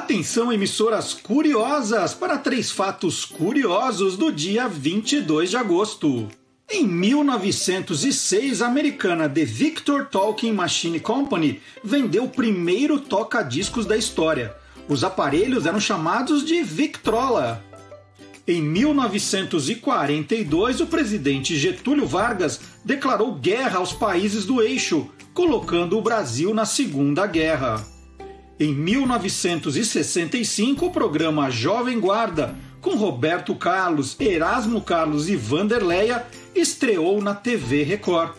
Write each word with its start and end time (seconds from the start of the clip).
Atenção, 0.00 0.50
emissoras 0.50 1.12
curiosas, 1.12 2.14
para 2.14 2.38
três 2.38 2.70
fatos 2.70 3.26
curiosos 3.26 4.16
do 4.16 4.32
dia 4.32 4.66
22 4.66 5.50
de 5.50 5.58
agosto. 5.58 6.26
Em 6.70 6.86
1906, 6.86 8.62
a 8.62 8.66
americana 8.66 9.28
The 9.28 9.44
Victor 9.44 10.06
Talking 10.06 10.52
Machine 10.52 10.98
Company 10.98 11.60
vendeu 11.84 12.24
o 12.24 12.30
primeiro 12.30 12.98
toca-discos 12.98 13.84
da 13.84 13.94
história. 13.94 14.56
Os 14.88 15.04
aparelhos 15.04 15.66
eram 15.66 15.78
chamados 15.78 16.46
de 16.46 16.62
Victrola. 16.62 17.62
Em 18.48 18.62
1942, 18.62 20.80
o 20.80 20.86
presidente 20.86 21.56
Getúlio 21.56 22.06
Vargas 22.06 22.58
declarou 22.82 23.34
guerra 23.34 23.80
aos 23.80 23.92
países 23.92 24.46
do 24.46 24.62
eixo, 24.62 25.10
colocando 25.34 25.98
o 25.98 26.02
Brasil 26.02 26.54
na 26.54 26.64
Segunda 26.64 27.26
Guerra. 27.26 27.89
Em 28.62 28.74
1965, 28.74 30.84
o 30.84 30.90
programa 30.90 31.50
Jovem 31.50 31.98
Guarda, 31.98 32.54
com 32.82 32.94
Roberto 32.94 33.54
Carlos, 33.54 34.14
Erasmo 34.20 34.82
Carlos 34.82 35.30
e 35.30 35.36
Vanderleia, 35.36 36.26
estreou 36.54 37.22
na 37.22 37.34
TV 37.34 37.84
Record. 37.84 38.34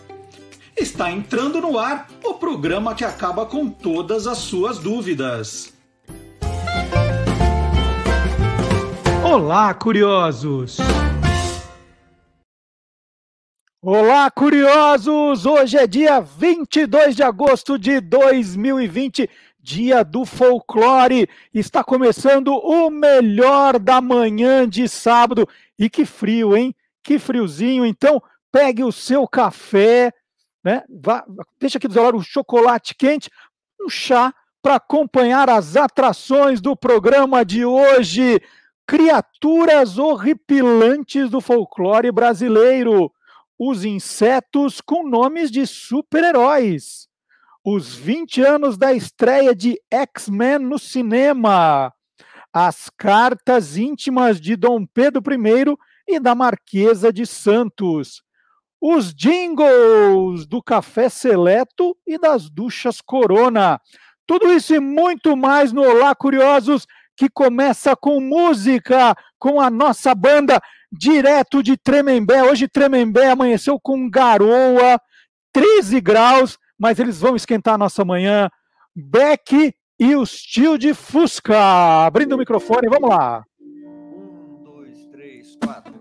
Está 0.77 1.11
entrando 1.11 1.59
no 1.59 1.79
ar 1.79 2.07
o 2.23 2.35
programa 2.35 2.93
que 2.93 3.03
acaba 3.03 3.47
com 3.47 3.67
todas 3.67 4.27
as 4.27 4.37
suas 4.37 4.77
dúvidas. 4.77 5.73
Olá, 9.25 9.73
curiosos! 9.73 10.77
Olá, 13.83 14.29
curiosos! 14.29 15.47
Hoje 15.47 15.75
é 15.75 15.87
dia 15.87 16.19
22 16.19 17.15
de 17.15 17.23
agosto 17.23 17.79
de 17.79 17.99
2020 17.99 19.27
Dia 19.61 20.03
do 20.03 20.25
Folclore. 20.25 21.29
Está 21.53 21.83
começando 21.83 22.49
o 22.49 22.89
melhor 22.89 23.77
da 23.77 24.01
manhã 24.01 24.67
de 24.67 24.89
sábado. 24.89 25.47
E 25.77 25.89
que 25.89 26.03
frio, 26.03 26.57
hein? 26.57 26.75
Que 27.03 27.19
friozinho. 27.19 27.85
Então, 27.85 28.21
pegue 28.51 28.83
o 28.83 28.91
seu 28.91 29.27
café, 29.27 30.11
né? 30.63 30.83
Vá, 30.89 31.23
deixa 31.59 31.77
aqui 31.77 31.87
do 31.87 31.93
seu 31.93 32.03
lado 32.03 32.17
um 32.17 32.23
chocolate 32.23 32.95
quente, 32.95 33.29
um 33.79 33.89
chá 33.89 34.33
para 34.61 34.75
acompanhar 34.75 35.49
as 35.49 35.75
atrações 35.75 36.59
do 36.59 36.75
programa 36.75 37.45
de 37.45 37.63
hoje. 37.63 38.41
Criaturas 38.87 39.99
horripilantes 39.99 41.29
do 41.29 41.39
folclore 41.39 42.11
brasileiro. 42.11 43.11
Os 43.59 43.85
insetos 43.85 44.81
com 44.81 45.07
nomes 45.07 45.51
de 45.51 45.67
super-heróis 45.67 47.10
os 47.63 47.93
20 47.95 48.41
anos 48.41 48.77
da 48.77 48.91
estreia 48.93 49.55
de 49.55 49.79
X-Men 49.91 50.59
no 50.59 50.79
cinema, 50.79 51.93
as 52.51 52.89
cartas 52.97 53.77
íntimas 53.77 54.41
de 54.41 54.55
Dom 54.55 54.85
Pedro 54.85 55.23
I 55.31 55.77
e 56.07 56.19
da 56.19 56.33
Marquesa 56.33 57.13
de 57.13 57.25
Santos, 57.25 58.23
os 58.79 59.13
jingles 59.13 60.47
do 60.47 60.61
Café 60.61 61.07
Seleto 61.07 61.95
e 62.05 62.17
das 62.17 62.49
duchas 62.49 62.99
Corona. 62.99 63.79
Tudo 64.25 64.51
isso 64.51 64.73
e 64.73 64.79
muito 64.79 65.37
mais 65.37 65.71
no 65.71 65.83
Olá 65.83 66.15
Curiosos, 66.15 66.87
que 67.15 67.29
começa 67.29 67.95
com 67.95 68.19
música, 68.19 69.15
com 69.37 69.61
a 69.61 69.69
nossa 69.69 70.15
banda 70.15 70.59
direto 70.91 71.61
de 71.61 71.77
Tremembé. 71.77 72.41
Hoje 72.43 72.67
Tremembé 72.67 73.29
amanheceu 73.29 73.79
com 73.79 74.09
garoa, 74.09 74.99
13 75.53 76.01
graus, 76.01 76.57
mas 76.81 76.97
eles 76.97 77.19
vão 77.19 77.35
esquentar 77.35 77.75
a 77.75 77.77
nossa 77.77 78.03
manhã. 78.03 78.49
Beck 78.95 79.71
e 79.99 80.15
o 80.15 80.23
tio 80.25 80.79
de 80.79 80.95
Fusca. 80.95 81.55
Abrindo 82.07 82.33
o 82.33 82.37
microfone, 82.39 82.89
vamos 82.89 83.07
lá. 83.07 83.43
Um, 83.61 84.63
dois, 84.63 85.05
três, 85.11 85.55
quatro. 85.63 85.93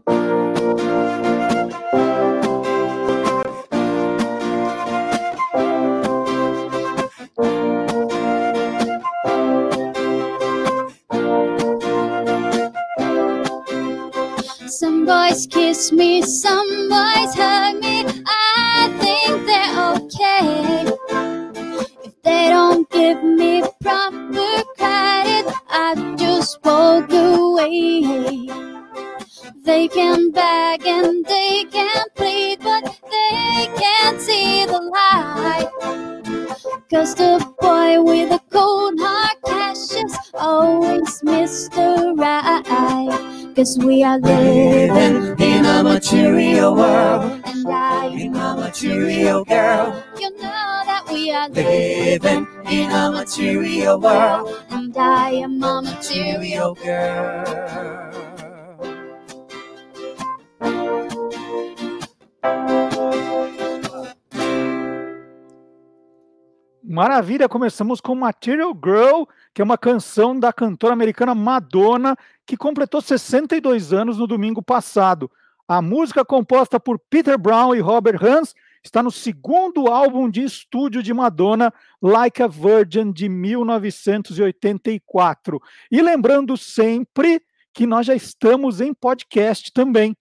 Some 14.67 15.05
boys 15.05 15.47
kiss 15.47 15.93
me, 15.93 16.23
some 16.23 16.89
boys 16.89 17.35
hug 17.35 17.81
me. 17.81 18.07
I 18.25 18.89
think 18.99 19.45
they're 19.45 19.90
okay. 19.90 19.90
They 22.41 22.49
don't 22.49 22.89
give 22.89 23.23
me 23.23 23.63
proper 23.83 24.65
credit, 24.79 25.55
I 25.69 26.15
just 26.17 26.59
walk 26.65 27.13
away. 27.13 28.49
They 29.63 29.89
can 29.89 30.31
beg 30.31 30.87
and 30.87 31.23
they 31.27 31.67
can 31.71 32.07
plead, 32.17 32.61
but 32.61 32.85
they 33.11 33.69
can't 33.77 34.19
see 34.23 34.65
the 34.65 34.81
light. 34.81 35.69
Cause 36.91 37.15
the 37.15 37.47
boy 37.61 38.03
with 38.03 38.31
the 38.31 38.41
cold 38.51 38.95
hard 38.99 39.37
cash 39.45 39.93
always 40.33 41.21
Mr. 41.21 42.19
Right. 42.19 43.55
Cause 43.55 43.77
we 43.77 44.03
are 44.03 44.19
living 44.19 45.39
in 45.39 45.67
a 45.67 45.83
material 45.83 46.75
world. 46.75 47.43
And 47.45 47.69
I 47.69 48.07
am 48.07 48.35
a 48.35 48.57
material 48.57 49.45
girl. 49.45 50.03
You 50.19 50.31
know 50.39 50.80
we 51.13 51.31
are 51.33 51.49
living 51.49 52.47
in 52.71 52.91
a 52.91 53.11
material 53.11 54.01
world. 54.01 54.65
And 54.71 54.97
I 54.97 55.43
am 55.43 55.63
a 55.63 55.83
material 55.83 56.75
girl. 56.75 57.45
Maravilha, 66.83 67.49
começamos 67.49 68.01
com 68.01 68.17
Material 68.17 68.73
Girl, 68.75 69.23
que 69.55 69.63
é 69.63 69.65
uma 69.65 69.79
canção 69.79 70.39
da 70.39 70.53
cantora 70.53 70.93
americana 70.93 71.37
Madonna, 71.37 72.17
que 72.45 72.57
completou 72.57 73.01
62 73.01 73.93
anos 73.93 74.19
no 74.19 74.27
domingo 74.27 74.61
passado. 74.61 75.31
A 75.69 75.81
música 75.81 76.25
composta 76.25 76.81
por 76.81 76.99
Peter 77.09 77.39
Brown 77.39 77.77
e 77.77 77.81
Robert 77.81 78.19
Hans 78.25 78.55
está 78.85 79.03
no 79.03 79.11
segundo 79.11 79.89
álbum 79.89 80.31
de 80.31 80.43
estúdio 80.43 81.03
de 81.03 81.13
Madonna, 81.13 81.73
Like 82.01 82.41
a 82.43 82.47
Virgin, 82.47 83.13
de 83.13 83.29
1984. 83.29 85.61
E 85.91 86.01
lembrando 86.01 86.57
sempre 86.57 87.43
que 87.73 87.87
nós 87.87 88.07
já 88.07 88.15
estamos 88.15 88.81
em 88.81 88.95
podcast 88.95 89.73
também. 89.73 90.17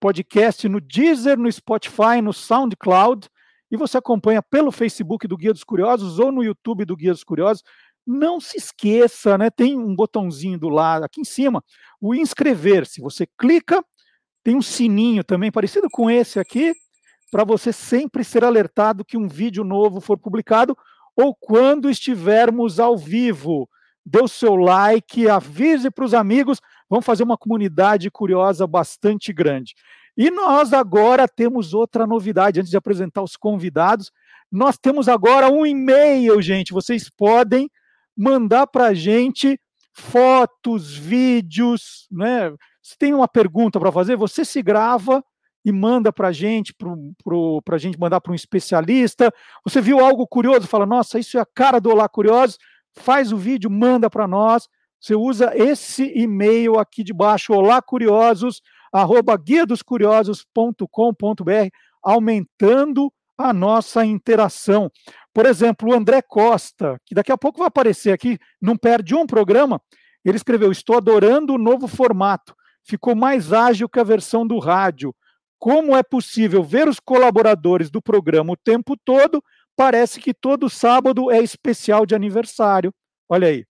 Podcast 0.00 0.68
no 0.68 0.80
Deezer, 0.80 1.38
no 1.38 1.50
Spotify, 1.50 2.20
no 2.22 2.32
SoundCloud 2.32 3.28
e 3.74 3.76
você 3.76 3.98
acompanha 3.98 4.42
pelo 4.42 4.70
Facebook 4.70 5.26
do 5.26 5.36
Guia 5.36 5.52
dos 5.52 5.64
Curiosos 5.64 6.18
ou 6.18 6.30
no 6.30 6.44
YouTube 6.44 6.84
do 6.84 6.96
Guia 6.96 7.12
dos 7.12 7.24
Curiosos. 7.24 7.64
Não 8.06 8.38
se 8.38 8.56
esqueça, 8.56 9.36
né? 9.36 9.50
Tem 9.50 9.76
um 9.76 9.96
botãozinho 9.96 10.58
do 10.58 10.68
lado, 10.68 11.04
aqui 11.04 11.20
em 11.20 11.24
cima, 11.24 11.62
o 12.00 12.14
inscrever-se. 12.14 13.00
Você 13.00 13.26
clica, 13.38 13.84
tem 14.44 14.56
um 14.56 14.62
sininho 14.62 15.24
também 15.24 15.50
parecido 15.50 15.88
com 15.90 16.08
esse 16.08 16.38
aqui, 16.38 16.72
para 17.34 17.42
você 17.42 17.72
sempre 17.72 18.22
ser 18.22 18.44
alertado 18.44 19.04
que 19.04 19.16
um 19.16 19.26
vídeo 19.26 19.64
novo 19.64 20.00
for 20.00 20.16
publicado 20.16 20.78
ou 21.16 21.34
quando 21.34 21.90
estivermos 21.90 22.78
ao 22.78 22.96
vivo. 22.96 23.68
Dê 24.06 24.22
o 24.22 24.28
seu 24.28 24.54
like, 24.54 25.28
avise 25.28 25.90
para 25.90 26.04
os 26.04 26.14
amigos, 26.14 26.60
vamos 26.88 27.04
fazer 27.04 27.24
uma 27.24 27.36
comunidade 27.36 28.08
curiosa 28.08 28.68
bastante 28.68 29.32
grande. 29.32 29.74
E 30.16 30.30
nós 30.30 30.72
agora 30.72 31.26
temos 31.26 31.74
outra 31.74 32.06
novidade, 32.06 32.60
antes 32.60 32.70
de 32.70 32.76
apresentar 32.76 33.24
os 33.24 33.36
convidados, 33.36 34.12
nós 34.48 34.78
temos 34.78 35.08
agora 35.08 35.50
um 35.50 35.66
e-mail, 35.66 36.40
gente. 36.40 36.72
Vocês 36.72 37.10
podem 37.10 37.68
mandar 38.16 38.68
para 38.68 38.86
a 38.86 38.94
gente 38.94 39.58
fotos, 39.92 40.96
vídeos, 40.96 42.06
né? 42.12 42.54
Se 42.80 42.96
tem 42.96 43.12
uma 43.12 43.26
pergunta 43.26 43.80
para 43.80 43.90
fazer, 43.90 44.14
você 44.14 44.44
se 44.44 44.62
grava 44.62 45.20
e 45.64 45.72
manda 45.72 46.12
para 46.12 46.28
a 46.28 46.32
gente, 46.32 46.74
para 46.74 47.76
a 47.76 47.78
gente 47.78 47.98
mandar 47.98 48.20
para 48.20 48.32
um 48.32 48.34
especialista. 48.34 49.32
Você 49.64 49.80
viu 49.80 50.00
algo 50.00 50.26
curioso, 50.26 50.66
fala, 50.66 50.84
nossa, 50.84 51.18
isso 51.18 51.38
é 51.38 51.40
a 51.40 51.46
cara 51.46 51.80
do 51.80 51.90
Olá 51.90 52.08
Curiosos, 52.08 52.58
faz 52.92 53.32
o 53.32 53.36
vídeo, 53.36 53.70
manda 53.70 54.10
para 54.10 54.28
nós. 54.28 54.68
Você 55.00 55.14
usa 55.14 55.52
esse 55.54 56.12
e-mail 56.14 56.78
aqui 56.78 57.02
de 57.02 57.12
baixo, 57.12 57.52
Olá 57.52 57.80
Curiosos, 57.80 58.60
arroba 58.92 59.36
guia 59.36 59.66
dos 59.66 59.82
curiosos.com.br, 59.82 61.68
aumentando 62.02 63.12
a 63.36 63.52
nossa 63.52 64.04
interação. 64.04 64.90
Por 65.32 65.46
exemplo, 65.46 65.90
o 65.90 65.94
André 65.94 66.22
Costa, 66.22 67.00
que 67.04 67.14
daqui 67.14 67.32
a 67.32 67.38
pouco 67.38 67.58
vai 67.58 67.68
aparecer 67.68 68.12
aqui, 68.12 68.38
não 68.60 68.76
perde 68.76 69.14
um 69.14 69.26
programa, 69.26 69.80
ele 70.24 70.36
escreveu: 70.36 70.70
Estou 70.70 70.96
adorando 70.96 71.54
o 71.54 71.58
novo 71.58 71.86
formato, 71.88 72.54
ficou 72.82 73.14
mais 73.14 73.52
ágil 73.52 73.88
que 73.88 73.98
a 73.98 74.04
versão 74.04 74.46
do 74.46 74.58
rádio. 74.58 75.14
Como 75.64 75.96
é 75.96 76.02
possível 76.02 76.62
ver 76.62 76.86
os 76.88 77.00
colaboradores 77.00 77.88
do 77.90 78.02
programa 78.02 78.52
o 78.52 78.56
tempo 78.56 78.98
todo? 79.02 79.42
Parece 79.74 80.20
que 80.20 80.34
todo 80.34 80.68
sábado 80.68 81.30
é 81.30 81.40
especial 81.40 82.04
de 82.04 82.14
aniversário. 82.14 82.92
Olha 83.26 83.48
aí. 83.48 83.64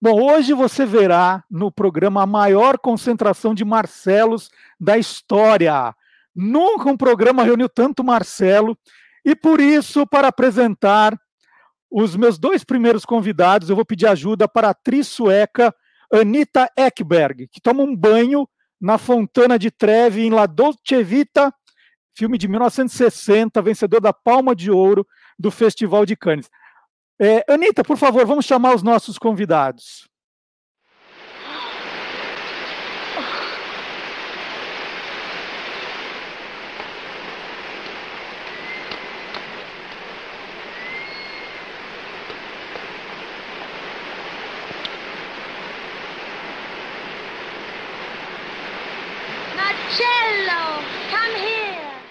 Bom, 0.00 0.22
hoje 0.22 0.54
você 0.54 0.86
verá 0.86 1.44
no 1.50 1.70
programa 1.70 2.22
a 2.22 2.26
maior 2.26 2.78
concentração 2.78 3.54
de 3.54 3.62
Marcelos 3.62 4.48
da 4.80 4.96
história. 4.96 5.94
Nunca 6.34 6.88
um 6.88 6.96
programa 6.96 7.44
reuniu 7.44 7.68
tanto 7.68 8.02
Marcelo. 8.02 8.74
E 9.22 9.36
por 9.36 9.60
isso, 9.60 10.06
para 10.06 10.28
apresentar 10.28 11.14
os 11.90 12.16
meus 12.16 12.38
dois 12.38 12.64
primeiros 12.64 13.04
convidados, 13.04 13.68
eu 13.68 13.76
vou 13.76 13.84
pedir 13.84 14.06
ajuda 14.06 14.48
para 14.48 14.68
a 14.68 14.70
atriz 14.70 15.08
sueca 15.08 15.74
Anita 16.10 16.70
Ekberg, 16.74 17.48
que 17.48 17.60
toma 17.60 17.82
um 17.82 17.94
banho 17.94 18.48
na 18.84 18.98
Fontana 18.98 19.58
de 19.58 19.70
Trevi, 19.70 20.26
em 20.26 20.30
La 20.30 20.44
Dolce 20.44 21.02
Vita, 21.02 21.50
filme 22.14 22.36
de 22.36 22.46
1960, 22.46 23.62
vencedor 23.62 23.98
da 23.98 24.12
Palma 24.12 24.54
de 24.54 24.70
Ouro 24.70 25.06
do 25.38 25.50
Festival 25.50 26.04
de 26.04 26.14
Cannes. 26.14 26.50
É, 27.18 27.42
Anitta, 27.50 27.82
por 27.82 27.96
favor, 27.96 28.26
vamos 28.26 28.44
chamar 28.44 28.74
os 28.74 28.82
nossos 28.82 29.16
convidados. 29.16 30.06
Marcello, 49.94 50.82
come 51.08 51.36
here. 51.38 52.02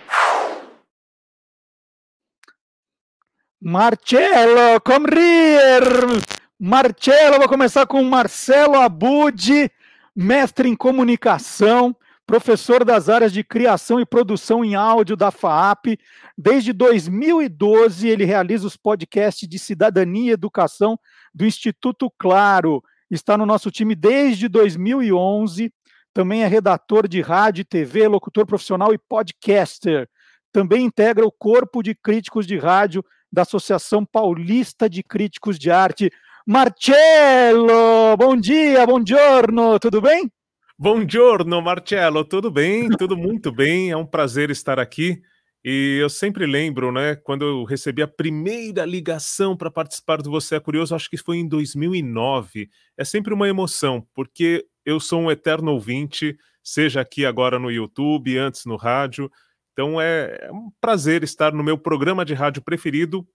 Marcello, 3.62 4.80
come 4.82 5.06
here! 5.12 6.22
Marcello, 6.58 7.40
vou 7.40 7.50
começar 7.50 7.86
com 7.86 8.02
Marcelo 8.04 8.76
Abud, 8.76 9.70
mestre 10.16 10.70
em 10.70 10.78
comunicação, 10.78 11.94
professor 12.26 12.86
das 12.86 13.10
áreas 13.10 13.34
de 13.34 13.44
criação 13.44 14.00
e 14.00 14.06
produção 14.06 14.64
em 14.64 14.76
áudio 14.76 15.18
da 15.18 15.30
FAAP. 15.30 16.00
Desde 16.38 16.72
2012, 16.72 18.08
ele 18.08 18.24
realiza 18.24 18.66
os 18.66 18.78
podcasts 18.78 19.46
de 19.46 19.60
cidadania 19.60 20.32
e 20.32 20.34
educação 20.34 20.98
do 21.36 21.46
Instituto 21.46 22.10
Claro. 22.18 22.82
Está 23.12 23.38
no 23.38 23.46
nosso 23.46 23.70
time 23.70 23.94
desde 23.94 24.48
2011. 24.48 25.70
Também 26.14 26.44
é 26.44 26.48
redator 26.48 27.08
de 27.08 27.22
rádio 27.22 27.62
e 27.62 27.66
TV, 27.66 28.08
locutor 28.08 28.46
profissional 28.46 28.94
e 28.94 28.98
podcaster. 28.98 30.08
Também 30.52 30.86
integra 30.86 31.26
o 31.26 31.32
corpo 31.32 31.82
de 31.82 31.96
críticos 31.96 32.46
de 32.46 32.58
rádio 32.58 33.04
da 33.32 33.42
Associação 33.42 34.06
Paulista 34.06 34.88
de 34.88 35.02
Críticos 35.02 35.58
de 35.58 35.72
Arte. 35.72 36.12
Marcello, 36.46 38.16
bom 38.16 38.36
dia, 38.36 38.86
bom 38.86 39.04
giorno, 39.04 39.80
tudo 39.80 40.00
bem? 40.00 40.32
Bom 40.78 41.08
giorno, 41.08 41.62
Marcello, 41.62 42.24
tudo 42.24 42.52
bem? 42.52 42.90
Tudo 42.90 43.18
muito 43.18 43.52
bem, 43.52 43.90
é 43.90 43.98
um 43.98 44.06
prazer 44.06 44.52
estar 44.52 44.80
aqui. 44.80 45.20
E 45.66 45.98
eu 46.02 46.10
sempre 46.10 46.46
lembro, 46.46 46.92
né, 46.92 47.16
quando 47.16 47.46
eu 47.46 47.64
recebi 47.64 48.02
a 48.02 48.08
primeira 48.08 48.86
ligação 48.86 49.56
para 49.56 49.72
participar 49.72 50.22
do 50.22 50.30
Você 50.30 50.56
é 50.56 50.60
Curioso, 50.60 50.94
acho 50.94 51.10
que 51.10 51.18
foi 51.18 51.38
em 51.38 51.48
2009. 51.48 52.70
É 52.98 53.06
sempre 53.06 53.34
uma 53.34 53.48
emoção, 53.48 54.06
porque 54.14 54.66
eu 54.86 55.00
sou 55.00 55.22
um 55.22 55.32
eterno 55.32 55.72
ouvinte, 55.72 56.38
seja 56.64 57.02
aqui 57.02 57.26
agora 57.26 57.60
no 57.60 57.72
YouTube, 57.72 58.38
antes 58.38 58.66
no 58.66 58.76
rádio. 58.76 59.32
Então 59.74 60.00
é, 60.00 60.38
é 60.42 60.52
um 60.52 60.72
prazer 60.80 61.24
estar 61.24 61.52
no 61.52 61.64
meu 61.64 61.78
programa 61.78 62.24
de 62.24 62.34
rádio 62.34 62.62
preferido, 62.62 63.28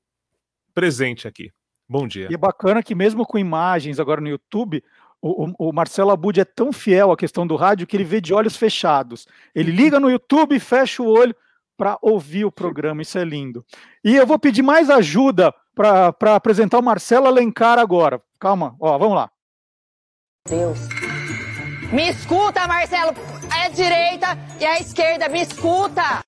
presente 0.73 1.27
aqui. 1.27 1.51
Bom 1.89 2.07
dia. 2.07 2.29
E 2.31 2.35
é 2.35 2.39
bacana 2.39 2.83
que 2.83 2.95
mesmo 2.95 3.27
com 3.27 3.39
imagens 3.39 3.99
agora 3.99 4.21
no 4.21 4.29
YouTube, 4.29 4.83
o, 5.21 5.47
o, 5.47 5.69
o 5.71 5.73
Marcelo 5.73 6.11
Abud 6.11 6.39
é 6.39 6.45
tão 6.45 6.73
fiel 6.73 7.11
à 7.11 7.17
questão 7.17 7.47
do 7.47 7.57
rádio 7.57 7.87
que 7.87 7.97
ele 7.97 8.05
vê 8.05 8.21
de 8.21 8.33
olhos 8.33 8.57
fechados. 8.57 9.27
Ele 9.55 9.73
liga 9.73 9.99
no 9.99 10.11
YouTube, 10.11 10.59
fecha 10.61 11.03
o 11.03 11.09
olho 11.09 11.35
para 11.77 11.97
ouvir 12.03 12.45
o 12.45 12.53
programa, 12.53 13.03
isso 13.03 13.19
é 13.19 13.25
lindo. 13.25 13.65
E 14.05 14.17
eu 14.17 14.27
vou 14.27 14.39
pedir 14.39 14.63
mais 14.63 14.91
ajuda 14.91 15.55
para 15.75 16.35
apresentar 16.35 16.79
o 16.79 16.83
Marcelo 16.83 17.27
Alencar 17.27 17.79
agora. 17.79 18.21
Calma, 18.39 18.77
ó, 18.81 18.99
vamos 18.99 19.15
lá. 19.15 19.31
Deus. 20.49 21.08
Me 21.91 22.11
escuta, 22.11 22.69
Marcelo. 22.69 23.13
É 23.57 23.67
a 23.67 23.69
direita 23.71 24.39
e 24.61 24.65
a 24.67 24.79
esquerda. 24.79 25.27
Me 25.29 25.41
escuta. 25.41 26.21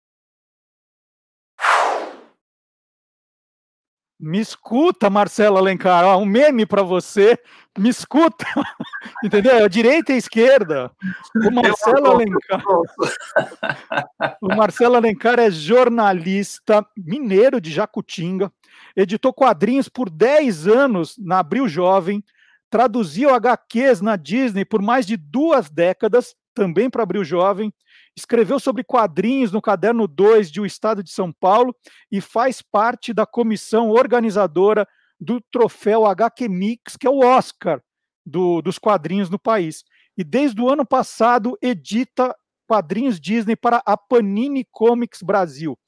Me 4.18 4.38
escuta, 4.38 5.08
Marcelo 5.08 5.56
Alencar, 5.56 6.04
ó, 6.04 6.18
um 6.18 6.26
meme 6.26 6.66
para 6.66 6.82
você. 6.82 7.38
Me 7.78 7.88
escuta, 7.88 8.44
entendeu? 9.24 9.52
É 9.52 9.62
a 9.62 9.68
direita 9.68 10.12
e 10.12 10.14
a 10.16 10.18
esquerda. 10.18 10.90
O 11.34 11.50
Marcelo 11.50 12.06
Alencar. 12.06 12.62
o 14.42 14.48
Marcelo 14.54 14.96
Alencar 14.96 15.38
é 15.38 15.50
jornalista 15.50 16.86
mineiro 16.96 17.60
de 17.60 17.70
Jacutinga, 17.70 18.52
editou 18.94 19.32
quadrinhos 19.32 19.88
por 19.88 20.10
10 20.10 20.66
anos 20.68 21.16
na 21.18 21.38
Abril 21.38 21.66
Jovem, 21.66 22.22
traduziu 22.70 23.34
HQs 23.34 24.00
na 24.00 24.16
Disney 24.16 24.64
por 24.64 24.80
mais 24.80 25.04
de 25.04 25.16
duas 25.16 25.68
décadas, 25.68 26.34
também 26.54 26.88
para 26.88 27.02
Abril 27.02 27.24
Jovem, 27.24 27.72
escreveu 28.16 28.60
sobre 28.60 28.84
quadrinhos 28.84 29.52
no 29.52 29.60
caderno 29.60 30.06
2 30.06 30.50
de 30.50 30.60
O 30.60 30.66
Estado 30.66 31.02
de 31.02 31.10
São 31.10 31.32
Paulo 31.32 31.74
e 32.10 32.20
faz 32.20 32.62
parte 32.62 33.12
da 33.12 33.26
comissão 33.26 33.90
organizadora 33.90 34.86
do 35.20 35.40
troféu 35.40 36.06
HQ 36.06 36.48
Mix, 36.48 36.96
que 36.96 37.06
é 37.06 37.10
o 37.10 37.18
Oscar 37.18 37.82
do, 38.24 38.62
dos 38.62 38.78
quadrinhos 38.78 39.28
no 39.28 39.38
país. 39.38 39.84
E 40.16 40.24
desde 40.24 40.60
o 40.60 40.68
ano 40.68 40.86
passado 40.86 41.58
edita 41.60 42.34
quadrinhos 42.66 43.20
Disney 43.20 43.56
para 43.56 43.82
a 43.84 43.96
Panini 43.96 44.64
Comics 44.70 45.22
Brasil. 45.22 45.78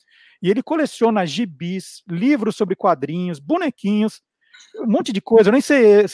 E 0.43 0.51
ele 0.51 0.63
coleciona 0.63 1.25
gibis, 1.25 2.03
livros 2.09 2.57
sobre 2.57 2.75
quadrinhos, 2.75 3.39
bonequinhos, 3.39 4.21
um 4.81 4.91
monte 4.91 5.13
de 5.13 5.21
coisa. 5.21 5.49
Eu 5.49 5.53
nem 5.53 5.61
sei, 5.61 6.09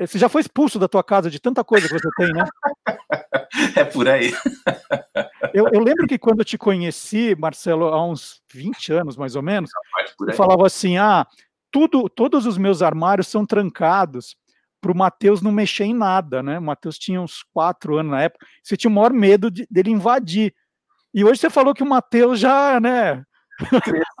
você 0.00 0.18
já 0.18 0.28
foi 0.28 0.42
expulso 0.42 0.78
da 0.78 0.88
tua 0.88 1.02
casa 1.02 1.30
de 1.30 1.40
tanta 1.40 1.64
coisa 1.64 1.88
que 1.88 1.94
você 1.94 2.08
tem, 2.16 2.32
né? 2.32 2.44
É 3.74 3.82
por 3.82 4.06
aí. 4.06 4.32
Eu, 5.54 5.68
eu, 5.72 5.80
lembro 5.80 6.06
que 6.06 6.18
quando 6.18 6.40
eu 6.40 6.44
te 6.44 6.58
conheci, 6.58 7.34
Marcelo, 7.34 7.86
há 7.86 8.06
uns 8.06 8.42
20 8.52 8.92
anos 8.92 9.16
mais 9.16 9.34
ou 9.34 9.42
menos, 9.42 9.70
eu 10.20 10.34
falava 10.34 10.66
assim: 10.66 10.98
ah, 10.98 11.26
tudo, 11.70 12.08
todos 12.08 12.46
os 12.46 12.58
meus 12.58 12.82
armários 12.82 13.26
são 13.26 13.46
trancados 13.46 14.36
para 14.80 14.92
o 14.92 14.96
Matheus 14.96 15.42
não 15.42 15.50
mexer 15.50 15.84
em 15.84 15.94
nada, 15.94 16.42
né? 16.42 16.58
O 16.58 16.62
Matheus 16.62 16.98
tinha 16.98 17.20
uns 17.20 17.42
quatro 17.52 17.96
anos 17.96 18.12
na 18.12 18.22
época, 18.22 18.46
você 18.62 18.76
tinha 18.76 18.90
o 18.90 18.94
maior 18.94 19.12
medo 19.12 19.50
de, 19.50 19.66
dele 19.70 19.90
invadir. 19.90 20.54
E 21.12 21.24
hoje 21.24 21.40
você 21.40 21.50
falou 21.50 21.74
que 21.74 21.82
o 21.82 21.88
Matheus 21.88 22.38
já, 22.38 22.78
né? 22.78 23.24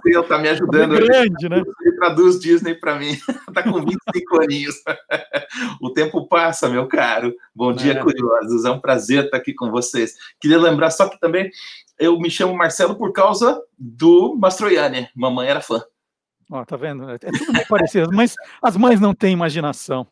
Cresceu, 0.02 0.22
tá 0.24 0.38
me 0.38 0.48
ajudando. 0.48 0.96
É 0.96 1.00
grande, 1.00 1.48
né? 1.48 1.62
Ele 1.80 1.96
traduz 1.96 2.38
Disney 2.38 2.74
para 2.74 2.98
mim. 2.98 3.16
tá 3.54 3.62
com 3.62 3.84
25 3.84 4.42
aninhos. 4.42 4.74
o 5.82 5.90
tempo 5.90 6.26
passa, 6.28 6.68
meu 6.68 6.86
caro. 6.86 7.34
Bom 7.54 7.72
dia, 7.72 7.92
é. 7.92 8.02
curiosos. 8.02 8.64
É 8.64 8.70
um 8.70 8.80
prazer 8.80 9.24
estar 9.24 9.36
aqui 9.36 9.52
com 9.54 9.70
vocês. 9.70 10.14
Queria 10.40 10.58
lembrar 10.58 10.90
só 10.90 11.08
que 11.08 11.18
também 11.18 11.50
eu 11.98 12.18
me 12.18 12.30
chamo 12.30 12.56
Marcelo 12.56 12.96
por 12.96 13.12
causa 13.12 13.60
do 13.76 14.36
Mastroianni. 14.36 15.08
Mamãe 15.14 15.48
era 15.48 15.60
fã. 15.60 15.82
Ó, 16.50 16.64
tá 16.64 16.76
vendo? 16.76 17.10
É 17.10 17.18
tudo 17.18 17.52
muito 17.52 17.68
parecido, 17.68 18.08
mas 18.12 18.34
as 18.62 18.76
mães 18.76 19.00
não 19.00 19.14
têm 19.14 19.34
imaginação. 19.34 20.06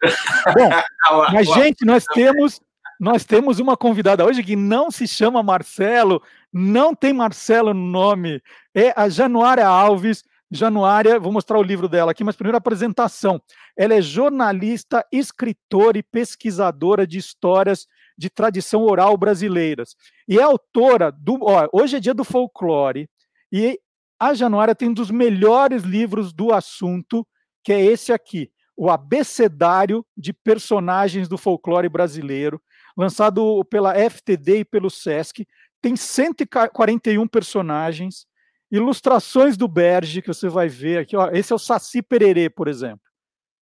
Bom, 0.52 0.71
mas, 1.33 1.47
gente, 1.49 1.85
nós 1.85 2.05
temos 2.05 2.61
nós 2.99 3.25
temos 3.25 3.59
uma 3.59 3.76
convidada 3.76 4.25
hoje 4.25 4.43
que 4.43 4.57
não 4.57 4.90
se 4.90 5.07
chama 5.07 5.43
Marcelo, 5.43 6.23
não 6.53 6.95
tem 6.95 7.12
Marcelo 7.12 7.75
no 7.75 7.87
nome, 7.87 8.43
é 8.75 8.93
a 8.97 9.09
Januária 9.09 9.67
Alves. 9.67 10.23
Januária, 10.49 11.19
vou 11.19 11.33
mostrar 11.33 11.59
o 11.59 11.62
livro 11.62 11.88
dela 11.88 12.12
aqui, 12.12 12.23
mas 12.23 12.37
primeiro 12.37 12.57
a 12.57 12.59
apresentação. 12.59 13.43
Ela 13.76 13.95
é 13.95 14.00
jornalista, 14.00 15.05
escritora 15.11 15.99
e 15.99 16.05
pesquisadora 16.05 17.05
de 17.05 17.19
histórias 17.19 17.88
de 18.17 18.31
tradição 18.31 18.83
oral 18.83 19.17
brasileiras. 19.17 19.97
E 20.29 20.38
é 20.38 20.43
autora 20.43 21.11
do. 21.11 21.38
Ó, 21.43 21.69
hoje 21.73 21.97
é 21.97 22.00
dia 22.00 22.15
do 22.15 22.25
folclore, 22.25 23.09
e 23.53 23.79
a 24.19 24.35
Januária 24.35 24.75
tem 24.75 24.88
um 24.88 24.95
dos 24.95 25.11
melhores 25.11 25.83
livros 25.83 26.33
do 26.33 26.53
assunto, 26.53 27.26
que 27.62 27.73
é 27.73 27.85
esse 27.85 28.12
aqui, 28.12 28.50
O 28.76 28.88
Abecedário 28.91 30.05
de 30.17 30.33
Personagens 30.33 31.29
do 31.29 31.37
Folclore 31.37 31.88
Brasileiro, 31.88 32.61
lançado 32.97 33.62
pela 33.67 33.95
FTD 33.95 34.61
e 34.61 34.65
pelo 34.65 34.88
SESC. 34.88 35.47
Tem 35.87 35.95
141 35.95 37.28
personagens, 37.28 38.26
ilustrações 38.73 39.57
do 39.57 39.69
Berge, 39.69 40.21
que 40.21 40.26
você 40.26 40.49
vai 40.49 40.69
ver 40.69 40.99
aqui. 40.99 41.16
Ó, 41.16 41.31
esse 41.31 41.52
é 41.52 41.55
o 41.55 41.61
Saci 41.61 42.02
Pererê, 42.02 42.50
por 42.50 42.66
exemplo. 42.66 43.07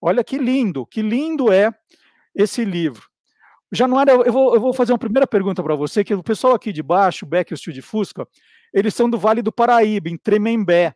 Olha 0.01 0.21
que 0.21 0.37
lindo, 0.37 0.85
que 0.85 1.01
lindo 1.01 1.53
é 1.53 1.73
esse 2.35 2.65
livro. 2.65 3.07
Januário, 3.71 4.23
eu 4.25 4.33
vou, 4.33 4.53
eu 4.53 4.59
vou 4.59 4.73
fazer 4.73 4.91
uma 4.91 4.99
primeira 4.99 5.25
pergunta 5.25 5.63
para 5.63 5.73
você, 5.73 6.03
que 6.03 6.13
o 6.13 6.21
pessoal 6.21 6.53
aqui 6.53 6.73
de 6.73 6.83
baixo, 6.83 7.25
o 7.25 7.29
Beck 7.29 7.49
e 7.49 7.53
o 7.53 7.57
Steel 7.57 7.73
de 7.73 7.81
Fusca, 7.81 8.27
eles 8.73 8.93
são 8.93 9.09
do 9.09 9.17
Vale 9.17 9.41
do 9.41 9.49
Paraíba, 9.53 10.09
em 10.09 10.17
Tremembé. 10.17 10.93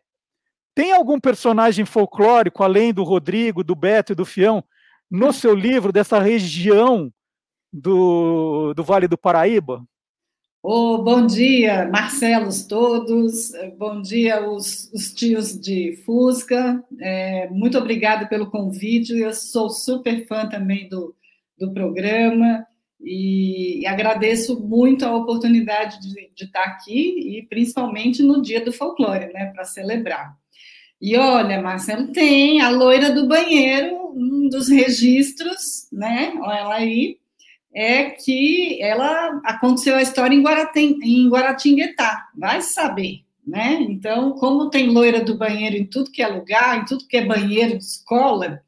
Tem 0.74 0.92
algum 0.92 1.18
personagem 1.18 1.86
folclórico, 1.86 2.62
além 2.62 2.92
do 2.92 3.02
Rodrigo, 3.02 3.64
do 3.64 3.74
Beto 3.74 4.12
e 4.12 4.14
do 4.14 4.26
Fião, 4.26 4.62
no 5.10 5.32
seu 5.32 5.54
livro 5.54 5.92
dessa 5.92 6.18
região 6.18 7.10
do, 7.72 8.74
do 8.74 8.84
Vale 8.84 9.08
do 9.08 9.16
Paraíba? 9.16 9.82
Oh, 10.68 10.98
bom 10.98 11.24
dia, 11.24 11.88
Marcelos 11.88 12.66
todos, 12.66 13.52
bom 13.78 14.02
dia 14.02 14.50
os, 14.50 14.90
os 14.92 15.14
tios 15.14 15.56
de 15.56 16.02
Fusca, 16.04 16.84
é, 17.00 17.48
muito 17.50 17.78
obrigada 17.78 18.26
pelo 18.26 18.50
convite, 18.50 19.16
eu 19.16 19.32
sou 19.32 19.70
super 19.70 20.26
fã 20.26 20.48
também 20.48 20.88
do, 20.88 21.14
do 21.56 21.72
programa 21.72 22.66
e, 23.00 23.82
e 23.82 23.86
agradeço 23.86 24.60
muito 24.60 25.04
a 25.04 25.14
oportunidade 25.14 26.00
de, 26.00 26.32
de, 26.34 26.44
estar 26.46 26.64
aqui 26.64 27.38
e 27.38 27.46
principalmente 27.46 28.20
no 28.20 28.42
dia 28.42 28.64
do 28.64 28.72
folclore, 28.72 29.32
né, 29.32 29.52
para 29.54 29.62
celebrar. 29.62 30.36
E 31.00 31.16
olha, 31.16 31.62
Marcelo, 31.62 32.10
tem 32.10 32.60
a 32.60 32.70
loira 32.70 33.12
do 33.12 33.28
banheiro, 33.28 34.12
um 34.16 34.48
dos 34.48 34.68
registros, 34.68 35.88
né, 35.92 36.32
olha 36.40 36.58
ela 36.58 36.74
aí, 36.74 37.20
é 37.76 38.08
que 38.08 38.82
ela 38.82 39.38
aconteceu 39.44 39.94
a 39.96 40.02
história 40.02 40.34
em, 40.34 40.42
Guaratem, 40.42 40.98
em 41.02 41.28
Guaratinguetá, 41.28 42.26
vai 42.34 42.62
saber, 42.62 43.20
né? 43.46 43.76
Então, 43.82 44.32
como 44.32 44.70
tem 44.70 44.88
loira 44.88 45.22
do 45.22 45.36
banheiro 45.36 45.76
em 45.76 45.84
tudo 45.84 46.10
que 46.10 46.22
é 46.22 46.26
lugar, 46.26 46.78
em 46.78 46.86
tudo 46.86 47.06
que 47.06 47.18
é 47.18 47.26
banheiro 47.26 47.76
de 47.76 47.84
escola, 47.84 48.62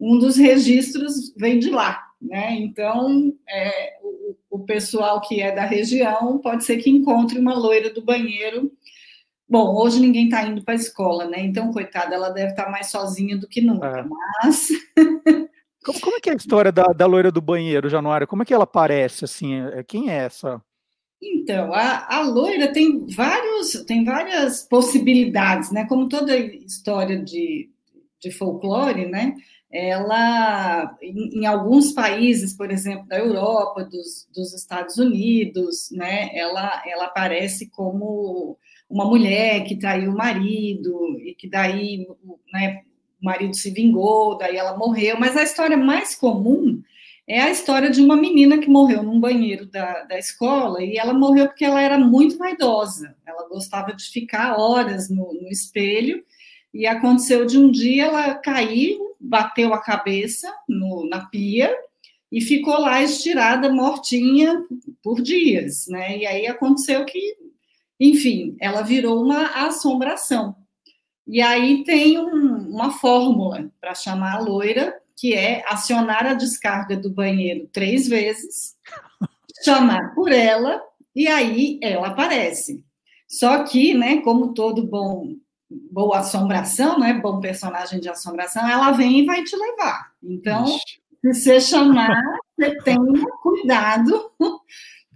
um 0.00 0.18
dos 0.18 0.38
registros 0.38 1.34
vem 1.36 1.58
de 1.58 1.68
lá, 1.68 2.02
né? 2.20 2.54
Então, 2.54 3.30
é, 3.46 3.98
o, 4.02 4.56
o, 4.56 4.58
pessoal 4.60 5.20
que 5.20 5.42
é 5.42 5.54
da 5.54 5.66
região 5.66 6.38
pode 6.38 6.64
ser 6.64 6.78
que 6.78 6.88
encontre 6.88 7.38
uma 7.38 7.52
loira 7.52 7.92
do 7.92 8.02
banheiro. 8.02 8.72
Bom, 9.46 9.76
hoje 9.76 10.00
ninguém 10.00 10.24
está 10.24 10.42
indo 10.46 10.64
para 10.64 10.72
a 10.72 10.76
escola, 10.76 11.26
né? 11.26 11.40
Então, 11.40 11.74
coitada, 11.74 12.14
ela 12.14 12.30
deve 12.30 12.52
estar 12.52 12.64
tá 12.64 12.70
mais 12.70 12.86
sozinha 12.86 13.36
do 13.36 13.46
que 13.46 13.60
nunca, 13.60 13.98
é. 13.98 14.04
mas 14.42 14.68
Como, 15.86 16.00
como 16.00 16.16
é 16.16 16.20
que 16.20 16.28
é 16.28 16.32
a 16.32 16.36
história 16.36 16.72
da, 16.72 16.86
da 16.86 17.06
loira 17.06 17.30
do 17.30 17.40
banheiro, 17.40 17.88
Januário? 17.88 18.26
Como 18.26 18.42
é 18.42 18.44
que 18.44 18.52
ela 18.52 18.64
aparece, 18.64 19.24
assim? 19.24 19.54
É, 19.54 19.84
quem 19.84 20.10
é 20.10 20.16
essa? 20.16 20.60
Então, 21.22 21.72
a, 21.72 22.16
a 22.16 22.22
loira 22.22 22.72
tem, 22.72 23.06
vários, 23.06 23.84
tem 23.86 24.04
várias 24.04 24.64
possibilidades, 24.64 25.70
né? 25.70 25.86
Como 25.86 26.08
toda 26.08 26.36
história 26.36 27.22
de, 27.22 27.70
de 28.20 28.32
folclore, 28.32 29.06
né? 29.06 29.36
Ela, 29.70 30.96
em, 31.00 31.42
em, 31.42 31.46
alguns 31.46 31.92
países, 31.92 32.52
por 32.52 32.72
exemplo, 32.72 33.06
da 33.06 33.18
Europa, 33.18 33.84
dos, 33.84 34.28
dos 34.34 34.54
Estados 34.54 34.96
Unidos, 34.96 35.88
né? 35.92 36.36
Ela, 36.36 36.82
ela 36.84 37.04
aparece 37.04 37.70
como 37.70 38.58
uma 38.90 39.04
mulher 39.04 39.62
que 39.62 39.76
traiu 39.76 40.10
o 40.10 40.16
marido 40.16 41.16
e 41.20 41.32
que 41.32 41.48
daí, 41.48 42.04
né? 42.52 42.82
O 43.20 43.24
marido 43.24 43.54
se 43.54 43.70
vingou, 43.70 44.36
daí 44.36 44.56
ela 44.56 44.76
morreu, 44.76 45.18
mas 45.18 45.36
a 45.36 45.42
história 45.42 45.76
mais 45.76 46.14
comum 46.14 46.82
é 47.26 47.40
a 47.40 47.50
história 47.50 47.90
de 47.90 48.00
uma 48.00 48.16
menina 48.16 48.58
que 48.58 48.70
morreu 48.70 49.02
num 49.02 49.18
banheiro 49.18 49.66
da, 49.66 50.04
da 50.04 50.18
escola 50.18 50.82
e 50.82 50.96
ela 50.96 51.12
morreu 51.12 51.46
porque 51.46 51.64
ela 51.64 51.82
era 51.82 51.98
muito 51.98 52.38
vaidosa, 52.38 53.16
ela 53.26 53.48
gostava 53.48 53.92
de 53.92 54.04
ficar 54.04 54.56
horas 54.56 55.10
no, 55.10 55.32
no 55.32 55.48
espelho 55.48 56.24
e 56.72 56.86
aconteceu 56.86 57.44
de 57.44 57.58
um 57.58 57.70
dia 57.70 58.04
ela 58.04 58.34
caiu, 58.34 59.16
bateu 59.18 59.74
a 59.74 59.82
cabeça 59.82 60.52
no, 60.68 61.08
na 61.08 61.26
pia 61.26 61.74
e 62.30 62.40
ficou 62.40 62.78
lá 62.78 63.02
estirada, 63.02 63.72
mortinha 63.72 64.64
por 65.02 65.22
dias, 65.22 65.86
né? 65.88 66.18
E 66.18 66.26
aí 66.26 66.46
aconteceu 66.46 67.04
que, 67.04 67.36
enfim, 67.98 68.56
ela 68.60 68.82
virou 68.82 69.22
uma 69.22 69.66
assombração. 69.66 70.54
E 71.26 71.42
aí 71.42 71.82
tem 71.84 72.18
um, 72.18 72.68
uma 72.70 72.92
fórmula 72.92 73.68
para 73.80 73.94
chamar 73.94 74.36
a 74.36 74.40
loira, 74.40 74.94
que 75.16 75.34
é 75.34 75.64
acionar 75.66 76.26
a 76.26 76.34
descarga 76.34 76.96
do 76.96 77.10
banheiro 77.10 77.68
três 77.72 78.06
vezes, 78.06 78.76
chamar 79.64 80.14
por 80.14 80.30
ela, 80.30 80.82
e 81.14 81.26
aí 81.26 81.80
ela 81.82 82.08
aparece. 82.08 82.84
Só 83.26 83.64
que, 83.64 83.94
né, 83.94 84.20
como 84.20 84.54
todo 84.54 84.86
bom 84.86 85.34
boa 85.68 86.18
assombração, 86.18 86.98
né, 86.98 87.14
bom 87.14 87.40
personagem 87.40 87.98
de 87.98 88.08
assombração, 88.08 88.68
ela 88.68 88.92
vem 88.92 89.20
e 89.20 89.26
vai 89.26 89.42
te 89.42 89.56
levar. 89.56 90.12
Então, 90.22 90.64
Ixi. 90.64 91.00
se 91.20 91.34
você 91.34 91.60
chamar, 91.60 92.22
você 92.56 92.76
tenha 92.82 93.26
cuidado 93.42 94.30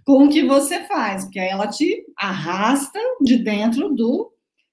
com 0.05 0.25
o 0.25 0.29
que 0.29 0.45
você 0.45 0.83
faz, 0.83 1.23
porque 1.23 1.39
aí 1.39 1.49
ela 1.49 1.67
te 1.67 2.03
arrasta 2.17 2.99
de 3.21 3.37
dentro 3.37 3.93
do 3.93 4.31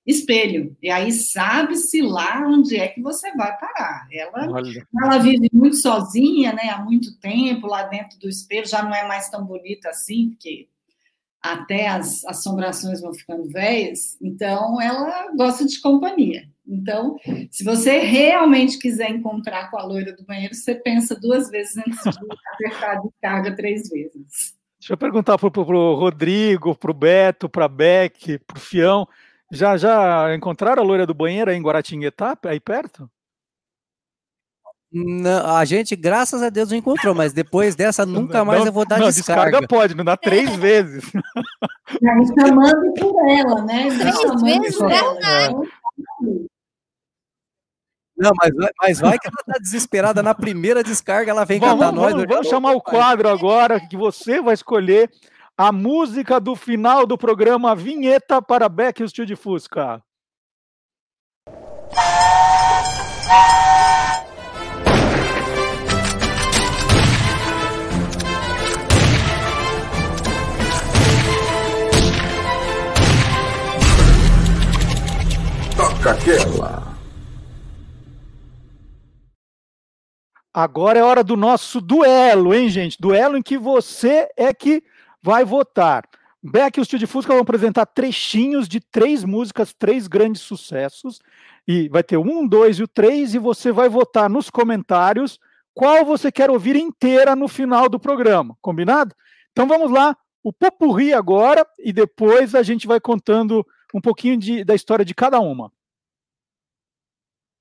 espelho. 0.08 0.74
E 0.82 0.90
aí 0.90 1.12
sabe-se 1.12 2.00
lá 2.00 2.42
onde 2.46 2.76
é 2.76 2.88
que 2.88 3.02
você 3.02 3.30
vai 3.36 3.54
parar. 3.58 4.08
Ela, 4.10 4.48
ela 5.02 5.18
vive 5.18 5.50
muito 5.52 5.76
sozinha, 5.76 6.52
né, 6.54 6.70
há 6.70 6.82
muito 6.82 7.18
tempo, 7.20 7.66
lá 7.66 7.82
dentro 7.82 8.18
do 8.18 8.28
espelho, 8.28 8.66
já 8.66 8.82
não 8.82 8.94
é 8.94 9.06
mais 9.06 9.28
tão 9.28 9.44
bonita 9.44 9.90
assim, 9.90 10.30
porque 10.30 10.66
até 11.42 11.88
as 11.88 12.24
assombrações 12.24 13.00
vão 13.00 13.14
ficando 13.14 13.48
velhas, 13.50 14.16
então 14.20 14.80
ela 14.80 15.30
gosta 15.36 15.64
de 15.66 15.80
companhia. 15.80 16.48
Então, 16.66 17.16
se 17.50 17.62
você 17.64 17.98
realmente 17.98 18.78
quiser 18.78 19.10
encontrar 19.10 19.70
com 19.70 19.78
a 19.78 19.84
loira 19.84 20.14
do 20.14 20.24
banheiro, 20.24 20.54
você 20.54 20.74
pensa 20.74 21.18
duas 21.18 21.48
vezes 21.50 21.76
antes 21.78 22.02
de 22.02 22.08
apertar 22.54 22.96
a 22.96 23.00
descarga 23.00 23.56
três 23.56 23.88
vezes. 23.88 24.56
Deixa 24.78 24.92
eu 24.92 24.96
perguntar 24.96 25.38
para 25.38 25.48
o 25.48 25.94
Rodrigo, 25.94 26.74
para 26.74 26.90
o 26.90 26.94
Beto, 26.94 27.48
para 27.48 27.64
a 27.64 27.68
Beck, 27.68 28.38
para 28.46 28.56
o 28.56 28.60
Fião. 28.60 29.08
Já, 29.50 29.76
já 29.76 30.34
encontraram 30.34 30.82
a 30.82 30.86
loira 30.86 31.06
do 31.06 31.14
banheiro 31.14 31.50
aí 31.50 31.56
em 31.56 31.62
Guaratinguetá, 31.62 32.36
aí 32.44 32.60
perto? 32.60 33.10
Não, 34.90 35.54
a 35.54 35.64
gente, 35.66 35.94
graças 35.94 36.42
a 36.42 36.48
Deus, 36.48 36.70
não 36.70 36.78
encontrou, 36.78 37.14
mas 37.14 37.32
depois 37.32 37.74
dessa 37.76 38.04
nunca 38.06 38.44
mais 38.44 38.60
não, 38.60 38.66
eu 38.66 38.72
vou 38.72 38.86
dar 38.86 38.98
não, 38.98 39.08
descarga. 39.08 39.50
descarga 39.50 39.68
pode, 39.68 39.94
não 39.94 40.04
dá 40.04 40.16
três 40.16 40.54
vezes. 40.56 41.04
Não, 42.02 42.22
chamando 42.22 42.92
por 43.00 43.28
ela, 43.30 43.62
né? 43.64 43.88
Três 43.88 44.42
vezes, 44.42 44.76
por 44.76 44.90
ela. 44.90 45.18
É. 45.26 45.48
Não, 48.14 48.30
mas, 48.36 48.50
mas 48.78 49.00
vai 49.00 49.18
que 49.18 49.26
ela 49.26 49.54
tá 49.54 49.58
desesperada 49.58 50.22
na 50.22 50.34
primeira 50.34 50.84
descarga, 50.84 51.30
ela 51.30 51.46
vem 51.46 51.58
vamos, 51.58 51.76
cantar 51.76 51.96
vamos, 51.96 52.14
nós. 52.14 52.26
Vamos 52.28 52.48
chamar 52.48 52.72
o 52.72 52.82
quadro 52.82 53.26
agora 53.26 53.80
que 53.80 53.96
você 53.96 54.42
vai 54.42 54.52
escolher 54.52 55.10
a 55.60 55.72
música 55.72 56.38
do 56.38 56.54
final 56.54 57.04
do 57.04 57.18
programa 57.18 57.74
Vinheta 57.74 58.40
para 58.40 58.68
Beck 58.68 59.00
e 59.00 59.04
o 59.04 59.08
Tio 59.08 59.26
de 59.26 59.34
Fusca. 59.34 60.00
Toca 75.76 76.12
aquela. 76.12 76.96
Agora 80.54 81.00
é 81.00 81.02
hora 81.02 81.24
do 81.24 81.36
nosso 81.36 81.80
duelo, 81.80 82.54
hein, 82.54 82.68
gente? 82.68 82.96
Duelo 83.00 83.36
em 83.36 83.42
que 83.42 83.58
você 83.58 84.28
é 84.36 84.54
que 84.54 84.84
vai 85.22 85.44
votar. 85.44 86.08
Beck 86.42 86.78
e 86.78 86.80
o 86.80 86.86
Tio 86.86 86.98
de 86.98 87.06
Fusca 87.06 87.32
vão 87.32 87.42
apresentar 87.42 87.86
trechinhos 87.86 88.68
de 88.68 88.80
três 88.80 89.24
músicas, 89.24 89.74
três 89.74 90.06
grandes 90.06 90.42
sucessos. 90.42 91.20
E 91.66 91.88
vai 91.88 92.02
ter 92.02 92.16
um, 92.16 92.46
dois 92.46 92.78
e 92.78 92.82
o 92.82 92.88
três, 92.88 93.34
e 93.34 93.38
você 93.38 93.72
vai 93.72 93.88
votar 93.88 94.30
nos 94.30 94.48
comentários 94.48 95.38
qual 95.74 96.04
você 96.04 96.32
quer 96.32 96.50
ouvir 96.50 96.74
inteira 96.76 97.36
no 97.36 97.46
final 97.46 97.88
do 97.88 98.00
programa. 98.00 98.56
Combinado? 98.60 99.14
Então 99.52 99.66
vamos 99.66 99.92
lá, 99.92 100.16
o 100.42 100.52
popurri 100.52 101.12
agora, 101.12 101.64
e 101.78 101.92
depois 101.92 102.54
a 102.54 102.62
gente 102.62 102.86
vai 102.86 102.98
contando 103.00 103.64
um 103.94 104.00
pouquinho 104.00 104.36
de, 104.36 104.64
da 104.64 104.74
história 104.74 105.04
de 105.04 105.14
cada 105.14 105.38
uma. 105.40 105.72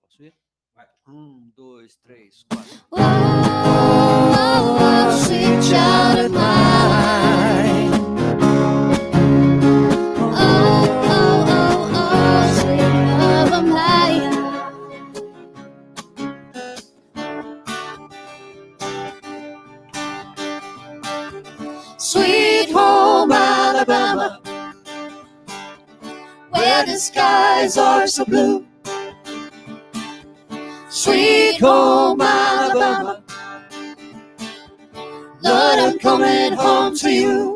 Posso 0.01 0.23
ir? 0.23 0.33
Vai. 0.75 0.87
Um, 1.07 1.51
dois, 1.55 1.95
três, 1.97 2.43
quatro. 2.49 2.77
Oh, 2.91 2.97
oh, 4.59 4.77
oh, 4.79 6.76
where 26.77 26.85
the 26.85 26.99
skies 26.99 27.75
are 27.77 28.05
so 28.05 28.23
blue. 28.25 28.65
Sweet 30.89 31.59
home 31.59 32.21
Alabama, 32.21 33.23
Lord, 35.41 35.79
I'm 35.79 35.97
coming 35.97 36.53
home 36.53 36.95
to 36.97 37.09
you. 37.09 37.46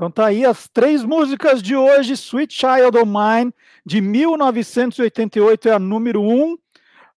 Então 0.00 0.10
tá 0.10 0.28
aí 0.28 0.46
as 0.46 0.66
três 0.66 1.04
músicas 1.04 1.62
de 1.62 1.76
hoje. 1.76 2.14
Sweet 2.14 2.54
Child 2.54 2.96
of 2.96 3.04
Mine, 3.04 3.52
de 3.84 4.00
1988, 4.00 5.68
é 5.68 5.72
a 5.72 5.78
número 5.78 6.22
um. 6.22 6.56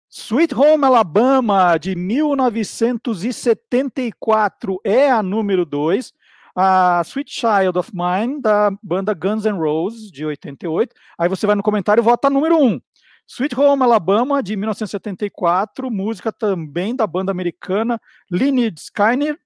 Sweet 0.09 0.55
Home 0.55 0.87
Alabama, 0.87 1.77
de 1.77 1.95
1974, 1.95 4.81
é 4.83 5.11
a 5.11 5.23
número 5.23 5.67
dois. 5.67 6.15
A 6.57 7.03
Sweet 7.05 7.31
Child 7.31 7.79
of 7.79 7.91
Mine, 7.93 8.41
da 8.41 8.73
banda 8.83 9.13
Guns 9.13 9.45
N' 9.45 9.59
Roses, 9.59 10.11
de 10.11 10.25
88. 10.25 10.97
Aí 11.19 11.29
você 11.29 11.47
vai 11.47 11.57
no 11.57 11.63
comentário 11.63 12.01
e 12.01 12.03
vota 12.03 12.31
número 12.31 12.57
um. 12.57 12.81
Sweet 13.27 13.61
Home 13.61 13.83
Alabama, 13.83 14.43
de 14.43 14.57
1974, 14.57 15.91
música 15.91 16.33
também 16.33 16.97
da 16.97 17.07
banda 17.07 17.31
americana 17.31 18.01
Lynyrd 18.31 18.81
Skynyrd, 18.81 19.39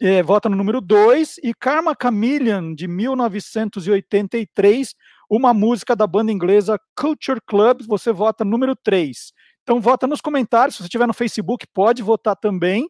é, 0.00 0.22
vota 0.22 0.48
no 0.48 0.56
número 0.56 0.80
2, 0.80 1.36
e 1.42 1.54
Karma 1.54 1.96
Chameleon, 2.00 2.74
de 2.74 2.88
1983, 2.88 4.94
uma 5.28 5.54
música 5.54 5.94
da 5.94 6.06
banda 6.06 6.32
inglesa 6.32 6.80
Culture 6.96 7.40
Club, 7.46 7.82
você 7.86 8.12
vota 8.12 8.44
no 8.44 8.50
número 8.50 8.74
3. 8.74 9.32
Então 9.62 9.80
vota 9.80 10.06
nos 10.06 10.20
comentários, 10.20 10.74
se 10.74 10.82
você 10.82 10.86
estiver 10.86 11.06
no 11.06 11.14
Facebook, 11.14 11.66
pode 11.72 12.02
votar 12.02 12.36
também. 12.36 12.88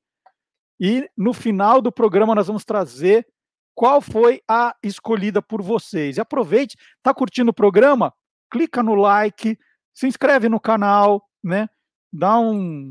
E 0.80 1.06
no 1.16 1.34
final 1.34 1.82
do 1.82 1.92
programa 1.92 2.34
nós 2.34 2.46
vamos 2.46 2.64
trazer 2.64 3.26
qual 3.74 4.00
foi 4.00 4.40
a 4.48 4.74
escolhida 4.82 5.42
por 5.42 5.62
vocês. 5.62 6.16
E 6.16 6.20
aproveite, 6.20 6.76
tá 7.02 7.12
curtindo 7.12 7.50
o 7.50 7.54
programa? 7.54 8.12
Clica 8.50 8.82
no 8.82 8.94
like, 8.94 9.58
se 9.92 10.06
inscreve 10.06 10.48
no 10.48 10.58
canal, 10.58 11.22
né? 11.44 11.68
Dá 12.12 12.38
um 12.38 12.90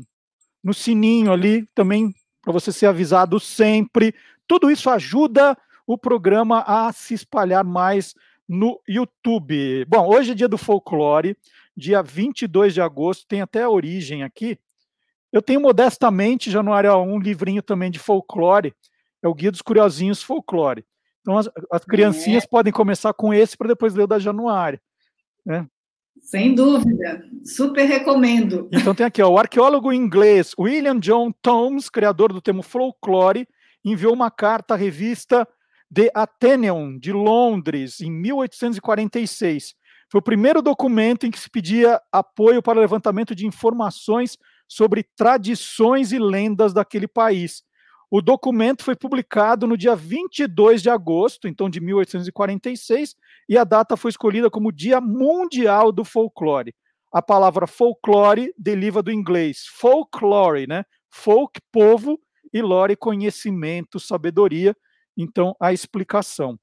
no 0.62 0.74
sininho 0.74 1.32
ali 1.32 1.66
também 1.74 2.12
para 2.42 2.52
você 2.52 2.72
ser 2.72 2.86
avisado 2.86 3.38
sempre. 3.38 4.14
Tudo 4.46 4.70
isso 4.70 4.88
ajuda 4.90 5.56
o 5.86 5.98
programa 5.98 6.64
a 6.66 6.92
se 6.92 7.14
espalhar 7.14 7.64
mais 7.64 8.14
no 8.48 8.80
YouTube. 8.88 9.84
Bom, 9.86 10.08
hoje 10.08 10.32
é 10.32 10.34
dia 10.34 10.48
do 10.48 10.58
folclore, 10.58 11.36
dia 11.76 12.02
22 12.02 12.74
de 12.74 12.80
agosto, 12.80 13.26
tem 13.26 13.40
até 13.40 13.62
a 13.62 13.70
origem 13.70 14.22
aqui. 14.22 14.58
Eu 15.32 15.40
tenho 15.40 15.60
modestamente, 15.60 16.50
Januário, 16.50 16.94
um 16.96 17.18
livrinho 17.18 17.62
também 17.62 17.90
de 17.90 17.98
folclore, 17.98 18.74
é 19.22 19.28
o 19.28 19.34
Guia 19.34 19.50
dos 19.50 19.62
Curiosinhos 19.62 20.22
Folclore. 20.22 20.84
Então 21.20 21.38
as, 21.38 21.48
as 21.70 21.84
criancinhas 21.84 22.44
é. 22.44 22.46
podem 22.46 22.72
começar 22.72 23.12
com 23.12 23.32
esse 23.32 23.56
para 23.56 23.68
depois 23.68 23.94
ler 23.94 24.04
o 24.04 24.06
da 24.06 24.18
Januário. 24.18 24.80
Né? 25.44 25.66
Sem 26.20 26.54
dúvida, 26.54 27.24
super 27.44 27.84
recomendo. 27.84 28.68
Então 28.72 28.94
tem 28.94 29.06
aqui, 29.06 29.22
ó, 29.22 29.28
o 29.28 29.38
arqueólogo 29.38 29.92
inglês 29.92 30.54
William 30.58 30.98
John 30.98 31.32
Thoms, 31.42 31.88
criador 31.88 32.32
do 32.32 32.40
termo 32.40 32.62
folclore, 32.62 33.48
enviou 33.84 34.12
uma 34.12 34.30
carta 34.30 34.74
à 34.74 34.76
revista 34.76 35.46
The 35.92 36.10
Athenaeum 36.14 36.98
de 36.98 37.12
Londres 37.12 38.00
em 38.00 38.10
1846. 38.10 39.74
Foi 40.10 40.18
o 40.18 40.22
primeiro 40.22 40.60
documento 40.60 41.26
em 41.26 41.30
que 41.30 41.38
se 41.38 41.48
pedia 41.48 42.00
apoio 42.12 42.62
para 42.62 42.78
o 42.78 42.80
levantamento 42.80 43.34
de 43.34 43.46
informações 43.46 44.36
sobre 44.68 45.04
tradições 45.16 46.12
e 46.12 46.18
lendas 46.18 46.72
daquele 46.72 47.08
país. 47.08 47.62
O 48.10 48.20
documento 48.20 48.82
foi 48.82 48.96
publicado 48.96 49.66
no 49.66 49.76
dia 49.76 49.94
22 49.94 50.82
de 50.82 50.90
agosto, 50.90 51.46
então 51.46 51.70
de 51.70 51.80
1846, 51.80 53.14
e 53.48 53.56
a 53.56 53.62
data 53.62 53.96
foi 53.96 54.10
escolhida 54.10 54.50
como 54.50 54.72
Dia 54.72 55.00
Mundial 55.00 55.92
do 55.92 56.04
Folclore. 56.04 56.74
A 57.12 57.22
palavra 57.22 57.66
folclore 57.66 58.52
deriva 58.58 59.02
do 59.02 59.12
inglês 59.12 59.66
folklore, 59.66 60.66
né? 60.66 60.84
Folk, 61.08 61.60
povo, 61.72 62.20
e 62.52 62.60
lore, 62.60 62.96
conhecimento, 62.96 64.00
sabedoria. 64.00 64.76
Então, 65.16 65.54
a 65.60 65.72
explicação. 65.72 66.58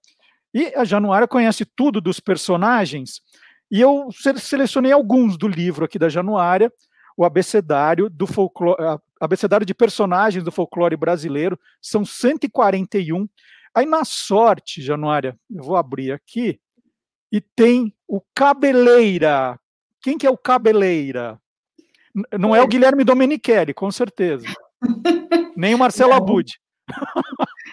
E 0.53 0.73
a 0.75 0.83
Januária 0.83 1.27
conhece 1.27 1.65
tudo 1.65 2.01
dos 2.01 2.19
personagens, 2.19 3.21
e 3.69 3.81
eu 3.81 4.09
selecionei 4.39 4.91
alguns 4.91 5.37
do 5.37 5.47
livro 5.47 5.85
aqui 5.85 5.99
da 5.99 6.07
Januária, 6.07 6.71
o 7.17 7.25
abecedário 7.25 8.09
do 8.09 8.25
folclore, 8.25 8.77
abecedário 9.19 9.65
de 9.65 9.73
personagens 9.73 10.43
do 10.43 10.51
folclore 10.51 10.95
brasileiro, 10.95 11.59
são 11.81 12.05
141. 12.05 13.27
Aí 13.73 13.85
na 13.85 14.03
sorte, 14.05 14.81
Januária, 14.81 15.37
eu 15.49 15.63
vou 15.63 15.75
abrir 15.75 16.11
aqui, 16.11 16.59
e 17.31 17.41
tem 17.41 17.93
o 18.07 18.21
Cabeleira. 18.33 19.59
Quem 20.01 20.17
que 20.17 20.25
é 20.25 20.29
o 20.29 20.37
Cabeleira? 20.37 21.39
Não 22.39 22.55
é 22.55 22.61
o 22.61 22.67
Guilherme 22.67 23.03
Domenichelli, 23.03 23.73
com 23.73 23.91
certeza. 23.91 24.45
Nem 25.55 25.75
o 25.75 25.77
Marcelo 25.77 26.11
Não. 26.11 26.17
Abud. 26.17 26.59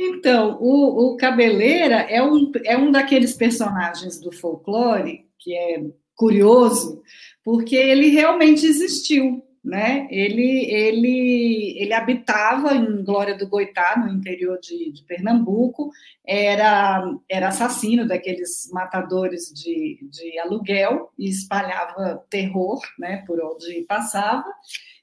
Então, 0.00 0.56
o, 0.60 1.14
o 1.14 1.16
Cabeleira 1.16 1.96
é 2.02 2.22
um, 2.22 2.52
é 2.64 2.78
um 2.78 2.92
daqueles 2.92 3.34
personagens 3.34 4.20
do 4.20 4.30
folclore 4.30 5.28
que 5.36 5.52
é 5.52 5.84
curioso, 6.14 7.02
porque 7.42 7.74
ele 7.74 8.06
realmente 8.06 8.64
existiu 8.64 9.42
né? 9.64 10.06
Ele, 10.10 10.64
ele, 10.70 11.74
ele 11.78 11.92
habitava 11.92 12.74
em 12.74 13.04
Glória 13.04 13.36
do 13.36 13.48
Goitá, 13.48 13.96
no 13.98 14.12
interior 14.12 14.58
de, 14.60 14.92
de, 14.92 15.02
Pernambuco, 15.04 15.90
era, 16.26 17.02
era 17.28 17.48
assassino 17.48 18.06
daqueles 18.06 18.70
matadores 18.72 19.52
de, 19.54 19.98
de 20.10 20.38
aluguel 20.38 21.10
e 21.18 21.28
espalhava 21.28 22.24
terror 22.30 22.80
né, 22.98 23.24
por 23.26 23.40
onde 23.40 23.84
passava. 23.88 24.44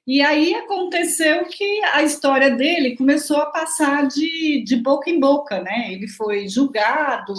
E 0.06 0.22
aí 0.22 0.54
aconteceu 0.54 1.44
que 1.46 1.82
a 1.92 2.02
história 2.04 2.50
dele 2.50 2.96
começou 2.96 3.38
a 3.38 3.46
passar 3.46 4.06
de, 4.06 4.62
de 4.64 4.76
boca 4.76 5.10
em 5.10 5.18
boca, 5.18 5.60
né? 5.60 5.92
Ele 5.92 6.06
foi 6.06 6.46
julgado 6.46 7.34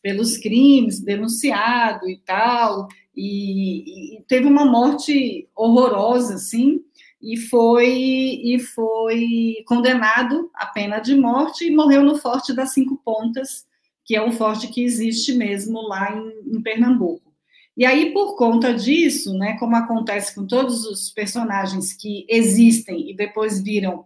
pelos 0.00 0.36
crimes, 0.36 1.00
denunciado 1.00 2.08
e 2.08 2.16
tal, 2.18 2.86
e, 3.16 4.16
e, 4.16 4.22
teve 4.22 4.46
uma 4.46 4.64
morte 4.64 5.48
horrorosa, 5.54 6.34
assim, 6.34 6.80
e 7.20 7.36
foi, 7.36 7.88
e 7.88 8.58
foi 8.58 9.56
condenado 9.66 10.50
à 10.54 10.66
pena 10.66 10.98
de 10.98 11.14
morte 11.14 11.64
e 11.64 11.74
morreu 11.74 12.02
no 12.02 12.16
Forte 12.18 12.52
das 12.52 12.72
Cinco 12.74 13.00
Pontas, 13.04 13.66
que 14.04 14.14
é 14.14 14.22
um 14.22 14.32
forte 14.32 14.68
que 14.68 14.82
existe 14.82 15.32
mesmo 15.32 15.80
lá 15.88 16.14
em, 16.14 16.56
em 16.56 16.62
Pernambuco. 16.62 17.32
E 17.76 17.84
aí, 17.84 18.12
por 18.12 18.36
conta 18.36 18.72
disso, 18.72 19.36
né, 19.36 19.56
como 19.58 19.74
acontece 19.74 20.34
com 20.34 20.46
todos 20.46 20.84
os 20.84 21.10
personagens 21.10 21.92
que 21.92 22.24
existem 22.28 23.10
e 23.10 23.14
depois 23.14 23.60
viram 23.62 24.04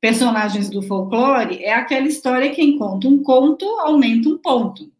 personagens 0.00 0.70
do 0.70 0.82
folclore, 0.82 1.62
é 1.62 1.72
aquela 1.72 2.06
história 2.06 2.50
que 2.50 2.56
quem 2.56 2.78
conta 2.78 3.08
um 3.08 3.22
conto 3.22 3.64
aumenta 3.80 4.28
um 4.28 4.38
ponto. 4.38 4.92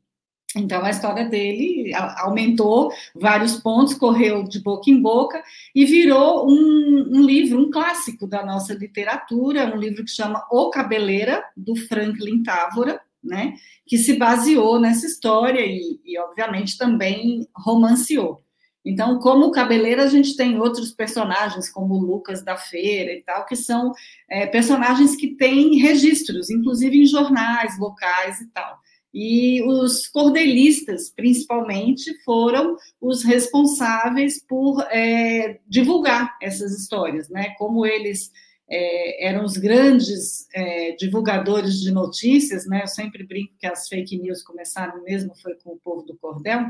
Então, 0.59 0.85
a 0.85 0.91
história 0.91 1.29
dele 1.29 1.93
aumentou 2.17 2.91
vários 3.15 3.57
pontos, 3.57 3.95
correu 3.95 4.43
de 4.45 4.61
boca 4.61 4.91
em 4.91 5.01
boca 5.01 5.43
e 5.75 5.85
virou 5.85 6.49
um, 6.49 7.11
um, 7.15 7.23
livro, 7.23 7.61
um 7.61 7.71
clássico 7.71 8.27
da 8.27 8.45
nossa 8.45 8.75
literatura, 8.75 9.73
um 9.75 9.79
livro 9.79 10.05
que 10.05 10.11
chama 10.11 10.45
O 10.51 10.71
Cabeleira, 10.71 11.45
do 11.57 11.77
Franklin 11.77 12.43
Távora, 12.43 13.01
né, 13.23 13.55
que 13.87 13.99
se 13.99 14.17
baseou 14.17 14.81
nessa 14.81 15.07
história 15.07 15.65
e, 15.65 16.01
e, 16.05 16.19
obviamente, 16.19 16.79
também 16.79 17.47
romanceou. 17.55 18.43
Então, 18.85 19.19
como 19.19 19.51
Cabeleira, 19.51 20.05
a 20.05 20.09
gente 20.09 20.37
tem 20.37 20.59
outros 20.59 20.93
personagens, 20.93 21.69
como 21.69 21.95
o 21.95 22.01
Lucas 22.01 22.43
da 22.43 22.57
Feira 22.57 23.13
e 23.13 23.23
tal, 23.23 23.45
que 23.45 23.57
são 23.57 23.93
é, 24.31 24.47
personagens 24.47 25.15
que 25.15 25.37
têm 25.37 25.79
registros, 25.79 26.49
inclusive 26.49 26.97
em 26.97 27.05
jornais 27.05 27.79
locais 27.79 28.41
e 28.41 28.47
tal. 28.47 28.79
E 29.13 29.63
os 29.63 30.07
cordelistas, 30.07 31.11
principalmente, 31.11 32.13
foram 32.25 32.77
os 33.01 33.25
responsáveis 33.25 34.45
por 34.47 34.83
é, 34.91 35.61
divulgar 35.67 36.37
essas 36.43 36.73
histórias, 36.79 37.29
né? 37.29 37.55
Como 37.59 37.87
eles 37.87 38.31
é, 38.71 39.29
eram 39.29 39.45
os 39.45 39.57
grandes 39.57 40.47
é, 40.55 40.93
divulgadores 40.93 41.81
de 41.81 41.91
notícias, 41.91 42.67
né? 42.67 42.83
Eu 42.83 42.87
sempre 42.87 43.25
brinco 43.25 43.55
que 43.59 43.67
as 43.67 43.89
fake 43.89 44.19
news 44.19 44.43
começaram 44.43 45.03
mesmo 45.03 45.35
foi 45.37 45.55
com 45.65 45.71
o 45.71 45.79
povo 45.79 46.03
do 46.03 46.17
cordel. 46.19 46.67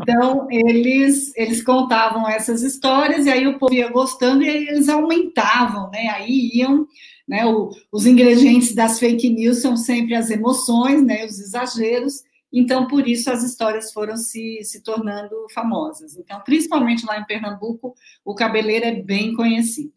Então 0.00 0.46
eles 0.52 1.32
eles 1.36 1.62
contavam 1.62 2.28
essas 2.28 2.62
histórias 2.62 3.26
e 3.26 3.30
aí 3.30 3.46
o 3.48 3.58
povo 3.58 3.74
ia 3.74 3.90
gostando 3.90 4.44
e 4.44 4.48
eles 4.48 4.88
aumentavam, 4.88 5.90
né? 5.90 6.08
Aí 6.10 6.50
iam 6.54 6.86
né? 7.28 7.44
O, 7.44 7.70
os 7.92 8.06
ingredientes 8.06 8.74
das 8.74 8.98
fake 8.98 9.28
news 9.28 9.60
são 9.60 9.76
sempre 9.76 10.14
as 10.14 10.30
emoções, 10.30 11.04
né? 11.04 11.26
os 11.26 11.38
exageros, 11.38 12.22
então 12.50 12.86
por 12.86 13.06
isso 13.06 13.30
as 13.30 13.42
histórias 13.42 13.92
foram 13.92 14.16
se, 14.16 14.60
se 14.64 14.82
tornando 14.82 15.34
famosas. 15.52 16.16
Então, 16.16 16.40
principalmente 16.40 17.04
lá 17.04 17.18
em 17.18 17.26
Pernambuco, 17.26 17.94
o 18.24 18.34
Cabeleiro 18.34 18.86
é 18.86 18.94
bem 18.94 19.34
conhecido. 19.34 19.92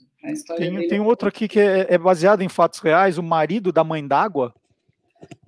tem, 0.58 0.88
tem 0.89 1.00
é 1.00 1.02
outro 1.02 1.30
aqui 1.30 1.48
que 1.48 1.60
é, 1.60 1.88
é 1.89 1.98
baseado 1.98 2.41
em 2.41 2.50
fatos 2.50 2.80
reais, 2.80 3.17
o 3.17 3.24
marido 3.24 3.72
da 3.72 3.84
mãe 3.84 4.06
d'água. 4.06 4.54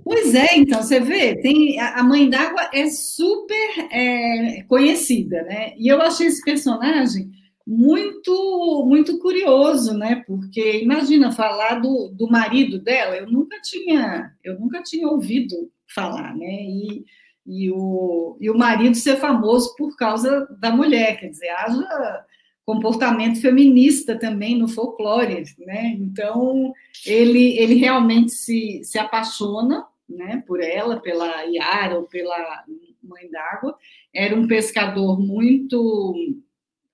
Pois 0.03 0.35
é, 0.35 0.57
então 0.57 0.81
você 0.81 0.99
vê, 0.99 1.35
tem 1.41 1.79
a 1.79 2.03
mãe 2.03 2.29
d'água 2.29 2.69
é 2.73 2.89
super 2.89 3.87
é, 3.91 4.63
conhecida, 4.67 5.41
né? 5.43 5.73
E 5.77 5.87
eu 5.87 6.01
achei 6.01 6.27
esse 6.27 6.43
personagem 6.43 7.31
muito 7.65 8.85
muito 8.87 9.19
curioso, 9.19 9.97
né? 9.97 10.23
Porque 10.27 10.81
imagina 10.81 11.31
falar 11.31 11.79
do, 11.79 12.09
do 12.09 12.29
marido 12.29 12.79
dela, 12.79 13.15
eu 13.15 13.29
nunca 13.29 13.59
tinha 13.61 14.33
eu 14.43 14.59
nunca 14.59 14.83
tinha 14.83 15.07
ouvido 15.07 15.71
falar, 15.93 16.35
né? 16.35 16.63
E, 16.63 17.05
e, 17.45 17.71
o, 17.71 18.37
e 18.39 18.49
o 18.49 18.57
marido 18.57 18.95
ser 18.95 19.17
famoso 19.17 19.75
por 19.75 19.95
causa 19.95 20.47
da 20.59 20.71
mulher, 20.71 21.19
quer 21.19 21.27
dizer, 21.29 21.49
haja 21.49 22.25
comportamento 22.65 23.41
feminista 23.41 24.17
também 24.17 24.57
no 24.57 24.67
folclore, 24.67 25.43
né? 25.59 25.95
Então, 25.99 26.73
ele, 27.05 27.57
ele 27.57 27.75
realmente 27.75 28.31
se, 28.31 28.81
se 28.83 28.97
apaixona 28.97 29.85
né, 30.07 30.43
por 30.47 30.61
ela, 30.61 30.99
pela 30.99 31.41
Yara 31.43 31.97
ou 31.97 32.03
pela 32.03 32.63
Mãe 33.03 33.29
d'Água. 33.29 33.77
Era 34.13 34.35
um 34.35 34.47
pescador 34.47 35.19
muito 35.19 36.15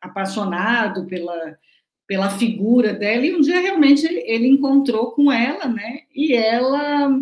apaixonado 0.01 1.05
pela, 1.05 1.57
pela 2.07 2.29
figura 2.29 2.93
dela, 2.93 3.25
e 3.25 3.35
um 3.35 3.41
dia 3.41 3.59
realmente 3.59 4.05
ele 4.05 4.47
encontrou 4.47 5.11
com 5.11 5.31
ela, 5.31 5.67
né? 5.67 6.01
E 6.13 6.33
ela 6.33 7.21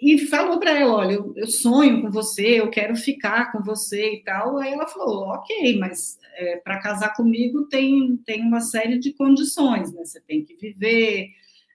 e 0.00 0.18
falou 0.26 0.58
para 0.58 0.78
ela, 0.78 0.94
olha, 0.94 1.14
eu, 1.14 1.32
eu, 1.36 1.46
sonho 1.46 2.02
com 2.02 2.10
você, 2.10 2.60
eu 2.60 2.70
quero 2.70 2.96
ficar 2.96 3.50
com 3.50 3.62
você 3.62 4.14
e 4.14 4.22
tal. 4.22 4.58
Aí 4.58 4.72
ela 4.72 4.86
falou, 4.86 5.28
ok, 5.28 5.78
mas 5.78 6.18
é, 6.36 6.56
para 6.56 6.80
casar 6.80 7.14
comigo 7.14 7.66
tem, 7.68 8.16
tem 8.24 8.42
uma 8.42 8.60
série 8.60 8.98
de 8.98 9.12
condições, 9.12 9.92
né? 9.92 10.04
Você 10.04 10.20
tem 10.20 10.44
que 10.44 10.54
viver 10.54 11.30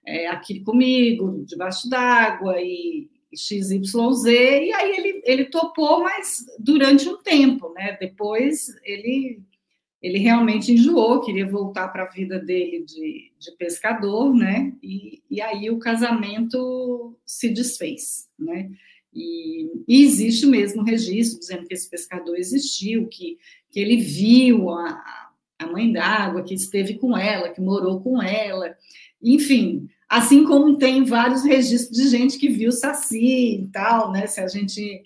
é, 0.06 0.28
aqui 0.28 0.60
comigo, 0.60 1.44
debaixo 1.46 1.88
d'água 1.88 2.60
e, 2.60 3.08
e 3.32 3.36
XYZ. 3.36 4.24
E 4.26 4.72
aí 4.72 4.96
ele, 4.96 5.22
ele 5.24 5.44
topou, 5.46 6.02
mas 6.02 6.44
durante 6.58 7.08
um 7.08 7.18
tempo, 7.22 7.72
né? 7.74 7.96
Depois 8.00 8.68
ele 8.84 9.40
ele 10.02 10.18
realmente 10.18 10.72
enjoou, 10.72 11.20
queria 11.20 11.46
voltar 11.46 11.88
para 11.88 12.02
a 12.02 12.10
vida 12.10 12.38
dele 12.38 12.84
de, 12.84 13.30
de 13.38 13.52
pescador, 13.56 14.34
né? 14.34 14.72
E, 14.82 15.22
e, 15.30 15.40
aí 15.40 15.70
o 15.70 15.78
casamento 15.78 17.16
se 17.24 17.48
desfez, 17.48 18.28
né? 18.36 18.68
E, 19.14 19.70
e, 19.86 20.02
existe 20.02 20.44
mesmo 20.46 20.82
registro 20.82 21.38
dizendo 21.38 21.68
que 21.68 21.74
esse 21.74 21.88
pescador 21.88 22.36
existiu, 22.36 23.06
que, 23.06 23.38
que 23.70 23.78
ele 23.78 23.98
viu 23.98 24.70
a, 24.70 25.30
a 25.58 25.66
mãe 25.68 25.92
d'água, 25.92 26.42
que 26.42 26.54
esteve 26.54 26.94
com 26.94 27.16
ela, 27.16 27.50
que 27.50 27.60
morou 27.60 28.00
com 28.00 28.20
ela, 28.20 28.76
enfim. 29.22 29.88
Assim 30.08 30.44
como 30.44 30.78
tem 30.78 31.04
vários 31.04 31.44
registros 31.44 31.96
de 31.96 32.08
gente 32.08 32.38
que 32.38 32.48
viu 32.48 32.72
Saci 32.72 33.62
e 33.62 33.68
tal, 33.68 34.10
né? 34.10 34.26
Se 34.26 34.40
a 34.40 34.48
gente 34.48 35.04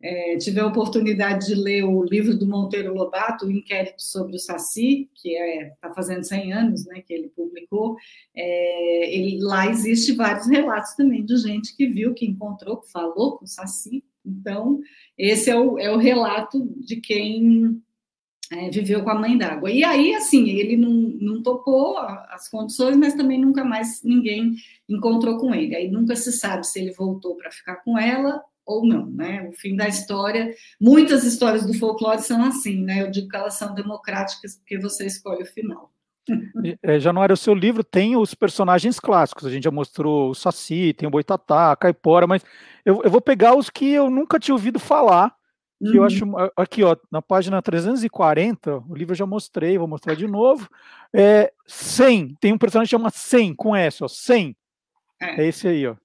é, 0.00 0.36
tive 0.36 0.60
a 0.60 0.66
oportunidade 0.66 1.46
de 1.46 1.54
ler 1.54 1.82
o 1.84 2.04
livro 2.04 2.36
do 2.36 2.46
Monteiro 2.46 2.94
Lobato, 2.94 3.46
o 3.46 3.50
Inquérito 3.50 4.00
sobre 4.00 4.36
o 4.36 4.38
Saci, 4.38 5.10
que 5.14 5.30
está 5.30 5.44
é, 5.44 5.72
tá 5.80 5.90
fazendo 5.90 6.22
100 6.22 6.52
anos 6.52 6.86
né, 6.86 7.02
que 7.02 7.12
ele 7.12 7.28
publicou. 7.28 7.96
É, 8.34 9.14
ele, 9.14 9.42
lá 9.42 9.66
existe 9.66 10.12
vários 10.12 10.46
relatos 10.46 10.94
também 10.94 11.24
de 11.24 11.36
gente 11.36 11.76
que 11.76 11.86
viu, 11.86 12.14
que 12.14 12.26
encontrou, 12.26 12.76
que 12.76 12.90
falou 12.92 13.38
com 13.38 13.44
o 13.44 13.48
Saci. 13.48 14.04
Então, 14.24 14.80
esse 15.16 15.50
é 15.50 15.58
o, 15.58 15.78
é 15.78 15.90
o 15.90 15.96
relato 15.96 16.64
de 16.76 16.96
quem 17.00 17.82
é, 18.52 18.70
viveu 18.70 19.02
com 19.02 19.10
a 19.10 19.18
mãe 19.18 19.36
d'água. 19.36 19.70
E 19.70 19.82
aí, 19.82 20.14
assim, 20.14 20.48
ele 20.48 20.76
não, 20.76 20.92
não 20.92 21.42
topou 21.42 21.98
as 21.98 22.48
condições, 22.48 22.96
mas 22.96 23.14
também 23.14 23.40
nunca 23.40 23.64
mais 23.64 24.00
ninguém 24.04 24.54
encontrou 24.88 25.38
com 25.38 25.52
ele. 25.52 25.74
Aí 25.74 25.90
nunca 25.90 26.14
se 26.14 26.30
sabe 26.30 26.64
se 26.64 26.78
ele 26.78 26.92
voltou 26.92 27.34
para 27.34 27.50
ficar 27.50 27.76
com 27.76 27.98
ela 27.98 28.40
ou 28.68 28.86
não, 28.86 29.06
né? 29.06 29.48
O 29.48 29.52
fim 29.52 29.74
da 29.74 29.88
história, 29.88 30.54
muitas 30.78 31.24
histórias 31.24 31.66
do 31.66 31.72
folclore 31.72 32.20
são 32.20 32.44
assim, 32.44 32.84
né? 32.84 33.02
Eu 33.02 33.10
digo 33.10 33.28
que 33.28 33.36
elas 33.36 33.54
são 33.54 33.74
democráticas 33.74 34.56
porque 34.56 34.78
você 34.78 35.06
escolhe 35.06 35.42
o 35.42 35.46
final. 35.46 35.90
É, 36.82 37.00
Januário, 37.00 37.32
o 37.32 37.38
seu 37.38 37.54
livro 37.54 37.82
tem 37.82 38.14
os 38.14 38.34
personagens 38.34 39.00
clássicos. 39.00 39.46
A 39.46 39.50
gente 39.50 39.64
já 39.64 39.70
mostrou 39.70 40.28
o 40.28 40.34
Saci, 40.34 40.92
tem 40.92 41.08
o 41.08 41.10
Boitatá, 41.10 41.72
a 41.72 41.76
Caipora, 41.76 42.26
mas 42.26 42.44
eu, 42.84 43.00
eu 43.02 43.10
vou 43.10 43.22
pegar 43.22 43.56
os 43.56 43.70
que 43.70 43.90
eu 43.90 44.10
nunca 44.10 44.38
tinha 44.38 44.54
ouvido 44.54 44.78
falar, 44.78 45.34
que 45.78 45.88
uhum. 45.88 45.94
eu 45.94 46.04
acho. 46.04 46.24
Aqui, 46.54 46.84
ó, 46.84 46.94
na 47.10 47.22
página 47.22 47.62
340, 47.62 48.84
o 48.86 48.94
livro 48.94 49.12
eu 49.12 49.16
já 49.16 49.24
mostrei, 49.24 49.78
vou 49.78 49.88
mostrar 49.88 50.14
de 50.14 50.26
novo. 50.26 50.68
É 51.10 51.50
100, 51.66 52.34
tem 52.38 52.52
um 52.52 52.58
personagem 52.58 52.90
que 52.90 52.96
chama 52.96 53.08
100, 53.08 53.54
com 53.54 53.74
S, 53.74 54.04
ó, 54.04 54.08
100. 54.08 54.54
É, 55.22 55.42
é 55.42 55.48
esse 55.48 55.66
aí, 55.66 55.86
ó. 55.86 55.96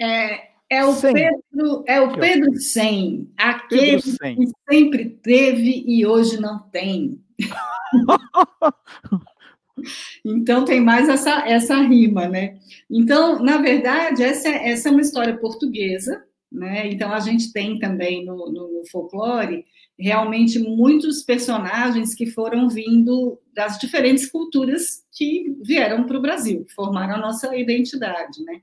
É, 0.00 0.51
é 0.72 0.84
o 0.86 0.98
Pedro, 0.98 1.84
é 1.86 2.00
o 2.00 2.18
Pedro 2.18 2.56
100, 2.56 3.30
aquele 3.36 4.00
Pedro 4.00 4.10
100. 4.10 4.36
que 4.36 4.46
sempre 4.70 5.04
teve 5.22 5.84
e 5.86 6.06
hoje 6.06 6.40
não 6.40 6.58
tem. 6.58 7.20
então 10.24 10.64
tem 10.64 10.80
mais 10.80 11.10
essa, 11.10 11.46
essa 11.46 11.76
rima, 11.82 12.26
né? 12.26 12.58
Então, 12.90 13.38
na 13.38 13.58
verdade, 13.58 14.22
essa, 14.22 14.48
essa 14.48 14.88
é 14.88 14.92
uma 14.92 15.02
história 15.02 15.36
portuguesa, 15.36 16.24
né? 16.50 16.88
Então 16.88 17.12
a 17.12 17.20
gente 17.20 17.52
tem 17.52 17.78
também 17.78 18.24
no, 18.24 18.50
no, 18.50 18.72
no 18.72 18.82
folclore 18.90 19.66
realmente 19.98 20.58
muitos 20.58 21.22
personagens 21.22 22.14
que 22.14 22.24
foram 22.24 22.70
vindo 22.70 23.38
das 23.54 23.78
diferentes 23.78 24.30
culturas 24.30 25.04
que 25.12 25.54
vieram 25.62 26.04
para 26.04 26.16
o 26.16 26.22
Brasil, 26.22 26.64
que 26.64 26.72
formaram 26.72 27.16
a 27.16 27.20
nossa 27.20 27.54
identidade, 27.54 28.42
né? 28.42 28.58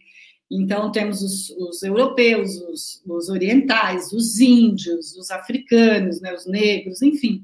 Então, 0.52 0.92
temos 0.92 1.22
os, 1.22 1.50
os 1.52 1.84
europeus, 1.84 2.56
os, 2.62 3.04
os, 3.06 3.30
orientais, 3.30 4.12
os 4.12 4.40
índios, 4.40 5.16
os 5.16 5.30
africanos, 5.30 6.20
né, 6.20 6.34
os 6.34 6.48
negros, 6.48 7.02
enfim. 7.02 7.44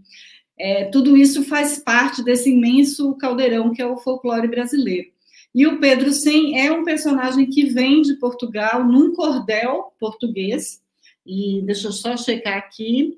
É, 0.58 0.86
tudo 0.86 1.16
isso 1.16 1.44
faz 1.44 1.78
parte 1.78 2.24
desse 2.24 2.50
imenso 2.50 3.14
caldeirão 3.16 3.74
que 3.74 3.82
é 3.82 3.86
o 3.86 3.98
folclore 3.98 4.48
brasileiro. 4.48 5.10
E 5.54 5.68
o 5.68 5.80
Pedro 5.80 6.12
Sem 6.12 6.60
é 6.60 6.72
um 6.72 6.84
personagem 6.84 7.46
que 7.50 7.66
vem 7.66 8.02
de 8.02 8.16
Portugal 8.16 8.84
num 8.84 9.14
cordel 9.14 9.94
português, 10.00 10.82
e 11.26 11.62
deixa 11.64 11.88
eu 11.88 11.92
só 11.92 12.18
checar 12.18 12.58
aqui, 12.58 13.18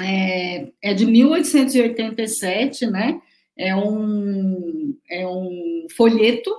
é, 0.00 0.68
é 0.82 0.94
de 0.94 1.06
1887, 1.06 2.86
né? 2.86 3.20
É 3.56 3.74
um, 3.74 4.96
é 5.10 5.26
um 5.26 5.86
folheto 5.96 6.54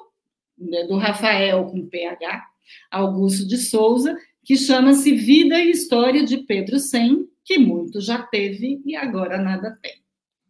do 0.57 0.97
Rafael 0.97 1.65
com 1.65 1.87
PH, 1.87 2.45
Augusto 2.91 3.47
de 3.47 3.57
Souza, 3.57 4.17
que 4.43 4.57
chama-se 4.57 5.13
Vida 5.13 5.59
e 5.59 5.71
História 5.71 6.23
de 6.23 6.37
Pedro 6.37 6.79
Sem, 6.79 7.27
que 7.43 7.57
muito 7.57 8.01
já 8.01 8.23
teve 8.23 8.81
e 8.85 8.95
agora 8.95 9.37
nada 9.37 9.77
tem. 9.81 9.93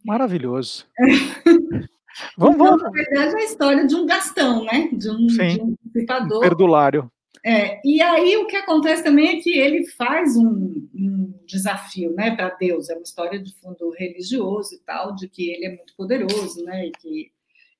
Maravilhoso. 0.05 0.85
vamos, 2.37 2.55
então, 2.55 2.57
vamos. 2.57 2.83
Na 2.83 2.89
verdade, 2.89 3.35
é 3.35 3.39
a 3.39 3.43
história 3.43 3.87
de 3.87 3.95
um 3.95 4.05
Gastão, 4.05 4.63
né? 4.63 4.89
De 4.93 5.09
um, 5.09 5.29
Sim, 5.29 5.47
de 5.47 5.61
um 5.61 5.75
dissipador. 5.83 6.41
perdulário. 6.41 7.11
É, 7.43 7.79
e 7.85 8.01
aí 8.01 8.35
o 8.37 8.47
que 8.47 8.55
acontece 8.55 9.03
também 9.03 9.37
é 9.37 9.41
que 9.41 9.57
ele 9.57 9.85
faz 9.85 10.35
um, 10.35 10.87
um 10.93 11.33
desafio 11.45 12.13
né, 12.13 12.35
para 12.35 12.49
Deus, 12.49 12.89
é 12.89 12.93
uma 12.93 13.03
história 13.03 13.39
de 13.39 13.53
fundo 13.55 13.89
religioso 13.91 14.75
e 14.75 14.79
tal, 14.79 15.15
de 15.15 15.29
que 15.29 15.49
ele 15.49 15.65
é 15.65 15.69
muito 15.69 15.95
poderoso, 15.95 16.63
né? 16.63 16.87
E 16.87 16.91
que 16.91 17.31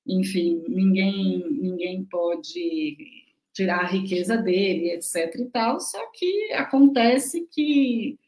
enfim, 0.08 0.64
ninguém, 0.66 1.44
ninguém 1.50 2.04
pode 2.04 3.06
tirar 3.52 3.80
a 3.80 3.86
riqueza 3.86 4.36
dele, 4.36 4.92
etc. 4.92 5.34
e 5.36 5.44
tal, 5.46 5.80
só 5.80 5.98
que 6.12 6.52
acontece 6.52 7.46
que 7.52 8.18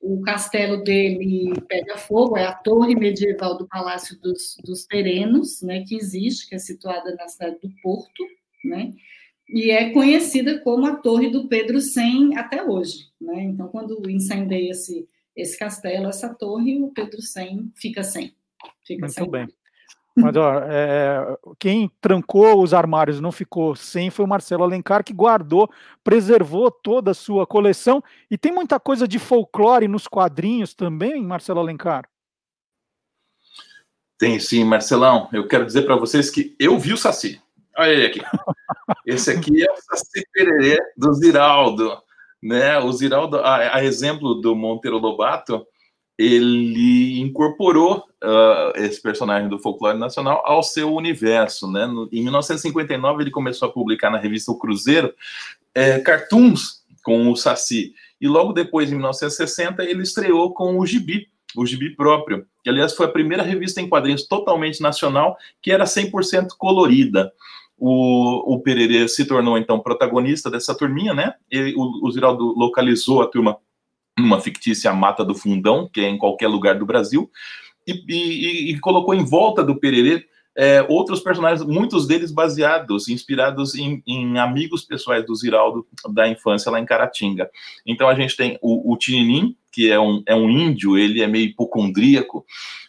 o 0.00 0.22
castelo 0.22 0.82
dele 0.82 1.52
pega 1.68 1.98
fogo, 1.98 2.38
é 2.38 2.46
a 2.46 2.54
torre 2.54 2.94
medieval 2.94 3.58
do 3.58 3.68
Palácio 3.68 4.18
dos, 4.18 4.56
dos 4.64 4.86
Terenos, 4.86 5.60
né, 5.62 5.84
que 5.86 5.94
existe, 5.94 6.48
que 6.48 6.54
é 6.54 6.58
situada 6.58 7.14
na 7.14 7.28
cidade 7.28 7.58
do 7.60 7.70
Porto, 7.82 8.24
né, 8.64 8.92
e 9.46 9.70
é 9.70 9.90
conhecida 9.90 10.58
como 10.60 10.86
a 10.86 10.96
Torre 10.96 11.30
do 11.30 11.48
Pedro 11.48 11.80
Sem 11.80 12.36
até 12.36 12.64
hoje, 12.64 13.10
né, 13.20 13.42
então 13.42 13.68
quando 13.68 14.08
incendeia 14.08 14.70
esse, 14.70 15.06
esse 15.36 15.58
castelo, 15.58 16.08
essa 16.08 16.34
torre, 16.34 16.80
o 16.80 16.88
Pedro 16.88 17.20
Sem 17.20 17.70
fica 17.76 18.02
sem. 18.02 18.34
Fica 18.84 19.02
Muito 19.02 19.12
sem 19.12 19.30
bem. 19.30 19.46
Mas 20.18 20.36
ó, 20.36 20.60
é, 20.64 21.38
quem 21.58 21.90
trancou 22.00 22.62
os 22.62 22.74
armários 22.74 23.20
não 23.20 23.30
ficou 23.30 23.76
sem 23.76 24.10
foi 24.10 24.24
o 24.24 24.28
Marcelo 24.28 24.64
Alencar, 24.64 25.04
que 25.04 25.12
guardou, 25.12 25.70
preservou 26.02 26.70
toda 26.70 27.12
a 27.12 27.14
sua 27.14 27.46
coleção. 27.46 28.02
E 28.30 28.36
tem 28.36 28.52
muita 28.52 28.80
coisa 28.80 29.06
de 29.06 29.18
folclore 29.18 29.86
nos 29.86 30.08
quadrinhos 30.08 30.74
também, 30.74 31.22
Marcelo 31.22 31.60
Alencar? 31.60 32.08
Tem 34.18 34.40
sim, 34.40 34.64
Marcelão. 34.64 35.28
Eu 35.32 35.46
quero 35.46 35.64
dizer 35.64 35.82
para 35.82 35.94
vocês 35.94 36.28
que 36.28 36.56
eu 36.58 36.76
vi 36.78 36.92
o 36.92 36.96
Saci. 36.98 37.40
Olha 37.76 37.90
ele 37.90 38.06
aqui. 38.06 38.20
Esse 39.06 39.30
aqui 39.30 39.64
é 39.64 39.70
o 39.70 39.76
Saci 39.76 40.24
Pererê 40.32 40.78
do 40.96 41.14
Ziraldo. 41.14 41.96
Né? 42.42 42.76
O 42.78 42.92
Ziraldo, 42.92 43.38
a, 43.38 43.76
a 43.76 43.84
exemplo 43.84 44.34
do 44.34 44.56
Monteiro 44.56 44.98
Lobato, 44.98 45.64
ele 46.18 47.20
incorporou 47.20 48.04
uh, 48.24 48.76
esse 48.76 49.00
personagem 49.00 49.48
do 49.48 49.58
folclore 49.58 49.96
nacional 49.96 50.42
ao 50.44 50.64
seu 50.64 50.92
universo, 50.92 51.70
né? 51.70 51.86
No, 51.86 52.08
em 52.12 52.22
1959 52.22 53.22
ele 53.22 53.30
começou 53.30 53.68
a 53.68 53.72
publicar 53.72 54.10
na 54.10 54.18
revista 54.18 54.50
O 54.50 54.58
Cruzeiro 54.58 55.14
é, 55.72 56.00
cartoons 56.00 56.82
com 57.04 57.30
o 57.30 57.36
Saci 57.36 57.94
e 58.20 58.26
logo 58.26 58.52
depois, 58.52 58.90
em 58.90 58.96
1960, 58.96 59.84
ele 59.84 60.02
estreou 60.02 60.52
com 60.52 60.76
o 60.78 60.84
Gibi, 60.84 61.28
o 61.56 61.64
Gibi 61.64 61.94
próprio, 61.94 62.44
que 62.64 62.68
aliás 62.68 62.94
foi 62.94 63.06
a 63.06 63.10
primeira 63.10 63.44
revista 63.44 63.80
em 63.80 63.88
quadrinhos 63.88 64.26
totalmente 64.26 64.80
nacional 64.80 65.36
que 65.62 65.70
era 65.70 65.84
100% 65.84 66.48
colorida. 66.58 67.32
o, 67.78 68.54
o 68.54 68.60
Pererê 68.60 69.06
se 69.06 69.24
tornou 69.24 69.56
então 69.56 69.78
protagonista 69.78 70.50
dessa 70.50 70.74
turminha, 70.74 71.14
né? 71.14 71.34
O, 71.76 72.08
o 72.08 72.10
Ziraldo 72.10 72.52
localizou 72.56 73.22
a 73.22 73.28
turma 73.28 73.56
numa 74.18 74.40
fictícia 74.40 74.92
Mata 74.92 75.24
do 75.24 75.34
Fundão, 75.34 75.88
que 75.92 76.00
é 76.00 76.08
em 76.08 76.18
qualquer 76.18 76.48
lugar 76.48 76.78
do 76.78 76.86
Brasil, 76.86 77.30
e, 77.86 78.04
e, 78.08 78.72
e 78.72 78.80
colocou 78.80 79.14
em 79.14 79.24
volta 79.24 79.62
do 79.62 79.78
Pererê 79.78 80.26
é, 80.58 80.84
outros 80.88 81.20
personagens, 81.20 81.64
muitos 81.64 82.08
deles 82.08 82.32
baseados, 82.32 83.08
inspirados 83.08 83.76
em, 83.76 84.02
em, 84.04 84.40
amigos 84.40 84.84
pessoais 84.84 85.24
do 85.24 85.32
Ziraldo 85.32 85.86
da 86.12 86.28
infância 86.28 86.68
lá 86.68 86.80
em 86.80 86.84
Caratinga. 86.84 87.48
Então 87.86 88.08
a 88.08 88.14
gente 88.16 88.36
tem 88.36 88.58
o, 88.60 88.92
o 88.92 88.96
Tininim, 88.96 89.56
que 89.70 89.88
é 89.88 90.00
um, 90.00 90.20
é 90.26 90.34
um 90.34 90.50
índio, 90.50 90.98
ele 90.98 91.22
é 91.22 91.28
meio 91.28 91.44
hipocondríaco, 91.44 92.44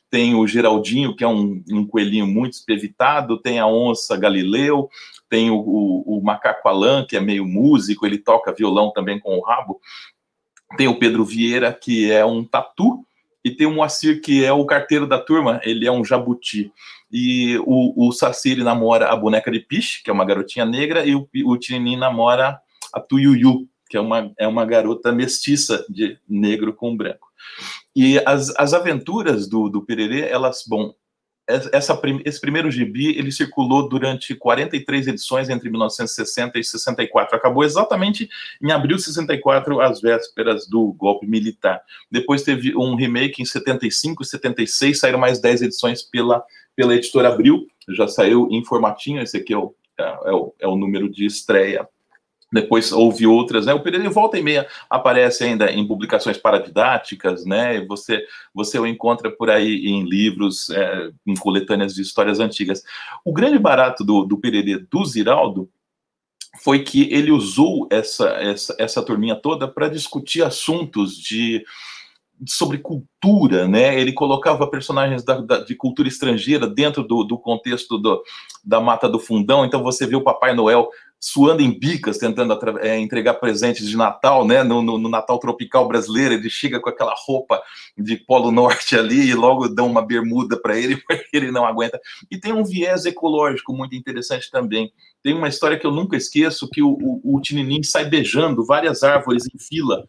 tem 0.10 0.34
o 0.34 0.48
Geraldinho, 0.48 1.16
que 1.16 1.24
é 1.24 1.28
um, 1.28 1.64
um 1.70 1.86
coelhinho 1.86 2.26
muito 2.26 2.54
espevitado, 2.54 3.40
tem 3.40 3.60
a 3.60 3.68
onça 3.68 4.18
Galileu, 4.18 4.90
tem 5.30 5.52
o, 5.52 5.58
o, 5.60 6.18
o 6.18 6.24
macaco 6.24 6.68
Alan, 6.68 7.06
que 7.08 7.16
é 7.16 7.22
meio 7.22 7.46
músico, 7.46 8.04
ele 8.04 8.18
toca 8.18 8.52
violão 8.52 8.92
também 8.92 9.20
com 9.20 9.38
o 9.38 9.44
rabo, 9.44 9.80
tem 10.78 10.88
o 10.88 10.98
Pedro 10.98 11.26
Vieira, 11.26 11.74
que 11.74 12.12
é 12.12 12.26
um 12.26 12.44
tatu, 12.44 13.06
e 13.44 13.52
tem 13.52 13.66
o 13.66 13.72
Moacir, 13.72 14.22
que 14.22 14.44
é 14.44 14.52
o 14.52 14.66
carteiro 14.66 15.08
da 15.08 15.18
turma, 15.18 15.62
ele 15.64 15.88
é 15.88 15.92
um 15.92 16.04
jabuti. 16.04 16.72
E 17.12 17.58
o, 17.66 18.08
o 18.08 18.12
Saci, 18.12 18.52
ele 18.52 18.64
namora 18.64 19.10
a 19.10 19.16
boneca 19.16 19.50
de 19.52 19.60
piche, 19.60 20.04
que 20.04 20.10
é 20.10 20.14
uma 20.14 20.26
garotinha 20.26 20.66
negra, 20.66 21.06
e 21.06 21.16
o, 21.16 21.28
o 21.46 21.58
Tininim 21.58 21.98
namora 21.98 22.60
a 22.94 23.00
Tuyuyu, 23.00 23.68
que 23.90 23.98
é 23.98 24.00
uma, 24.00 24.32
é 24.38 24.48
uma 24.48 24.66
garota 24.66 25.12
mestiça 25.12 25.86
de 25.90 26.18
negro 26.28 26.74
com 26.74 26.96
branco. 26.96 27.28
E 27.96 28.20
as, 28.26 28.54
as 28.56 28.74
aventuras 28.74 29.48
do, 29.48 29.70
do 29.70 29.84
Pererê, 29.84 30.22
elas, 30.30 30.64
bom, 30.68 30.94
essa, 31.50 32.00
esse 32.24 32.40
primeiro 32.40 32.70
gibi 32.70 33.18
ele 33.18 33.32
circulou 33.32 33.90
durante 33.90 34.36
43 34.36 35.08
edições 35.08 35.50
entre 35.50 35.70
1960 35.70 36.60
e 36.60 36.64
64. 36.64 37.36
Acabou 37.36 37.64
exatamente 37.64 38.30
em 38.62 38.72
abril 38.72 38.98
de 38.98 39.04
64, 39.04 39.82
às 39.82 40.00
vésperas 40.00 40.68
do 40.68 40.94
golpe 40.94 41.26
militar. 41.26 41.82
Depois 42.12 42.44
teve 42.44 42.76
um 42.78 42.96
remake 42.96 43.42
em 43.42 43.46
75 43.46 44.22
e 44.22 44.26
76, 44.26 45.00
saíram 45.00 45.20
mais 45.20 45.42
10 45.42 45.64
edições 45.64 46.04
pela, 46.04 46.44
pela 46.76 46.96
editora 46.96 47.30
Abril. 47.30 47.66
Já 47.90 48.08
saiu 48.08 48.48
em 48.52 48.64
formatinho, 48.64 49.22
esse 49.22 49.38
aqui 49.38 49.54
é 49.54 49.58
o, 49.58 49.74
é, 50.00 50.04
é 50.04 50.32
o, 50.32 50.54
é 50.60 50.68
o 50.68 50.76
número 50.76 51.10
de 51.10 51.26
estreia 51.26 51.88
depois 52.52 52.92
houve 52.92 53.28
outras, 53.28 53.66
né? 53.66 53.74
O 53.74 53.82
Pereira 53.82 54.10
volta 54.10 54.38
e 54.38 54.44
meia 54.44 54.68
aparece 54.90 55.44
ainda 55.44 55.72
em 55.72 55.86
publicações 55.88 56.38
paradidáticas, 56.38 57.46
né? 57.46 57.86
Você 57.86 58.26
você 58.54 58.80
o 58.80 58.88
encontra 58.88 59.30
por 59.30 59.50
aí 59.50 59.86
em 59.86 60.04
livros, 60.04 60.70
é, 60.72 61.12
em 61.28 61.36
coletâneas 61.36 61.94
de 61.94 62.02
histórias 62.02 62.40
antigas. 62.40 62.84
O 63.24 63.32
grande 63.32 63.60
barato 63.60 64.04
do, 64.04 64.24
do 64.26 64.38
Pereira 64.38 64.84
do 64.90 65.06
Ziraldo 65.06 65.70
foi 66.64 66.80
que 66.80 67.14
ele 67.14 67.32
usou 67.32 67.88
essa 67.92 68.30
essa, 68.30 68.76
essa 68.80 69.04
turminha 69.04 69.36
toda 69.36 69.68
para 69.68 69.88
discutir 69.88 70.44
assuntos 70.44 71.16
de 71.16 71.64
sobre 72.48 72.78
cultura, 72.78 73.68
né? 73.68 74.00
Ele 74.00 74.14
colocava 74.14 74.70
personagens 74.70 75.24
da, 75.24 75.40
da, 75.42 75.60
de 75.60 75.76
cultura 75.76 76.08
estrangeira 76.08 76.68
dentro 76.68 77.04
do, 77.04 77.24
do 77.24 77.38
contexto 77.38 77.98
do, 77.98 78.24
da 78.64 78.80
Mata 78.80 79.10
do 79.10 79.20
Fundão. 79.20 79.66
Então 79.66 79.84
você 79.84 80.08
vê 80.08 80.16
o 80.16 80.24
Papai 80.24 80.56
Noel 80.56 80.90
suando 81.20 81.62
em 81.62 81.78
bicas, 81.78 82.18
tentando 82.18 82.58
é, 82.80 82.98
entregar 82.98 83.34
presentes 83.36 83.88
de 83.88 83.98
Natal, 83.98 84.48
né? 84.48 84.64
No, 84.64 84.82
no, 84.82 84.98
no, 84.98 85.10
Natal 85.10 85.38
tropical 85.38 85.88
brasileiro, 85.88 86.36
ele 86.36 86.50
chega 86.50 86.80
com 86.80 86.90
aquela 86.90 87.14
roupa 87.16 87.62
de 87.98 88.16
Polo 88.16 88.52
Norte 88.52 88.98
ali 88.98 89.28
e 89.28 89.36
logo 89.36 89.68
dão 89.68 89.88
uma 89.88 90.02
bermuda 90.02 90.60
para 90.60 90.78
ele, 90.80 90.96
porque 91.06 91.28
ele 91.34 91.52
não 91.52 91.66
aguenta. 91.66 92.00
E 92.32 92.40
tem 92.40 92.54
um 92.54 92.64
viés 92.64 93.06
ecológico 93.06 93.74
muito 93.74 93.96
interessante 93.96 94.50
também. 94.50 94.92
Tem 95.22 95.34
uma 95.34 95.50
história 95.50 95.78
que 95.78 95.86
eu 95.86 95.92
nunca 95.92 96.16
esqueço, 96.16 96.70
que 96.70 96.82
o, 96.82 96.92
o, 96.92 97.36
o 97.36 97.42
Tininim 97.42 97.84
sai 97.84 98.06
beijando 98.06 98.66
várias 98.66 99.04
árvores 99.04 99.44
em 99.54 99.60
fila 99.60 100.06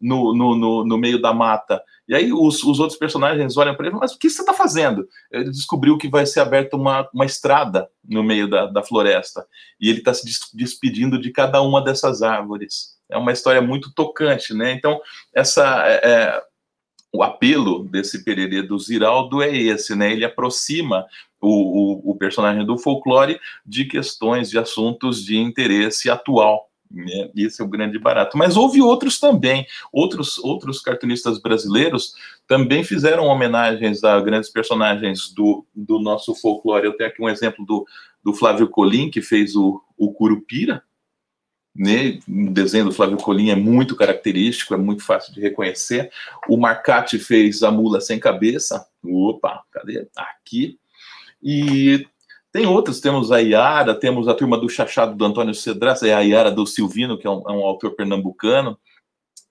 no, 0.00 0.34
no, 0.34 0.56
no, 0.56 0.84
no 0.84 0.98
meio 0.98 1.20
da 1.20 1.34
mata. 1.34 1.82
E 2.08 2.14
aí 2.14 2.32
os, 2.32 2.62
os 2.62 2.80
outros 2.80 2.98
personagens 2.98 3.56
olham 3.56 3.74
para 3.74 3.86
ele, 3.86 3.96
mas 3.96 4.12
o 4.12 4.18
que 4.18 4.28
você 4.28 4.42
está 4.42 4.52
fazendo? 4.52 5.08
Ele 5.30 5.50
descobriu 5.50 5.96
que 5.96 6.08
vai 6.08 6.26
ser 6.26 6.40
aberta 6.40 6.76
uma, 6.76 7.08
uma 7.12 7.24
estrada 7.24 7.88
no 8.04 8.22
meio 8.22 8.48
da, 8.48 8.66
da 8.66 8.82
floresta. 8.82 9.46
E 9.80 9.88
ele 9.88 9.98
está 9.98 10.12
se 10.12 10.24
despedindo 10.52 11.18
de 11.18 11.30
cada 11.30 11.62
uma 11.62 11.82
dessas 11.82 12.22
árvores. 12.22 12.94
É 13.10 13.16
uma 13.16 13.32
história 13.32 13.62
muito 13.62 13.92
tocante, 13.94 14.54
né? 14.54 14.72
Então, 14.72 15.00
essa... 15.34 15.86
É, 15.86 16.00
é 16.02 16.42
o 17.14 17.22
apelo 17.22 17.84
desse 17.84 18.24
Pererê 18.24 18.60
do 18.60 18.76
Ziraldo 18.76 19.40
é 19.40 19.56
esse, 19.56 19.94
né? 19.94 20.12
Ele 20.12 20.24
aproxima 20.24 21.06
o, 21.40 22.08
o, 22.08 22.10
o 22.10 22.16
personagem 22.16 22.66
do 22.66 22.76
folclore 22.76 23.38
de 23.64 23.84
questões, 23.84 24.50
de 24.50 24.58
assuntos 24.58 25.24
de 25.24 25.36
interesse 25.36 26.10
atual, 26.10 26.68
né? 26.94 27.30
Esse 27.36 27.60
é 27.60 27.64
o 27.64 27.68
grande 27.68 27.98
barato. 27.98 28.38
Mas 28.38 28.56
houve 28.56 28.80
outros 28.80 29.18
também. 29.18 29.66
Outros, 29.92 30.38
outros 30.38 30.80
cartunistas 30.80 31.40
brasileiros 31.40 32.14
também 32.46 32.84
fizeram 32.84 33.24
homenagens 33.24 34.04
a 34.04 34.20
grandes 34.20 34.50
personagens 34.50 35.32
do, 35.34 35.66
do 35.74 35.98
nosso 35.98 36.34
folclore. 36.34 36.86
Eu 36.86 36.96
tenho 36.96 37.10
aqui 37.10 37.22
um 37.22 37.28
exemplo 37.28 37.64
do, 37.64 37.84
do 38.22 38.32
Flávio 38.32 38.68
Colim, 38.68 39.10
que 39.10 39.20
fez 39.20 39.56
o, 39.56 39.82
o 39.96 40.12
Curupira. 40.12 40.82
Né? 41.76 42.20
O 42.28 42.50
desenho 42.50 42.84
do 42.84 42.92
Flávio 42.92 43.16
Colim 43.16 43.50
é 43.50 43.56
muito 43.56 43.96
característico, 43.96 44.74
é 44.74 44.76
muito 44.76 45.02
fácil 45.02 45.34
de 45.34 45.40
reconhecer. 45.40 46.10
O 46.48 46.56
Marcati 46.56 47.18
fez 47.18 47.62
a 47.64 47.70
Mula 47.70 48.00
Sem 48.00 48.20
Cabeça. 48.20 48.86
Opa, 49.02 49.64
cadê? 49.72 50.06
Aqui. 50.16 50.78
E 51.42 52.06
tem 52.54 52.66
outros, 52.66 53.00
temos 53.00 53.32
a 53.32 53.42
Iara, 53.42 53.98
temos 53.98 54.28
a 54.28 54.32
turma 54.32 54.56
do 54.56 54.68
Chachado 54.68 55.16
do 55.16 55.24
Antônio 55.24 55.52
Cedras, 55.52 56.04
é 56.04 56.14
a 56.14 56.20
Iara 56.20 56.52
do 56.52 56.64
Silvino, 56.64 57.18
que 57.18 57.26
é 57.26 57.30
um, 57.30 57.42
é 57.48 57.50
um 57.50 57.64
autor 57.64 57.96
pernambucano, 57.96 58.78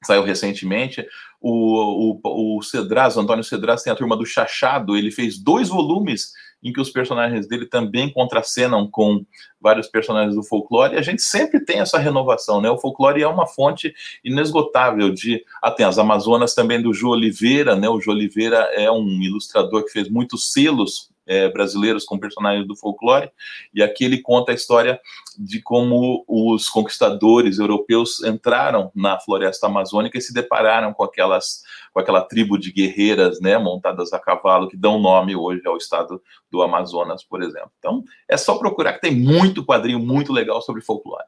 saiu 0.06 0.24
recentemente. 0.24 1.06
O, 1.42 2.22
o, 2.24 2.58
o 2.58 2.62
Cedras, 2.62 3.18
o 3.18 3.20
Antônio 3.20 3.44
Cedras, 3.44 3.84
tem 3.84 3.92
a 3.92 3.96
turma 3.98 4.16
do 4.16 4.26
Chachado, 4.26 4.96
ele 4.96 5.12
fez 5.12 5.38
dois 5.38 5.68
volumes 5.68 6.32
em 6.64 6.72
que 6.72 6.80
os 6.80 6.90
personagens 6.90 7.46
dele 7.46 7.66
também 7.66 8.10
contracenam 8.10 8.90
com 8.90 9.26
vários 9.60 9.88
personagens 9.88 10.34
do 10.34 10.42
folclore, 10.42 10.96
e 10.96 10.98
a 10.98 11.02
gente 11.02 11.22
sempre 11.22 11.60
tem 11.60 11.80
essa 11.82 11.98
renovação, 11.98 12.62
né? 12.62 12.70
O 12.70 12.80
folclore 12.80 13.22
é 13.22 13.28
uma 13.28 13.46
fonte 13.46 13.94
inesgotável 14.24 15.10
de. 15.10 15.44
Ah, 15.62 15.72
tem 15.72 15.86
as 15.86 16.00
Amazonas 16.00 16.56
também 16.56 16.82
do 16.82 16.94
Ju 16.94 17.10
Oliveira, 17.10 17.76
né? 17.76 17.90
O 17.90 18.00
Ju 18.00 18.12
Oliveira 18.12 18.60
é 18.74 18.90
um 18.90 19.10
ilustrador 19.22 19.84
que 19.84 19.92
fez 19.92 20.08
muitos 20.08 20.54
selos 20.54 21.12
é, 21.26 21.50
brasileiros 21.50 22.06
com 22.06 22.20
personagens 22.20 22.68
do 22.68 22.76
folclore, 22.76 23.32
e 23.74 23.82
aqui 23.82 24.06
ele 24.06 24.22
conta 24.22 24.52
a 24.52 24.56
história 24.56 25.00
de 25.38 25.62
como 25.62 26.24
os 26.28 26.70
conquistadores 26.70 27.60
europeus 27.60 28.24
entraram 28.24 28.92
na 28.96 29.20
floresta 29.20 29.68
amazônica 29.68 30.18
e 30.18 30.22
se 30.22 30.34
depararam 30.34 30.94
com 30.94 31.04
aquelas 31.04 31.62
com 31.94 32.00
aquela 32.00 32.22
tribo 32.22 32.58
de 32.58 32.72
guerreiras, 32.72 33.40
né, 33.40 33.56
montadas 33.58 34.12
a 34.14 34.20
cavalo 34.20 34.68
que 34.68 34.76
dão 34.76 35.00
nome 35.00 35.36
hoje 35.36 35.62
ao 35.68 35.78
estado 35.78 36.20
do 36.52 36.64
Amazonas, 36.64 37.24
por 37.24 37.44
exemplo. 37.44 37.72
Então, 37.78 38.04
é 38.28 38.36
só 38.36 38.58
procurar 38.58 38.94
que 38.94 39.02
tem 39.02 39.16
muito 39.16 39.64
quadrinho 39.64 40.00
muito 40.00 40.34
legal 40.34 40.60
sobre 40.60 40.82
folclore. 40.82 41.24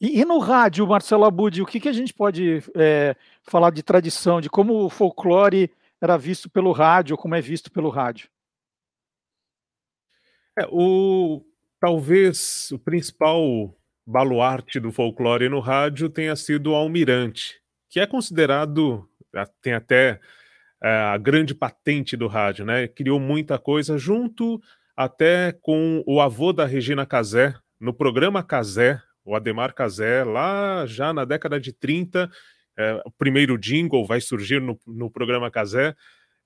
E, 0.00 0.20
e 0.20 0.24
no 0.24 0.38
rádio, 0.38 0.86
Marcelo 0.86 1.24
Abud, 1.24 1.60
o 1.60 1.66
que, 1.66 1.80
que 1.80 1.88
a 1.88 1.92
gente 1.92 2.14
pode 2.14 2.62
é, 2.74 3.14
falar 3.42 3.70
de 3.70 3.82
tradição, 3.82 4.40
de 4.40 4.48
como 4.48 4.84
o 4.84 4.90
folclore 4.90 5.70
era 6.00 6.16
visto 6.16 6.48
pelo 6.48 6.72
rádio, 6.72 7.16
como 7.16 7.34
é 7.34 7.40
visto 7.40 7.70
pelo 7.70 7.90
rádio? 7.90 8.28
É, 10.58 10.66
o, 10.70 11.44
talvez 11.80 12.70
o 12.70 12.78
principal 12.78 13.76
baluarte 14.06 14.78
do 14.78 14.92
folclore 14.92 15.48
no 15.48 15.60
rádio 15.60 16.08
tenha 16.08 16.36
sido 16.36 16.70
o 16.70 16.74
Almirante, 16.74 17.60
que 17.88 17.98
é 17.98 18.06
considerado, 18.06 19.08
tem 19.60 19.72
até 19.72 20.20
é, 20.82 20.88
a 20.88 21.16
grande 21.16 21.54
patente 21.54 22.16
do 22.16 22.26
rádio, 22.26 22.64
né? 22.64 22.86
Criou 22.86 23.18
muita 23.18 23.58
coisa 23.58 23.96
junto 23.98 24.60
até 24.96 25.52
com 25.60 26.04
o 26.06 26.20
avô 26.20 26.52
da 26.52 26.66
Regina 26.66 27.04
Casé, 27.04 27.54
no 27.80 27.92
programa 27.92 28.42
Casé, 28.42 29.00
o 29.24 29.34
Ademar 29.34 29.74
Casé, 29.74 30.22
lá 30.22 30.86
já 30.86 31.12
na 31.12 31.24
década 31.24 31.58
de 31.58 31.72
30, 31.72 32.30
é, 32.78 33.02
o 33.04 33.10
primeiro 33.10 33.58
jingle 33.58 34.06
vai 34.06 34.20
surgir 34.20 34.60
no, 34.60 34.78
no 34.86 35.10
programa 35.10 35.50
Casé, 35.50 35.96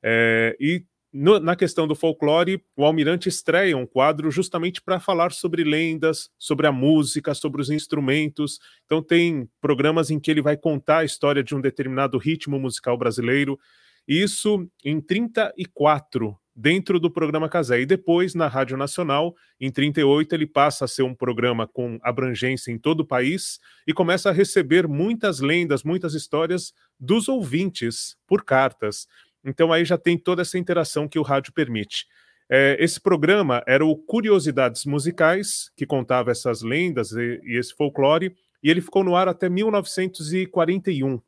é, 0.02 0.56
e 0.58 0.84
no, 1.12 1.40
na 1.40 1.56
questão 1.56 1.86
do 1.86 1.94
folclore, 1.94 2.62
o 2.76 2.84
Almirante 2.84 3.28
estreia 3.28 3.76
um 3.76 3.86
quadro 3.86 4.30
justamente 4.30 4.82
para 4.82 5.00
falar 5.00 5.32
sobre 5.32 5.64
lendas, 5.64 6.30
sobre 6.38 6.66
a 6.66 6.72
música, 6.72 7.34
sobre 7.34 7.62
os 7.62 7.70
instrumentos. 7.70 8.60
Então, 8.84 9.02
tem 9.02 9.48
programas 9.60 10.10
em 10.10 10.20
que 10.20 10.30
ele 10.30 10.42
vai 10.42 10.56
contar 10.56 10.98
a 10.98 11.04
história 11.04 11.42
de 11.42 11.54
um 11.54 11.60
determinado 11.60 12.18
ritmo 12.18 12.58
musical 12.58 12.96
brasileiro. 12.98 13.58
Isso 14.06 14.68
em 14.84 15.00
34, 15.00 16.36
dentro 16.58 16.98
do 16.98 17.08
programa 17.08 17.48
Casé. 17.48 17.80
E 17.80 17.86
depois, 17.86 18.34
na 18.34 18.48
Rádio 18.48 18.76
Nacional, 18.76 19.34
em 19.60 19.70
38, 19.70 20.34
ele 20.34 20.46
passa 20.46 20.86
a 20.86 20.88
ser 20.88 21.04
um 21.04 21.14
programa 21.14 21.68
com 21.68 21.98
abrangência 22.02 22.72
em 22.72 22.78
todo 22.78 23.00
o 23.00 23.06
país 23.06 23.60
e 23.86 23.94
começa 23.94 24.28
a 24.28 24.32
receber 24.32 24.88
muitas 24.88 25.38
lendas, 25.38 25.84
muitas 25.84 26.14
histórias 26.14 26.74
dos 26.98 27.28
ouvintes 27.28 28.16
por 28.26 28.44
cartas. 28.44 29.06
Então 29.44 29.72
aí 29.72 29.84
já 29.84 29.96
tem 29.96 30.18
toda 30.18 30.42
essa 30.42 30.58
interação 30.58 31.08
que 31.08 31.18
o 31.18 31.22
rádio 31.22 31.52
permite. 31.52 32.06
É, 32.50 32.76
esse 32.80 33.00
programa 33.00 33.62
era 33.66 33.84
o 33.84 33.96
Curiosidades 33.96 34.84
Musicais, 34.86 35.70
que 35.76 35.84
contava 35.84 36.30
essas 36.30 36.62
lendas 36.62 37.12
e, 37.12 37.40
e 37.44 37.58
esse 37.58 37.74
folclore, 37.74 38.34
e 38.62 38.70
ele 38.70 38.80
ficou 38.80 39.04
no 39.04 39.14
ar 39.14 39.28
até 39.28 39.48
1941. 39.48 41.20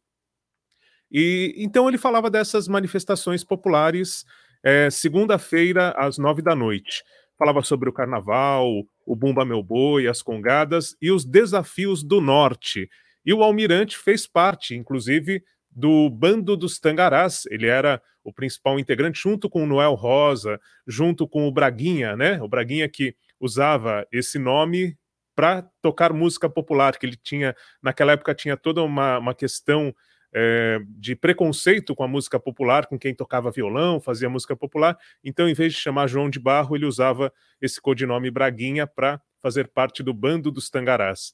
E 1.13 1.55
então 1.59 1.89
ele 1.89 1.99
falava 1.99 2.31
dessas 2.31 2.69
manifestações 2.69 3.45
populares 3.45 4.25
é, 4.63 4.89
segunda-feira 4.91 5.91
às 5.91 6.19
nove 6.19 6.41
da 6.41 6.55
noite. 6.55 7.03
Falava 7.39 7.63
sobre 7.63 7.89
o 7.89 7.93
carnaval, 7.93 8.85
o 9.07 9.17
Bumba 9.17 9.45
Meu 9.45 9.63
Boi, 9.63 10.07
as 10.07 10.23
congadas 10.23 10.97
e 11.01 11.11
os 11.11 11.25
desafios 11.25 12.03
do 12.03 12.21
norte. 12.21 12.89
E 13.25 13.33
o 13.33 13.43
Almirante 13.43 13.97
fez 13.97 14.27
parte, 14.27 14.75
inclusive, 14.75 15.43
do 15.71 16.11
Bando 16.11 16.57
dos 16.57 16.79
Tangarás. 16.79 17.45
Ele 17.51 17.67
era 17.67 18.03
o 18.25 18.33
principal 18.33 18.79
integrante, 18.79 19.21
junto 19.21 19.49
com 19.49 19.63
o 19.63 19.67
Noel 19.67 19.95
Rosa, 19.95 20.61
junto 20.87 21.27
com 21.27 21.47
o 21.47 21.53
Braguinha, 21.53 22.17
né? 22.17 22.41
O 22.43 22.49
Braguinha 22.49 22.89
que 22.89 23.15
usava 23.39 24.07
esse 24.13 24.39
nome 24.39 24.97
para 25.35 25.63
tocar 25.81 26.13
música 26.13 26.51
popular, 26.51 26.99
que 26.99 27.07
ele 27.07 27.17
tinha, 27.17 27.55
naquela 27.83 28.13
época, 28.13 28.35
tinha 28.35 28.57
toda 28.57 28.83
uma, 28.83 29.19
uma 29.19 29.35
questão 29.35 29.95
é, 30.35 30.79
de 30.87 31.17
preconceito 31.17 31.95
com 31.95 32.05
a 32.05 32.09
música 32.09 32.39
popular, 32.39 32.87
com 32.87 32.99
quem 32.99 33.15
tocava 33.15 33.51
violão, 33.51 34.01
fazia 34.01 34.29
música 34.29 34.55
popular. 34.57 34.99
Então, 35.25 35.49
em 35.49 35.55
vez 35.55 35.73
de 35.73 35.81
chamar 35.81 36.09
João 36.09 36.29
de 36.29 36.39
Barro, 36.39 36.77
ele 36.77 36.87
usava 36.87 37.33
esse 37.61 37.81
codinome 37.81 38.31
Braguinha 38.31 38.87
para 38.87 39.21
fazer 39.41 39.69
parte 39.69 40.03
do 40.03 40.13
bando 40.13 40.51
dos 40.51 40.69
Tangarás. 40.69 41.33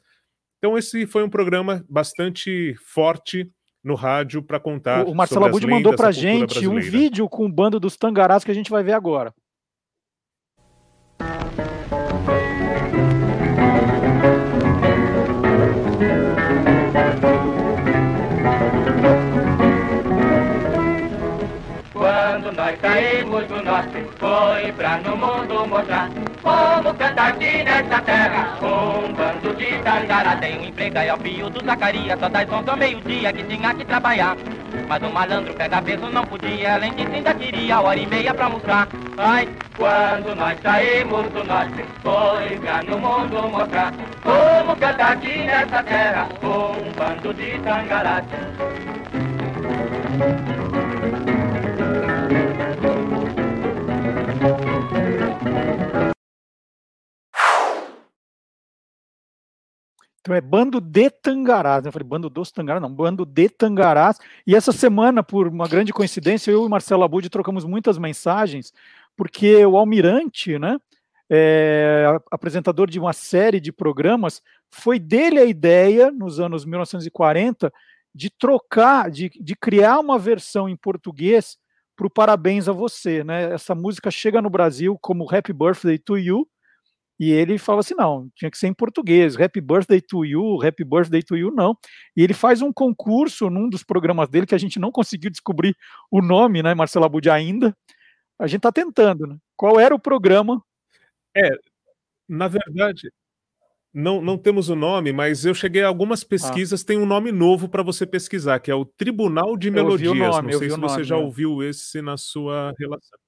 Então, 0.58 0.78
esse 0.78 1.06
foi 1.06 1.22
um 1.22 1.28
programa 1.28 1.84
bastante 1.88 2.74
forte 2.78 3.50
no 3.86 3.94
rádio 3.94 4.42
para 4.42 4.58
contar. 4.58 5.06
O 5.06 5.14
Marcelo 5.14 5.46
Abud 5.46 5.64
mandou 5.64 5.94
para 5.94 6.10
gente 6.10 6.58
brasileira. 6.58 6.74
um 6.74 6.90
vídeo 6.90 7.28
com 7.28 7.46
o 7.46 7.48
bando 7.48 7.78
dos 7.78 7.96
Tangarás 7.96 8.42
que 8.42 8.50
a 8.50 8.54
gente 8.54 8.68
vai 8.68 8.82
ver 8.82 8.92
agora. 8.92 9.32
Saímos 22.96 23.44
do 23.46 23.62
norte, 23.62 24.06
foi 24.18 24.72
pra 24.72 24.96
no 24.98 25.16
mundo 25.16 25.68
mostrar 25.68 26.08
como 26.42 26.94
cantar 26.94 27.28
aqui 27.28 27.62
nessa 27.62 28.00
terra. 28.00 28.58
Um 28.62 29.12
bando 29.12 29.54
de 29.54 29.78
tangará 29.82 30.36
tem 30.36 30.58
um 30.58 30.64
emprego 30.64 30.98
aí 30.98 31.10
ao 31.10 31.18
fio 31.18 31.50
do 31.50 31.62
Zacarias, 31.64 32.18
só 32.18 32.28
das 32.28 32.50
onze 32.50 32.70
ao 32.70 32.76
meio-dia 32.76 33.32
que 33.32 33.42
tinha 33.44 33.74
que 33.74 33.84
trabalhar. 33.84 34.36
Mas 34.88 35.02
o 35.02 35.10
malandro 35.10 35.52
pega 35.54 35.82
peso 35.82 36.08
não 36.08 36.24
podia, 36.24 36.74
além 36.74 36.94
disso 36.94 37.12
ainda 37.12 37.34
queria 37.34 37.80
hora 37.80 37.98
e 37.98 38.06
meia 38.06 38.32
pra 38.32 38.48
mostrar. 38.48 38.88
Ai, 39.18 39.48
quando 39.76 40.34
nós 40.34 40.58
saímos 40.62 41.28
do 41.32 41.44
norte, 41.44 41.84
foi 42.02 42.58
pra 42.58 42.82
no 42.82 42.98
mundo 42.98 43.48
mostrar 43.50 43.92
como 44.22 44.76
cantar 44.76 45.12
aqui 45.12 45.38
nessa 45.44 45.82
terra. 45.82 46.28
Um 46.42 46.92
bando 46.92 47.34
de 47.34 47.58
tangarás. 47.58 48.24
Então 60.26 60.34
é 60.34 60.40
bando 60.40 60.80
de 60.80 61.08
Tangarás. 61.08 61.86
Eu 61.86 61.92
falei 61.92 62.08
bando 62.08 62.28
dos 62.28 62.50
Tangarás, 62.50 62.82
não, 62.82 62.92
bando 62.92 63.24
de 63.24 63.48
Tangarás. 63.48 64.18
E 64.44 64.56
essa 64.56 64.72
semana, 64.72 65.22
por 65.22 65.46
uma 65.46 65.68
grande 65.68 65.92
coincidência, 65.92 66.50
eu 66.50 66.66
e 66.66 66.68
Marcelo 66.68 67.04
Abud 67.04 67.30
trocamos 67.30 67.64
muitas 67.64 67.96
mensagens, 67.96 68.72
porque 69.16 69.64
o 69.64 69.76
Almirante, 69.76 70.58
né, 70.58 70.78
é, 71.30 72.06
apresentador 72.28 72.90
de 72.90 72.98
uma 72.98 73.12
série 73.12 73.60
de 73.60 73.70
programas, 73.70 74.42
foi 74.68 74.98
dele 74.98 75.38
a 75.38 75.44
ideia, 75.44 76.10
nos 76.10 76.40
anos 76.40 76.64
1940, 76.64 77.72
de 78.12 78.28
trocar, 78.28 79.08
de, 79.12 79.30
de 79.40 79.54
criar 79.54 80.00
uma 80.00 80.18
versão 80.18 80.68
em 80.68 80.74
português 80.74 81.56
para 81.94 82.08
o 82.08 82.10
Parabéns 82.10 82.68
a 82.68 82.72
Você. 82.72 83.22
Né? 83.22 83.52
Essa 83.54 83.76
música 83.76 84.10
chega 84.10 84.42
no 84.42 84.50
Brasil 84.50 84.98
como 85.00 85.32
Happy 85.32 85.52
Birthday 85.52 85.98
to 85.98 86.18
You, 86.18 86.48
e 87.18 87.32
ele 87.32 87.58
fala 87.58 87.80
assim: 87.80 87.94
não, 87.94 88.28
tinha 88.34 88.50
que 88.50 88.58
ser 88.58 88.66
em 88.68 88.74
português, 88.74 89.38
Happy 89.38 89.60
Birthday 89.60 90.00
to 90.00 90.24
You, 90.24 90.62
Happy 90.62 90.84
Birthday 90.84 91.22
to 91.22 91.36
You, 91.36 91.50
não. 91.50 91.76
E 92.16 92.22
ele 92.22 92.34
faz 92.34 92.62
um 92.62 92.72
concurso 92.72 93.48
num 93.48 93.68
dos 93.68 93.82
programas 93.82 94.28
dele 94.28 94.46
que 94.46 94.54
a 94.54 94.58
gente 94.58 94.78
não 94.78 94.92
conseguiu 94.92 95.30
descobrir 95.30 95.74
o 96.10 96.20
nome, 96.20 96.62
né, 96.62 96.74
Marcelo 96.74 97.04
Abud, 97.04 97.28
ainda. 97.30 97.76
A 98.38 98.46
gente 98.46 98.58
está 98.58 98.72
tentando, 98.72 99.26
né? 99.26 99.36
Qual 99.56 99.80
era 99.80 99.94
o 99.94 100.00
programa? 100.00 100.62
É, 101.34 101.50
na 102.28 102.48
verdade, 102.48 103.10
não, 103.92 104.20
não 104.20 104.36
temos 104.36 104.68
o 104.68 104.76
nome, 104.76 105.10
mas 105.10 105.46
eu 105.46 105.54
cheguei 105.54 105.82
a 105.82 105.88
algumas 105.88 106.22
ah. 106.22 106.26
pesquisas, 106.28 106.82
ah. 106.82 106.86
tem 106.86 106.98
um 106.98 107.06
nome 107.06 107.32
novo 107.32 107.66
para 107.66 107.82
você 107.82 108.04
pesquisar, 108.04 108.60
que 108.60 108.70
é 108.70 108.74
o 108.74 108.84
Tribunal 108.84 109.56
de 109.56 109.70
Melodias. 109.70 110.14
Nome, 110.14 110.52
não 110.52 110.58
sei 110.58 110.70
se 110.70 110.78
você 110.78 111.02
já 111.02 111.16
é. 111.16 111.18
ouviu 111.18 111.62
esse 111.62 112.02
na 112.02 112.18
sua 112.18 112.74
relação. 112.78 113.18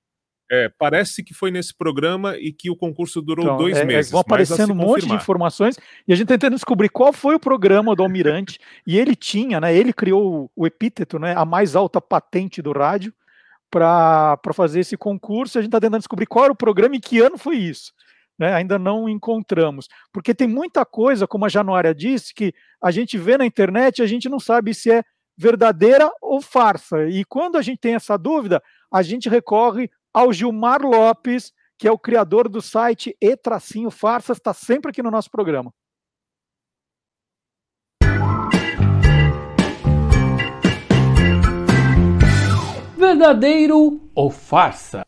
É, 0.51 0.71
parece 0.79 1.23
que 1.23 1.35
foi 1.35 1.51
nesse 1.51 1.75
programa 1.75 2.37
e 2.39 2.53
que 2.53 2.71
o 2.71 2.77
concurso 2.77 3.21
durou 3.21 3.45
então, 3.45 3.57
dois 3.59 3.77
é, 3.77 3.83
é 3.83 3.85
meses. 3.85 4.11
Vão 4.11 4.21
aparecendo 4.21 4.73
um 4.73 4.77
monte 4.77 5.07
de 5.07 5.13
informações 5.13 5.79
e 6.07 6.13
a 6.13 6.17
gente 6.17 6.29
tentando 6.29 6.55
descobrir 6.55 6.89
qual 6.89 7.13
foi 7.13 7.35
o 7.35 7.41
programa 7.41 7.95
do 7.95 8.03
Almirante. 8.03 8.59
e 8.87 8.99
ele 8.99 9.15
tinha, 9.15 9.61
né? 9.61 9.75
Ele 9.75 9.93
criou 9.93 10.51
o 10.57 10.67
epíteto, 10.67 11.19
né? 11.19 11.35
A 11.37 11.45
mais 11.45 11.77
alta 11.77 12.01
patente 12.01 12.63
do 12.63 12.73
rádio 12.73 13.13
para 13.71 14.39
fazer 14.55 14.81
esse 14.81 14.97
concurso. 14.97 15.59
A 15.59 15.61
gente 15.61 15.69
está 15.69 15.81
tentando 15.81 16.01
descobrir 16.01 16.27
qual 16.27 16.47
era 16.47 16.53
o 16.53 16.57
programa 16.57 16.97
e 16.97 17.01
que 17.01 17.21
ano 17.21 17.37
foi 17.37 17.57
isso. 17.57 17.93
Né, 18.39 18.55
ainda 18.55 18.79
não 18.79 19.09
encontramos. 19.09 19.89
Porque 20.13 20.33
tem 20.33 20.47
muita 20.47 20.87
coisa, 20.87 21.27
como 21.27 21.45
a 21.45 21.49
Januária 21.49 21.93
disse, 21.93 22.33
que 22.33 22.55
a 22.81 22.93
gente 22.93 23.19
vê 23.19 23.37
na 23.37 23.45
internet 23.45 23.99
e 23.99 24.03
a 24.03 24.07
gente 24.07 24.29
não 24.29 24.39
sabe 24.39 24.73
se 24.73 24.93
é 24.93 25.03
verdadeira 25.37 26.09
ou 26.23 26.41
farsa. 26.41 27.09
E 27.09 27.25
quando 27.25 27.59
a 27.59 27.63
gente 27.63 27.81
tem 27.81 27.97
essa 27.97 28.17
dúvida, 28.17 28.63
a 28.93 29.03
gente 29.03 29.29
recorre 29.29 29.91
ao 30.13 30.33
Gilmar 30.33 30.83
Lopes, 30.83 31.53
que 31.79 31.87
é 31.87 31.93
o 31.93 31.99
criador 31.99 32.49
do 32.49 32.61
site 32.61 33.17
E 33.21 33.37
Tracinho 33.37 33.91
Farsas, 33.91 34.39
está 34.39 34.53
sempre 34.53 34.91
aqui 34.91 35.03
no 35.03 35.11
nosso 35.11 35.31
programa. 35.31 35.73
Verdadeiro 42.97 44.11
ou 44.15 44.31
farsa? 44.31 45.07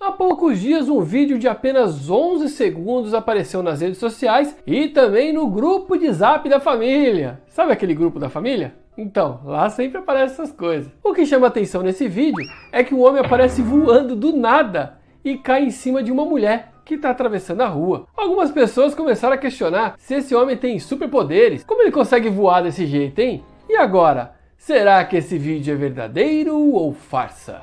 Há 0.00 0.12
poucos 0.12 0.60
dias, 0.60 0.88
um 0.88 1.02
vídeo 1.02 1.38
de 1.38 1.48
apenas 1.48 2.08
11 2.08 2.48
segundos 2.48 3.12
apareceu 3.12 3.62
nas 3.62 3.80
redes 3.80 3.98
sociais 3.98 4.56
e 4.64 4.88
também 4.88 5.32
no 5.32 5.48
grupo 5.48 5.98
de 5.98 6.10
zap 6.12 6.48
da 6.48 6.60
família. 6.60 7.42
Sabe 7.48 7.72
aquele 7.72 7.92
grupo 7.92 8.18
da 8.18 8.30
família? 8.30 8.74
Então, 8.98 9.38
lá 9.44 9.70
sempre 9.70 9.98
aparecem 9.98 10.32
essas 10.32 10.50
coisas. 10.50 10.90
O 11.04 11.14
que 11.14 11.24
chama 11.24 11.46
atenção 11.46 11.82
nesse 11.82 12.08
vídeo 12.08 12.44
é 12.72 12.82
que 12.82 12.92
o 12.92 12.98
homem 12.98 13.24
aparece 13.24 13.62
voando 13.62 14.16
do 14.16 14.36
nada 14.36 14.98
e 15.24 15.38
cai 15.38 15.62
em 15.62 15.70
cima 15.70 16.02
de 16.02 16.10
uma 16.10 16.24
mulher 16.24 16.72
que 16.84 16.94
está 16.94 17.10
atravessando 17.10 17.60
a 17.60 17.68
rua. 17.68 18.08
Algumas 18.16 18.50
pessoas 18.50 18.96
começaram 18.96 19.34
a 19.34 19.38
questionar 19.38 19.94
se 19.98 20.14
esse 20.14 20.34
homem 20.34 20.56
tem 20.56 20.80
superpoderes. 20.80 21.62
Como 21.62 21.80
ele 21.80 21.92
consegue 21.92 22.28
voar 22.28 22.60
desse 22.60 22.86
jeito, 22.86 23.20
hein? 23.20 23.44
E 23.68 23.76
agora, 23.76 24.34
será 24.56 25.04
que 25.04 25.16
esse 25.16 25.38
vídeo 25.38 25.74
é 25.74 25.76
verdadeiro 25.76 26.58
ou 26.58 26.92
farsa? 26.92 27.62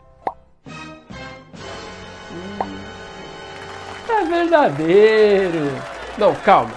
É 4.07 4.23
verdadeiro! 4.23 5.65
Não, 6.17 6.33
calma. 6.33 6.71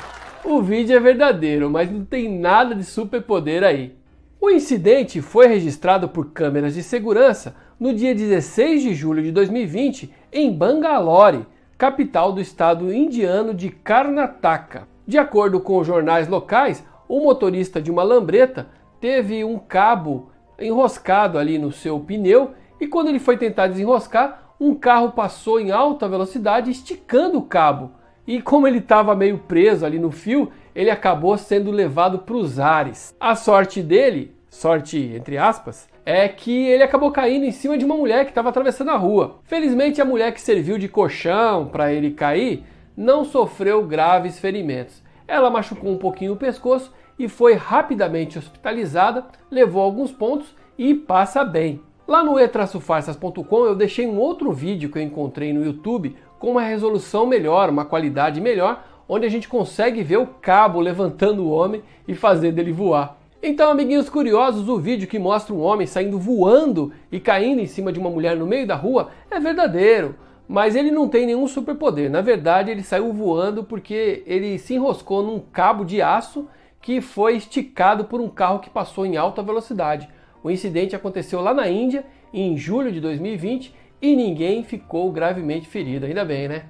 O 0.44 0.60
vídeo 0.60 0.96
é 0.96 1.00
verdadeiro, 1.00 1.70
mas 1.70 1.88
não 1.88 2.04
tem 2.04 2.28
nada 2.28 2.74
de 2.74 2.82
superpoder 2.82 3.62
aí. 3.62 3.97
O 4.40 4.50
incidente 4.50 5.20
foi 5.20 5.48
registrado 5.48 6.08
por 6.08 6.30
câmeras 6.30 6.72
de 6.74 6.82
segurança 6.82 7.56
no 7.78 7.92
dia 7.92 8.14
16 8.14 8.82
de 8.82 8.94
julho 8.94 9.20
de 9.20 9.32
2020 9.32 10.14
em 10.32 10.52
Bangalore, 10.52 11.44
capital 11.76 12.32
do 12.32 12.40
estado 12.40 12.94
indiano 12.94 13.52
de 13.52 13.68
Karnataka. 13.68 14.86
De 15.04 15.18
acordo 15.18 15.58
com 15.58 15.82
jornais 15.82 16.28
locais, 16.28 16.84
o 17.08 17.18
motorista 17.18 17.82
de 17.82 17.90
uma 17.90 18.04
lambreta 18.04 18.68
teve 19.00 19.42
um 19.42 19.58
cabo 19.58 20.30
enroscado 20.56 21.36
ali 21.36 21.58
no 21.58 21.72
seu 21.72 21.98
pneu 21.98 22.52
e 22.80 22.86
quando 22.86 23.08
ele 23.08 23.18
foi 23.18 23.36
tentar 23.36 23.66
desenroscar, 23.66 24.52
um 24.60 24.72
carro 24.72 25.10
passou 25.10 25.58
em 25.58 25.72
alta 25.72 26.08
velocidade 26.08 26.70
esticando 26.70 27.38
o 27.38 27.42
cabo. 27.42 27.90
E 28.24 28.40
como 28.40 28.68
ele 28.68 28.78
estava 28.78 29.16
meio 29.16 29.38
preso 29.38 29.84
ali 29.84 29.98
no 29.98 30.12
fio, 30.12 30.52
ele 30.78 30.90
acabou 30.92 31.36
sendo 31.36 31.72
levado 31.72 32.20
para 32.20 32.36
os 32.36 32.60
ares. 32.60 33.12
A 33.18 33.34
sorte 33.34 33.82
dele, 33.82 34.32
sorte 34.48 34.96
entre 35.12 35.36
aspas, 35.36 35.88
é 36.06 36.28
que 36.28 36.68
ele 36.68 36.84
acabou 36.84 37.10
caindo 37.10 37.44
em 37.44 37.50
cima 37.50 37.76
de 37.76 37.84
uma 37.84 37.96
mulher 37.96 38.24
que 38.24 38.30
estava 38.30 38.50
atravessando 38.50 38.92
a 38.92 38.96
rua. 38.96 39.40
Felizmente, 39.42 40.00
a 40.00 40.04
mulher 40.04 40.32
que 40.32 40.40
serviu 40.40 40.78
de 40.78 40.86
colchão 40.86 41.66
para 41.66 41.92
ele 41.92 42.12
cair 42.12 42.62
não 42.96 43.24
sofreu 43.24 43.84
graves 43.84 44.38
ferimentos. 44.38 45.02
Ela 45.26 45.50
machucou 45.50 45.90
um 45.90 45.98
pouquinho 45.98 46.34
o 46.34 46.36
pescoço 46.36 46.94
e 47.18 47.26
foi 47.28 47.54
rapidamente 47.54 48.38
hospitalizada, 48.38 49.24
levou 49.50 49.82
alguns 49.82 50.12
pontos 50.12 50.54
e 50.78 50.94
passa 50.94 51.42
bem. 51.42 51.82
Lá 52.06 52.22
no 52.22 52.38
e-farsas.com 52.38 53.66
eu 53.66 53.74
deixei 53.74 54.06
um 54.06 54.16
outro 54.16 54.52
vídeo 54.52 54.90
que 54.90 54.98
eu 54.98 55.02
encontrei 55.02 55.52
no 55.52 55.64
YouTube 55.64 56.14
com 56.38 56.52
uma 56.52 56.62
resolução 56.62 57.26
melhor, 57.26 57.68
uma 57.68 57.84
qualidade 57.84 58.40
melhor, 58.40 58.84
onde 59.08 59.24
a 59.24 59.30
gente 59.30 59.48
consegue 59.48 60.02
ver 60.02 60.18
o 60.18 60.26
cabo 60.26 60.80
levantando 60.80 61.42
o 61.42 61.50
homem 61.50 61.82
e 62.06 62.14
fazendo 62.14 62.58
ele 62.58 62.72
voar. 62.72 63.16
Então, 63.42 63.70
amiguinhos 63.70 64.08
curiosos, 64.10 64.68
o 64.68 64.78
vídeo 64.78 65.06
que 65.08 65.18
mostra 65.18 65.54
um 65.54 65.60
homem 65.60 65.86
saindo 65.86 66.18
voando 66.18 66.92
e 67.10 67.20
caindo 67.20 67.60
em 67.60 67.66
cima 67.66 67.92
de 67.92 67.98
uma 67.98 68.10
mulher 68.10 68.36
no 68.36 68.46
meio 68.46 68.66
da 68.66 68.74
rua 68.74 69.10
é 69.30 69.38
verdadeiro, 69.38 70.16
mas 70.46 70.74
ele 70.74 70.90
não 70.90 71.08
tem 71.08 71.24
nenhum 71.24 71.46
superpoder. 71.46 72.10
Na 72.10 72.20
verdade, 72.20 72.70
ele 72.70 72.82
saiu 72.82 73.12
voando 73.12 73.62
porque 73.62 74.24
ele 74.26 74.58
se 74.58 74.74
enroscou 74.74 75.22
num 75.22 75.38
cabo 75.38 75.84
de 75.84 76.02
aço 76.02 76.48
que 76.80 77.00
foi 77.00 77.36
esticado 77.36 78.04
por 78.04 78.20
um 78.20 78.28
carro 78.28 78.58
que 78.58 78.68
passou 78.68 79.06
em 79.06 79.16
alta 79.16 79.42
velocidade. 79.42 80.08
O 80.42 80.50
incidente 80.50 80.96
aconteceu 80.96 81.40
lá 81.40 81.54
na 81.54 81.68
Índia 81.68 82.04
em 82.32 82.56
julho 82.56 82.90
de 82.90 83.00
2020 83.00 83.72
e 84.02 84.16
ninguém 84.16 84.64
ficou 84.64 85.10
gravemente 85.12 85.68
ferido, 85.68 86.06
ainda 86.06 86.24
bem, 86.24 86.48
né? 86.48 86.64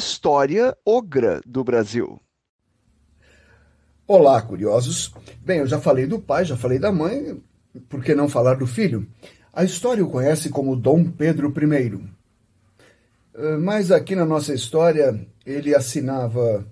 História 0.00 0.74
Ogra 0.82 1.42
do 1.44 1.62
Brasil. 1.62 2.18
Olá, 4.06 4.40
curiosos. 4.40 5.12
Bem, 5.42 5.58
eu 5.58 5.66
já 5.66 5.78
falei 5.78 6.06
do 6.06 6.18
pai, 6.18 6.46
já 6.46 6.56
falei 6.56 6.78
da 6.78 6.90
mãe, 6.90 7.38
por 7.86 8.02
que 8.02 8.14
não 8.14 8.26
falar 8.26 8.54
do 8.54 8.66
filho? 8.66 9.06
A 9.52 9.62
história 9.62 10.02
o 10.02 10.08
conhece 10.08 10.48
como 10.48 10.74
Dom 10.74 11.04
Pedro 11.04 11.52
I. 11.54 12.02
Eh, 13.34 13.56
mas 13.58 13.92
aqui 13.92 14.16
na 14.16 14.24
nossa 14.24 14.54
história 14.54 15.20
ele 15.44 15.74
assinava 15.74 16.66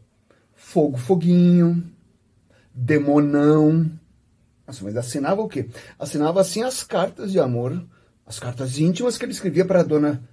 Fogo 0.54 0.96
Foguinho, 0.96 1.84
Demonão. 2.72 3.90
Nossa, 4.66 4.82
mas 4.82 4.96
assinava 4.96 5.42
o 5.42 5.48
quê? 5.48 5.68
Assinava 5.98 6.40
assim 6.40 6.62
as 6.62 6.82
cartas 6.82 7.30
de 7.30 7.38
amor, 7.38 7.78
as 8.24 8.40
cartas 8.40 8.78
íntimas 8.78 9.18
que 9.18 9.26
ele 9.26 9.32
escrevia 9.32 9.66
para 9.66 9.80
a 9.80 9.84
dona 9.84 10.26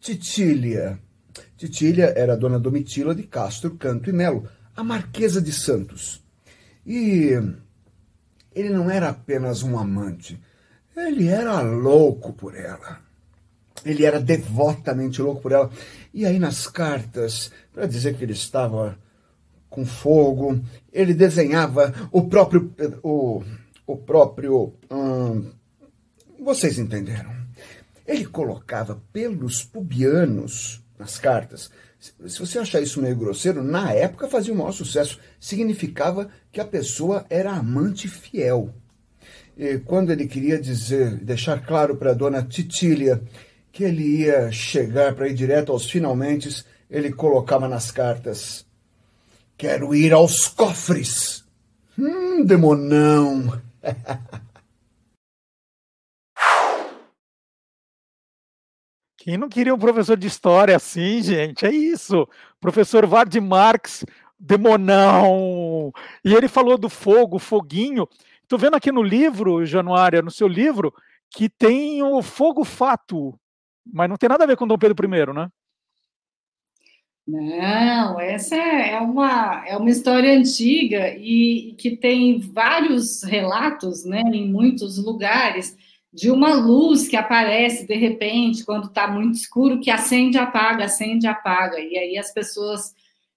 Titília 0.00 0.98
Titília 1.56 2.12
era 2.16 2.36
dona 2.36 2.58
Domitila 2.58 3.14
de 3.14 3.24
Castro, 3.24 3.76
Canto 3.76 4.10
e 4.10 4.12
Melo, 4.12 4.48
a 4.76 4.82
Marquesa 4.82 5.40
de 5.40 5.52
Santos. 5.52 6.22
E 6.86 7.32
ele 8.54 8.70
não 8.70 8.90
era 8.90 9.10
apenas 9.10 9.62
um 9.62 9.78
amante, 9.78 10.40
ele 10.96 11.28
era 11.28 11.60
louco 11.60 12.32
por 12.32 12.54
ela. 12.54 13.00
Ele 13.84 14.04
era 14.04 14.20
devotamente 14.20 15.22
louco 15.22 15.40
por 15.40 15.52
ela. 15.52 15.70
E 16.12 16.26
aí 16.26 16.38
nas 16.38 16.66
cartas, 16.66 17.50
para 17.72 17.86
dizer 17.86 18.16
que 18.16 18.24
ele 18.24 18.32
estava 18.32 18.98
com 19.70 19.86
fogo, 19.86 20.60
ele 20.92 21.14
desenhava 21.14 21.94
o 22.10 22.28
próprio 22.28 22.74
o, 23.02 23.42
o 23.86 23.96
próprio 23.96 24.74
hum, 24.90 25.50
vocês 26.40 26.78
entenderam. 26.78 27.30
Ele 28.06 28.26
colocava 28.26 29.00
pelos 29.12 29.62
pubianos 29.62 30.82
nas 31.00 31.18
cartas. 31.18 31.70
Se 31.98 32.38
você 32.38 32.58
achar 32.58 32.80
isso 32.80 33.00
meio 33.00 33.16
grosseiro, 33.16 33.62
na 33.62 33.92
época 33.92 34.28
fazia 34.28 34.52
o 34.52 34.56
maior 34.56 34.72
sucesso. 34.72 35.18
Significava 35.40 36.28
que 36.52 36.60
a 36.60 36.64
pessoa 36.64 37.26
era 37.28 37.52
amante 37.52 38.06
fiel. 38.06 38.72
E 39.56 39.78
quando 39.78 40.10
ele 40.10 40.26
queria 40.26 40.60
dizer, 40.60 41.16
deixar 41.16 41.64
claro 41.64 41.96
para 41.96 42.10
a 42.10 42.14
dona 42.14 42.42
Titília 42.42 43.22
que 43.72 43.84
ele 43.84 44.22
ia 44.22 44.50
chegar 44.52 45.14
para 45.14 45.28
ir 45.28 45.34
direto 45.34 45.72
aos 45.72 45.90
finalmente, 45.90 46.64
ele 46.90 47.12
colocava 47.12 47.68
nas 47.68 47.90
cartas: 47.90 48.66
Quero 49.56 49.94
ir 49.94 50.12
aos 50.12 50.48
cofres. 50.48 51.44
Hum, 51.98 52.44
demonão. 52.44 53.60
Quem 59.22 59.36
não 59.36 59.50
queria 59.50 59.74
um 59.74 59.78
professor 59.78 60.16
de 60.16 60.26
história 60.26 60.74
assim, 60.74 61.22
gente? 61.22 61.66
É 61.66 61.70
isso. 61.70 62.26
Professor 62.58 63.06
Vard 63.06 63.38
Marx, 63.38 64.02
demonão. 64.38 65.92
E 66.24 66.32
ele 66.32 66.48
falou 66.48 66.78
do 66.78 66.88
fogo, 66.88 67.38
foguinho. 67.38 68.08
Estou 68.42 68.58
vendo 68.58 68.76
aqui 68.76 68.90
no 68.90 69.02
livro, 69.02 69.66
Januária, 69.66 70.22
no 70.22 70.30
seu 70.30 70.48
livro, 70.48 70.94
que 71.28 71.50
tem 71.50 72.02
o 72.02 72.22
fogo 72.22 72.64
fato, 72.64 73.38
mas 73.84 74.08
não 74.08 74.16
tem 74.16 74.26
nada 74.26 74.44
a 74.44 74.46
ver 74.46 74.56
com 74.56 74.66
Dom 74.66 74.78
Pedro 74.78 74.96
I, 75.04 75.34
né? 75.34 75.50
Não, 77.28 78.18
essa 78.18 78.56
é 78.56 78.98
uma, 79.00 79.68
é 79.68 79.76
uma 79.76 79.90
história 79.90 80.32
antiga 80.32 81.14
e, 81.14 81.72
e 81.72 81.74
que 81.74 81.94
tem 81.94 82.40
vários 82.40 83.22
relatos 83.22 84.02
né, 84.06 84.22
em 84.32 84.50
muitos 84.50 84.96
lugares 84.96 85.76
de 86.12 86.30
uma 86.30 86.54
luz 86.54 87.06
que 87.06 87.16
aparece 87.16 87.86
de 87.86 87.94
repente 87.94 88.64
quando 88.64 88.86
está 88.86 89.06
muito 89.06 89.36
escuro, 89.36 89.80
que 89.80 89.90
acende 89.90 90.38
apaga, 90.38 90.84
acende 90.84 91.26
apaga. 91.26 91.78
E 91.78 91.96
aí 91.96 92.18
as 92.18 92.32
pessoas, 92.32 92.94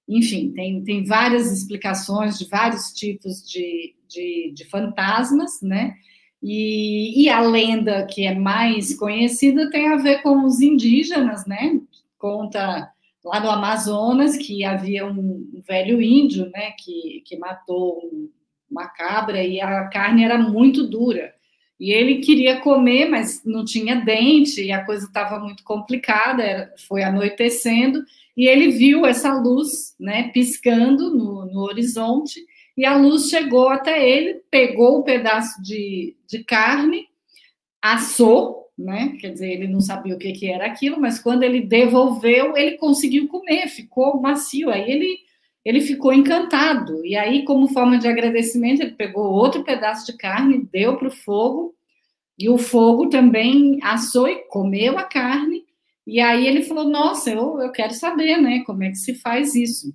enfim, 0.08 0.52
tem, 0.52 0.84
tem 0.84 1.06
várias 1.06 1.52
explicações 1.52 2.38
de 2.38 2.50
vários 2.50 2.92
tipos 2.92 3.48
de, 3.48 3.96
de, 4.08 4.52
de 4.56 4.66
fantasmas, 4.66 5.62
né? 5.62 5.94
E, 6.42 7.24
e, 7.24 7.30
a 7.30 7.40
lenda 7.40 8.06
que 8.06 8.26
é 8.26 8.36
mais 8.36 8.94
conhecida 8.96 9.70
tem 9.70 9.88
a 9.88 9.96
ver 9.96 10.22
com 10.22 10.44
os 10.44 10.60
indígenas, 10.60 11.46
né? 11.46 11.80
Conta 12.18 12.92
lá 13.24 13.40
no 13.40 13.50
Amazonas 13.50 14.36
que 14.36 14.66
havia 14.66 15.06
um 15.06 15.62
velho 15.66 16.02
índio, 16.02 16.50
né? 16.50 16.72
Que, 16.72 17.24
que 17.26 17.38
matou 17.38 18.30
uma 18.70 18.90
cabra 18.90 19.42
e 19.42 19.62
a 19.62 19.88
carne 19.88 20.26
era 20.26 20.38
muito 20.38 20.86
dura. 20.86 21.34
E 21.84 21.92
ele 21.92 22.20
queria 22.20 22.62
comer, 22.62 23.10
mas 23.10 23.44
não 23.44 23.66
tinha 23.66 23.98
dente 23.98 24.64
e 24.64 24.72
a 24.72 24.86
coisa 24.86 25.06
estava 25.06 25.38
muito 25.38 25.66
complicada. 25.66 26.42
Era, 26.42 26.74
foi 26.88 27.04
anoitecendo 27.04 28.02
e 28.38 28.48
ele 28.48 28.70
viu 28.70 29.06
essa 29.06 29.34
luz, 29.34 29.94
né, 30.00 30.30
piscando 30.34 31.14
no, 31.14 31.46
no 31.46 31.60
horizonte. 31.60 32.40
E 32.78 32.86
a 32.86 32.96
luz 32.96 33.28
chegou 33.28 33.68
até 33.68 34.10
ele, 34.10 34.42
pegou 34.50 34.96
o 34.96 35.00
um 35.02 35.04
pedaço 35.04 35.62
de, 35.62 36.16
de 36.26 36.42
carne, 36.46 37.06
assou, 37.82 38.70
né? 38.78 39.18
Quer 39.20 39.34
dizer, 39.34 39.52
ele 39.52 39.68
não 39.68 39.82
sabia 39.82 40.16
o 40.16 40.18
que, 40.18 40.32
que 40.32 40.48
era 40.48 40.66
aquilo, 40.66 41.02
mas 41.02 41.20
quando 41.20 41.44
ele 41.44 41.60
devolveu, 41.60 42.56
ele 42.56 42.78
conseguiu 42.78 43.28
comer, 43.28 43.68
ficou 43.68 44.22
macio. 44.22 44.70
Aí 44.70 44.90
ele 44.90 45.20
ele 45.66 45.82
ficou 45.82 46.14
encantado. 46.14 47.06
E 47.06 47.16
aí, 47.16 47.44
como 47.44 47.70
forma 47.70 47.98
de 47.98 48.08
agradecimento, 48.08 48.82
ele 48.82 48.92
pegou 48.92 49.32
outro 49.32 49.64
pedaço 49.64 50.06
de 50.06 50.18
carne, 50.18 50.68
deu 50.72 50.98
para 50.98 51.08
o 51.08 51.12
fogo, 51.12 51.76
E 52.38 52.50
o 52.50 52.58
fogo 52.58 53.10
também 53.10 53.80
assou 53.84 54.28
e 54.28 54.48
comeu 54.48 54.98
a 54.98 55.04
carne. 55.04 55.66
E 56.06 56.20
aí 56.20 56.48
ele 56.48 56.64
falou: 56.64 56.86
Nossa, 56.90 57.32
eu, 57.32 57.60
eu 57.60 57.72
quero 57.72 57.94
saber, 57.94 58.38
né? 58.42 58.64
Como 58.66 58.84
é 58.84 58.90
que 58.90 58.98
se 58.98 59.16
faz 59.16 59.56
isso? 59.56 59.94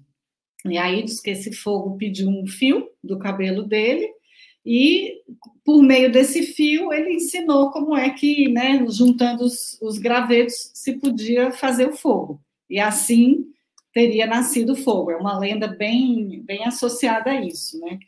E 0.64 0.78
aí 0.78 1.02
diz 1.02 1.20
que 1.20 1.30
esse 1.30 1.52
fogo 1.52 1.96
pediu 1.96 2.28
um 2.28 2.46
fio 2.46 2.88
do 3.02 3.18
cabelo 3.18 3.62
dele 3.64 4.08
e 4.64 5.22
por 5.64 5.82
meio 5.82 6.10
desse 6.10 6.42
fio 6.42 6.92
ele 6.92 7.14
ensinou 7.14 7.70
como 7.70 7.96
é 7.96 8.10
que, 8.10 8.48
né, 8.48 8.84
juntando 8.88 9.44
os, 9.44 9.80
os 9.80 9.98
gravetos, 9.98 10.70
se 10.74 10.94
podia 10.98 11.50
fazer 11.50 11.88
o 11.88 11.96
fogo. 11.96 12.40
E 12.68 12.78
assim 12.78 13.46
teria 13.92 14.26
nascido 14.26 14.76
fogo. 14.76 15.10
É 15.10 15.16
uma 15.16 15.38
lenda 15.38 15.66
bem, 15.68 16.42
bem 16.44 16.64
associada 16.64 17.30
a 17.30 17.40
isso, 17.40 17.78
né? 17.80 17.98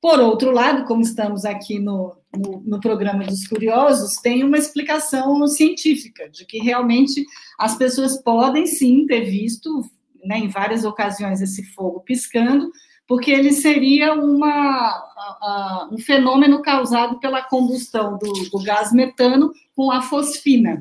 Por 0.00 0.18
outro 0.18 0.50
lado, 0.50 0.84
como 0.84 1.02
estamos 1.02 1.44
aqui 1.44 1.78
no, 1.78 2.16
no, 2.34 2.62
no, 2.64 2.80
programa 2.80 3.24
dos 3.24 3.46
curiosos, 3.46 4.16
tem 4.16 4.42
uma 4.42 4.56
explicação 4.56 5.46
científica 5.46 6.28
de 6.30 6.46
que 6.46 6.58
realmente 6.58 7.22
as 7.58 7.76
pessoas 7.76 8.16
podem 8.22 8.66
sim 8.66 9.04
ter 9.04 9.26
visto 9.26 9.84
né, 10.24 10.38
em 10.38 10.48
várias 10.48 10.86
ocasiões 10.86 11.42
esse 11.42 11.62
fogo 11.74 12.00
piscando, 12.00 12.70
porque 13.06 13.30
ele 13.30 13.52
seria 13.52 14.14
uma, 14.14 15.88
um 15.92 15.98
fenômeno 15.98 16.62
causado 16.62 17.18
pela 17.18 17.42
combustão 17.42 18.16
do, 18.16 18.32
do 18.32 18.62
gás 18.62 18.92
metano 18.92 19.52
com 19.74 19.90
a 19.90 20.00
fosfina. 20.00 20.78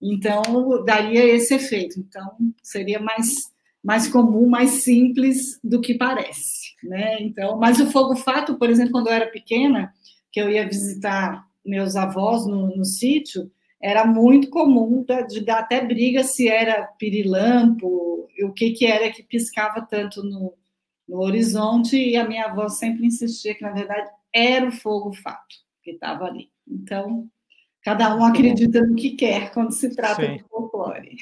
Então, 0.00 0.84
daria 0.84 1.24
esse 1.24 1.54
efeito. 1.54 1.98
Então, 1.98 2.36
seria 2.62 3.00
mais, 3.00 3.51
mais 3.82 4.08
comum, 4.08 4.48
mais 4.48 4.82
simples 4.84 5.58
do 5.62 5.80
que 5.80 5.94
parece. 5.94 6.74
Né? 6.82 7.20
Então, 7.22 7.58
mas 7.58 7.80
o 7.80 7.90
fogo-fato, 7.90 8.56
por 8.56 8.70
exemplo, 8.70 8.92
quando 8.92 9.08
eu 9.08 9.12
era 9.12 9.26
pequena, 9.26 9.92
que 10.30 10.40
eu 10.40 10.50
ia 10.50 10.66
visitar 10.66 11.46
meus 11.64 11.96
avós 11.96 12.46
no, 12.46 12.76
no 12.76 12.84
sítio, 12.84 13.50
era 13.80 14.04
muito 14.04 14.48
comum 14.48 15.04
de 15.28 15.44
dar 15.44 15.60
até 15.60 15.84
briga 15.84 16.22
se 16.22 16.48
era 16.48 16.84
pirilampo, 16.98 18.28
o 18.42 18.52
que, 18.52 18.70
que 18.70 18.86
era 18.86 19.10
que 19.10 19.22
piscava 19.22 19.82
tanto 19.82 20.22
no, 20.22 20.54
no 21.08 21.20
horizonte, 21.20 21.96
e 21.96 22.16
a 22.16 22.26
minha 22.26 22.46
avó 22.46 22.68
sempre 22.68 23.06
insistia 23.06 23.54
que, 23.54 23.62
na 23.62 23.72
verdade, 23.72 24.08
era 24.32 24.68
o 24.68 24.72
fogo-fato 24.72 25.56
que 25.82 25.90
estava 25.90 26.24
ali. 26.24 26.50
Então, 26.66 27.28
cada 27.82 28.14
um 28.14 28.24
acredita 28.24 28.80
no 28.80 28.94
que 28.94 29.10
quer 29.10 29.52
quando 29.52 29.72
se 29.72 29.94
trata 29.94 30.24
Sim. 30.24 30.36
de 30.36 30.44
folclore. 30.44 31.16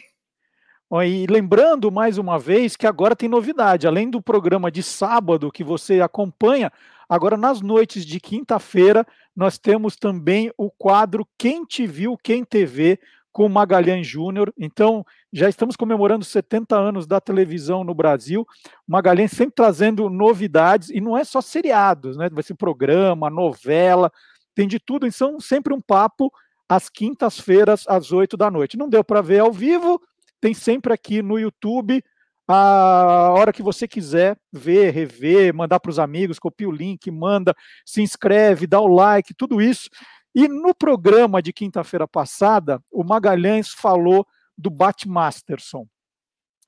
E 0.92 1.24
lembrando 1.28 1.90
mais 1.90 2.18
uma 2.18 2.36
vez 2.36 2.74
que 2.74 2.84
agora 2.84 3.14
tem 3.14 3.28
novidade, 3.28 3.86
além 3.86 4.10
do 4.10 4.20
programa 4.20 4.72
de 4.72 4.82
sábado 4.82 5.52
que 5.52 5.62
você 5.62 6.00
acompanha, 6.00 6.72
agora 7.08 7.36
nas 7.36 7.60
noites 7.60 8.04
de 8.04 8.18
quinta-feira 8.18 9.06
nós 9.36 9.56
temos 9.56 9.94
também 9.94 10.52
o 10.58 10.68
quadro 10.68 11.24
Quem 11.38 11.64
Te 11.64 11.86
Viu, 11.86 12.16
Quem 12.16 12.44
TV, 12.44 12.98
com 13.32 13.48
Magalhães 13.48 14.04
Júnior. 14.04 14.52
Então, 14.58 15.06
já 15.32 15.48
estamos 15.48 15.76
comemorando 15.76 16.24
70 16.24 16.76
anos 16.76 17.06
da 17.06 17.20
televisão 17.20 17.84
no 17.84 17.94
Brasil. 17.94 18.44
Magalhães 18.84 19.30
sempre 19.30 19.54
trazendo 19.54 20.10
novidades, 20.10 20.90
e 20.90 21.00
não 21.00 21.16
é 21.16 21.22
só 21.22 21.40
seriados, 21.40 22.16
né? 22.16 22.28
Vai 22.32 22.42
ser 22.42 22.54
programa, 22.54 23.30
novela, 23.30 24.10
tem 24.56 24.66
de 24.66 24.80
tudo. 24.80 25.06
Então, 25.06 25.38
sempre 25.38 25.72
um 25.72 25.80
papo 25.80 26.32
às 26.68 26.88
quintas-feiras, 26.88 27.84
às 27.88 28.10
8 28.10 28.36
da 28.36 28.50
noite. 28.50 28.76
Não 28.76 28.88
deu 28.88 29.04
para 29.04 29.20
ver 29.20 29.38
ao 29.38 29.52
vivo, 29.52 30.00
tem 30.40 30.54
sempre 30.54 30.92
aqui 30.92 31.22
no 31.22 31.38
YouTube. 31.38 32.02
A 32.48 33.30
hora 33.30 33.52
que 33.52 33.62
você 33.62 33.86
quiser 33.86 34.36
ver, 34.52 34.90
rever, 34.90 35.54
mandar 35.54 35.78
para 35.78 35.90
os 35.90 36.00
amigos, 36.00 36.38
copia 36.38 36.68
o 36.68 36.72
link, 36.72 37.08
manda, 37.10 37.54
se 37.84 38.02
inscreve, 38.02 38.66
dá 38.66 38.80
o 38.80 38.88
like, 38.88 39.34
tudo 39.34 39.62
isso. 39.62 39.88
E 40.34 40.48
no 40.48 40.74
programa 40.74 41.40
de 41.40 41.52
quinta-feira 41.52 42.08
passada, 42.08 42.82
o 42.90 43.04
Magalhães 43.04 43.68
falou 43.68 44.26
do 44.56 44.68
Bat 44.68 45.08
Masterson. 45.08 45.86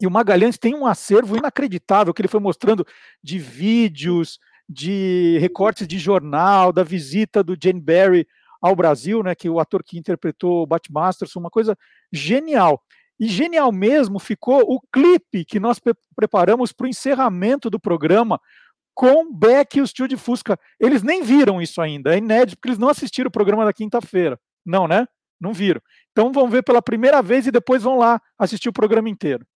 E 0.00 0.06
o 0.06 0.10
Magalhães 0.10 0.58
tem 0.58 0.74
um 0.74 0.86
acervo 0.86 1.36
inacreditável 1.36 2.12
que 2.12 2.20
ele 2.20 2.28
foi 2.28 2.40
mostrando 2.40 2.86
de 3.22 3.38
vídeos, 3.38 4.38
de 4.68 5.38
recortes 5.40 5.86
de 5.86 5.98
jornal, 5.98 6.72
da 6.72 6.82
visita 6.82 7.42
do 7.42 7.56
Jane 7.60 7.80
Barry 7.80 8.26
ao 8.60 8.76
Brasil, 8.76 9.22
né, 9.22 9.34
que 9.34 9.48
o 9.50 9.58
ator 9.58 9.82
que 9.82 9.98
interpretou 9.98 10.62
o 10.62 10.66
Bat 10.66 10.90
Masterson, 10.90 11.40
uma 11.40 11.50
coisa 11.50 11.76
genial. 12.12 12.82
E 13.22 13.28
genial 13.28 13.70
mesmo 13.70 14.18
ficou 14.18 14.62
o 14.62 14.80
clipe 14.92 15.44
que 15.44 15.60
nós 15.60 15.78
pre 15.78 15.94
preparamos 16.16 16.72
para 16.72 16.86
o 16.86 16.88
encerramento 16.88 17.70
do 17.70 17.78
programa 17.78 18.40
com 18.92 19.32
Beck 19.32 19.76
e 19.76 19.80
o 19.80 19.86
Tio 19.86 20.08
de 20.08 20.16
Fusca. 20.16 20.58
Eles 20.80 21.04
nem 21.04 21.22
viram 21.22 21.62
isso 21.62 21.80
ainda, 21.80 22.12
é 22.12 22.18
inédito, 22.18 22.56
porque 22.56 22.70
eles 22.70 22.80
não 22.80 22.88
assistiram 22.88 23.28
o 23.28 23.30
programa 23.30 23.64
da 23.64 23.72
quinta-feira. 23.72 24.36
Não, 24.66 24.88
né? 24.88 25.06
Não 25.40 25.52
viram. 25.52 25.80
Então 26.10 26.32
vão 26.32 26.50
ver 26.50 26.64
pela 26.64 26.82
primeira 26.82 27.22
vez 27.22 27.46
e 27.46 27.52
depois 27.52 27.84
vão 27.84 27.96
lá 27.96 28.20
assistir 28.36 28.68
o 28.68 28.72
programa 28.72 29.08
inteiro. 29.08 29.46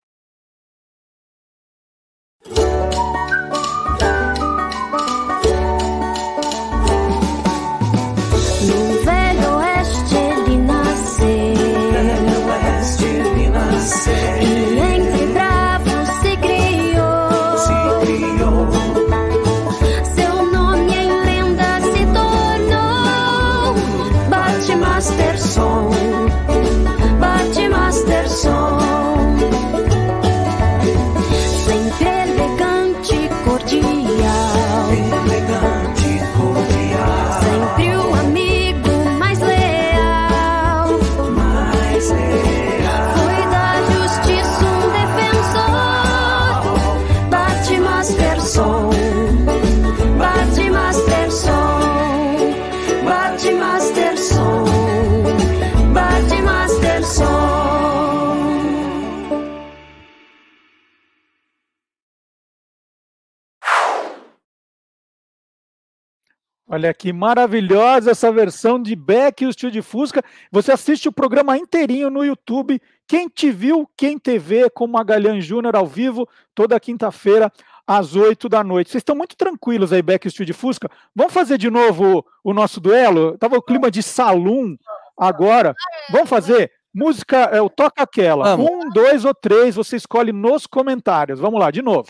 Olha 66.69 66.93
que 66.93 67.13
maravilhosa 67.13 68.11
essa 68.11 68.29
versão 68.29 68.81
de 68.81 68.93
Beck 68.93 69.41
e 69.41 69.47
o 69.47 69.53
Tio 69.53 69.71
de 69.71 69.81
Fusca. 69.81 70.21
Você 70.51 70.73
assiste 70.73 71.07
o 71.07 71.13
programa 71.13 71.57
inteirinho 71.57 72.09
no 72.09 72.25
YouTube. 72.25 72.81
Quem 73.07 73.29
te 73.29 73.49
viu, 73.49 73.89
quem 73.95 74.19
TV, 74.19 74.69
com 74.69 74.85
Magalhães 74.85 75.45
Júnior 75.45 75.77
ao 75.77 75.87
vivo, 75.87 76.27
toda 76.53 76.77
quinta-feira, 76.77 77.49
às 77.87 78.17
oito 78.17 78.49
da 78.49 78.65
noite. 78.65 78.91
Vocês 78.91 78.99
estão 78.99 79.15
muito 79.15 79.37
tranquilos 79.37 79.93
aí, 79.93 80.01
Beck 80.01 80.25
e 80.25 80.27
o 80.27 80.31
Tio 80.31 80.45
de 80.45 80.51
Fusca. 80.51 80.91
Vamos 81.15 81.31
fazer 81.31 81.57
de 81.57 81.69
novo 81.69 82.25
o, 82.43 82.53
nosso 82.53 82.81
duelo? 82.81 83.37
Tava 83.37 83.55
o 83.55 83.61
clima 83.61 83.89
de 83.89 84.03
salão 84.03 84.77
agora. 85.17 85.73
Vamos 86.11 86.29
fazer? 86.29 86.69
Música, 86.93 87.37
é, 87.53 87.61
o 87.61 87.69
toca 87.69 88.03
aquela. 88.03 88.57
Vamos. 88.57 88.69
Um, 88.69 88.89
dois 88.89 89.23
ou 89.23 89.33
três, 89.33 89.73
você 89.73 89.95
escolhe 89.95 90.33
nos 90.33 90.67
comentários. 90.67 91.39
Vamos 91.39 91.61
lá, 91.61 91.71
de 91.71 91.81
novo. 91.81 92.09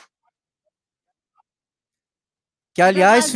Que 2.77 2.81
aliás, 2.83 3.33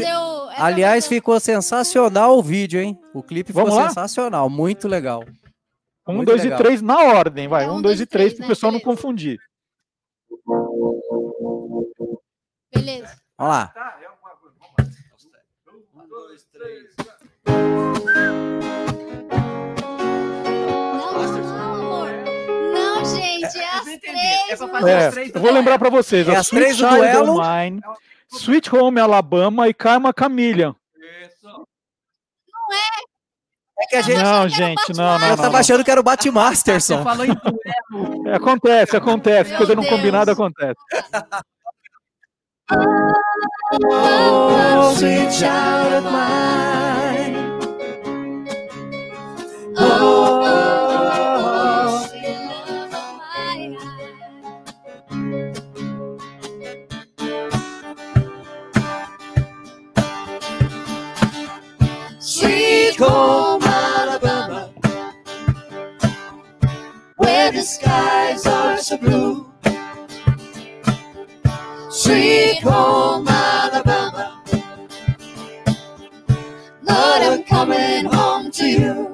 aliás 0.55 1.07
ficou 1.07 1.39
sensacional 1.39 2.37
o 2.37 2.43
vídeo, 2.43 2.79
hein? 2.79 2.95
O 3.11 3.23
clipe 3.23 3.51
ficou 3.51 3.71
sensacional, 3.71 4.47
muito 4.47 4.87
legal. 4.87 5.25
Um, 6.07 6.17
muito 6.17 6.27
dois 6.27 6.43
legal. 6.43 6.59
e 6.59 6.63
três 6.63 6.79
na 6.79 6.99
ordem, 6.99 7.47
vai. 7.47 7.63
É, 7.63 7.67
um, 7.67 7.77
um, 7.77 7.81
dois, 7.81 7.97
dois 7.97 8.01
e 8.01 8.05
três, 8.05 8.33
para 8.33 8.41
o 8.41 8.43
né? 8.43 8.47
pessoal 8.49 8.71
não 8.71 8.79
confundir. 8.79 9.39
Beleza. 12.71 13.17
Vamos 13.35 13.55
lá. 13.55 13.73
Um, 15.95 16.07
dois, 16.07 16.45
três. 16.53 16.95
Não, 22.75 23.05
gente, 23.05 23.57
é 23.57 23.69
as 23.73 23.85
três. 23.85 25.31
É, 25.33 25.35
eu 25.35 25.41
vou 25.41 25.51
lembrar 25.51 25.79
para 25.79 25.89
vocês. 25.89 26.29
É 26.29 26.35
as 26.35 26.47
três 26.47 26.77
do 26.77 26.87
duelo. 26.87 27.31
Online, 27.31 27.81
Sweet 28.33 28.73
Home 28.75 28.99
Alabama 28.99 29.67
e 29.67 29.73
Karma 29.73 30.13
Chameleon. 30.17 30.73
Não 31.43 31.65
é. 32.73 33.11
É 33.79 33.87
que 33.87 33.95
a 33.95 34.01
gente... 34.01 34.21
Não, 34.21 34.47
gente, 34.47 34.93
não, 34.93 35.17
não. 35.17 35.27
Eu 35.27 35.35
tava 35.37 35.49
não, 35.49 35.59
achando 35.59 35.83
que 35.83 35.89
era 35.89 35.99
o 35.99 36.03
Batmasterson. 36.03 37.03
Falou 37.03 37.25
em 37.25 37.31
é, 38.27 38.35
Acontece, 38.35 38.95
acontece. 38.95 39.49
Meu 39.49 39.57
Coisa 39.57 39.75
não 39.75 39.81
Deus. 39.83 39.95
combinada 39.95 40.31
acontece. 40.33 40.79
Oh, 43.83 44.93
sweet 44.95 45.33
child 45.33 45.95
of 45.95 46.05
mine. 46.11 46.71
Home, 63.01 63.63
Alabama, 63.63 64.71
where 67.17 67.51
the 67.51 67.61
skies 67.61 68.45
are 68.45 68.77
so 68.77 68.97
blue. 68.97 69.51
Sweet 71.89 72.59
home, 72.61 73.27
Alabama, 73.27 74.43
Lord, 76.83 77.21
I'm 77.23 77.43
coming 77.43 78.05
home 78.05 78.51
to 78.51 78.65
you. 78.67 79.10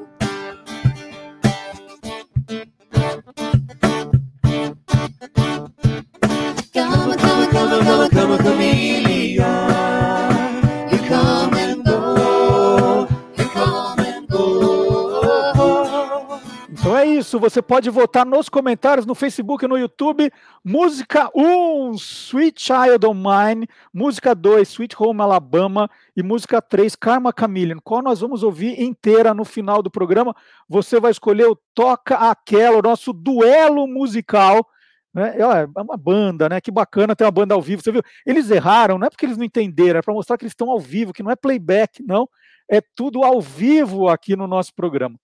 Isso, 17.27 17.39
você 17.41 17.61
pode 17.61 17.89
votar 17.89 18.25
nos 18.25 18.47
comentários 18.47 19.05
no 19.05 19.13
Facebook 19.13 19.65
e 19.65 19.67
no 19.67 19.77
YouTube. 19.77 20.31
Música 20.63 21.29
1, 21.35 21.91
Sweet 21.95 22.61
Child 22.61 23.05
of 23.05 23.19
Mine. 23.19 23.67
Música 23.93 24.33
2, 24.33 24.69
Sweet 24.69 24.95
Home 24.97 25.21
Alabama. 25.21 25.89
E 26.15 26.23
música 26.23 26.61
3, 26.61 26.95
Karma 26.95 27.33
Chameleon. 27.37 27.79
Qual 27.83 28.01
nós 28.01 28.21
vamos 28.21 28.43
ouvir 28.43 28.81
inteira 28.81 29.33
no 29.33 29.43
final 29.43 29.83
do 29.83 29.91
programa. 29.91 30.33
Você 30.69 31.01
vai 31.01 31.11
escolher 31.11 31.47
o 31.47 31.59
Toca 31.75 32.15
Aquela, 32.15 32.77
o 32.77 32.81
nosso 32.81 33.11
duelo 33.11 33.85
musical. 33.87 34.65
Né? 35.13 35.35
É 35.35 35.41
é 35.41 35.81
uma 35.81 35.97
banda, 35.97 36.47
né? 36.47 36.61
Que 36.61 36.71
bacana 36.71 37.13
ter 37.13 37.25
uma 37.25 37.31
banda 37.31 37.53
ao 37.53 37.61
vivo. 37.61 37.83
Você 37.83 37.91
viu? 37.91 38.01
Eles 38.25 38.49
erraram, 38.49 38.97
não 38.97 39.07
é 39.07 39.09
porque 39.09 39.25
eles 39.25 39.37
não 39.37 39.43
entenderam, 39.43 39.99
é 39.99 40.01
para 40.01 40.13
mostrar 40.13 40.37
que 40.37 40.45
eles 40.45 40.53
estão 40.53 40.71
ao 40.71 40.79
vivo, 40.79 41.11
que 41.11 41.23
não 41.23 41.31
é 41.31 41.35
playback, 41.35 42.01
não. 42.07 42.29
É 42.69 42.81
tudo 42.95 43.23
ao 43.23 43.41
vivo 43.41 44.07
aqui 44.07 44.35
no 44.35 44.47
nosso 44.47 44.73
programa. 44.73 45.17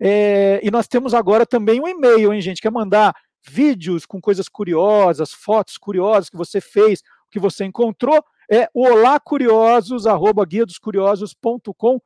É, 0.00 0.60
e 0.62 0.70
nós 0.70 0.86
temos 0.86 1.12
agora 1.14 1.44
também 1.44 1.80
um 1.80 1.88
e-mail, 1.88 2.32
hein, 2.32 2.40
gente? 2.40 2.62
Quer 2.62 2.70
mandar 2.70 3.14
vídeos 3.46 4.06
com 4.06 4.20
coisas 4.20 4.48
curiosas, 4.48 5.32
fotos 5.32 5.76
curiosas 5.76 6.30
que 6.30 6.36
você 6.36 6.60
fez, 6.60 7.02
que 7.30 7.38
você 7.38 7.64
encontrou? 7.64 8.22
É 8.50 8.68
o 8.72 8.84
olá 8.84 9.18
curiosos, 9.20 10.06
arroba 10.06 10.44
guia 10.44 10.64
dos 10.64 10.78
curiosos.com.br. 10.78 12.00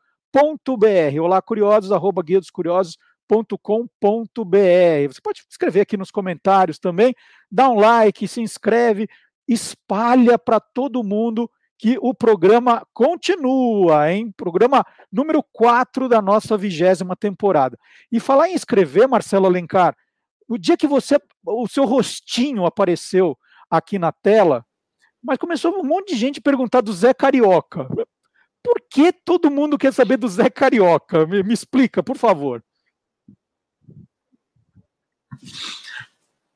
Olá 1.20 1.40
curiosos, 1.42 1.92
arroba 1.92 2.22
guia 2.22 2.40
dos 2.40 2.50
curiosos.com.br. 2.50 2.98
Você 5.08 5.20
pode 5.22 5.42
escrever 5.48 5.82
aqui 5.82 5.96
nos 5.96 6.10
comentários 6.10 6.78
também, 6.78 7.14
dá 7.50 7.68
um 7.68 7.78
like, 7.78 8.26
se 8.26 8.40
inscreve, 8.40 9.08
espalha 9.46 10.38
para 10.38 10.58
todo 10.58 11.04
mundo 11.04 11.48
que 11.82 11.98
o 12.00 12.14
programa 12.14 12.86
continua, 12.94 14.08
hein? 14.08 14.32
Programa 14.36 14.86
número 15.10 15.42
4 15.42 16.08
da 16.08 16.22
nossa 16.22 16.56
vigésima 16.56 17.16
temporada. 17.16 17.76
E 18.12 18.20
falar 18.20 18.48
em 18.48 18.54
escrever, 18.54 19.08
Marcelo 19.08 19.46
Alencar, 19.46 19.96
o 20.46 20.56
dia 20.56 20.76
que 20.76 20.86
você, 20.86 21.18
o 21.44 21.66
seu 21.66 21.84
rostinho 21.84 22.64
apareceu 22.66 23.36
aqui 23.68 23.98
na 23.98 24.12
tela, 24.12 24.64
mas 25.20 25.38
começou 25.38 25.76
um 25.76 25.82
monte 25.82 26.14
de 26.14 26.20
gente 26.20 26.40
perguntar 26.40 26.82
do 26.82 26.92
Zé 26.92 27.12
Carioca. 27.12 27.88
Por 28.62 28.76
que 28.88 29.12
todo 29.12 29.50
mundo 29.50 29.76
quer 29.76 29.92
saber 29.92 30.18
do 30.18 30.28
Zé 30.28 30.48
Carioca? 30.48 31.26
Me, 31.26 31.42
me 31.42 31.52
explica, 31.52 32.00
por 32.00 32.16
favor. 32.16 32.62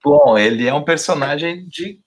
Bom, 0.04 0.38
ele 0.38 0.68
é 0.68 0.72
um 0.72 0.84
personagem 0.84 1.66
de 1.66 2.00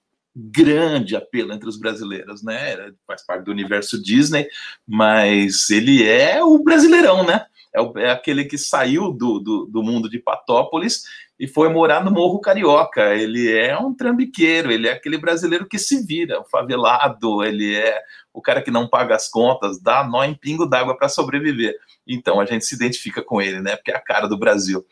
grande 0.51 1.15
apelo 1.15 1.53
entre 1.53 1.67
os 1.67 1.77
brasileiros, 1.77 2.41
né? 2.43 2.91
Faz 3.05 3.25
parte 3.25 3.45
do 3.45 3.51
universo 3.51 4.01
Disney, 4.01 4.47
mas 4.87 5.69
ele 5.69 6.07
é 6.07 6.43
o 6.43 6.59
brasileirão, 6.63 7.25
né? 7.25 7.45
É, 7.73 7.81
o, 7.81 7.97
é 7.97 8.09
aquele 8.09 8.45
que 8.45 8.57
saiu 8.57 9.11
do, 9.11 9.39
do, 9.39 9.65
do, 9.65 9.83
mundo 9.83 10.09
de 10.09 10.17
Patópolis 10.17 11.03
e 11.39 11.47
foi 11.47 11.69
morar 11.69 12.03
no 12.03 12.11
Morro 12.11 12.39
Carioca. 12.39 13.13
Ele 13.15 13.51
é 13.51 13.77
um 13.77 13.93
trambiqueiro, 13.93 14.71
ele 14.71 14.87
é 14.87 14.93
aquele 14.93 15.17
brasileiro 15.17 15.67
que 15.67 15.77
se 15.77 16.03
vira, 16.03 16.39
o 16.39 16.45
favelado, 16.45 17.43
ele 17.43 17.75
é 17.75 18.01
o 18.33 18.41
cara 18.41 18.61
que 18.61 18.71
não 18.71 18.87
paga 18.87 19.15
as 19.15 19.29
contas, 19.29 19.79
dá 19.79 20.03
nó 20.03 20.23
em 20.23 20.33
pingo 20.33 20.65
d'água 20.65 20.97
para 20.97 21.09
sobreviver. 21.09 21.75
Então 22.07 22.39
a 22.39 22.45
gente 22.45 22.65
se 22.65 22.75
identifica 22.75 23.21
com 23.21 23.41
ele, 23.41 23.61
né? 23.61 23.75
Porque 23.75 23.91
é 23.91 23.95
a 23.95 24.01
cara 24.01 24.27
do 24.27 24.37
Brasil. 24.37 24.83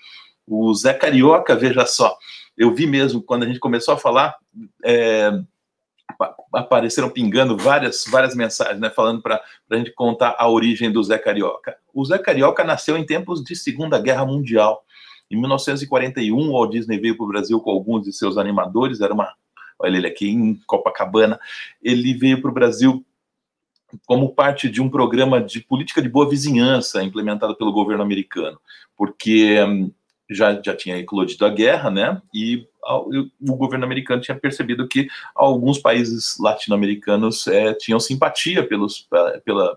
O 0.45 0.73
Zé 0.73 0.93
Carioca, 0.93 1.55
veja 1.55 1.85
só, 1.85 2.15
eu 2.57 2.73
vi 2.73 2.87
mesmo 2.87 3.21
quando 3.21 3.43
a 3.43 3.47
gente 3.47 3.59
começou 3.59 3.93
a 3.93 3.97
falar, 3.97 4.35
é, 4.83 5.31
apareceram 6.53 7.09
pingando 7.09 7.55
várias, 7.57 8.05
várias 8.09 8.35
mensagens, 8.35 8.79
né, 8.79 8.89
falando 8.89 9.21
para 9.21 9.41
a 9.69 9.75
gente 9.75 9.91
contar 9.91 10.35
a 10.37 10.49
origem 10.49 10.91
do 10.91 11.03
Zé 11.03 11.17
Carioca. 11.17 11.77
O 11.93 12.03
Zé 12.03 12.17
Carioca 12.17 12.63
nasceu 12.63 12.97
em 12.97 13.05
tempos 13.05 13.43
de 13.43 13.55
Segunda 13.55 13.99
Guerra 13.99 14.25
Mundial. 14.25 14.83
Em 15.29 15.39
1941, 15.39 16.35
o 16.35 16.53
Walt 16.53 16.71
Disney 16.71 16.99
veio 16.99 17.15
para 17.15 17.25
o 17.25 17.29
Brasil 17.29 17.59
com 17.59 17.69
alguns 17.69 18.05
de 18.05 18.13
seus 18.13 18.37
animadores, 18.37 19.01
era 19.01 19.13
uma. 19.13 19.31
Olha 19.79 19.97
ele 19.97 20.07
aqui 20.07 20.27
em 20.29 20.55
Copacabana. 20.65 21.39
Ele 21.83 22.13
veio 22.13 22.41
para 22.41 22.49
o 22.49 22.53
Brasil 22.53 23.05
como 24.05 24.33
parte 24.33 24.69
de 24.69 24.81
um 24.81 24.89
programa 24.89 25.39
de 25.41 25.61
política 25.61 26.01
de 26.01 26.09
boa 26.09 26.27
vizinhança 26.29 27.03
implementado 27.03 27.55
pelo 27.55 27.71
governo 27.71 28.03
americano, 28.03 28.59
porque 28.97 29.61
hum, 29.63 29.91
já, 30.29 30.61
já 30.61 30.75
tinha 30.75 30.97
eclodido 30.97 31.45
a 31.45 31.49
guerra, 31.49 31.89
né? 31.89 32.21
E 32.33 32.67
o 33.41 33.55
governo 33.55 33.85
americano 33.85 34.21
tinha 34.21 34.37
percebido 34.37 34.87
que 34.87 35.07
alguns 35.35 35.77
países 35.77 36.37
latino-americanos 36.39 37.47
é, 37.47 37.73
tinham 37.73 37.99
simpatia 37.99 38.65
pelos, 38.65 39.01
pela, 39.01 39.39
pela, 39.39 39.75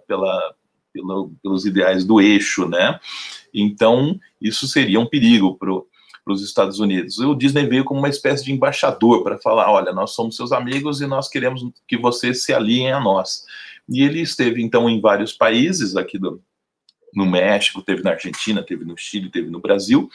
pela, 0.93 1.29
pelos 1.43 1.67
ideais 1.67 2.05
do 2.05 2.21
eixo, 2.21 2.69
né? 2.69 2.99
Então, 3.53 4.19
isso 4.41 4.69
seria 4.69 5.01
um 5.01 5.07
perigo 5.07 5.57
para 5.57 6.33
os 6.33 6.43
Estados 6.43 6.79
Unidos. 6.79 7.19
O 7.19 7.35
Disney 7.35 7.67
veio 7.67 7.85
como 7.85 8.01
uma 8.01 8.09
espécie 8.09 8.45
de 8.45 8.53
embaixador 8.53 9.25
para 9.25 9.39
falar: 9.39 9.71
olha, 9.71 9.93
nós 9.93 10.13
somos 10.13 10.37
seus 10.37 10.53
amigos 10.53 11.01
e 11.01 11.07
nós 11.07 11.29
queremos 11.29 11.63
que 11.87 11.97
vocês 11.97 12.45
se 12.45 12.53
aliem 12.53 12.93
a 12.93 13.01
nós. 13.01 13.45
E 13.89 14.03
ele 14.03 14.21
esteve, 14.21 14.63
então, 14.63 14.89
em 14.89 15.01
vários 15.01 15.33
países 15.33 15.97
aqui 15.97 16.17
do, 16.17 16.41
no 17.15 17.27
México, 17.27 17.83
teve 17.83 18.03
na 18.03 18.13
Argentina, 18.13 18.63
teve 18.63 18.85
no 18.85 18.97
Chile, 18.97 19.31
teve 19.31 19.51
no 19.51 19.61
Brasil. 19.61 20.11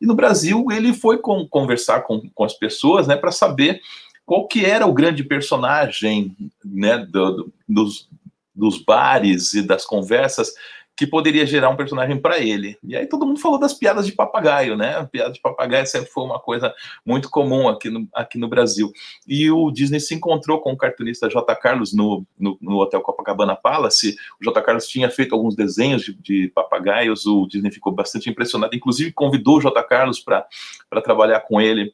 E 0.00 0.06
no 0.06 0.14
Brasil 0.14 0.66
ele 0.70 0.92
foi 0.92 1.18
com, 1.18 1.46
conversar 1.48 2.00
com, 2.02 2.28
com 2.34 2.44
as 2.44 2.54
pessoas, 2.54 3.06
né, 3.06 3.16
para 3.16 3.32
saber 3.32 3.80
qual 4.26 4.46
que 4.46 4.64
era 4.64 4.86
o 4.86 4.92
grande 4.92 5.22
personagem, 5.22 6.34
né, 6.64 6.98
do, 6.98 7.32
do, 7.32 7.52
dos, 7.68 8.08
dos 8.54 8.78
bares 8.78 9.54
e 9.54 9.62
das 9.62 9.84
conversas 9.84 10.52
que 10.96 11.06
poderia 11.06 11.44
gerar 11.44 11.70
um 11.70 11.76
personagem 11.76 12.20
para 12.20 12.38
ele. 12.38 12.78
E 12.82 12.96
aí 12.96 13.06
todo 13.06 13.26
mundo 13.26 13.40
falou 13.40 13.58
das 13.58 13.74
piadas 13.74 14.06
de 14.06 14.12
papagaio, 14.12 14.76
né? 14.76 14.96
A 14.96 15.04
piada 15.04 15.32
de 15.32 15.40
papagaio 15.40 15.86
sempre 15.86 16.08
foi 16.10 16.24
uma 16.24 16.38
coisa 16.38 16.72
muito 17.04 17.28
comum 17.28 17.68
aqui 17.68 17.90
no, 17.90 18.08
aqui 18.14 18.38
no 18.38 18.48
Brasil. 18.48 18.92
E 19.26 19.50
o 19.50 19.70
Disney 19.70 19.98
se 19.98 20.14
encontrou 20.14 20.60
com 20.60 20.72
o 20.72 20.76
cartunista 20.76 21.28
J. 21.28 21.54
Carlos 21.56 21.92
no, 21.92 22.24
no, 22.38 22.56
no 22.60 22.76
Hotel 22.76 23.00
Copacabana 23.00 23.56
Palace. 23.56 24.16
O 24.40 24.44
J. 24.44 24.62
Carlos 24.62 24.86
tinha 24.86 25.10
feito 25.10 25.34
alguns 25.34 25.56
desenhos 25.56 26.02
de, 26.02 26.14
de 26.14 26.48
papagaios, 26.54 27.26
o 27.26 27.46
Disney 27.46 27.72
ficou 27.72 27.92
bastante 27.92 28.30
impressionado, 28.30 28.74
inclusive 28.74 29.12
convidou 29.12 29.58
o 29.58 29.60
J. 29.60 29.82
Carlos 29.82 30.20
para 30.20 30.46
trabalhar 31.02 31.40
com 31.40 31.60
ele 31.60 31.92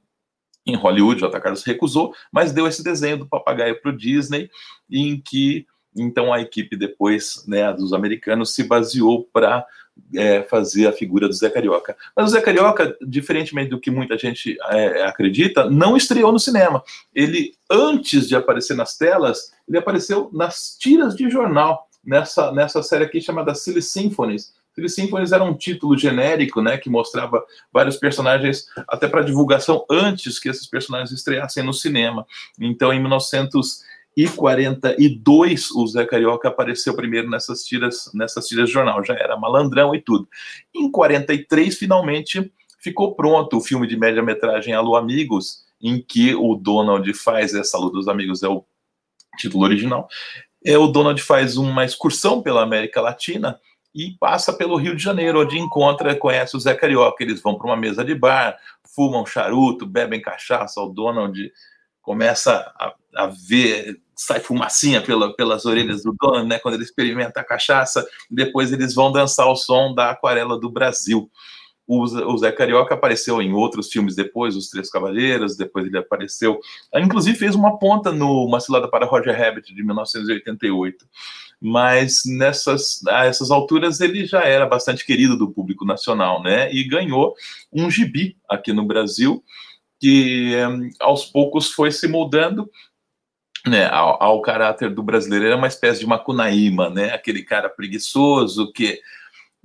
em 0.66 0.76
Hollywood, 0.76 1.20
J. 1.20 1.40
Carlos 1.40 1.64
recusou, 1.64 2.14
mas 2.30 2.52
deu 2.52 2.66
esse 2.66 2.84
desenho 2.84 3.18
do 3.18 3.26
papagaio 3.26 3.80
para 3.80 3.90
o 3.90 3.96
Disney, 3.96 4.50
em 4.90 5.18
que 5.18 5.66
então 5.96 6.32
a 6.32 6.40
equipe 6.40 6.76
depois, 6.76 7.44
né, 7.46 7.72
dos 7.72 7.92
americanos, 7.92 8.54
se 8.54 8.64
baseou 8.64 9.28
para 9.32 9.66
é, 10.14 10.42
fazer 10.44 10.86
a 10.86 10.92
figura 10.92 11.28
do 11.28 11.34
Zé 11.34 11.50
Carioca. 11.50 11.96
Mas 12.16 12.26
o 12.26 12.32
Zé 12.32 12.40
Carioca, 12.40 12.96
diferentemente 13.02 13.70
do 13.70 13.80
que 13.80 13.90
muita 13.90 14.16
gente 14.16 14.56
é, 14.70 15.02
acredita, 15.02 15.68
não 15.68 15.96
estreou 15.96 16.32
no 16.32 16.38
cinema. 16.38 16.82
Ele, 17.14 17.54
antes 17.70 18.28
de 18.28 18.34
aparecer 18.34 18.74
nas 18.74 18.96
telas, 18.96 19.52
ele 19.68 19.78
apareceu 19.78 20.30
nas 20.32 20.76
tiras 20.78 21.14
de 21.14 21.28
jornal, 21.28 21.88
nessa, 22.04 22.52
nessa 22.52 22.82
série 22.82 23.04
aqui 23.04 23.20
chamada 23.20 23.54
Silly 23.54 23.82
Symphonies. 23.82 24.54
Silly 24.74 24.88
Symphonies 24.88 25.32
era 25.32 25.44
um 25.44 25.54
título 25.54 25.98
genérico, 25.98 26.62
né, 26.62 26.78
que 26.78 26.88
mostrava 26.88 27.44
vários 27.72 27.96
personagens 27.96 28.66
até 28.88 29.08
para 29.08 29.22
divulgação 29.22 29.84
antes 29.90 30.38
que 30.38 30.48
esses 30.48 30.66
personagens 30.66 31.10
estreassem 31.10 31.62
no 31.62 31.74
cinema. 31.74 32.24
Então, 32.58 32.92
em 32.92 33.00
1900 33.00 33.82
e 34.20 34.28
42 34.28 35.70
o 35.70 35.86
Zé 35.86 36.04
Carioca 36.04 36.48
apareceu 36.48 36.94
primeiro 36.94 37.30
nessas 37.30 37.64
tiras, 37.64 38.10
nessas 38.12 38.46
tiras 38.46 38.66
de 38.66 38.74
jornal, 38.74 39.02
já 39.02 39.14
era 39.14 39.34
malandrão 39.34 39.94
e 39.94 40.02
tudo. 40.02 40.28
Em 40.74 40.90
43 40.90 41.78
finalmente 41.78 42.52
ficou 42.78 43.14
pronto 43.14 43.56
o 43.56 43.62
filme 43.62 43.86
de 43.86 43.96
média-metragem 43.96 44.74
Alô 44.74 44.94
Amigos, 44.94 45.64
em 45.80 46.02
que 46.02 46.34
o 46.34 46.54
Donald 46.54 47.10
faz 47.14 47.54
essa 47.54 47.78
Alô 47.78 47.88
dos 47.88 48.08
Amigos 48.08 48.42
é 48.42 48.48
o 48.48 48.62
título 49.38 49.64
original. 49.64 50.06
É, 50.62 50.76
o 50.76 50.88
Donald 50.88 51.22
faz 51.22 51.56
uma 51.56 51.82
excursão 51.82 52.42
pela 52.42 52.62
América 52.62 53.00
Latina 53.00 53.58
e 53.94 54.18
passa 54.20 54.52
pelo 54.52 54.76
Rio 54.76 54.94
de 54.94 55.02
Janeiro, 55.02 55.40
onde 55.40 55.58
encontra, 55.58 56.14
conhece 56.14 56.54
o 56.58 56.60
Zé 56.60 56.74
Carioca. 56.74 57.24
Eles 57.24 57.40
vão 57.40 57.56
para 57.56 57.68
uma 57.68 57.76
mesa 57.76 58.04
de 58.04 58.14
bar, 58.14 58.58
fumam 58.94 59.24
charuto, 59.24 59.86
bebem 59.86 60.20
cachaça. 60.20 60.78
O 60.78 60.90
Donald 60.90 61.50
começa 62.02 62.70
a, 62.78 62.94
a 63.16 63.26
ver 63.26 63.98
sai 64.20 64.38
fumacinha 64.38 65.00
pela, 65.00 65.34
pelas 65.34 65.64
orelhas 65.64 66.02
do 66.02 66.14
dono, 66.20 66.44
né? 66.44 66.58
Quando 66.58 66.74
ele 66.74 66.84
experimenta 66.84 67.40
a 67.40 67.44
cachaça, 67.44 68.06
depois 68.30 68.70
eles 68.70 68.94
vão 68.94 69.10
dançar 69.10 69.48
o 69.48 69.56
som 69.56 69.94
da 69.94 70.10
aquarela 70.10 70.60
do 70.60 70.70
Brasil. 70.70 71.30
O, 71.86 72.36
Zé 72.36 72.52
Carioca 72.52 72.94
apareceu 72.94 73.40
em 73.40 73.52
outros 73.52 73.90
filmes 73.90 74.14
depois, 74.14 74.54
Os 74.54 74.68
Três 74.68 74.90
Cavaleiros, 74.90 75.56
depois 75.56 75.86
ele 75.86 75.98
apareceu, 75.98 76.60
inclusive 76.94 77.36
fez 77.36 77.54
uma 77.54 77.78
ponta 77.78 78.12
no 78.12 78.44
Uma 78.44 78.60
Cilada 78.60 78.88
para 78.88 79.06
Roger 79.06 79.36
Rabbit, 79.36 79.74
de 79.74 79.82
1988. 79.82 81.04
Mas 81.58 82.22
nessas 82.26 83.00
a 83.08 83.24
essas 83.24 83.50
alturas 83.50 84.00
ele 84.00 84.26
já 84.26 84.42
era 84.42 84.66
bastante 84.66 85.04
querido 85.04 85.36
do 85.36 85.50
público 85.50 85.84
nacional, 85.84 86.42
né? 86.42 86.72
E 86.72 86.84
ganhou 86.84 87.34
um 87.72 87.90
gibi 87.90 88.36
aqui 88.48 88.72
no 88.72 88.84
Brasil, 88.84 89.42
que 89.98 90.54
um, 90.56 90.90
aos 91.00 91.24
poucos 91.24 91.70
foi 91.70 91.90
se 91.90 92.06
moldando 92.06 92.70
né, 93.66 93.86
ao, 93.86 94.22
ao, 94.22 94.42
caráter 94.42 94.94
do 94.94 95.02
brasileiro. 95.02 95.46
É 95.46 95.54
uma 95.54 95.66
espécie 95.66 96.00
de 96.00 96.06
macunaíma, 96.06 96.88
né? 96.90 97.12
Aquele 97.12 97.42
cara 97.42 97.68
preguiçoso 97.68 98.72
que 98.72 99.00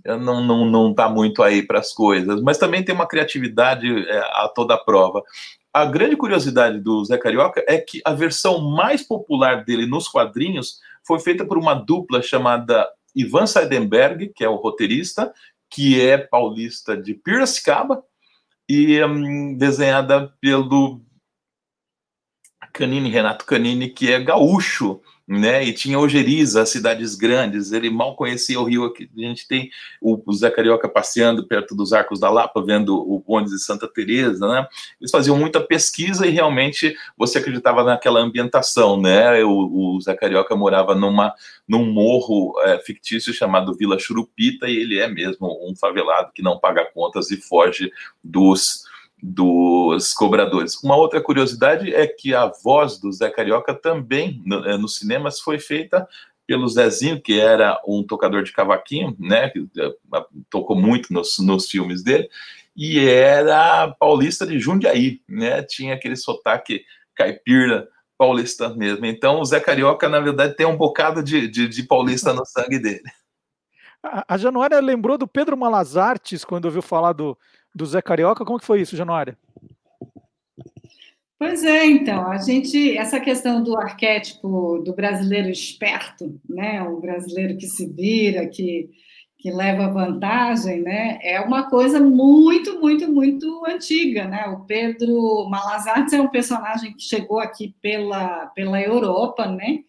não, 0.06 0.44
não, 0.44 0.66
não 0.66 0.94
tá 0.94 1.10
muito 1.10 1.42
aí 1.42 1.64
para 1.64 1.80
as 1.80 1.92
coisas, 1.92 2.42
mas 2.42 2.58
também 2.58 2.84
tem 2.84 2.94
uma 2.94 3.08
criatividade 3.08 3.88
é, 4.08 4.18
a 4.18 4.52
toda 4.54 4.78
prova. 4.78 5.24
A 5.74 5.86
grande 5.86 6.16
curiosidade 6.16 6.80
do 6.80 7.04
Zé 7.04 7.18
Carioca 7.18 7.64
é 7.68 7.78
que 7.78 8.02
a 8.06 8.14
versão 8.14 8.62
mais 8.62 9.04
popular 9.04 9.66
dele 9.66 9.86
nos 9.86 10.08
quadrinhos 10.08 10.80
foi 11.04 11.20
feita 11.20 11.46
por 11.46 11.58
uma 11.58 11.74
dupla 11.74 12.22
chamada 12.22 12.88
Ivan 13.16 13.46
Seidenberg, 13.46 14.32
que 14.36 14.44
é 14.44 14.50
o 14.50 14.56
roteirista, 14.56 15.34
que 15.70 16.00
é 16.00 16.18
paulista 16.18 16.96
de 16.96 17.14
Piracicaba, 17.14 18.04
e 18.68 19.04
hum, 19.04 19.56
desenhada 19.58 20.34
pelo 20.40 21.02
Canini, 22.76 23.10
Renato 23.10 23.46
Canini, 23.46 23.90
que 23.90 24.12
é 24.12 24.20
gaúcho, 24.20 25.00
né? 25.28 25.64
E 25.64 25.74
tinha 25.74 25.98
Ojeriza, 25.98 26.66
cidades 26.66 27.16
grandes. 27.16 27.72
Ele 27.72 27.90
mal 27.90 28.16
conhecia 28.16 28.60
o 28.60 28.64
Rio. 28.64 28.84
Aqui. 28.86 29.10
A 29.18 29.22
gente 29.22 29.48
tem 29.48 29.70
o, 30.02 30.22
o 30.26 30.34
Zé 30.34 30.52
Carioca 30.52 30.88
passeando 30.90 31.48
perto 31.48 31.74
dos 31.74 31.94
Arcos 31.94 32.20
da 32.20 32.30
Lapa, 32.30 32.62
vendo 32.62 32.96
o 32.96 33.24
bonde 33.26 33.50
de 33.50 33.60
Santa 33.60 33.88
Teresa, 33.88 34.48
né? 34.48 34.68
Eles 35.00 35.10
faziam 35.10 35.38
muita 35.38 35.62
pesquisa 35.62 36.28
e 36.28 36.30
realmente 36.30 36.96
você 37.18 37.40
acreditava 37.40 37.84
naquela 37.84 38.20
ambientação, 38.20 39.02
né? 39.02 39.44
O, 39.44 39.96
o 39.96 40.02
Zé 40.02 40.14
Carioca 40.14 40.56
morava 40.56 40.94
numa 40.94 41.34
num 41.68 41.92
morro 41.92 42.54
é, 42.64 42.78
fictício 42.80 43.34
chamado 43.34 43.74
Vila 43.74 43.98
Churupita 43.98 44.68
e 44.68 44.76
ele 44.76 45.00
é 45.00 45.08
mesmo 45.08 45.48
um 45.68 45.76
favelado 45.76 46.32
que 46.36 46.44
não 46.44 46.60
paga 46.60 46.86
contas 46.94 47.32
e 47.32 47.38
foge 47.38 47.90
dos 48.24 48.84
dos 49.22 50.14
cobradores. 50.14 50.82
Uma 50.84 50.96
outra 50.96 51.22
curiosidade 51.22 51.94
é 51.94 52.06
que 52.08 52.34
a 52.34 52.52
voz 52.64 53.00
do 53.00 53.12
Zé 53.12 53.30
Carioca 53.30 53.74
também 53.74 54.42
no, 54.46 54.66
é, 54.66 54.78
nos 54.78 54.98
cinemas 54.98 55.40
foi 55.40 55.60
feita 55.60 56.08
pelo 56.48 56.68
Zezinho, 56.68 57.22
que 57.22 57.40
era 57.40 57.82
um 57.88 58.04
tocador 58.04 58.44
de 58.44 58.52
cavaquinho, 58.52 59.16
né, 59.20 59.52
é, 59.78 59.96
tocou 60.50 60.76
muito 60.76 61.12
nos, 61.12 61.40
nos 61.40 61.68
filmes 61.70 62.04
dele, 62.04 62.30
e 62.76 63.00
era 63.00 63.92
paulista 64.00 64.46
de 64.46 64.60
Jundiaí, 64.60 65.22
né, 65.28 65.64
tinha 65.64 65.96
aquele 65.96 66.16
sotaque 66.16 66.84
caipira 67.16 67.88
paulista 68.18 68.70
mesmo. 68.70 69.06
Então, 69.06 69.40
o 69.40 69.46
Zé 69.46 69.60
Carioca, 69.60 70.08
na 70.08 70.20
verdade, 70.20 70.56
tem 70.56 70.66
um 70.66 70.78
bocado 70.78 71.24
de, 71.24 71.48
de, 71.48 71.68
de 71.68 71.84
paulista 71.84 72.34
no 72.34 72.46
sangue 72.46 72.80
dele. 72.80 73.04
A 74.28 74.38
Januária 74.38 74.80
lembrou 74.80 75.18
do 75.18 75.28
Pedro 75.28 75.58
Malazartes 75.58 76.46
quando 76.46 76.66
ouviu 76.66 76.82
falar 76.82 77.14
do, 77.14 77.36
do 77.76 77.86
Zé 77.86 78.02
Carioca. 78.02 78.46
Como 78.46 78.58
que 78.58 78.66
foi 78.66 78.82
isso, 78.82 78.96
Januária? 78.96 79.38
Pois 81.38 81.66
é, 81.66 81.86
então, 81.86 82.32
a 82.32 82.38
gente, 82.38 82.98
essa 82.98 83.20
questão 83.20 83.62
do 83.62 83.78
arquétipo 83.78 84.80
do 84.80 84.96
brasileiro 84.96 85.50
esperto, 85.50 86.40
né, 86.50 86.82
o 86.82 87.02
brasileiro 87.02 87.58
que 87.58 87.68
se 87.68 87.86
vira, 87.92 88.48
que, 88.48 88.90
que 89.38 89.52
leva 89.52 89.92
vantagem, 89.92 90.82
né, 90.82 91.20
é 91.22 91.42
uma 91.42 91.70
coisa 91.70 92.00
muito, 92.00 92.80
muito, 92.80 93.12
muito 93.12 93.66
antiga, 93.66 94.26
né, 94.26 94.46
o 94.48 94.62
Pedro 94.62 95.46
Malazartes 95.50 96.14
é 96.14 96.22
um 96.22 96.30
personagem 96.30 96.94
que 96.94 97.04
chegou 97.04 97.40
aqui 97.40 97.76
pela, 97.82 98.48
pela 98.56 98.82
Europa, 98.82 99.46
né, 99.46 99.80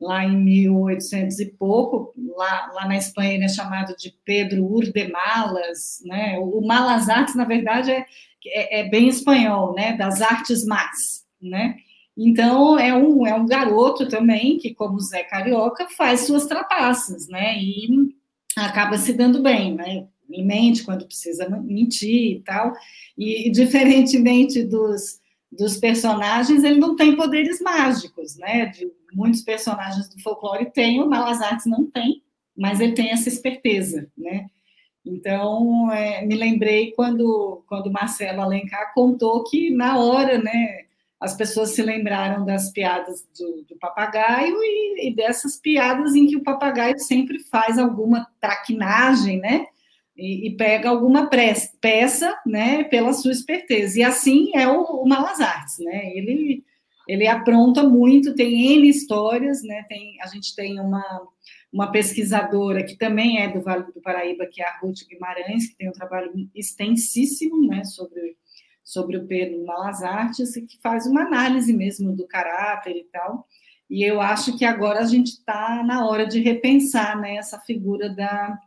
lá 0.00 0.24
em 0.24 0.36
1800 0.36 1.40
e 1.40 1.46
pouco, 1.46 2.12
lá, 2.36 2.70
lá 2.74 2.88
na 2.88 2.96
Espanha 2.96 3.34
ele 3.34 3.44
é 3.44 3.48
chamado 3.48 3.96
de 3.96 4.14
Pedro 4.24 4.64
Urdemalas, 4.64 6.02
né? 6.04 6.38
O 6.38 6.60
Malas 6.60 7.08
Artes, 7.08 7.34
na 7.34 7.44
verdade, 7.44 7.90
é, 7.90 8.06
é, 8.46 8.80
é, 8.80 8.88
bem 8.88 9.08
espanhol, 9.08 9.74
né? 9.74 9.96
Das 9.96 10.20
artes 10.20 10.64
más, 10.64 11.24
né? 11.40 11.76
Então, 12.16 12.78
é 12.78 12.94
um, 12.94 13.26
é 13.26 13.34
um 13.34 13.46
garoto 13.46 14.08
também 14.08 14.58
que, 14.58 14.74
como 14.74 15.00
Zé 15.00 15.22
Carioca, 15.24 15.86
faz 15.90 16.20
suas 16.20 16.46
trapaças, 16.46 17.28
né? 17.28 17.58
E 17.58 17.88
acaba 18.56 18.96
se 18.96 19.12
dando 19.12 19.42
bem, 19.42 19.74
né? 19.74 20.06
Ele 20.28 20.42
mente 20.42 20.82
quando 20.82 21.06
precisa 21.06 21.48
mentir 21.48 22.36
e 22.36 22.40
tal. 22.40 22.72
E, 23.16 23.50
diferentemente 23.50 24.62
dos, 24.64 25.20
dos 25.52 25.76
personagens, 25.76 26.64
ele 26.64 26.78
não 26.78 26.96
tem 26.96 27.16
poderes 27.16 27.60
mágicos, 27.60 28.36
né? 28.36 28.66
De, 28.66 28.90
muitos 29.16 29.40
personagens 29.40 30.08
do 30.10 30.20
folclore 30.20 30.70
têm, 30.70 31.02
o 31.02 31.08
Malas 31.08 31.40
Artes 31.40 31.64
não 31.64 31.90
tem, 31.90 32.22
mas 32.54 32.80
ele 32.80 32.92
tem 32.92 33.10
essa 33.10 33.30
esperteza, 33.30 34.08
né? 34.16 34.46
Então, 35.04 35.90
é, 35.90 36.24
me 36.26 36.34
lembrei 36.34 36.92
quando, 36.92 37.64
quando 37.66 37.92
Marcelo 37.92 38.42
Alencar 38.42 38.92
contou 38.92 39.44
que, 39.44 39.70
na 39.70 39.98
hora, 39.98 40.36
né, 40.36 40.84
as 41.18 41.34
pessoas 41.34 41.70
se 41.70 41.82
lembraram 41.82 42.44
das 42.44 42.70
piadas 42.72 43.26
do, 43.38 43.64
do 43.68 43.76
papagaio 43.78 44.56
e, 44.60 45.08
e, 45.08 45.14
dessas 45.14 45.56
piadas 45.56 46.14
em 46.14 46.26
que 46.26 46.36
o 46.36 46.42
papagaio 46.42 46.98
sempre 46.98 47.38
faz 47.38 47.78
alguma 47.78 48.26
traquinagem, 48.40 49.38
né? 49.38 49.66
E, 50.16 50.48
e 50.48 50.56
pega 50.56 50.88
alguma 50.88 51.28
peça, 51.80 52.36
né, 52.44 52.84
pela 52.84 53.12
sua 53.12 53.32
esperteza. 53.32 54.00
E 54.00 54.02
assim 54.02 54.50
é 54.54 54.66
o, 54.66 54.82
o 54.82 55.08
Malas 55.08 55.40
Artes, 55.40 55.78
né? 55.78 56.10
Ele 56.14 56.64
ele 57.06 57.26
apronta 57.26 57.82
muito, 57.82 58.34
tem 58.34 58.76
N 58.76 58.88
histórias, 58.88 59.62
né? 59.62 59.84
Tem, 59.88 60.20
a 60.20 60.26
gente 60.26 60.54
tem 60.56 60.80
uma, 60.80 61.22
uma 61.72 61.92
pesquisadora 61.92 62.84
que 62.84 62.96
também 62.96 63.40
é 63.40 63.48
do 63.48 63.60
Vale 63.60 63.84
do 63.92 64.00
Paraíba, 64.00 64.46
que 64.46 64.60
é 64.60 64.66
a 64.66 64.78
Ruth 64.78 65.06
Guimarães, 65.08 65.68
que 65.68 65.76
tem 65.76 65.88
um 65.88 65.92
trabalho 65.92 66.32
extensíssimo 66.54 67.66
né, 67.66 67.84
sobre, 67.84 68.36
sobre 68.82 69.16
o 69.18 69.26
Pedro 69.26 69.64
Malas 69.64 70.02
Artes, 70.02 70.56
e 70.56 70.62
que 70.62 70.80
faz 70.80 71.06
uma 71.06 71.22
análise 71.22 71.72
mesmo 71.72 72.14
do 72.14 72.26
caráter 72.26 72.96
e 72.96 73.04
tal. 73.04 73.46
E 73.88 74.02
eu 74.02 74.20
acho 74.20 74.58
que 74.58 74.64
agora 74.64 75.00
a 75.00 75.06
gente 75.06 75.28
está 75.28 75.82
na 75.84 76.06
hora 76.08 76.26
de 76.26 76.40
repensar 76.40 77.20
né, 77.20 77.36
essa 77.36 77.60
figura 77.60 78.08
da, 78.08 78.58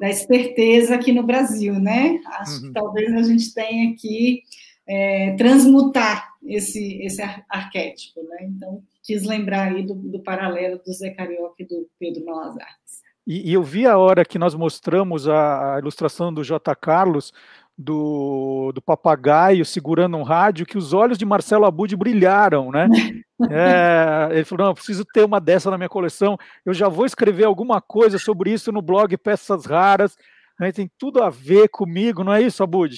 da 0.00 0.08
esperteza 0.08 0.94
aqui 0.94 1.12
no 1.12 1.22
Brasil, 1.22 1.74
né? 1.74 2.18
Acho 2.26 2.54
uhum. 2.54 2.68
que 2.68 2.72
talvez 2.72 3.14
a 3.14 3.22
gente 3.22 3.52
tenha 3.52 3.94
que 3.94 4.42
é, 4.86 5.34
transmutar 5.36 6.31
esse, 6.44 7.02
esse 7.02 7.22
arquétipo, 7.48 8.22
né? 8.24 8.38
Então, 8.42 8.82
quis 9.02 9.24
lembrar 9.24 9.72
aí 9.72 9.84
do, 9.84 9.94
do 9.94 10.22
paralelo 10.22 10.80
do 10.84 10.92
Zé 10.92 11.10
Carioca 11.10 11.56
e 11.58 11.66
do 11.66 11.88
Pedro 11.98 12.24
Malazartes. 12.24 13.02
E, 13.26 13.50
e, 13.50 13.52
eu 13.52 13.62
vi 13.62 13.86
a 13.86 13.96
hora 13.96 14.24
que 14.24 14.38
nós 14.38 14.54
mostramos 14.54 15.28
a, 15.28 15.76
a 15.76 15.78
ilustração 15.78 16.34
do 16.34 16.42
J. 16.42 16.74
Carlos, 16.74 17.32
do, 17.78 18.72
do 18.74 18.82
papagaio 18.82 19.64
segurando 19.64 20.16
um 20.16 20.22
rádio, 20.22 20.66
que 20.66 20.76
os 20.76 20.92
olhos 20.92 21.16
de 21.16 21.24
Marcelo 21.24 21.64
Abud 21.64 21.94
brilharam, 21.96 22.70
né? 22.70 22.88
É, 23.50 24.28
ele 24.30 24.44
falou: 24.44 24.66
não, 24.66 24.74
preciso 24.74 25.04
ter 25.04 25.24
uma 25.24 25.40
dessa 25.40 25.68
na 25.68 25.76
minha 25.76 25.88
coleção. 25.88 26.38
Eu 26.64 26.72
já 26.72 26.88
vou 26.88 27.04
escrever 27.04 27.42
alguma 27.42 27.80
coisa 27.80 28.16
sobre 28.16 28.52
isso 28.52 28.70
no 28.70 28.80
blog 28.80 29.16
Peças 29.16 29.66
Raras. 29.66 30.16
Né? 30.60 30.70
Tem 30.70 30.88
tudo 30.96 31.20
a 31.20 31.28
ver 31.28 31.68
comigo, 31.68 32.22
não 32.22 32.32
é 32.32 32.40
isso, 32.40 32.62
Abud? 32.62 32.96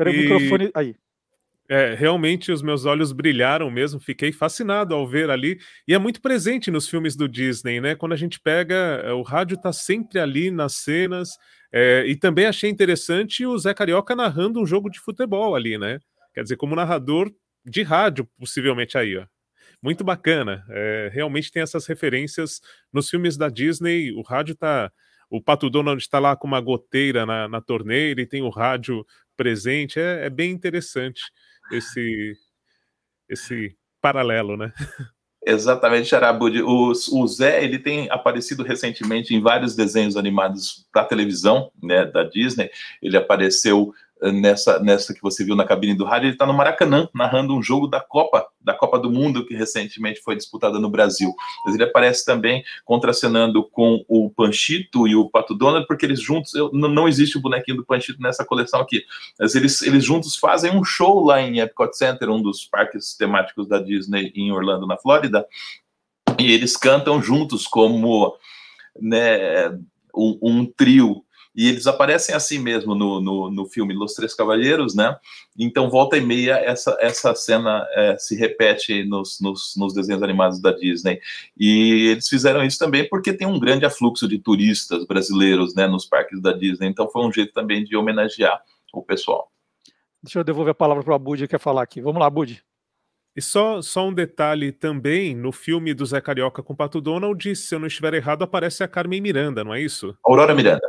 Peraí, 0.00 0.16
e... 0.16 0.18
o 0.18 0.22
microfone. 0.22 0.70
Aí. 0.74 0.94
É, 1.68 1.94
realmente 1.94 2.50
os 2.50 2.62
meus 2.62 2.84
olhos 2.84 3.12
brilharam 3.12 3.70
mesmo, 3.70 4.00
fiquei 4.00 4.32
fascinado 4.32 4.92
ao 4.92 5.06
ver 5.06 5.30
ali, 5.30 5.60
e 5.86 5.94
é 5.94 5.98
muito 5.98 6.20
presente 6.20 6.68
nos 6.68 6.88
filmes 6.88 7.14
do 7.14 7.28
Disney, 7.28 7.80
né? 7.80 7.94
Quando 7.94 8.12
a 8.12 8.16
gente 8.16 8.40
pega, 8.40 8.74
é, 8.74 9.12
o 9.12 9.22
rádio 9.22 9.56
tá 9.56 9.72
sempre 9.72 10.18
ali 10.18 10.50
nas 10.50 10.74
cenas, 10.74 11.28
é, 11.72 12.04
e 12.08 12.16
também 12.16 12.46
achei 12.46 12.68
interessante 12.68 13.46
o 13.46 13.56
Zé 13.56 13.72
Carioca 13.72 14.16
narrando 14.16 14.60
um 14.60 14.66
jogo 14.66 14.90
de 14.90 14.98
futebol 14.98 15.54
ali, 15.54 15.78
né? 15.78 16.00
Quer 16.34 16.42
dizer, 16.42 16.56
como 16.56 16.74
narrador 16.74 17.30
de 17.64 17.82
rádio, 17.82 18.28
possivelmente 18.36 18.98
aí, 18.98 19.16
ó. 19.16 19.24
Muito 19.80 20.02
bacana, 20.02 20.64
é, 20.70 21.08
realmente 21.12 21.52
tem 21.52 21.62
essas 21.62 21.86
referências 21.86 22.60
nos 22.92 23.08
filmes 23.08 23.36
da 23.36 23.48
Disney, 23.48 24.10
o 24.12 24.22
rádio 24.22 24.56
tá. 24.56 24.90
O 25.32 25.40
Pato 25.40 25.70
Donald 25.70 26.02
está 26.02 26.18
lá 26.18 26.34
com 26.34 26.48
uma 26.48 26.60
goteira 26.60 27.24
na, 27.24 27.46
na 27.46 27.60
torneira 27.60 28.20
e 28.20 28.26
tem 28.26 28.42
o 28.42 28.48
rádio 28.48 29.06
presente. 29.40 29.98
É, 29.98 30.26
é 30.26 30.30
bem 30.30 30.50
interessante 30.50 31.22
esse, 31.72 32.36
esse 33.26 33.74
paralelo, 33.98 34.54
né? 34.54 34.70
Exatamente, 35.42 36.14
Arabud. 36.14 36.60
O, 36.60 36.90
o 36.90 37.26
Zé 37.26 37.64
ele 37.64 37.78
tem 37.78 38.10
aparecido 38.10 38.62
recentemente 38.62 39.34
em 39.34 39.40
vários 39.40 39.74
desenhos 39.74 40.14
animados 40.18 40.86
para 40.92 41.06
televisão, 41.06 41.72
né, 41.82 42.04
da 42.04 42.22
Disney. 42.22 42.70
Ele 43.00 43.16
apareceu 43.16 43.94
nessa, 44.22 44.78
nessa 44.80 45.14
que 45.14 45.22
você 45.22 45.44
viu 45.44 45.56
na 45.56 45.64
cabine 45.64 45.94
do 45.94 46.04
rádio, 46.04 46.26
ele 46.26 46.34
está 46.34 46.46
no 46.46 46.52
Maracanã, 46.52 47.08
narrando 47.14 47.54
um 47.54 47.62
jogo 47.62 47.86
da 47.86 48.00
Copa, 48.00 48.46
da 48.60 48.74
Copa 48.74 48.98
do 48.98 49.10
Mundo, 49.10 49.46
que 49.46 49.54
recentemente 49.54 50.20
foi 50.20 50.36
disputada 50.36 50.78
no 50.78 50.90
Brasil. 50.90 51.34
Mas 51.64 51.74
ele 51.74 51.84
aparece 51.84 52.24
também 52.24 52.62
contracenando 52.84 53.64
com 53.64 54.04
o 54.08 54.30
Panchito 54.30 55.08
e 55.08 55.16
o 55.16 55.28
Pato 55.28 55.54
Donald, 55.54 55.86
porque 55.86 56.04
eles 56.04 56.20
juntos, 56.20 56.54
eu, 56.54 56.70
não 56.72 57.08
existe 57.08 57.38
o 57.38 57.40
bonequinho 57.40 57.78
do 57.78 57.84
Panchito 57.84 58.20
nessa 58.20 58.44
coleção 58.44 58.80
aqui, 58.80 59.04
mas 59.38 59.54
eles, 59.54 59.80
eles 59.82 60.04
juntos 60.04 60.36
fazem 60.36 60.76
um 60.76 60.84
show 60.84 61.24
lá 61.24 61.40
em 61.40 61.60
Epcot 61.60 61.96
Center, 61.96 62.28
um 62.28 62.42
dos 62.42 62.64
parques 62.64 63.14
temáticos 63.16 63.68
da 63.68 63.78
Disney 63.78 64.32
em 64.34 64.52
Orlando, 64.52 64.86
na 64.86 64.96
Flórida, 64.96 65.46
e 66.38 66.52
eles 66.52 66.76
cantam 66.76 67.22
juntos 67.22 67.66
como 67.66 68.34
né, 69.00 69.70
um, 70.14 70.38
um 70.42 70.66
trio 70.66 71.24
e 71.60 71.68
eles 71.68 71.86
aparecem 71.86 72.34
assim 72.34 72.58
mesmo 72.58 72.94
no, 72.94 73.20
no, 73.20 73.50
no, 73.50 73.66
filme 73.66 73.92
Los 73.92 74.14
Três 74.14 74.32
Cavalheiros, 74.32 74.94
né? 74.94 75.14
Então, 75.58 75.90
volta 75.90 76.16
e 76.16 76.20
meia, 76.22 76.54
essa, 76.54 76.96
essa 76.98 77.34
cena 77.34 77.86
é, 77.92 78.16
se 78.16 78.34
repete 78.34 79.04
nos, 79.04 79.38
nos, 79.42 79.74
nos, 79.76 79.92
desenhos 79.92 80.22
animados 80.22 80.58
da 80.58 80.72
Disney. 80.72 81.20
E 81.58 82.12
eles 82.12 82.30
fizeram 82.30 82.64
isso 82.64 82.78
também 82.78 83.06
porque 83.06 83.34
tem 83.34 83.46
um 83.46 83.60
grande 83.60 83.84
afluxo 83.84 84.26
de 84.26 84.38
turistas 84.38 85.04
brasileiros 85.04 85.74
né, 85.74 85.86
nos 85.86 86.06
parques 86.06 86.40
da 86.40 86.50
Disney. 86.50 86.88
Então, 86.88 87.10
foi 87.10 87.26
um 87.26 87.30
jeito 87.30 87.52
também 87.52 87.84
de 87.84 87.94
homenagear 87.94 88.58
o 88.90 89.02
pessoal. 89.02 89.52
Deixa 90.22 90.38
eu 90.38 90.44
devolver 90.44 90.70
a 90.70 90.74
palavra 90.74 91.04
para 91.04 91.12
o 91.12 91.14
Abud, 91.14 91.42
que 91.42 91.48
quer 91.48 91.60
falar 91.60 91.82
aqui. 91.82 92.00
Vamos 92.00 92.20
lá, 92.20 92.26
Abud. 92.26 92.64
E 93.36 93.42
só, 93.42 93.82
só 93.82 94.08
um 94.08 94.14
detalhe 94.14 94.72
também, 94.72 95.36
no 95.36 95.52
filme 95.52 95.92
do 95.92 96.06
Zé 96.06 96.22
Carioca 96.22 96.62
com 96.62 96.72
o 96.72 96.76
Pato 96.76 97.02
Donald, 97.02 97.54
se 97.54 97.74
eu 97.74 97.78
não 97.78 97.86
estiver 97.86 98.14
errado, 98.14 98.44
aparece 98.44 98.82
a 98.82 98.88
Carmen 98.88 99.20
Miranda, 99.20 99.62
não 99.62 99.74
é 99.74 99.82
isso? 99.82 100.16
Aurora 100.24 100.54
Miranda. 100.54 100.88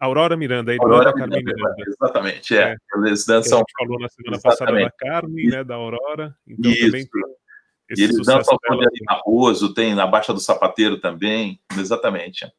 Aurora 0.00 0.34
Miranda, 0.34 0.72
a 0.72 0.74
irmã 0.74 0.84
Aurora 0.84 1.04
da 1.04 1.12
Carmen 1.12 1.44
Miranda, 1.44 1.74
Miranda. 1.76 1.84
Exatamente, 1.86 2.56
é. 2.56 2.72
É. 2.72 2.76
Eles 3.06 3.26
dançam. 3.26 3.58
A 3.58 3.60
gente 3.60 3.72
falou 3.78 4.00
na 4.00 4.08
semana 4.08 4.36
Exatamente. 4.36 4.42
passada 4.42 4.80
da 4.80 4.90
Carmen, 4.90 5.46
né, 5.46 5.62
da 5.62 5.74
Aurora. 5.74 6.34
Então 6.48 6.70
Isso. 6.70 6.86
também 6.86 7.06
tem 7.06 7.22
esse 7.90 8.00
E 8.00 8.04
eles 8.04 8.16
dançam 8.16 8.56
dela. 8.62 8.82
ali 8.82 8.98
na 9.06 9.14
Raposo, 9.16 9.74
tem 9.74 9.94
na 9.94 10.06
Baixa 10.06 10.32
do 10.32 10.40
Sapateiro 10.40 10.98
também. 10.98 11.60
Exatamente. 11.76 12.50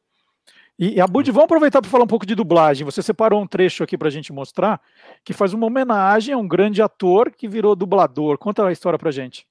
E, 0.78 0.94
e 0.94 1.00
Abud, 1.00 1.28
vamos 1.30 1.44
aproveitar 1.44 1.80
para 1.80 1.90
falar 1.90 2.04
um 2.04 2.08
pouco 2.08 2.26
de 2.26 2.34
dublagem. 2.34 2.84
Você 2.84 3.02
separou 3.02 3.42
um 3.42 3.46
trecho 3.46 3.82
aqui 3.82 3.98
para 3.98 4.08
a 4.08 4.10
gente 4.10 4.32
mostrar 4.32 4.80
que 5.24 5.32
faz 5.32 5.52
uma 5.52 5.66
homenagem 5.66 6.34
a 6.34 6.38
um 6.38 6.46
grande 6.46 6.80
ator 6.80 7.30
que 7.30 7.48
virou 7.48 7.74
dublador. 7.74 8.38
Conta 8.38 8.66
a 8.66 8.72
história 8.72 8.98
para 8.98 9.10
gente. 9.10 9.46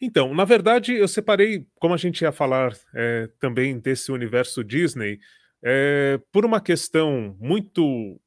Então, 0.00 0.32
na 0.34 0.44
verdade, 0.44 0.94
eu 0.94 1.08
separei, 1.08 1.66
como 1.80 1.92
a 1.92 1.96
gente 1.96 2.22
ia 2.22 2.30
falar 2.30 2.72
é, 2.94 3.28
também 3.40 3.78
desse 3.78 4.12
universo 4.12 4.62
Disney, 4.62 5.18
é, 5.62 6.20
por 6.32 6.44
uma 6.44 6.60
questão 6.60 7.36
muito 7.40 8.20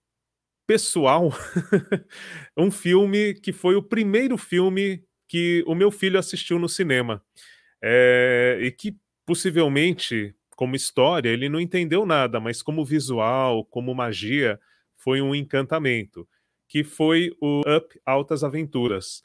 pessoal, 0.68 1.30
um 2.58 2.72
filme 2.72 3.34
que 3.34 3.52
foi 3.52 3.76
o 3.76 3.84
primeiro 3.84 4.38
filme 4.38 5.04
que 5.28 5.64
o 5.66 5.76
meu 5.76 5.92
filho 5.92 6.20
assistiu 6.20 6.60
no 6.60 6.70
cinema. 6.70 7.24
É, 7.84 8.60
e 8.62 8.72
que 8.72 8.96
possivelmente, 9.26 10.36
como 10.56 10.76
história, 10.76 11.30
ele 11.30 11.50
não 11.50 11.60
entendeu 11.60 12.06
nada, 12.06 12.40
mas 12.40 12.62
como 12.62 12.86
visual, 12.86 13.66
como 13.66 13.96
magia, 13.96 14.60
foi 14.98 15.22
um 15.22 15.34
encantamento, 15.34 16.28
que 16.68 16.84
foi 16.84 17.32
o 17.42 17.62
Up 17.62 18.00
Altas 18.06 18.44
Aventuras. 18.44 19.24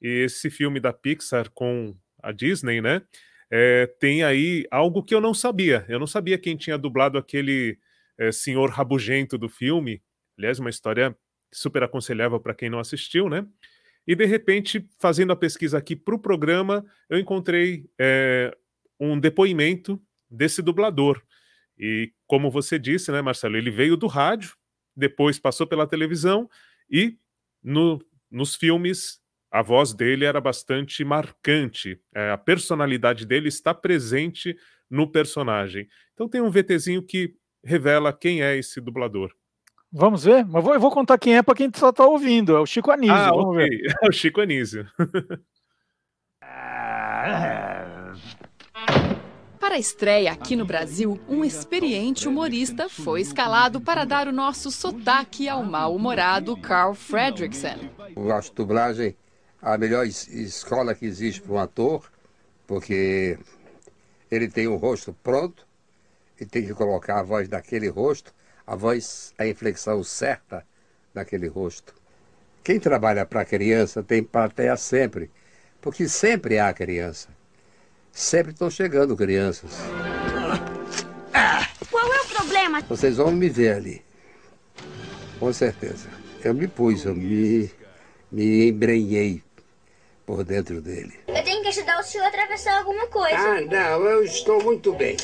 Esse 0.00 0.48
filme 0.48 0.80
da 0.80 0.92
Pixar 0.92 1.50
com 1.50 1.94
a 2.22 2.32
Disney, 2.32 2.80
né? 2.80 3.02
É, 3.50 3.86
tem 3.98 4.22
aí 4.22 4.66
algo 4.70 5.02
que 5.02 5.14
eu 5.14 5.20
não 5.20 5.32
sabia. 5.32 5.84
Eu 5.88 5.98
não 5.98 6.06
sabia 6.06 6.38
quem 6.38 6.56
tinha 6.56 6.76
dublado 6.76 7.18
aquele 7.18 7.78
é, 8.18 8.30
senhor 8.32 8.70
rabugento 8.70 9.38
do 9.38 9.48
filme. 9.48 10.02
Aliás, 10.36 10.58
uma 10.58 10.70
história 10.70 11.16
super 11.52 11.82
aconselhável 11.82 12.38
para 12.38 12.54
quem 12.54 12.68
não 12.68 12.78
assistiu, 12.78 13.28
né? 13.28 13.46
E 14.06 14.14
de 14.14 14.24
repente, 14.24 14.88
fazendo 14.98 15.32
a 15.32 15.36
pesquisa 15.36 15.76
aqui 15.76 15.94
para 15.94 16.14
o 16.14 16.18
programa, 16.18 16.84
eu 17.10 17.18
encontrei 17.18 17.88
é, 17.98 18.56
um 18.98 19.18
depoimento 19.18 20.00
desse 20.30 20.62
dublador. 20.62 21.22
E 21.78 22.12
como 22.26 22.50
você 22.50 22.78
disse, 22.78 23.12
né, 23.12 23.22
Marcelo, 23.22 23.56
ele 23.56 23.70
veio 23.70 23.96
do 23.96 24.06
rádio, 24.06 24.56
depois 24.96 25.38
passou 25.38 25.66
pela 25.66 25.86
televisão 25.86 26.48
e 26.90 27.18
no, 27.62 28.04
nos 28.30 28.54
filmes 28.54 29.20
a 29.50 29.62
voz 29.62 29.94
dele 29.94 30.24
era 30.24 30.40
bastante 30.40 31.04
marcante. 31.04 32.00
É, 32.14 32.30
a 32.30 32.38
personalidade 32.38 33.26
dele 33.26 33.48
está 33.48 33.72
presente 33.72 34.56
no 34.90 35.10
personagem. 35.10 35.88
Então 36.14 36.28
tem 36.28 36.40
um 36.40 36.50
VTzinho 36.50 37.02
que 37.02 37.34
revela 37.64 38.12
quem 38.12 38.42
é 38.42 38.56
esse 38.56 38.80
dublador. 38.80 39.32
Vamos 39.90 40.24
ver? 40.24 40.44
Mas 40.44 40.62
vou, 40.62 40.74
eu 40.74 40.80
vou 40.80 40.90
contar 40.90 41.18
quem 41.18 41.36
é 41.36 41.42
para 41.42 41.54
quem 41.54 41.70
só 41.74 41.88
está 41.90 42.06
ouvindo. 42.06 42.54
É 42.56 42.60
o 42.60 42.66
Chico 42.66 42.90
Anísio. 42.90 43.14
Ah, 43.14 43.30
Vamos 43.30 43.56
ok. 43.56 43.68
ver. 43.68 43.94
É 44.02 44.08
o 44.08 44.12
Chico 44.12 44.40
Anísio. 44.40 44.86
Para 49.58 49.74
a 49.74 49.78
estreia 49.78 50.32
aqui 50.32 50.56
no 50.56 50.64
Brasil, 50.64 51.20
um 51.28 51.44
experiente 51.44 52.26
humorista 52.26 52.88
foi 52.88 53.20
escalado 53.20 53.80
para 53.80 54.04
dar 54.04 54.26
o 54.26 54.32
nosso 54.32 54.70
sotaque 54.70 55.48
ao 55.48 55.62
mal-humorado 55.62 56.56
Carl 56.56 56.94
Fredricksen. 56.94 57.90
Eu 58.16 58.32
acho 58.32 58.54
dublagem 58.54 59.14
a 59.60 59.76
melhor 59.76 60.06
es- 60.06 60.28
escola 60.28 60.94
que 60.94 61.06
existe 61.06 61.40
para 61.42 61.52
um 61.52 61.58
ator, 61.58 62.10
porque 62.66 63.38
ele 64.30 64.48
tem 64.48 64.66
o 64.68 64.76
rosto 64.76 65.12
pronto 65.22 65.66
e 66.40 66.46
tem 66.46 66.64
que 66.64 66.74
colocar 66.74 67.18
a 67.20 67.22
voz 67.22 67.48
daquele 67.48 67.88
rosto, 67.88 68.32
a 68.66 68.76
voz, 68.76 69.32
a 69.38 69.46
inflexão 69.46 70.02
certa 70.04 70.64
daquele 71.12 71.48
rosto. 71.48 71.94
Quem 72.62 72.78
trabalha 72.78 73.24
para 73.24 73.44
criança 73.44 74.02
tem 74.02 74.22
plateia 74.22 74.76
sempre, 74.76 75.30
porque 75.80 76.08
sempre 76.08 76.58
há 76.58 76.72
criança. 76.72 77.28
Sempre 78.12 78.52
estão 78.52 78.70
chegando 78.70 79.16
crianças. 79.16 79.72
Qual 81.90 82.12
é 82.12 82.20
o 82.20 82.28
problema? 82.28 82.80
Vocês 82.82 83.16
vão 83.16 83.32
me 83.32 83.48
ver 83.48 83.74
ali. 83.74 84.04
Com 85.38 85.52
certeza. 85.52 86.08
Eu 86.44 86.52
me 86.52 86.66
pus, 86.68 87.04
eu 87.04 87.14
me, 87.14 87.70
me 88.30 88.68
embrenhei 88.68 89.42
por 90.28 90.44
dentro 90.44 90.82
dele. 90.82 91.18
Eu 91.26 91.42
tenho 91.42 91.62
que 91.62 91.68
ajudar 91.68 91.98
o 91.98 92.02
senhor 92.02 92.24
a 92.24 92.28
atravessar 92.28 92.80
alguma 92.80 93.06
coisa. 93.06 93.34
Ah, 93.34 93.60
não, 93.62 94.04
eu 94.04 94.22
estou 94.22 94.62
muito 94.62 94.92
bem. 94.92 95.16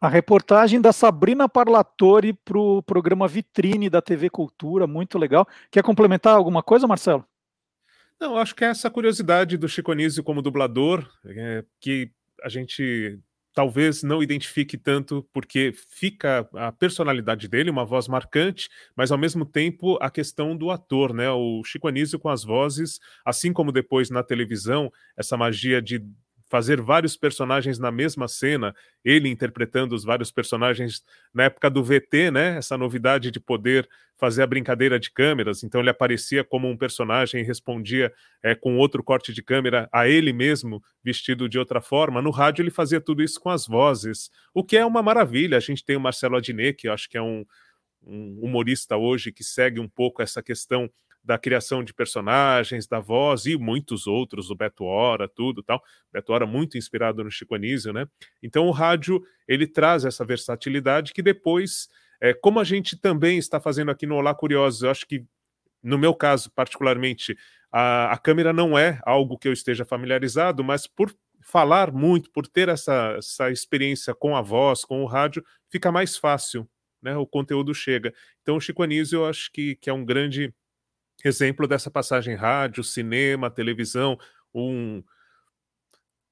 A 0.00 0.08
reportagem 0.08 0.80
da 0.80 0.92
Sabrina 0.92 1.48
Parlatore 1.48 2.32
para 2.32 2.56
o 2.56 2.80
programa 2.80 3.26
Vitrine 3.26 3.90
da 3.90 4.00
TV 4.00 4.30
Cultura, 4.30 4.86
muito 4.86 5.18
legal. 5.18 5.44
Quer 5.68 5.82
complementar 5.82 6.36
alguma 6.36 6.62
coisa, 6.62 6.86
Marcelo? 6.86 7.26
Não, 8.20 8.36
acho 8.36 8.54
que 8.54 8.64
é 8.64 8.68
essa 8.68 8.88
curiosidade 8.88 9.56
do 9.56 9.68
Chico 9.68 9.90
Anísio 9.90 10.22
como 10.22 10.42
dublador, 10.42 11.04
é, 11.26 11.64
que 11.80 12.12
a 12.44 12.48
gente 12.48 13.18
talvez 13.58 14.04
não 14.04 14.22
identifique 14.22 14.78
tanto, 14.78 15.28
porque 15.32 15.72
fica 15.88 16.48
a 16.54 16.70
personalidade 16.70 17.48
dele, 17.48 17.70
uma 17.70 17.84
voz 17.84 18.06
marcante, 18.06 18.68
mas 18.94 19.10
ao 19.10 19.18
mesmo 19.18 19.44
tempo 19.44 19.98
a 20.00 20.08
questão 20.08 20.56
do 20.56 20.70
ator, 20.70 21.12
né? 21.12 21.28
O 21.28 21.64
Chico 21.64 21.88
Anísio 21.88 22.20
com 22.20 22.28
as 22.28 22.44
vozes, 22.44 23.00
assim 23.24 23.52
como 23.52 23.72
depois 23.72 24.10
na 24.10 24.22
televisão, 24.22 24.92
essa 25.16 25.36
magia 25.36 25.82
de 25.82 26.00
fazer 26.48 26.80
vários 26.80 27.16
personagens 27.16 27.78
na 27.78 27.90
mesma 27.90 28.26
cena, 28.26 28.74
ele 29.04 29.28
interpretando 29.28 29.94
os 29.94 30.04
vários 30.04 30.30
personagens 30.30 31.04
na 31.32 31.44
época 31.44 31.68
do 31.68 31.84
VT, 31.84 32.30
né? 32.30 32.56
Essa 32.56 32.78
novidade 32.78 33.30
de 33.30 33.38
poder 33.38 33.88
fazer 34.16 34.42
a 34.42 34.46
brincadeira 34.46 34.98
de 34.98 35.10
câmeras. 35.10 35.62
Então 35.62 35.80
ele 35.80 35.90
aparecia 35.90 36.42
como 36.42 36.68
um 36.68 36.76
personagem 36.76 37.40
e 37.40 37.44
respondia 37.44 38.12
é, 38.42 38.54
com 38.54 38.76
outro 38.76 39.02
corte 39.02 39.32
de 39.32 39.42
câmera 39.42 39.88
a 39.92 40.08
ele 40.08 40.32
mesmo, 40.32 40.82
vestido 41.04 41.48
de 41.48 41.58
outra 41.58 41.80
forma. 41.80 42.20
No 42.20 42.30
rádio 42.30 42.62
ele 42.62 42.70
fazia 42.70 43.00
tudo 43.00 43.22
isso 43.22 43.40
com 43.40 43.50
as 43.50 43.66
vozes, 43.66 44.30
o 44.52 44.64
que 44.64 44.76
é 44.76 44.84
uma 44.84 45.02
maravilha. 45.02 45.56
A 45.56 45.60
gente 45.60 45.84
tem 45.84 45.96
o 45.96 46.00
Marcelo 46.00 46.36
Adnet, 46.36 46.74
que 46.74 46.88
eu 46.88 46.92
acho 46.92 47.08
que 47.08 47.16
é 47.16 47.22
um, 47.22 47.44
um 48.02 48.40
humorista 48.42 48.96
hoje 48.96 49.30
que 49.30 49.44
segue 49.44 49.78
um 49.78 49.88
pouco 49.88 50.20
essa 50.20 50.42
questão 50.42 50.90
da 51.28 51.36
criação 51.36 51.84
de 51.84 51.92
personagens, 51.92 52.86
da 52.86 53.00
voz 53.00 53.44
e 53.44 53.54
muitos 53.54 54.06
outros, 54.06 54.50
o 54.50 54.54
Beto 54.54 54.84
Hora, 54.84 55.28
tudo 55.28 55.62
tal. 55.62 55.82
Beto 56.10 56.32
Hora 56.32 56.46
muito 56.46 56.78
inspirado 56.78 57.22
no 57.22 57.30
Chico 57.30 57.54
Anísio, 57.54 57.92
né? 57.92 58.08
Então 58.42 58.66
o 58.66 58.70
rádio, 58.70 59.22
ele 59.46 59.66
traz 59.66 60.06
essa 60.06 60.24
versatilidade 60.24 61.12
que 61.12 61.20
depois, 61.20 61.86
é, 62.18 62.32
como 62.32 62.58
a 62.58 62.64
gente 62.64 62.96
também 62.98 63.36
está 63.36 63.60
fazendo 63.60 63.90
aqui 63.90 64.06
no 64.06 64.14
Olá 64.14 64.34
Curiosos, 64.34 64.82
eu 64.82 64.90
acho 64.90 65.06
que 65.06 65.22
no 65.82 65.98
meu 65.98 66.14
caso, 66.14 66.50
particularmente, 66.50 67.36
a, 67.70 68.10
a 68.10 68.16
câmera 68.16 68.50
não 68.50 68.78
é 68.78 68.98
algo 69.04 69.36
que 69.36 69.48
eu 69.48 69.52
esteja 69.52 69.84
familiarizado, 69.84 70.64
mas 70.64 70.86
por 70.86 71.14
falar 71.42 71.92
muito, 71.92 72.30
por 72.30 72.46
ter 72.46 72.70
essa, 72.70 73.16
essa 73.18 73.50
experiência 73.50 74.14
com 74.14 74.34
a 74.34 74.40
voz, 74.40 74.82
com 74.82 75.02
o 75.02 75.06
rádio, 75.06 75.44
fica 75.68 75.92
mais 75.92 76.16
fácil, 76.16 76.66
né? 77.02 77.14
O 77.18 77.26
conteúdo 77.26 77.74
chega. 77.74 78.14
Então 78.40 78.56
o 78.56 78.60
Chico 78.62 78.82
Anísio, 78.82 79.18
eu 79.18 79.26
acho 79.26 79.52
que, 79.52 79.76
que 79.76 79.90
é 79.90 79.92
um 79.92 80.06
grande 80.06 80.54
exemplo 81.24 81.66
dessa 81.66 81.90
passagem 81.90 82.34
rádio, 82.34 82.84
cinema, 82.84 83.50
televisão, 83.50 84.18
um 84.54 85.02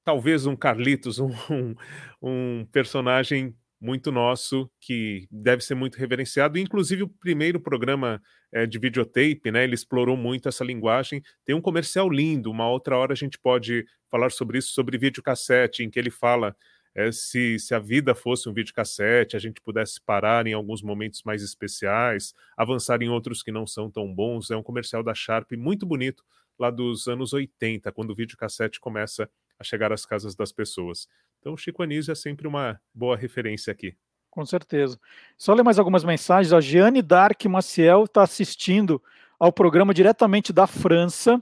talvez 0.03 0.45
um 0.45 0.55
Carlitos, 0.55 1.19
um, 1.19 1.75
um, 2.21 2.65
personagem 2.71 3.53
muito 3.79 4.11
nosso, 4.11 4.71
que 4.79 5.27
deve 5.29 5.61
ser 5.61 5.75
muito 5.75 5.97
reverenciado. 5.97 6.57
Inclusive, 6.57 7.03
o 7.03 7.09
primeiro 7.09 7.59
programa 7.59 8.21
é, 8.51 8.65
de 8.65 8.79
videotape, 8.79 9.51
né? 9.51 9.65
Ele 9.65 9.75
explorou 9.75 10.15
muito 10.15 10.47
essa 10.47 10.63
linguagem. 10.63 11.21
Tem 11.45 11.53
um 11.53 11.61
comercial 11.61 12.09
lindo, 12.09 12.49
uma 12.49 12.69
outra 12.69 12.97
hora 12.97 13.11
a 13.11 13.15
gente 13.17 13.37
pode 13.37 13.85
falar 14.09 14.31
sobre 14.31 14.57
isso, 14.57 14.69
sobre 14.69 14.97
videocassete, 14.97 15.83
em 15.83 15.89
que 15.89 15.99
ele 15.99 16.09
fala 16.09 16.55
é, 16.97 17.11
se, 17.11 17.59
se 17.59 17.75
a 17.75 17.79
vida 17.79 18.15
fosse 18.15 18.49
um 18.49 18.53
videocassete, 18.53 19.35
a 19.35 19.39
gente 19.39 19.61
pudesse 19.61 20.01
parar 20.01 20.47
em 20.47 20.53
alguns 20.53 20.81
momentos 20.81 21.21
mais 21.23 21.43
especiais, 21.43 22.33
avançar 22.57 23.03
em 23.03 23.07
outros 23.07 23.43
que 23.43 23.51
não 23.51 23.67
são 23.67 23.87
tão 23.91 24.11
bons. 24.11 24.49
É 24.49 24.57
um 24.57 24.63
comercial 24.63 25.03
da 25.03 25.13
Sharp 25.13 25.51
muito 25.51 25.85
bonito, 25.85 26.25
lá 26.57 26.71
dos 26.71 27.07
anos 27.07 27.33
80, 27.33 27.91
quando 27.91 28.09
o 28.09 28.15
videocassete 28.15 28.79
começa 28.79 29.29
a 29.59 29.63
chegar 29.63 29.93
às 29.93 30.07
casas 30.07 30.35
das 30.35 30.51
pessoas. 30.51 31.07
Então, 31.39 31.53
o 31.53 31.57
Chico 31.57 31.83
Anísio 31.83 32.11
é 32.11 32.15
sempre 32.15 32.47
uma 32.47 32.81
boa 32.91 33.15
referência 33.15 33.71
aqui. 33.71 33.95
Com 34.31 34.43
certeza. 34.43 34.99
Só 35.37 35.53
ler 35.53 35.61
mais 35.63 35.77
algumas 35.77 36.03
mensagens. 36.03 36.51
A 36.51 36.59
Jeanne 36.59 37.03
Dark 37.03 37.45
Maciel 37.45 38.05
está 38.05 38.23
assistindo 38.23 38.99
ao 39.37 39.53
programa 39.53 39.93
diretamente 39.93 40.51
da 40.51 40.65
França. 40.65 41.41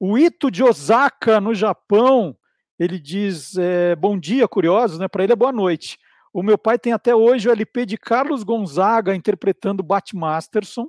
O 0.00 0.18
Ito 0.18 0.50
de 0.50 0.64
Osaka, 0.64 1.40
no 1.40 1.54
Japão, 1.54 2.36
ele 2.78 2.98
diz: 2.98 3.56
é, 3.56 3.96
Bom 3.96 4.18
dia, 4.18 4.46
curiosos, 4.46 4.98
né? 4.98 5.08
Para 5.08 5.24
ele 5.24 5.32
é 5.32 5.36
boa 5.36 5.52
noite. 5.52 5.98
O 6.32 6.42
meu 6.42 6.56
pai 6.56 6.78
tem 6.78 6.92
até 6.92 7.14
hoje 7.14 7.48
o 7.48 7.52
LP 7.52 7.86
de 7.86 7.96
Carlos 7.96 8.42
Gonzaga 8.42 9.14
interpretando 9.14 9.82
Bat 9.82 10.14
Masterson. 10.14 10.86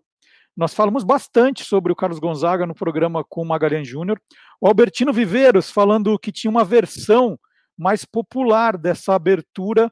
Nós 0.55 0.73
falamos 0.73 1.03
bastante 1.03 1.63
sobre 1.63 1.91
o 1.91 1.95
Carlos 1.95 2.19
Gonzaga 2.19 2.67
no 2.67 2.75
programa 2.75 3.23
com 3.23 3.41
o 3.41 3.47
Magalhães 3.47 3.87
Júnior. 3.87 4.21
O 4.59 4.67
Albertino 4.67 5.13
Viveiros 5.13 5.71
falando 5.71 6.19
que 6.19 6.31
tinha 6.31 6.51
uma 6.51 6.65
versão 6.65 7.39
mais 7.77 8.03
popular 8.03 8.77
dessa 8.77 9.15
abertura 9.15 9.91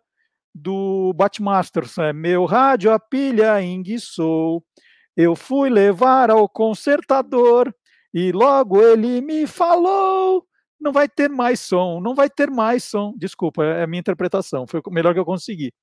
do 0.53 1.13
Batmasters. 1.13 1.97
É, 1.97 2.11
Meu 2.11 2.45
rádio 2.45 2.91
a 2.91 2.99
pilha 2.99 3.61
enguiçou, 3.61 4.63
eu 5.15 5.35
fui 5.35 5.69
levar 5.69 6.29
ao 6.29 6.49
consertador 6.49 7.73
e 8.13 8.31
logo 8.31 8.81
ele 8.81 9.21
me 9.21 9.47
falou 9.47 10.46
não 10.79 10.91
vai 10.91 11.07
ter 11.07 11.29
mais 11.29 11.59
som, 11.59 11.99
não 11.99 12.13
vai 12.13 12.29
ter 12.29 12.49
mais 12.49 12.83
som. 12.83 13.13
Desculpa, 13.17 13.63
é 13.63 13.83
a 13.83 13.87
minha 13.87 13.99
interpretação, 13.99 14.65
foi 14.67 14.81
o 14.85 14.91
melhor 14.91 15.13
que 15.13 15.19
eu 15.19 15.25
consegui. 15.25 15.73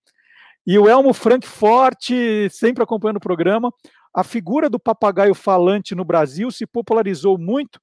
E 0.67 0.79
o 0.79 0.89
Elmo 0.89 1.13
Frankfort, 1.13 2.11
sempre 2.51 2.83
acompanhando 2.83 3.19
o 3.19 3.21
programa, 3.21 3.71
a 4.15 4.25
figura 4.25 4.71
do 4.71 4.79
papagaio 4.79 5.35
falante 5.35 5.95
no 5.95 6.05
Brasil 6.05 6.51
se 6.51 6.67
popularizou 6.67 7.37
muito 7.37 7.81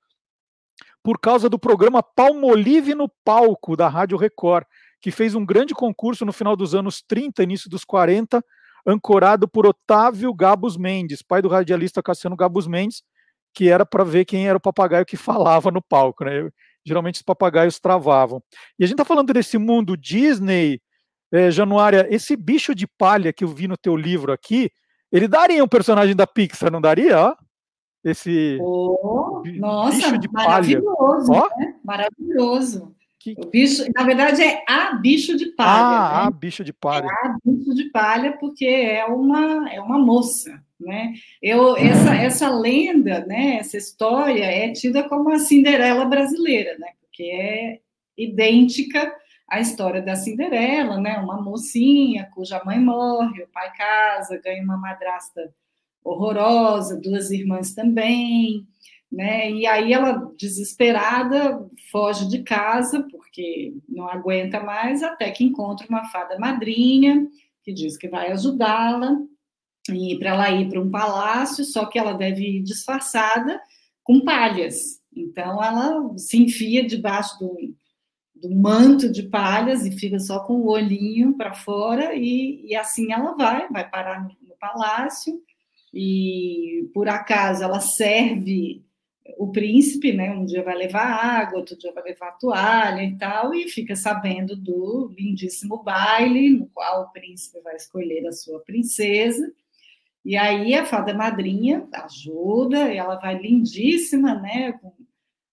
por 1.03 1.19
causa 1.19 1.49
do 1.49 1.59
programa 1.59 2.01
Palmolive 2.01 2.95
no 2.95 3.09
Palco, 3.23 3.75
da 3.75 3.87
Rádio 3.87 4.17
Record, 4.17 4.65
que 4.99 5.11
fez 5.11 5.35
um 5.35 5.45
grande 5.45 5.73
concurso 5.73 6.25
no 6.25 6.31
final 6.31 6.55
dos 6.55 6.73
anos 6.73 7.01
30, 7.01 7.43
início 7.43 7.69
dos 7.69 7.83
40, 7.83 8.43
ancorado 8.85 9.47
por 9.47 9.65
Otávio 9.65 10.33
Gabus 10.33 10.77
Mendes, 10.77 11.21
pai 11.21 11.41
do 11.41 11.49
radialista 11.49 12.01
Cassiano 12.01 12.35
Gabus 12.35 12.67
Mendes, 12.67 13.03
que 13.53 13.69
era 13.69 13.85
para 13.85 14.03
ver 14.03 14.25
quem 14.25 14.47
era 14.47 14.57
o 14.57 14.61
papagaio 14.61 15.05
que 15.05 15.17
falava 15.17 15.71
no 15.71 15.81
palco. 15.81 16.23
Né? 16.23 16.49
Geralmente 16.85 17.15
os 17.15 17.21
papagaios 17.21 17.79
travavam. 17.79 18.41
E 18.77 18.83
a 18.83 18.87
gente 18.87 18.95
está 18.95 19.05
falando 19.05 19.33
desse 19.33 19.57
mundo 19.57 19.97
Disney, 19.97 20.81
é, 21.31 21.51
Januária, 21.51 22.07
esse 22.09 22.35
bicho 22.35 22.73
de 22.75 22.87
palha 22.87 23.31
que 23.31 23.43
eu 23.43 23.47
vi 23.47 23.67
no 23.67 23.77
teu 23.77 23.95
livro 23.95 24.31
aqui, 24.31 24.69
ele 25.11 25.27
daria 25.27 25.63
um 25.63 25.67
personagem 25.67 26.15
da 26.15 26.25
Pixar, 26.25 26.71
não 26.71 26.81
daria? 26.81 27.19
Ó? 27.19 27.35
esse 28.03 28.57
oh, 28.59 29.43
nossa, 29.57 29.95
bicho 29.95 30.17
de 30.17 30.31
maravilhoso, 30.31 31.31
palha. 31.31 31.55
Né? 31.57 31.75
Maravilhoso. 31.83 32.95
Que... 33.23 33.35
O 33.37 33.49
bicho, 33.49 33.85
na 33.93 34.03
verdade, 34.03 34.41
é 34.41 34.63
a 34.67 34.95
bicho 34.95 35.37
de 35.37 35.47
palha. 35.47 35.69
Ah, 35.69 36.21
né? 36.21 36.27
a 36.27 36.31
bicho 36.31 36.63
de 36.63 36.73
palha. 36.73 37.05
É 37.05 37.27
a 37.27 37.37
bicho 37.45 37.75
de 37.75 37.89
palha, 37.91 38.37
porque 38.39 38.65
é 38.65 39.05
uma, 39.05 39.71
é 39.71 39.79
uma 39.79 39.99
moça. 39.99 40.59
Né? 40.79 41.13
Eu, 41.39 41.77
essa, 41.77 42.15
essa 42.15 42.49
lenda, 42.49 43.23
né, 43.27 43.57
essa 43.57 43.77
história 43.77 44.43
é 44.43 44.71
tida 44.71 45.07
como 45.07 45.29
a 45.29 45.37
Cinderela 45.37 46.05
brasileira, 46.05 46.75
né? 46.79 46.87
porque 47.01 47.23
é 47.23 47.79
idêntica 48.17 49.13
à 49.47 49.59
história 49.59 50.01
da 50.01 50.15
Cinderela, 50.15 50.99
né? 50.99 51.19
uma 51.19 51.39
mocinha 51.39 52.27
cuja 52.33 52.63
mãe 52.65 52.79
morre, 52.79 53.43
o 53.43 53.47
pai 53.49 53.71
casa, 53.73 54.41
ganha 54.43 54.63
uma 54.63 54.77
madrasta 54.77 55.53
horrorosa, 56.03 56.99
duas 56.99 57.29
irmãs 57.29 57.75
também, 57.75 58.65
né? 59.11 59.51
E 59.51 59.67
aí 59.67 59.91
ela, 59.91 60.31
desesperada, 60.37 61.67
foge 61.91 62.29
de 62.29 62.43
casa, 62.43 63.05
porque 63.11 63.73
não 63.89 64.07
aguenta 64.07 64.63
mais, 64.63 65.03
até 65.03 65.29
que 65.31 65.43
encontra 65.43 65.85
uma 65.89 66.05
fada 66.09 66.39
madrinha, 66.39 67.27
que 67.63 67.73
diz 67.73 67.97
que 67.97 68.07
vai 68.07 68.31
ajudá-la, 68.31 69.17
e 69.91 70.17
para 70.17 70.29
ela 70.29 70.51
ir 70.51 70.69
para 70.69 70.79
um 70.79 70.89
palácio, 70.89 71.65
só 71.65 71.85
que 71.85 71.99
ela 71.99 72.13
deve 72.13 72.57
ir 72.57 72.63
disfarçada 72.63 73.59
com 74.03 74.23
palhas. 74.23 75.01
Então 75.13 75.61
ela 75.61 76.17
se 76.17 76.41
enfia 76.41 76.85
debaixo 76.85 77.37
do, 77.39 77.57
do 78.35 78.55
manto 78.55 79.11
de 79.11 79.23
palhas 79.23 79.85
e 79.85 79.91
fica 79.91 80.19
só 80.19 80.39
com 80.39 80.53
o 80.53 80.69
olhinho 80.69 81.35
para 81.35 81.53
fora, 81.53 82.15
e, 82.15 82.65
e, 82.65 82.75
assim 82.75 83.11
ela 83.11 83.33
vai, 83.33 83.67
vai 83.69 83.89
parar 83.89 84.23
no, 84.23 84.29
no 84.47 84.55
palácio, 84.57 85.41
e 85.93 86.89
por 86.93 87.09
acaso 87.09 87.63
ela 87.63 87.81
serve 87.81 88.81
o 89.37 89.51
príncipe, 89.51 90.11
né? 90.11 90.31
Um 90.31 90.45
dia 90.45 90.63
vai 90.63 90.75
levar 90.75 91.05
água, 91.05 91.59
outro 91.59 91.77
dia 91.77 91.91
vai 91.93 92.03
levar 92.03 92.37
toalha 92.37 93.03
e 93.03 93.17
tal, 93.17 93.53
e 93.53 93.67
fica 93.67 93.95
sabendo 93.95 94.55
do 94.55 95.13
lindíssimo 95.17 95.83
baile 95.83 96.49
no 96.49 96.67
qual 96.67 97.03
o 97.03 97.11
príncipe 97.11 97.59
vai 97.61 97.75
escolher 97.75 98.25
a 98.27 98.31
sua 98.31 98.59
princesa. 98.59 99.51
E 100.23 100.35
aí 100.37 100.73
a 100.73 100.85
fada 100.85 101.13
madrinha 101.13 101.87
ajuda, 101.93 102.93
e 102.93 102.97
ela 102.97 103.15
vai 103.15 103.37
lindíssima, 103.37 104.35
né? 104.35 104.73
Com 104.73 104.93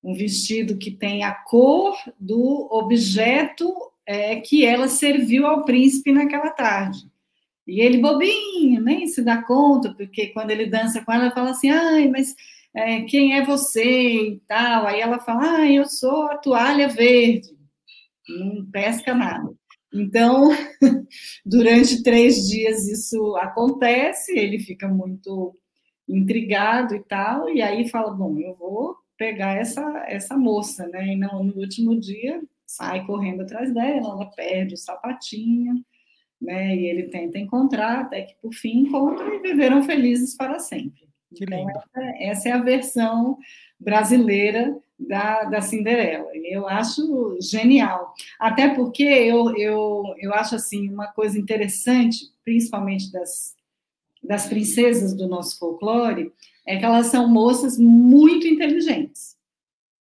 um 0.03 0.15
vestido 0.15 0.79
que 0.79 0.91
tem 0.91 1.25
a 1.25 1.33
cor 1.33 1.97
do 2.19 2.69
objeto 2.71 3.75
é, 4.07 4.37
que 4.37 4.65
ela 4.65 4.89
serviu 4.89 5.47
ao 5.47 5.65
príncipe 5.65 6.13
naquela 6.13 6.51
tarde. 6.51 7.07
E 7.67 7.81
ele 7.81 7.99
bobinho, 7.99 8.81
nem 8.81 9.07
se 9.07 9.23
dá 9.23 9.43
conta, 9.43 9.93
porque 9.93 10.29
quando 10.29 10.51
ele 10.51 10.67
dança 10.67 11.05
com 11.05 11.13
ela, 11.13 11.25
ela 11.25 11.35
fala 11.35 11.51
assim, 11.51 11.69
ai, 11.69 12.09
mas 12.09 12.35
é, 12.75 13.03
quem 13.03 13.35
é 13.35 13.45
você 13.45 14.33
e 14.33 14.41
tal. 14.47 14.87
Aí 14.87 15.01
ela 15.01 15.19
fala, 15.19 15.59
ah, 15.59 15.71
eu 15.71 15.85
sou 15.87 16.25
a 16.25 16.39
toalha 16.39 16.89
verde. 16.89 17.57
Não 18.29 18.67
pesca 18.71 19.15
nada. 19.15 19.51
Então, 19.93 20.51
durante 21.45 22.03
três 22.03 22.47
dias 22.49 22.87
isso 22.87 23.37
acontece, 23.37 24.37
ele 24.39 24.59
fica 24.59 24.87
muito 24.87 25.55
intrigado 26.09 26.95
e 26.95 27.01
tal, 27.05 27.51
e 27.51 27.61
aí 27.61 27.89
fala, 27.89 28.11
bom, 28.11 28.39
eu 28.39 28.55
vou 28.55 28.97
pegar 29.17 29.57
essa, 29.57 29.83
essa 30.07 30.37
moça, 30.37 30.87
né? 30.89 31.09
E 31.09 31.17
não, 31.17 31.43
no 31.45 31.55
último 31.57 31.99
dia 31.99 32.41
sai 32.67 33.05
correndo 33.07 33.43
atrás 33.43 33.73
dela, 33.73 33.97
ela 34.13 34.27
perde 34.27 34.75
o 34.75 34.79
sapatinho, 34.79 35.83
né? 36.41 36.77
E 36.77 36.87
ele 36.87 37.09
tenta 37.09 37.39
encontrar, 37.39 38.01
até 38.03 38.23
que 38.23 38.35
por 38.41 38.53
fim 38.53 38.81
encontra 38.81 39.27
e 39.35 39.41
viveram 39.41 39.83
felizes 39.83 40.37
para 40.37 40.59
sempre. 40.59 41.08
Que 41.35 41.45
então, 41.45 41.59
lindo. 41.59 41.71
essa, 41.71 42.23
essa, 42.23 42.49
é 42.49 42.53
a 42.53 42.63
versão 42.63 43.39
brasileira 43.79 44.77
da, 44.99 45.45
da 45.45 45.61
Cinderela. 45.61 46.29
Eu 46.45 46.69
acho 46.69 47.39
genial. 47.41 48.15
Até 48.39 48.75
porque 48.75 49.05
eu, 49.05 49.57
eu, 49.57 50.03
eu 50.19 50.35
acho 50.35 50.55
assim 50.57 50.89
uma 50.89 51.07
coisa 51.09 51.39
interessante, 51.39 52.33
principalmente 52.45 53.13
das, 53.13 53.55
das 54.23 54.47
princesas 54.47 55.15
do 55.15 55.29
nosso 55.29 55.59
folclore, 55.59 56.33
é 56.67 56.77
que 56.77 56.85
elas 56.85 57.07
são 57.07 57.29
moças 57.29 57.79
muito 57.79 58.47
inteligentes. 58.47 59.38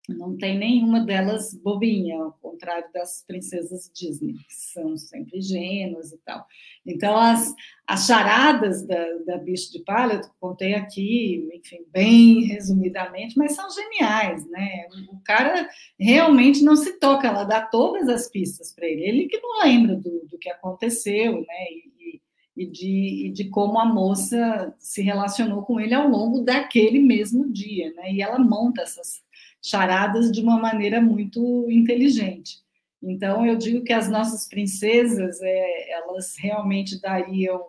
Não 0.08 0.36
tem 0.36 0.56
nenhuma 0.56 1.00
delas 1.00 1.52
bobinha, 1.52 2.16
ao 2.16 2.32
contrário 2.40 2.86
das 2.94 3.24
princesas 3.26 3.90
Disney, 3.92 4.34
que 4.34 4.54
são 4.54 4.96
sempre 4.96 5.38
ingênuas 5.38 6.12
e 6.12 6.18
tal. 6.18 6.46
Então, 6.86 7.16
as, 7.16 7.52
as 7.86 8.06
charadas 8.06 8.86
da, 8.86 9.04
da 9.26 9.38
Bicho 9.38 9.72
de 9.72 9.80
Palha, 9.80 10.14
eu 10.14 10.30
contei 10.38 10.74
aqui, 10.74 11.48
enfim, 11.52 11.84
bem 11.92 12.44
resumidamente, 12.44 13.36
mas 13.36 13.56
são 13.56 13.68
geniais, 13.70 14.48
né? 14.48 14.86
O 15.10 15.18
cara 15.24 15.68
realmente 15.98 16.62
não 16.62 16.76
se 16.76 16.98
toca, 17.00 17.26
ela 17.26 17.44
dá 17.44 17.60
todas 17.62 18.08
as 18.08 18.28
pistas 18.28 18.72
para 18.72 18.86
ele. 18.86 19.02
Ele 19.02 19.26
que 19.26 19.40
não 19.40 19.64
lembra 19.64 19.96
do, 19.96 20.26
do 20.30 20.38
que 20.38 20.48
aconteceu, 20.48 21.40
né? 21.40 21.64
E, 21.70 22.20
e, 22.56 22.66
de, 22.66 23.26
e 23.26 23.30
de 23.32 23.50
como 23.50 23.78
a 23.78 23.84
moça 23.84 24.74
se 24.78 25.02
relacionou 25.02 25.62
com 25.62 25.78
ele 25.78 25.92
ao 25.92 26.08
longo 26.08 26.40
daquele 26.40 27.00
mesmo 27.00 27.52
dia, 27.52 27.92
né? 27.92 28.12
E 28.12 28.22
ela 28.22 28.38
monta 28.38 28.82
essas 28.82 29.25
charadas 29.66 30.30
de 30.30 30.40
uma 30.40 30.58
maneira 30.58 31.00
muito 31.00 31.66
inteligente. 31.70 32.58
Então, 33.02 33.44
eu 33.44 33.56
digo 33.56 33.82
que 33.84 33.92
as 33.92 34.08
nossas 34.08 34.48
princesas, 34.48 35.40
é, 35.42 35.92
elas 35.92 36.34
realmente 36.38 37.00
dariam 37.00 37.66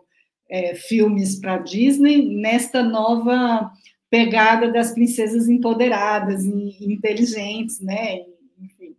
é, 0.48 0.74
filmes 0.74 1.40
para 1.40 1.58
Disney 1.58 2.36
nesta 2.36 2.82
nova 2.82 3.70
pegada 4.08 4.72
das 4.72 4.92
princesas 4.92 5.48
empoderadas 5.48 6.44
e 6.44 6.92
inteligentes, 6.92 7.80
né? 7.80 8.24
Enfim. 8.60 8.96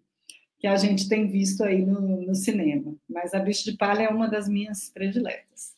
que 0.60 0.68
a 0.68 0.76
gente 0.76 1.08
tem 1.08 1.28
visto 1.28 1.64
aí 1.64 1.86
no, 1.86 2.22
no 2.22 2.36
cinema. 2.36 2.94
Mas 3.10 3.34
a 3.34 3.40
Bicho 3.40 3.64
de 3.64 3.78
Palha 3.78 4.04
é 4.04 4.10
uma 4.10 4.28
das 4.28 4.48
minhas 4.48 4.90
prediletas. 4.90 5.74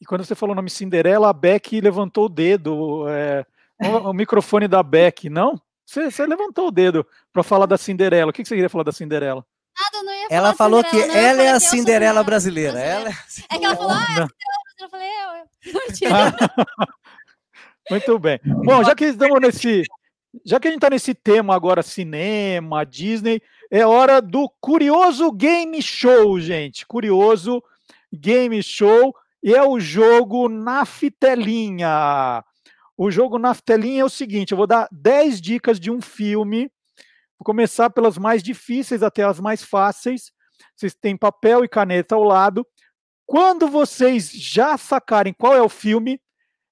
E 0.00 0.04
quando 0.04 0.24
você 0.24 0.34
falou 0.34 0.52
o 0.52 0.56
nome 0.56 0.70
Cinderela, 0.70 1.30
a 1.30 1.32
Beck 1.32 1.80
levantou 1.80 2.26
o 2.26 2.28
dedo. 2.28 3.08
É, 3.08 3.44
o, 3.82 4.10
o, 4.10 4.12
microfone 4.12 4.68
da 4.68 4.82
Beck, 4.82 5.28
não? 5.30 5.60
Você, 5.86 6.10
você 6.10 6.26
levantou 6.26 6.68
o 6.68 6.70
dedo 6.72 7.06
para 7.32 7.44
falar 7.44 7.66
da 7.66 7.78
Cinderela. 7.78 8.30
O 8.30 8.32
que, 8.32 8.42
que 8.42 8.48
você 8.48 8.56
queria 8.56 8.68
falar 8.68 8.84
da 8.84 8.92
Cinderela? 8.92 9.46
Nada, 9.78 10.04
não 10.04 10.12
ia 10.12 10.26
Ela 10.30 10.54
falou 10.54 10.82
que 10.82 10.96
não, 10.96 11.04
eu 11.04 11.12
ela 11.12 11.42
é 11.42 11.50
a 11.50 11.56
eu 11.56 11.60
Cinderela 11.60 12.24
brasileira. 12.24 12.78
Ela 12.80 13.10
é... 13.10 13.14
É 13.50 13.58
que 13.58 13.64
ela 13.64 13.76
falou, 13.76 13.92
ah, 13.92 14.14
Não. 14.18 14.28
eu 14.80 14.88
falei, 14.88 15.08
eu. 15.08 15.72
Mentira. 15.80 16.34
Muito 17.88 18.18
bem. 18.18 18.40
Bom, 18.44 18.82
já 18.82 18.94
que 18.94 19.04
estamos 19.04 19.40
nesse. 19.40 19.84
Já 20.44 20.58
que 20.60 20.68
a 20.68 20.70
gente 20.70 20.78
está 20.78 20.90
nesse 20.90 21.14
tema 21.14 21.54
agora, 21.54 21.82
cinema, 21.82 22.84
Disney, 22.84 23.40
é 23.70 23.86
hora 23.86 24.20
do 24.20 24.50
Curioso 24.60 25.30
Game 25.32 25.80
Show, 25.80 26.38
gente. 26.40 26.84
Curioso 26.84 27.62
Game 28.12 28.60
Show. 28.62 29.14
E 29.42 29.54
é 29.54 29.62
o 29.62 29.78
jogo 29.78 30.48
Naftelinha. 30.48 32.44
O 32.96 33.10
jogo 33.10 33.38
Naftelinha 33.38 34.02
é 34.02 34.04
o 34.04 34.08
seguinte: 34.10 34.52
eu 34.52 34.56
vou 34.56 34.66
dar 34.66 34.88
10 34.90 35.40
dicas 35.40 35.78
de 35.78 35.90
um 35.90 36.00
filme. 36.00 36.70
Vou 37.38 37.44
começar 37.44 37.90
pelas 37.90 38.16
mais 38.16 38.42
difíceis 38.42 39.02
até 39.02 39.22
as 39.22 39.38
mais 39.40 39.62
fáceis. 39.62 40.32
Vocês 40.74 40.94
têm 40.94 41.16
papel 41.16 41.64
e 41.64 41.68
caneta 41.68 42.14
ao 42.14 42.22
lado. 42.24 42.66
Quando 43.26 43.68
vocês 43.68 44.30
já 44.30 44.78
sacarem 44.78 45.34
qual 45.34 45.54
é 45.54 45.60
o 45.60 45.68
filme, 45.68 46.20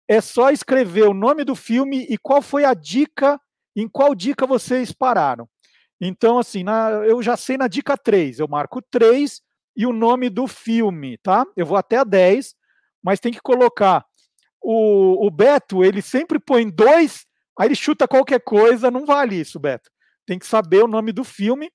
é 0.09 0.21
só 0.21 0.51
escrever 0.51 1.09
o 1.09 1.15
nome 1.15 1.45
do 1.45 1.55
filme 1.55 2.07
e 2.09 2.17
qual 2.17 2.41
foi 2.41 2.65
a 2.65 2.73
dica, 2.75 3.39
em 3.77 3.89
qual 3.89 4.15
dica 4.15 4.47
vocês 4.47 4.93
pararam. 4.93 5.49
Então, 6.01 6.39
assim, 6.39 6.63
na- 6.63 6.91
eu 7.07 7.23
já 7.23 7.37
sei 7.37 7.57
na 7.57 7.69
dica 7.69 7.97
3, 7.97 8.39
eu 8.39 8.49
marco 8.49 8.81
3 8.83 9.43
e 9.77 9.87
o 9.87 9.93
nome 9.93 10.31
do 10.31 10.47
filme, 10.47 11.19
tá? 11.19 11.45
Eu 11.57 11.67
vou 11.67 11.77
até 11.77 11.97
a 11.97 12.05
10, 12.05 12.55
mas 13.03 13.21
tem 13.21 13.33
que 13.33 13.41
colocar. 13.41 14.05
O, 14.67 15.27
o 15.27 15.31
Beto, 15.31 15.85
ele 15.85 16.01
sempre 16.01 16.39
põe 16.39 16.71
dois, 16.71 17.27
aí 17.59 17.69
ele 17.69 17.75
chuta 17.75 18.09
qualquer 18.09 18.41
coisa, 18.41 18.91
não 18.91 19.05
vale 19.05 19.39
isso, 19.39 19.61
Beto. 19.61 19.91
Tem 20.25 20.39
que 20.39 20.47
saber 20.47 20.83
o 20.83 20.89
nome 20.89 21.13
do 21.13 21.23
filme. 21.23 21.71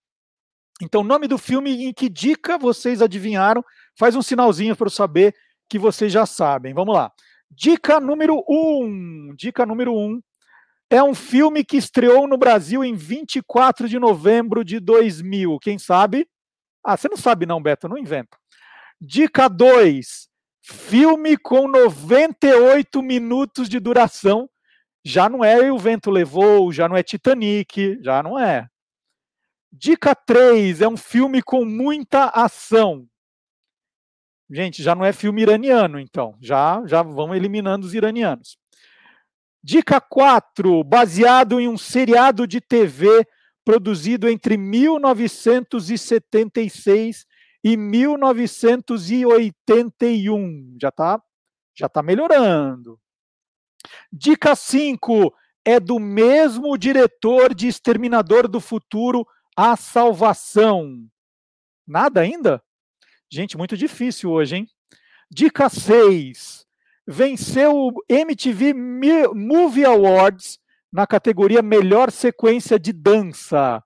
Então, 0.81 1.03
nome 1.03 1.27
do 1.27 1.37
filme, 1.37 1.85
em 1.85 1.93
que 1.93 2.09
dica 2.09 2.57
vocês 2.57 3.01
adivinharam? 3.01 3.63
Faz 3.97 4.15
um 4.15 4.21
sinalzinho 4.21 4.75
para 4.75 4.87
eu 4.87 4.91
saber 4.91 5.35
que 5.69 5.77
vocês 5.77 6.11
já 6.11 6.25
sabem. 6.25 6.73
Vamos 6.73 6.95
lá. 6.95 7.11
Dica 7.51 7.99
número 7.99 8.43
1. 8.49 8.83
Um. 8.83 9.35
Dica 9.35 9.65
número 9.65 9.93
1. 9.93 9.97
Um. 9.97 10.21
É 10.89 11.03
um 11.03 11.13
filme 11.13 11.63
que 11.63 11.77
estreou 11.77 12.27
no 12.27 12.37
Brasil 12.37 12.83
em 12.83 12.95
24 12.95 13.87
de 13.87 13.99
novembro 13.99 14.63
de 14.63 14.79
2000. 14.79 15.59
Quem 15.59 15.77
sabe? 15.77 16.27
Ah, 16.83 16.97
você 16.97 17.07
não 17.07 17.17
sabe 17.17 17.45
não, 17.45 17.61
Beto, 17.61 17.87
não 17.87 17.97
inventa. 17.97 18.35
Dica 18.99 19.47
2. 19.47 20.28
Filme 20.71 21.35
com 21.35 21.67
98 21.67 23.01
minutos 23.01 23.67
de 23.67 23.79
duração. 23.79 24.47
Já 25.03 25.27
não 25.27 25.43
é 25.43 25.71
o 25.71 25.79
Vento 25.79 26.11
Levou, 26.11 26.71
já 26.71 26.87
não 26.87 26.95
é 26.95 27.01
Titanic, 27.01 27.97
já 28.03 28.21
não 28.21 28.37
é. 28.37 28.67
Dica 29.73 30.13
3. 30.13 30.81
É 30.81 30.87
um 30.87 30.95
filme 30.95 31.41
com 31.41 31.65
muita 31.65 32.25
ação. 32.25 33.07
Gente, 34.47 34.83
já 34.83 34.93
não 34.93 35.03
é 35.03 35.11
filme 35.11 35.41
iraniano, 35.41 35.99
então. 35.99 36.37
Já, 36.39 36.83
já 36.85 37.01
vão 37.01 37.33
eliminando 37.33 37.87
os 37.87 37.95
iranianos. 37.95 38.55
Dica 39.63 39.99
4, 39.99 40.83
baseado 40.83 41.59
em 41.59 41.67
um 41.67 41.79
seriado 41.79 42.45
de 42.45 42.61
TV 42.61 43.25
produzido 43.65 44.29
entre 44.29 44.55
1976 44.55 47.25
e 47.63 47.77
1981. 47.77 50.77
Já 50.81 50.89
está 50.89 51.21
já 51.79 51.87
tá 51.87 52.03
melhorando. 52.03 52.99
Dica 54.11 54.53
5, 54.53 55.33
é 55.63 55.79
do 55.79 55.97
mesmo 55.97 56.77
diretor 56.77 57.53
de 57.53 57.67
Exterminador 57.67 58.49
do 58.49 58.59
Futuro, 58.59 59.25
A 59.55 59.77
Salvação. 59.77 61.07
Nada 61.87 62.21
ainda? 62.21 62.61
Gente, 63.31 63.57
muito 63.57 63.77
difícil 63.77 64.31
hoje, 64.31 64.57
hein? 64.57 64.67
Dica 65.31 65.69
6. 65.69 66.65
Venceu 67.07 67.75
o 67.75 67.93
MTV 68.09 68.73
Movie 68.73 69.85
Awards 69.85 70.59
na 70.91 71.07
categoria 71.07 71.61
Melhor 71.61 72.11
Sequência 72.11 72.79
de 72.79 72.91
Dança. 72.91 73.83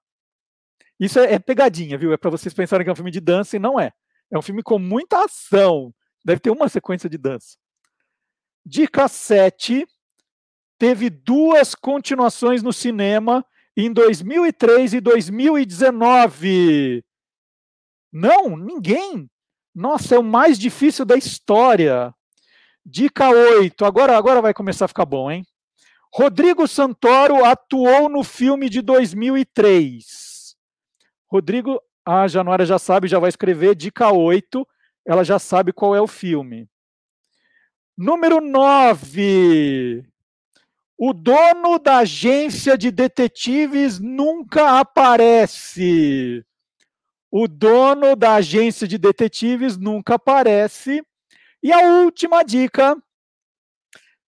Isso 1.04 1.20
é, 1.20 1.34
é 1.34 1.40
pegadinha, 1.40 1.98
viu? 1.98 2.14
É 2.14 2.18
para 2.18 2.30
vocês 2.30 2.54
pensarem 2.54 2.86
que 2.86 2.90
é 2.90 2.94
um 2.94 2.96
filme 2.96 3.12
de 3.12 3.20
dança 3.20 3.58
e 3.58 3.60
não 3.60 3.78
é. 3.78 3.92
É 4.32 4.38
um 4.38 4.42
filme 4.42 4.64
com 4.64 4.80
muita 4.80 5.26
ação. 5.26 5.94
Deve 6.24 6.40
ter 6.40 6.50
uma 6.50 6.70
sequência 6.70 7.10
de 7.10 7.18
dança. 7.18 7.58
Dica 8.66 9.10
7. 9.10 9.86
Teve 10.78 11.10
duas 11.10 11.76
continuações 11.76 12.64
no 12.64 12.72
cinema 12.72 13.46
em 13.76 13.92
2003 13.92 14.94
e 14.94 15.02
2019. 15.02 17.04
Não, 18.10 18.56
ninguém. 18.56 19.30
Nossa, 19.76 20.16
é 20.16 20.20
o 20.20 20.24
mais 20.24 20.58
difícil 20.58 21.04
da 21.04 21.18
história. 21.18 22.16
Dica 22.86 23.30
8. 23.30 23.84
Agora, 23.84 24.18
agora 24.18 24.42
vai 24.42 24.54
começar 24.54 24.86
a 24.86 24.88
ficar 24.88 25.06
bom, 25.06 25.30
hein? 25.30 25.44
Rodrigo 26.14 26.66
Santoro 26.66 27.44
atuou 27.44 28.08
no 28.08 28.24
filme 28.24 28.70
de 28.70 28.82
2003. 28.82 30.33
Rodrigo, 31.34 31.82
a 32.06 32.28
Januária 32.28 32.64
já 32.64 32.78
sabe, 32.78 33.08
já 33.08 33.18
vai 33.18 33.28
escrever. 33.28 33.74
Dica 33.74 34.12
8. 34.12 34.68
Ela 35.04 35.24
já 35.24 35.40
sabe 35.40 35.74
qual 35.74 35.96
é 35.96 36.00
o 36.00 36.06
filme. 36.06 36.70
Número 37.98 38.40
9. 38.40 40.06
O 40.96 41.12
dono 41.12 41.80
da 41.80 41.98
agência 41.98 42.78
de 42.78 42.92
detetives 42.92 44.00
nunca 44.00 44.80
aparece. 44.80 46.46
O 47.32 47.48
dono 47.48 48.16
da 48.16 48.36
agência 48.36 48.88
de 48.88 49.00
detetives 49.00 49.76
nunca 49.76 50.14
aparece. 50.14 51.04
E 51.64 51.74
a 51.74 51.80
última 51.80 52.44
dica: 52.44 52.96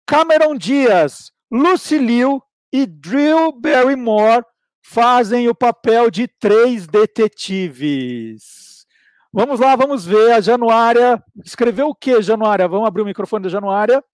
Cameron 0.07 0.57
Diaz, 0.57 1.31
Lucy 1.51 1.99
Liu 1.99 2.43
e 2.73 2.87
Drew 2.87 3.53
Barrymore 3.53 4.43
fazem 4.85 5.48
o 5.48 5.55
papel 5.55 6.11
de 6.11 6.28
três 6.28 6.86
detetives. 6.86 8.86
Vamos 9.32 9.59
lá, 9.59 9.74
vamos 9.74 10.05
ver. 10.05 10.32
A 10.32 10.43
Januária 10.43 11.24
escreveu 11.43 11.89
o 11.89 11.94
que, 11.94 12.20
Januária? 12.20 12.69
Vamos 12.69 12.86
abrir 12.86 13.02
o 13.02 13.06
microfone 13.06 13.44
da 13.44 13.48
Januária. 13.48 14.05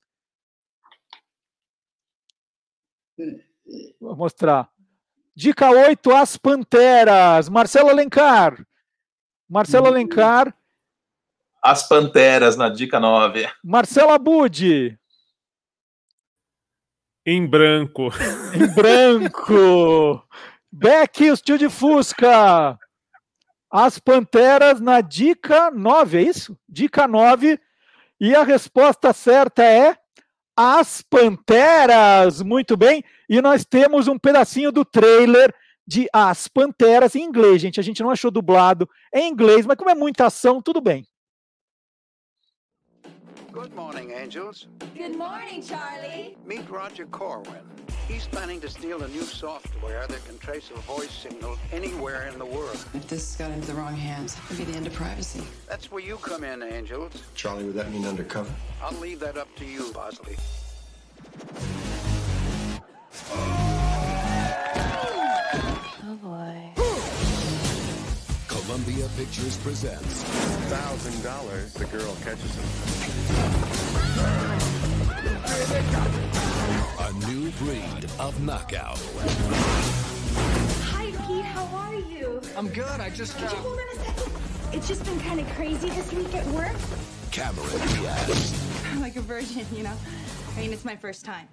Vou 4.01 4.17
mostrar. 4.17 4.71
Dica 5.35 5.71
8, 5.71 6.15
As 6.15 6.37
Panteras. 6.37 7.49
Marcelo 7.49 7.91
Alencar. 7.91 8.65
Marcelo 9.49 9.89
Alencar. 9.89 10.57
As 11.63 11.87
Panteras 11.87 12.57
na 12.57 12.69
dica 12.69 13.01
9. 13.01 13.51
Marcelo 13.63 14.13
Abud. 14.13 14.99
Em 17.27 17.47
branco. 17.47 18.09
Em 18.55 18.75
branco. 18.75 20.27
Beck, 20.73 21.31
o 21.31 21.37
tio 21.37 21.59
de 21.59 21.69
Fusca. 21.69 22.79
As 23.71 23.99
Panteras 23.99 24.81
na 24.81 25.01
dica 25.01 25.71
9, 25.71 26.19
é 26.19 26.23
isso? 26.23 26.57
Dica 26.69 27.09
9. 27.09 27.59
E 28.21 28.35
a 28.35 28.43
resposta 28.43 29.13
certa 29.13 29.65
é 29.65 29.97
As 30.57 31.03
Panteras. 31.03 32.43
Muito 32.43 32.77
bem. 32.77 33.03
E 33.29 33.41
nós 33.41 33.65
temos 33.65 34.07
um 34.07 34.19
pedacinho 34.19 34.71
do 34.71 34.85
trailer 34.85 35.53
de 35.87 36.07
As 36.13 36.47
Panteras 36.47 37.17
em 37.17 37.23
inglês, 37.23 37.61
gente. 37.61 37.81
A 37.81 37.83
gente 37.83 38.03
não 38.03 38.11
achou 38.11 38.31
dublado 38.31 38.89
em 39.13 39.29
inglês, 39.29 39.67
mas 39.67 39.77
como 39.77 39.91
é 39.91 39.95
muita 39.95 40.27
ação, 40.27 40.63
tudo 40.63 40.81
bem. 40.81 41.05
Good 43.53 43.75
morning, 43.75 44.13
angels. 44.13 44.69
Good 44.97 45.17
morning, 45.17 45.61
Charlie. 45.61 46.37
Meet 46.47 46.71
Roger 46.71 47.07
Corwin. 47.07 47.63
He's 48.07 48.25
planning 48.27 48.61
to 48.61 48.69
steal 48.69 49.03
a 49.03 49.09
new 49.09 49.23
software 49.23 50.07
that 50.07 50.25
can 50.25 50.39
trace 50.39 50.71
a 50.73 50.79
voice 50.81 51.11
signal 51.11 51.59
anywhere 51.73 52.29
in 52.29 52.39
the 52.39 52.47
world. 52.47 52.85
If 52.95 53.09
this 53.09 53.35
got 53.37 53.51
into 53.51 53.67
the 53.67 53.75
wrong 53.75 53.97
hands, 53.97 54.37
it 54.37 54.49
would 54.51 54.59
be 54.59 54.65
the 54.65 54.77
end 54.77 54.87
of 54.87 54.93
privacy. 54.93 55.43
That's 55.69 55.91
where 55.91 56.01
you 56.01 56.17
come 56.19 56.45
in, 56.45 56.63
angels. 56.63 57.13
Charlie, 57.35 57.65
would 57.65 57.75
that 57.75 57.91
mean 57.91 58.05
undercover? 58.07 58.55
I'll 58.81 58.97
leave 58.99 59.19
that 59.19 59.37
up 59.37 59.53
to 59.57 59.65
you, 59.65 59.93
Bosley. 59.93 60.37
Oh 66.03 66.19
boy. 66.23 66.80
Columbia 68.71 69.09
Pictures 69.17 69.57
presents 69.57 70.23
Thousand 70.71 71.21
dollars, 71.25 71.73
the 71.73 71.87
girl 71.87 72.17
catches 72.23 72.55
him. 72.55 72.65
a 77.01 77.13
new 77.27 77.51
breed 77.59 78.09
of 78.21 78.41
knockout. 78.45 78.97
Hi, 80.85 81.07
Pete. 81.27 81.45
How 81.47 81.65
are 81.79 81.97
you? 81.97 82.41
I'm 82.57 82.69
good. 82.69 83.01
I 83.01 83.11
just. 83.11 83.37
Could 83.39 83.51
you 83.51 83.57
uh, 83.57 83.61
hold 83.61 83.81
on 83.81 83.89
a 83.89 84.05
second? 84.05 84.33
It's 84.73 84.87
just 84.87 85.05
been 85.05 85.19
kind 85.19 85.41
of 85.41 85.49
crazy 85.57 85.91
this 85.91 86.13
week 86.13 86.33
at 86.37 86.47
work. 86.55 86.77
Cameron 87.33 87.89
Diaz. 87.89 88.85
I'm 88.93 89.01
like 89.03 89.17
a 89.17 89.21
virgin, 89.21 89.67
you 89.75 89.83
know? 89.83 89.97
I 90.57 90.61
mean, 90.61 90.73
it's 90.73 90.85
my 90.85 90.95
first 90.95 91.25
time. 91.25 91.49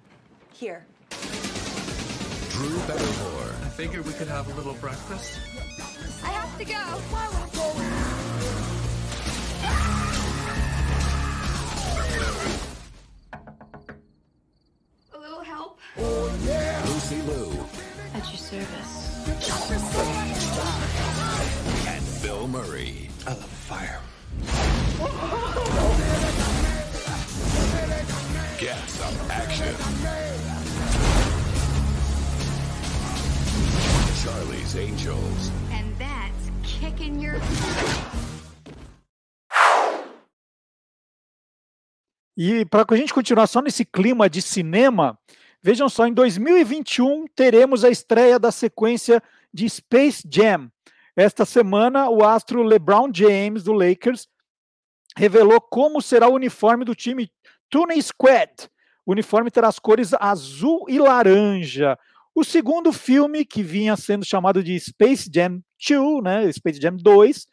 Here. 0.52 0.86
Drew 1.10 2.78
Barrymore. 2.86 3.54
I 3.64 3.70
figured 3.70 4.06
we 4.06 4.12
could 4.12 4.28
have 4.28 4.48
a 4.52 4.54
little 4.54 4.74
breakfast. 4.74 5.40
I 6.58 6.64
have 6.64 6.68
to 6.68 6.74
go. 6.74 6.82
A 15.14 15.18
little 15.20 15.42
help? 15.42 15.78
Oh, 15.98 16.36
yeah. 16.44 16.82
Lucy 16.86 17.22
Liu. 17.22 17.64
At 18.12 18.26
your 18.26 18.38
service. 18.38 19.14
And 21.86 22.22
Bill 22.22 22.48
Murray. 22.48 23.10
I 23.24 23.34
love 23.34 23.44
fire. 23.44 24.00
Get 28.58 28.88
some 28.88 29.30
action. 29.30 29.76
Charlie's 34.24 34.74
Angels. 34.76 35.50
Kicking 36.80 37.20
your. 37.20 37.34
E 42.36 42.64
para 42.66 42.84
a 42.88 42.96
gente 42.96 43.12
continuar 43.12 43.48
só 43.48 43.60
nesse 43.60 43.84
clima 43.84 44.30
de 44.30 44.40
cinema, 44.40 45.18
vejam 45.60 45.88
só, 45.88 46.06
em 46.06 46.12
2021 46.12 47.26
teremos 47.34 47.84
a 47.84 47.90
estreia 47.90 48.38
da 48.38 48.52
sequência 48.52 49.20
de 49.52 49.68
Space 49.68 50.22
Jam. 50.30 50.70
Esta 51.16 51.44
semana, 51.44 52.08
o 52.08 52.24
astro 52.24 52.62
LeBron 52.62 53.10
James 53.12 53.64
do 53.64 53.72
Lakers 53.72 54.28
revelou 55.16 55.60
como 55.60 56.00
será 56.00 56.28
o 56.28 56.34
uniforme 56.34 56.84
do 56.84 56.94
time 56.94 57.28
Tune 57.68 58.00
Squad. 58.00 58.70
O 59.04 59.10
uniforme 59.10 59.50
terá 59.50 59.66
as 59.66 59.80
cores 59.80 60.14
azul 60.14 60.86
e 60.88 60.96
laranja. 61.00 61.98
O 62.38 62.44
segundo 62.44 62.92
filme, 62.92 63.44
que 63.44 63.64
vinha 63.64 63.96
sendo 63.96 64.24
chamado 64.24 64.62
de 64.62 64.78
Space 64.78 65.28
Jam 65.28 65.60
2, 65.90 66.22
né, 66.22 66.52
Space 66.52 66.80
Jam 66.80 66.96
2, 66.96 67.48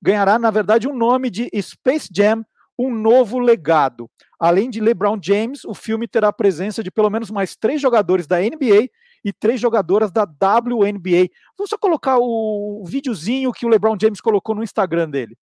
ganhará, 0.00 0.38
na 0.38 0.48
verdade, 0.48 0.86
o 0.86 0.92
um 0.92 0.96
nome 0.96 1.28
de 1.28 1.50
Space 1.60 2.08
Jam 2.14 2.46
um 2.78 2.88
novo 2.88 3.40
legado. 3.40 4.08
Além 4.38 4.70
de 4.70 4.80
LeBron 4.80 5.18
James, 5.20 5.64
o 5.64 5.74
filme 5.74 6.06
terá 6.06 6.28
a 6.28 6.32
presença 6.32 6.84
de 6.84 6.90
pelo 6.92 7.10
menos 7.10 7.32
mais 7.32 7.56
três 7.56 7.82
jogadores 7.82 8.28
da 8.28 8.38
NBA 8.38 8.88
e 9.24 9.32
três 9.32 9.60
jogadoras 9.60 10.12
da 10.12 10.22
WNBA. 10.22 11.26
Vamos 11.58 11.70
só 11.70 11.76
colocar 11.76 12.18
o 12.20 12.84
videozinho 12.86 13.52
que 13.52 13.66
o 13.66 13.68
LeBron 13.68 13.96
James 14.00 14.20
colocou 14.20 14.54
no 14.54 14.62
Instagram 14.62 15.10
dele. 15.10 15.36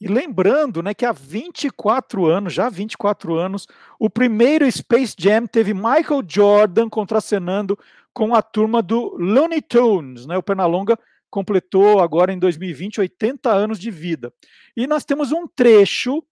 E 0.00 0.06
lembrando, 0.06 0.82
né, 0.82 0.92
que 0.92 1.06
há 1.06 1.12
24 1.12 2.26
anos, 2.26 2.52
já 2.52 2.66
há 2.66 2.70
24 2.70 3.34
anos, 3.34 3.66
o 3.98 4.10
primeiro 4.10 4.70
Space 4.70 5.14
Jam 5.18 5.46
teve 5.46 5.72
Michael 5.72 6.22
Jordan 6.26 6.88
contracenando 6.88 7.78
com 8.12 8.34
a 8.34 8.42
turma 8.42 8.82
do 8.82 9.16
Looney 9.18 9.62
Tunes, 9.62 10.26
né? 10.26 10.36
O 10.36 10.42
Pernalonga 10.42 10.98
completou 11.30 12.00
agora 12.00 12.32
em 12.32 12.38
2020 12.38 13.00
80 13.00 13.50
anos 13.50 13.78
de 13.78 13.90
vida. 13.90 14.32
E 14.76 14.86
nós 14.86 15.04
temos 15.04 15.32
um 15.32 15.46
trecho 15.46 16.22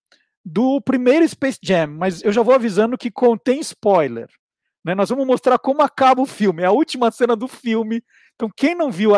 do 0.45 0.81
primeiro 0.81 1.27
Space 1.27 1.59
Jam, 1.62 1.89
mas 1.89 2.23
eu 2.23 2.32
já 2.32 2.43
vou 2.43 2.55
avisando 2.55 2.99
que 2.99 3.11
contém 3.11 3.61
spoiler. 3.61 4.28
Né? 4.85 4.95
Nós 4.95 5.09
vamos 5.09 5.27
mostrar 5.27 5.59
como 5.59 5.81
acaba 5.81 6.20
o 6.20 6.27
filme, 6.27 6.62
é 6.62 6.66
a 6.66 6.73
última 6.73 7.11
cena 7.11 7.35
do 7.35 7.49
filme. 7.49 8.03
Então, 8.35 8.51
quem 8.55 8.74
não 8.74 8.91
viu, 8.91 9.12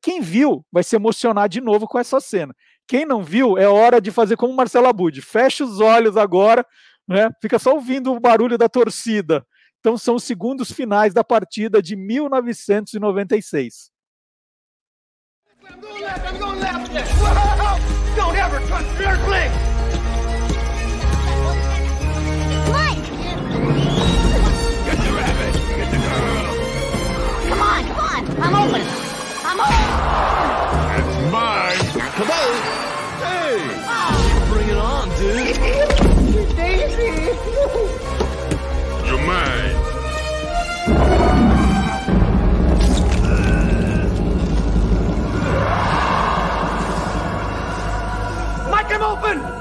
quem 0.00 0.20
viu 0.20 0.64
vai 0.72 0.82
se 0.82 0.96
emocionar 0.96 1.48
de 1.48 1.60
novo 1.60 1.86
com 1.86 1.98
essa 1.98 2.20
cena. 2.20 2.54
Quem 2.86 3.04
não 3.06 3.22
viu, 3.22 3.56
é 3.56 3.68
hora 3.68 4.00
de 4.00 4.10
fazer 4.10 4.36
como 4.36 4.54
Marcelo 4.54 4.86
Abud. 4.86 5.20
Fecha 5.22 5.64
os 5.64 5.80
olhos 5.80 6.16
agora, 6.16 6.66
né? 7.08 7.30
fica 7.40 7.58
só 7.58 7.74
ouvindo 7.74 8.12
o 8.12 8.20
barulho 8.20 8.58
da 8.58 8.68
torcida. 8.68 9.46
Então, 9.80 9.98
são 9.98 10.14
os 10.16 10.24
segundos 10.24 10.70
finais 10.70 11.12
da 11.12 11.24
partida 11.24 11.82
de 11.82 11.96
1996. 11.96 13.90
I'm 28.42 28.54
open. 28.54 28.82
I'm 29.44 29.60
open. 29.60 30.61
Mike, 48.92 49.00
I'm 49.00 49.38
open. 49.38 49.51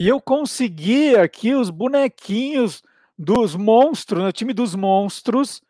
E 0.00 0.08
eu 0.08 0.18
consegui 0.18 1.14
aqui 1.14 1.52
os 1.52 1.68
bonequinhos 1.68 2.82
dos 3.18 3.54
monstros, 3.54 4.22
né, 4.22 4.30
o 4.30 4.32
time 4.32 4.54
dos 4.54 4.74
monstros. 4.74 5.60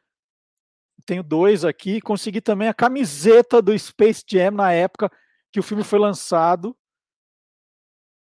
Tenho 1.05 1.25
dois 1.25 1.65
aqui. 1.65 2.01
Consegui 2.01 2.41
também 2.41 2.69
a 2.69 2.75
camiseta 2.75 3.61
do 3.61 3.77
Space 3.77 4.23
Jam 4.25 4.53
na 4.53 4.73
época 4.73 5.11
que 5.51 5.59
o 5.59 5.63
filme 5.65 5.83
foi 5.83 5.99
lançado. 5.99 6.77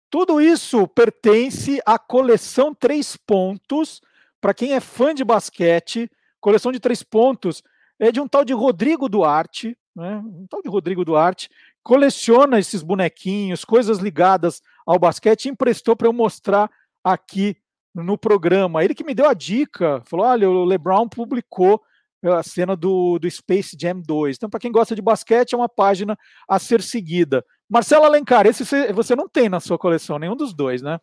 Tudo 0.09 0.41
isso 0.41 0.87
pertence 0.87 1.81
à 1.85 1.99
coleção 1.99 2.73
Três 2.73 3.17
Pontos. 3.17 4.01
Para 4.41 4.55
quem 4.55 4.75
é 4.75 4.81
fã 4.81 5.13
de 5.13 5.25
basquete, 5.25 6.09
coleção 6.41 6.71
de 6.71 6.79
três 6.79 7.03
pontos 7.03 7.65
é 7.99 8.13
de 8.13 8.21
um 8.21 8.29
tal 8.29 8.45
de 8.45 8.53
Rodrigo 8.53 9.09
Duarte, 9.09 9.77
né? 9.93 10.19
um 10.19 10.47
tal 10.49 10.63
de 10.63 10.69
Rodrigo 10.69 11.05
Duarte, 11.05 11.51
coleciona 11.87 12.59
esses 12.59 12.83
bonequinhos, 12.83 13.65
coisas 13.65 13.99
ligadas 13.99 14.61
ao 14.85 14.99
basquete, 14.99 15.45
e 15.45 15.51
emprestou 15.51 15.95
para 15.95 16.09
eu 16.09 16.13
mostrar 16.13 16.69
aqui 17.05 17.57
no 17.95 18.19
programa. 18.19 18.83
Ele 18.83 18.93
que 18.93 19.05
me 19.05 19.15
deu 19.15 19.29
a 19.29 19.35
dica, 19.35 20.03
falou: 20.05 20.27
olha, 20.27 20.51
o 20.51 20.65
LeBron 20.65 21.09
publicou 21.09 21.81
a 22.25 22.43
cena 22.43 22.75
do, 22.75 23.21
do 23.21 23.31
Space 23.31 23.77
Jam 23.81 24.03
2. 24.05 24.35
Então, 24.35 24.51
para 24.51 24.59
quem 24.59 24.73
gosta 24.73 24.97
de 24.97 25.01
basquete, 25.01 25.53
é 25.53 25.57
uma 25.57 25.69
página 25.69 26.19
a 26.49 26.59
ser 26.59 26.83
seguida. 26.83 27.45
Marcelo 27.71 28.05
Alencar, 28.05 28.47
esse 28.47 28.65
você, 28.93 29.15
não 29.15 29.29
tem 29.29 29.49
na 29.49 29.61
sua 29.61 29.79
coleção, 29.79 30.19
nenhum 30.19 30.35
dos 30.35 30.53
dois, 30.53 30.83
né? 30.83 30.99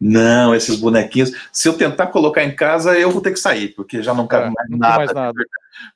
Não, 0.00 0.52
esses 0.52 0.80
bonequinhos. 0.80 1.30
Se 1.52 1.68
eu 1.68 1.78
tentar 1.78 2.08
colocar 2.08 2.42
em 2.42 2.56
casa, 2.56 2.98
eu 2.98 3.12
vou 3.12 3.22
ter 3.22 3.30
que 3.30 3.38
sair, 3.38 3.68
porque 3.68 4.02
já 4.02 4.12
não 4.12 4.26
cabe 4.26 4.48
É, 4.48 4.50
mais, 4.50 4.80
nada, 4.80 4.96
mais 4.96 5.14
nada. 5.14 5.44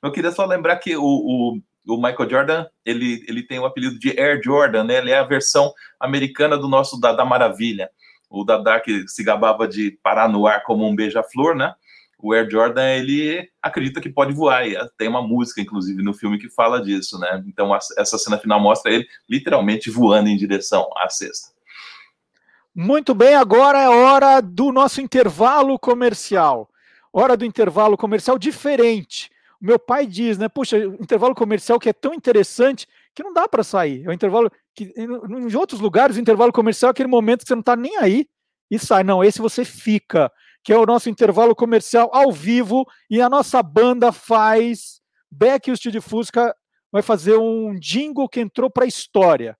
Eu 0.01 0.13
queria 0.13 0.31
só 0.31 0.45
lembrar 0.45 0.77
que 0.77 0.95
o, 0.95 1.03
o, 1.03 1.61
o 1.87 1.97
Michael 1.97 2.29
Jordan, 2.29 2.65
ele, 2.85 3.23
ele 3.27 3.43
tem 3.43 3.59
o 3.59 3.65
apelido 3.65 3.97
de 3.99 4.19
Air 4.19 4.41
Jordan, 4.43 4.83
né? 4.83 4.97
Ele 4.97 5.11
é 5.11 5.17
a 5.17 5.23
versão 5.23 5.73
americana 5.99 6.57
do 6.57 6.67
nosso 6.67 6.99
Dada 6.99 7.25
Maravilha. 7.25 7.89
O 8.29 8.43
Dada 8.43 8.79
que 8.79 9.07
se 9.07 9.23
gabava 9.23 9.67
de 9.67 9.97
parar 10.03 10.29
no 10.29 10.47
ar 10.47 10.63
como 10.63 10.87
um 10.87 10.95
beija-flor, 10.95 11.55
né? 11.55 11.73
o 12.21 12.33
Air 12.33 12.49
Jordan 12.49 12.87
ele 12.87 13.49
acredita 13.61 13.99
que 13.99 14.09
pode 14.09 14.33
voar. 14.33 14.67
E 14.67 14.77
tem 14.97 15.07
uma 15.07 15.21
música, 15.21 15.59
inclusive, 15.59 16.03
no 16.03 16.13
filme 16.13 16.37
que 16.37 16.49
fala 16.49 16.81
disso, 16.81 17.19
né? 17.19 17.43
Então 17.47 17.75
essa 17.75 18.17
cena 18.17 18.37
final 18.37 18.59
mostra 18.59 18.91
ele 18.91 19.07
literalmente 19.27 19.89
voando 19.89 20.29
em 20.29 20.37
direção 20.37 20.87
à 20.97 21.09
cesta. 21.09 21.49
Muito 22.73 23.13
bem, 23.13 23.35
agora 23.35 23.79
é 23.79 23.89
hora 23.89 24.39
do 24.39 24.71
nosso 24.71 25.01
intervalo 25.01 25.77
comercial. 25.77 26.69
Hora 27.11 27.35
do 27.35 27.43
intervalo 27.43 27.97
comercial 27.97 28.37
diferente. 28.37 29.29
Meu 29.61 29.77
pai 29.77 30.07
diz, 30.07 30.37
né? 30.37 30.49
Puxa, 30.49 30.77
intervalo 30.77 31.35
comercial 31.35 31.79
que 31.79 31.89
é 31.89 31.93
tão 31.93 32.13
interessante 32.13 32.87
que 33.13 33.23
não 33.23 33.31
dá 33.31 33.47
para 33.47 33.63
sair. 33.63 34.03
É 34.05 34.09
um 34.09 34.13
intervalo 34.13 34.51
que 34.73 34.91
em 34.97 35.55
outros 35.55 35.79
lugares 35.79 36.17
o 36.17 36.19
intervalo 36.19 36.51
comercial 36.51 36.89
é 36.89 36.91
aquele 36.91 37.09
momento 37.09 37.41
que 37.41 37.47
você 37.47 37.55
não 37.55 37.59
está 37.61 37.75
nem 37.75 37.97
aí 37.97 38.27
e 38.69 38.79
sai. 38.79 39.03
Não, 39.03 39.23
esse 39.23 39.39
você 39.39 39.63
fica 39.63 40.31
que 40.63 40.71
é 40.71 40.77
o 40.77 40.85
nosso 40.85 41.09
intervalo 41.09 41.55
comercial 41.55 42.09
ao 42.13 42.31
vivo, 42.31 42.87
e 43.09 43.21
a 43.21 43.29
nossa 43.29 43.61
banda 43.63 44.11
faz. 44.11 45.01
Beck 45.29 45.67
e 45.67 45.71
o 45.71 45.77
Steve 45.77 46.01
Fusca 46.01 46.55
vai 46.91 47.01
fazer 47.01 47.37
um 47.37 47.73
jingle 47.79 48.27
que 48.27 48.41
entrou 48.41 48.69
para 48.69 48.83
a 48.83 48.87
história. 48.87 49.57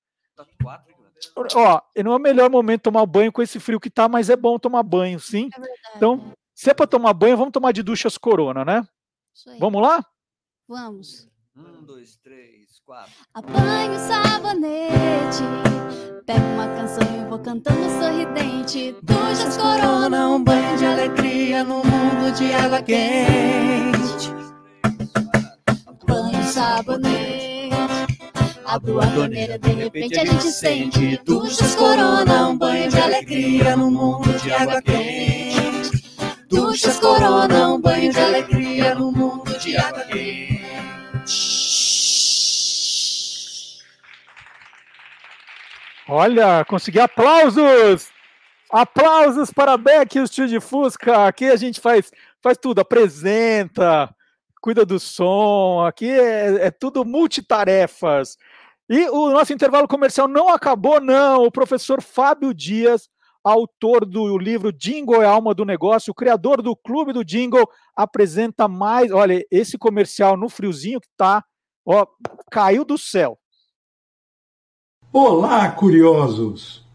Ó, 1.56 1.82
não 2.04 2.14
é 2.14 2.16
o 2.16 2.20
melhor 2.20 2.50
momento 2.50 2.84
tomar 2.84 3.06
banho 3.06 3.32
com 3.32 3.42
esse 3.42 3.60
frio 3.60 3.80
que 3.80 3.90
tá, 3.90 4.10
mas 4.10 4.30
é 4.30 4.36
bom 4.36 4.60
tomar 4.60 4.84
banho, 4.84 5.20
sim. 5.20 5.50
É 5.56 5.96
então, 5.96 6.34
se 6.54 6.70
é 6.70 6.74
para 6.74 6.88
tomar 6.88 7.14
banho, 7.14 7.38
vamos 7.38 7.54
tomar 7.54 7.72
de 7.72 7.82
duchas 7.82 8.18
corona, 8.18 8.66
né? 8.66 8.86
Vamos 9.60 9.82
lá? 9.82 10.04
Vamos. 10.68 11.28
Um, 11.56 11.84
dois, 11.84 12.16
três, 12.18 12.80
quatro. 12.86 13.12
Apanho 13.34 14.00
sabonete, 14.00 15.44
pego 16.26 16.46
uma 16.54 16.68
canção 16.68 17.04
e 17.04 17.30
vou 17.30 17.40
cantando 17.40 17.90
sorridente. 18.00 18.96
Duchas 19.04 19.58
corona, 19.58 20.30
um 20.30 20.44
banho 20.44 20.78
de 20.78 20.86
alegria 20.86 21.64
no 21.64 21.84
mundo 21.84 22.32
de 22.38 22.54
água 22.54 22.82
quente. 22.82 24.32
Apanho 25.86 26.44
sabonete, 26.46 27.76
abro 28.66 29.02
a 29.02 29.08
torneira, 29.08 29.60
de 29.60 29.72
repente 29.72 30.20
a 30.20 30.26
gente 30.26 30.52
sente. 30.52 31.18
Duchas 31.26 31.76
corona, 31.76 32.48
um 32.48 32.58
banho 32.58 32.90
de 32.90 32.98
alegria 32.98 33.76
no 33.76 33.92
mundo 33.92 34.32
de 34.42 34.54
água 34.54 34.82
quente. 34.82 35.41
Duchas 36.72 37.02
corona, 37.02 37.74
um 37.74 37.82
banho 37.82 38.14
de 38.14 38.18
alegria 38.18 38.96
no 38.96 39.12
mundo 39.12 39.60
de 39.60 39.76
água 39.76 40.06
quente. 40.06 40.62
Olha, 46.08 46.64
consegui 46.64 47.02
aplausos! 47.02 48.08
Aplausos 48.70 49.52
para 49.52 49.76
Beck 49.76 50.16
e 50.16 50.22
o 50.22 50.28
Tio 50.30 50.48
de 50.48 50.62
Fusca. 50.62 51.28
Aqui 51.28 51.50
a 51.50 51.58
gente 51.58 51.82
faz, 51.82 52.10
faz 52.42 52.58
tudo, 52.58 52.80
apresenta, 52.80 54.10
cuida 54.62 54.86
do 54.86 54.98
som. 54.98 55.84
Aqui 55.86 56.10
é, 56.10 56.68
é 56.68 56.72
tudo 56.72 57.04
multitarefas. 57.04 58.38
E 58.90 59.10
o 59.10 59.30
nosso 59.30 59.52
intervalo 59.52 59.90
comercial 59.90 60.26
não 60.26 60.48
acabou, 60.48 61.02
não. 61.02 61.44
O 61.44 61.52
professor 61.52 62.02
Fábio 62.02 62.54
Dias, 62.54 63.10
autor 63.44 64.06
do 64.06 64.38
livro 64.38 64.72
Jingle 64.72 65.22
é 65.22 65.26
a 65.26 65.32
alma 65.32 65.54
do 65.54 65.66
negócio, 65.66 66.12
o 66.12 66.16
criador 66.16 66.62
do 66.62 66.76
Clube 66.76 67.14
do 67.14 67.26
Jingle, 67.26 67.68
apresenta 67.96 68.68
mais. 68.68 69.12
Olha, 69.12 69.44
esse 69.52 69.78
comercial 69.78 70.38
no 70.38 70.50
friozinho 70.50 71.02
que 71.02 71.08
tá, 71.18 71.44
ó, 71.86 72.06
caiu 72.52 72.86
do 72.86 72.98
céu. 72.98 73.38
Olá, 75.12 75.70
curiosos! 75.72 76.86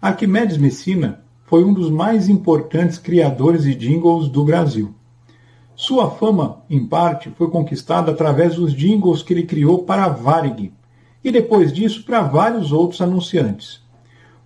Arquimedes 0.00 0.58
Messina 0.58 1.24
foi 1.44 1.64
um 1.64 1.72
dos 1.72 1.90
mais 1.90 2.28
importantes 2.28 2.98
criadores 2.98 3.62
de 3.62 3.74
jingles 3.74 4.28
do 4.28 4.44
Brasil. 4.44 4.94
Sua 5.74 6.10
fama, 6.10 6.64
em 6.68 6.86
parte, 6.86 7.30
foi 7.30 7.50
conquistada 7.50 8.12
através 8.12 8.56
dos 8.56 8.74
jingles 8.74 9.22
que 9.22 9.32
ele 9.32 9.44
criou 9.44 9.84
para 9.84 10.04
a 10.04 10.08
Varig 10.08 10.72
e 11.24 11.30
depois 11.30 11.72
disso 11.72 12.04
para 12.04 12.22
vários 12.22 12.72
outros 12.72 13.00
anunciantes. 13.00 13.82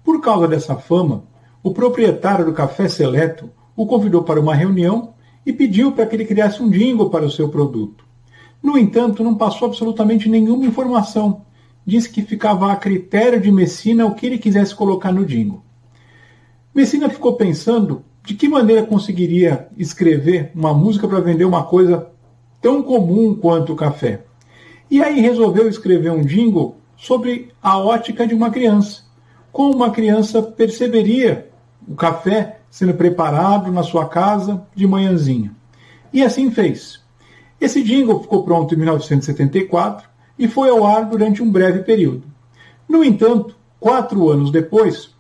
Por 0.05 0.21
causa 0.21 0.47
dessa 0.47 0.77
fama, 0.77 1.25
o 1.67 1.73
proprietário 1.73 2.45
do 2.45 2.53
Café 2.53 2.89
Seleto 2.89 3.51
o 3.77 3.87
convidou 3.87 4.23
para 4.23 4.41
uma 4.41 4.55
reunião 4.55 5.15
e 5.45 5.53
pediu 5.53 5.91
para 5.91 6.07
que 6.07 6.15
ele 6.15 6.25
criasse 6.25 6.63
um 6.63 6.71
jingle 6.71 7.11
para 7.11 7.25
o 7.25 7.31
seu 7.31 7.49
produto. 7.49 8.05
No 8.63 8.79
entanto, 8.79 9.25
não 9.25 9.35
passou 9.35 9.67
absolutamente 9.67 10.29
nenhuma 10.29 10.65
informação 10.65 11.45
disse 11.85 12.09
que 12.09 12.23
ficava 12.23 12.71
a 12.71 12.77
critério 12.77 13.41
de 13.41 13.51
Messina 13.51 14.07
o 14.07 14.15
que 14.15 14.27
ele 14.27 14.39
quisesse 14.39 14.75
colocar 14.75 15.13
no 15.13 15.25
jingle. 15.25 15.63
Messina 16.73 17.09
ficou 17.09 17.35
pensando 17.35 18.05
de 18.25 18.35
que 18.35 18.49
maneira 18.49 18.85
conseguiria 18.85 19.69
escrever 19.77 20.53
uma 20.55 20.73
música 20.73 21.09
para 21.09 21.21
vender 21.21 21.45
uma 21.45 21.65
coisa 21.65 22.11
tão 22.61 22.81
comum 22.81 23.35
quanto 23.35 23.73
o 23.73 23.77
café. 23.77 24.25
E 24.89 25.03
aí 25.03 25.21
resolveu 25.21 25.69
escrever 25.69 26.11
um 26.11 26.23
jingle 26.23 26.77
sobre 26.97 27.49
a 27.61 27.77
ótica 27.77 28.25
de 28.25 28.35
uma 28.35 28.51
criança. 28.51 29.03
Como 29.51 29.75
uma 29.75 29.91
criança 29.91 30.41
perceberia 30.41 31.46
o 31.87 31.95
café 31.95 32.61
sendo 32.71 32.95
preparado 32.95 33.71
na 33.71 33.83
sua 33.83 34.07
casa 34.07 34.67
de 34.75 34.87
manhãzinha. 34.87 35.55
E 36.13 36.23
assim 36.23 36.51
fez. 36.51 37.01
Esse 37.61 37.83
jingle 37.83 38.21
ficou 38.21 38.43
pronto 38.43 38.75
em 38.75 38.79
1974 38.79 40.09
e 40.39 40.47
foi 40.47 40.69
ao 40.69 40.85
ar 40.85 41.07
durante 41.07 41.43
um 41.43 41.51
breve 41.51 41.81
período. 41.81 42.25
No 42.89 43.03
entanto, 43.03 43.57
quatro 43.81 44.29
anos 44.29 44.51
depois, 44.51 45.11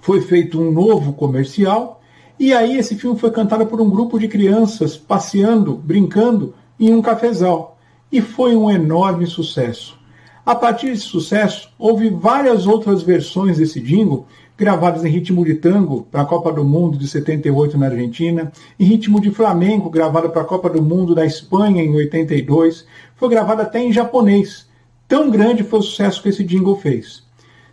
foi 0.00 0.20
feito 0.22 0.60
um 0.60 0.70
novo 0.70 1.12
comercial, 1.12 2.00
e 2.38 2.54
aí 2.54 2.76
esse 2.78 2.96
filme 2.96 3.18
foi 3.18 3.30
cantado 3.30 3.66
por 3.66 3.80
um 3.80 3.90
grupo 3.90 4.18
de 4.18 4.28
crianças 4.28 4.96
passeando, 4.96 5.76
brincando 5.76 6.54
em 6.78 6.92
um 6.94 7.02
cafezal, 7.02 7.78
e 8.10 8.20
foi 8.20 8.56
um 8.56 8.70
enorme 8.70 9.26
sucesso. 9.26 9.98
A 10.44 10.54
partir 10.54 10.86
desse 10.86 11.02
sucesso, 11.02 11.70
houve 11.78 12.08
várias 12.08 12.66
outras 12.66 13.02
versões 13.02 13.58
desse 13.58 13.78
jingle 13.80 14.26
gravadas 14.60 15.02
em 15.02 15.08
ritmo 15.08 15.42
de 15.42 15.54
tango 15.54 16.02
para 16.02 16.20
a 16.20 16.26
Copa 16.26 16.52
do 16.52 16.62
Mundo 16.62 16.98
de 16.98 17.08
78 17.08 17.78
na 17.78 17.86
Argentina, 17.86 18.52
em 18.78 18.84
ritmo 18.84 19.18
de 19.18 19.30
flamenco 19.30 19.88
gravada 19.88 20.28
para 20.28 20.42
a 20.42 20.44
Copa 20.44 20.68
do 20.68 20.82
Mundo 20.82 21.14
da 21.14 21.24
Espanha 21.24 21.82
em 21.82 21.94
82, 21.94 22.86
foi 23.16 23.30
gravada 23.30 23.62
até 23.62 23.82
em 23.82 23.90
japonês. 23.90 24.68
Tão 25.08 25.30
grande 25.30 25.64
foi 25.64 25.78
o 25.78 25.82
sucesso 25.82 26.22
que 26.22 26.28
esse 26.28 26.44
jingle 26.44 26.76
fez. 26.76 27.22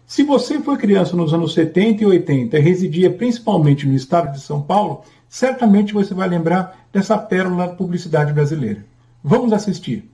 Se 0.05 0.23
você 0.23 0.61
foi 0.61 0.77
criança 0.77 1.14
nos 1.18 1.34
anos 1.34 1.53
70 1.53 2.03
e 2.03 2.05
80 2.07 2.57
e 2.57 2.61
residia 2.61 3.11
principalmente 3.11 3.85
no 3.85 3.93
estado 3.93 4.31
de 4.31 4.39
São 4.39 4.61
Paulo, 4.61 5.01
certamente 5.27 5.93
você 5.93 6.14
vai 6.14 6.30
lembrar 6.30 6.88
dessa 6.93 7.18
pérola 7.18 7.68
da 7.68 7.73
publicidade 7.73 8.31
brasileira. 8.31 8.85
Vamos 9.22 9.51
assistir. 9.51 10.09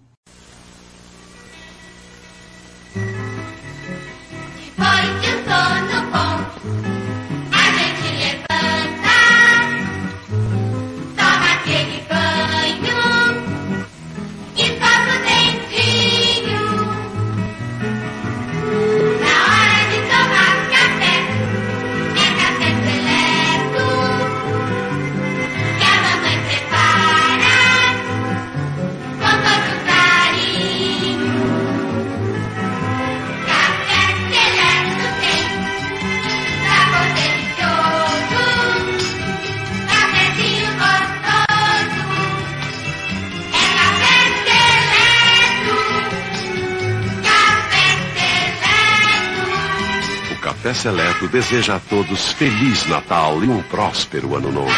Seleto 50.84 51.30
deseja 51.30 51.78
a 51.78 51.80
todos 51.80 52.34
Feliz 52.34 52.86
Natal 52.90 53.42
e 53.42 53.48
um 53.48 53.64
próspero 53.64 54.36
Ano 54.36 54.52
Novo. 54.52 54.70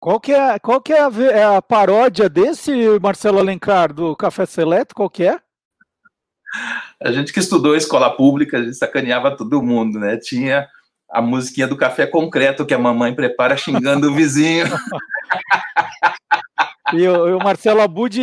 Qual 0.00 0.18
que 0.18 0.32
é, 0.32 0.58
qual 0.58 0.80
que 0.80 0.94
é 0.94 1.02
a, 1.02 1.10
é 1.30 1.44
a, 1.44 1.60
paródia 1.60 2.30
desse 2.30 2.72
Marcelo 2.98 3.38
Alencar 3.38 3.92
do 3.92 4.16
Café 4.16 4.46
Seleto? 4.46 4.94
Qual 4.94 5.10
que 5.10 5.24
é? 5.24 5.38
A 6.98 7.12
gente 7.12 7.30
que 7.30 7.40
estudou 7.40 7.76
escola 7.76 8.08
pública, 8.16 8.56
a 8.56 8.62
gente 8.62 8.78
sacaneava 8.78 9.36
todo 9.36 9.62
mundo, 9.62 10.00
né? 10.00 10.16
Tinha 10.16 10.66
a 11.12 11.20
musiquinha 11.20 11.68
do 11.68 11.76
café 11.76 12.06
concreto 12.06 12.64
que 12.64 12.72
a 12.72 12.78
mamãe 12.78 13.14
prepara 13.14 13.56
xingando 13.56 14.10
o 14.10 14.14
vizinho. 14.14 14.64
E 16.94 17.08
o, 17.08 17.38
Marcelo 17.38 17.80
Abud 17.80 18.20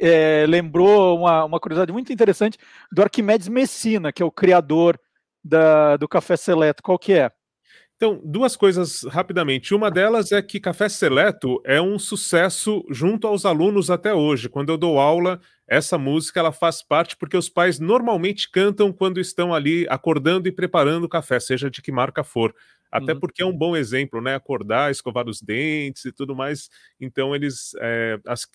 é, 0.00 0.44
lembrou 0.48 1.18
uma, 1.18 1.44
uma 1.44 1.60
curiosidade 1.60 1.92
muito 1.92 2.12
interessante 2.12 2.58
do 2.90 3.00
Arquimedes 3.00 3.46
Messina, 3.46 4.12
que 4.12 4.20
é 4.20 4.26
o 4.26 4.30
criador 4.30 4.98
da, 5.44 5.96
do 5.96 6.08
Café 6.08 6.36
Seleto. 6.36 6.82
Qual 6.82 6.98
que 6.98 7.12
é? 7.12 7.30
Então, 8.00 8.18
duas 8.24 8.56
coisas 8.56 9.02
rapidamente. 9.02 9.74
Uma 9.74 9.90
delas 9.90 10.32
é 10.32 10.40
que 10.40 10.58
Café 10.58 10.88
Seleto 10.88 11.60
é 11.66 11.82
um 11.82 11.98
sucesso 11.98 12.82
junto 12.88 13.26
aos 13.26 13.44
alunos 13.44 13.90
até 13.90 14.14
hoje. 14.14 14.48
Quando 14.48 14.70
eu 14.70 14.78
dou 14.78 14.98
aula, 14.98 15.38
essa 15.68 15.98
música 15.98 16.40
ela 16.40 16.50
faz 16.50 16.82
parte 16.82 17.14
porque 17.14 17.36
os 17.36 17.50
pais 17.50 17.78
normalmente 17.78 18.50
cantam 18.50 18.90
quando 18.90 19.20
estão 19.20 19.52
ali 19.52 19.86
acordando 19.90 20.48
e 20.48 20.52
preparando 20.52 21.04
o 21.04 21.10
café, 21.10 21.38
seja 21.38 21.70
de 21.70 21.82
que 21.82 21.92
marca 21.92 22.24
for. 22.24 22.54
Até 22.90 23.12
uhum. 23.12 23.20
porque 23.20 23.42
é 23.42 23.46
um 23.46 23.52
bom 23.54 23.76
exemplo, 23.76 24.22
né? 24.22 24.34
Acordar, 24.34 24.90
escovar 24.90 25.28
os 25.28 25.42
dentes 25.42 26.06
e 26.06 26.10
tudo 26.10 26.34
mais. 26.34 26.70
Então, 26.98 27.34
eles. 27.34 27.72
É, 27.82 28.18
as 28.26 28.46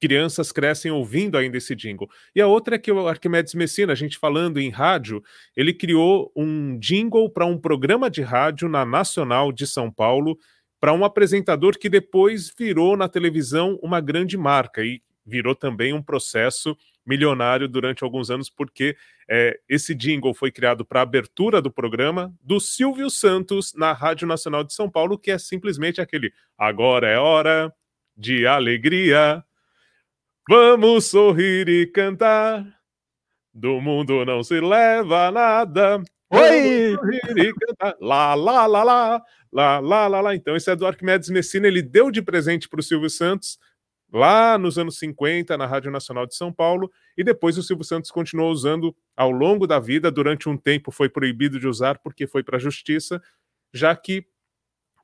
crianças 0.00 0.52
crescem 0.52 0.90
ouvindo 0.90 1.36
ainda 1.36 1.56
esse 1.56 1.74
jingle. 1.74 2.08
E 2.34 2.40
a 2.40 2.46
outra 2.46 2.76
é 2.76 2.78
que 2.78 2.90
o 2.90 3.08
Arquimedes 3.08 3.54
Messina, 3.54 3.92
a 3.92 3.96
gente 3.96 4.18
falando 4.18 4.58
em 4.58 4.70
rádio, 4.70 5.22
ele 5.56 5.72
criou 5.72 6.32
um 6.36 6.78
jingle 6.78 7.28
para 7.30 7.46
um 7.46 7.58
programa 7.58 8.10
de 8.10 8.22
rádio 8.22 8.68
na 8.68 8.84
Nacional 8.84 9.52
de 9.52 9.66
São 9.66 9.90
Paulo, 9.90 10.38
para 10.80 10.92
um 10.92 11.04
apresentador 11.04 11.76
que 11.76 11.88
depois 11.88 12.52
virou 12.56 12.96
na 12.96 13.08
televisão 13.08 13.78
uma 13.82 14.00
grande 14.00 14.36
marca 14.36 14.82
e 14.82 15.02
virou 15.26 15.54
também 15.54 15.92
um 15.92 16.02
processo 16.02 16.76
milionário 17.04 17.68
durante 17.68 18.04
alguns 18.04 18.30
anos, 18.30 18.50
porque 18.50 18.96
é, 19.28 19.58
esse 19.68 19.94
jingle 19.94 20.34
foi 20.34 20.50
criado 20.50 20.84
para 20.84 21.00
a 21.00 21.02
abertura 21.02 21.60
do 21.60 21.70
programa 21.70 22.34
do 22.42 22.60
Silvio 22.60 23.10
Santos 23.10 23.74
na 23.74 23.92
Rádio 23.92 24.28
Nacional 24.28 24.62
de 24.62 24.74
São 24.74 24.90
Paulo, 24.90 25.18
que 25.18 25.30
é 25.30 25.38
simplesmente 25.38 26.00
aquele 26.00 26.32
agora 26.56 27.08
é 27.08 27.18
hora 27.18 27.72
de 28.16 28.46
alegria, 28.46 29.42
Vamos 30.48 31.04
sorrir 31.04 31.68
e 31.68 31.86
cantar. 31.86 32.66
Do 33.52 33.82
mundo 33.82 34.24
não 34.24 34.42
se 34.42 34.58
leva 34.58 35.30
nada. 35.30 36.02
Oi! 36.30 36.94
sorrir 36.94 37.38
e 37.38 37.52
cantar. 37.52 37.94
Lá, 38.00 38.34
lá, 38.34 38.64
lá, 38.64 38.82
lá, 38.82 39.22
lá, 39.52 39.78
lá, 39.78 40.08
lá, 40.08 40.20
lá. 40.22 40.34
Então, 40.34 40.56
esse 40.56 40.70
é 40.70 40.74
do 40.74 40.86
Arquimedes 40.86 41.28
Messina. 41.28 41.68
Ele 41.68 41.82
deu 41.82 42.10
de 42.10 42.22
presente 42.22 42.66
para 42.66 42.80
o 42.80 42.82
Silvio 42.82 43.10
Santos 43.10 43.58
lá 44.10 44.56
nos 44.56 44.78
anos 44.78 44.98
50 44.98 45.54
na 45.58 45.66
Rádio 45.66 45.90
Nacional 45.90 46.26
de 46.26 46.34
São 46.34 46.50
Paulo. 46.50 46.90
E 47.14 47.22
depois 47.22 47.58
o 47.58 47.62
Silvio 47.62 47.84
Santos 47.84 48.10
continuou 48.10 48.50
usando 48.50 48.96
ao 49.14 49.30
longo 49.30 49.66
da 49.66 49.78
vida. 49.78 50.10
Durante 50.10 50.48
um 50.48 50.56
tempo 50.56 50.90
foi 50.90 51.10
proibido 51.10 51.60
de 51.60 51.68
usar 51.68 51.98
porque 51.98 52.26
foi 52.26 52.42
para 52.42 52.56
a 52.56 52.60
justiça, 52.60 53.20
já 53.70 53.94
que 53.94 54.24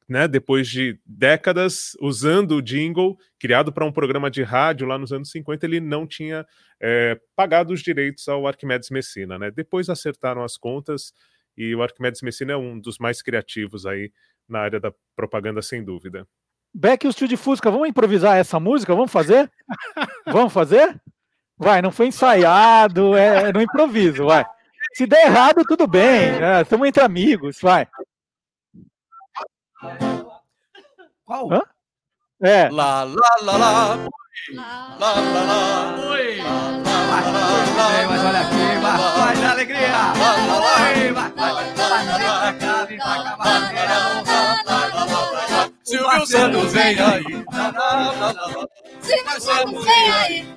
né, 0.08 0.28
depois 0.28 0.68
de 0.68 0.98
décadas 1.04 1.92
usando 2.00 2.56
o 2.56 2.62
jingle, 2.62 3.16
criado 3.38 3.72
para 3.72 3.84
um 3.84 3.92
programa 3.92 4.30
de 4.30 4.42
rádio 4.42 4.86
lá 4.86 4.98
nos 4.98 5.12
anos 5.12 5.30
50, 5.30 5.64
ele 5.64 5.80
não 5.80 6.06
tinha 6.06 6.46
é, 6.80 7.18
pagado 7.34 7.72
os 7.72 7.80
direitos 7.80 8.28
ao 8.28 8.46
Arquimedes 8.46 8.90
Messina. 8.90 9.38
Né? 9.38 9.50
Depois 9.50 9.88
acertaram 9.88 10.42
as 10.42 10.56
contas 10.56 11.12
e 11.56 11.74
o 11.74 11.82
Arquimedes 11.82 12.20
Messina 12.20 12.52
é 12.52 12.56
um 12.56 12.78
dos 12.78 12.98
mais 12.98 13.22
criativos 13.22 13.86
aí 13.86 14.12
na 14.48 14.60
área 14.60 14.78
da 14.78 14.92
propaganda, 15.16 15.62
sem 15.62 15.82
dúvida. 15.82 16.26
Beck 16.74 17.04
e 17.04 17.08
o 17.08 17.12
Tio 17.12 17.28
de 17.28 17.36
Fusca, 17.36 17.70
vamos 17.70 17.88
improvisar 17.88 18.36
essa 18.36 18.58
música? 18.58 18.94
Vamos 18.94 19.12
fazer? 19.12 19.50
vamos 20.26 20.52
fazer? 20.52 21.00
Vai, 21.56 21.80
não 21.80 21.92
foi 21.92 22.08
ensaiado, 22.08 23.16
é, 23.16 23.52
no 23.52 23.62
improviso, 23.62 24.24
vai. 24.24 24.44
Se 24.92 25.06
der 25.06 25.26
errado, 25.26 25.64
tudo 25.64 25.86
bem, 25.86 26.30
é, 26.42 26.62
estamos 26.62 26.86
entre 26.86 27.02
amigos, 27.02 27.58
vai. 27.62 27.86
Qual? 31.24 31.52
Hã? 31.52 31.60
É. 32.42 32.68
Lá, 32.70 33.04
lá, 33.04 33.14
lá, 33.42 33.56
lá. 33.56 33.96
Lá, 34.98 35.14
lá, 35.14 35.42
lá. 35.44 35.94
Oi. 36.10 36.38
Mas 38.08 38.24
olha 38.24 38.40
aqui, 38.40 38.64
vai, 38.82 38.96
vai 38.98 39.44
alegria. 39.50 39.88
Oi, 40.14 41.12
vai, 41.12 41.30
vai, 41.32 41.52
vai, 41.54 41.64
Silvio 45.84 46.26
Santos 46.26 46.72
vem 46.72 46.98
aí. 46.98 47.24
Santos 49.38 49.84
vem 49.84 50.12
aí. 50.12 50.42
Vem. 50.42 50.54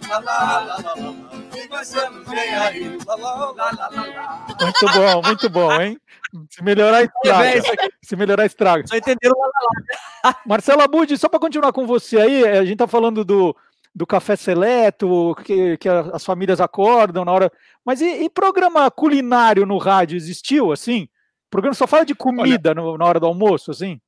Muito 4.62 4.94
bom, 4.94 5.22
muito 5.26 5.50
bom, 5.50 5.82
hein? 5.82 6.00
Se 6.50 6.64
melhorar, 6.64 7.04
estraga. 7.04 7.62
Se 8.02 8.16
melhorar, 8.16 8.46
estraga. 8.46 8.88
Só 8.88 8.96
entenderam 8.96 9.36
Marcelo 10.46 10.82
Abud, 10.82 11.18
só 11.18 11.30
para 11.30 11.40
continuar 11.40 11.72
com 11.72 11.86
você 11.86 12.20
aí, 12.20 12.48
a 12.48 12.66
gente 12.66 12.78
tá 12.78 12.88
falando 12.88 13.24
do, 13.24 13.56
do 13.94 14.06
café 14.06 14.36
seleto, 14.36 15.36
que, 15.44 15.78
que 15.78 15.90
as 15.90 16.24
famílias 16.24 16.62
acordam 16.62 17.26
na 17.26 17.32
hora. 17.32 17.52
Mas 17.86 18.02
e, 18.02 18.24
e 18.24 18.30
programa 18.30 18.90
culinário 18.92 19.66
no 19.66 19.78
rádio 19.78 20.16
existiu, 20.16 20.72
assim? 20.72 21.04
O 21.48 21.50
programa 21.50 21.74
só 21.74 21.88
fala 21.88 22.06
de 22.06 22.14
comida 22.16 22.72
Olha, 22.72 22.82
no, 22.82 22.98
na 22.98 23.06
hora 23.06 23.20
do 23.20 23.26
almoço, 23.26 23.72
assim? 23.72 24.00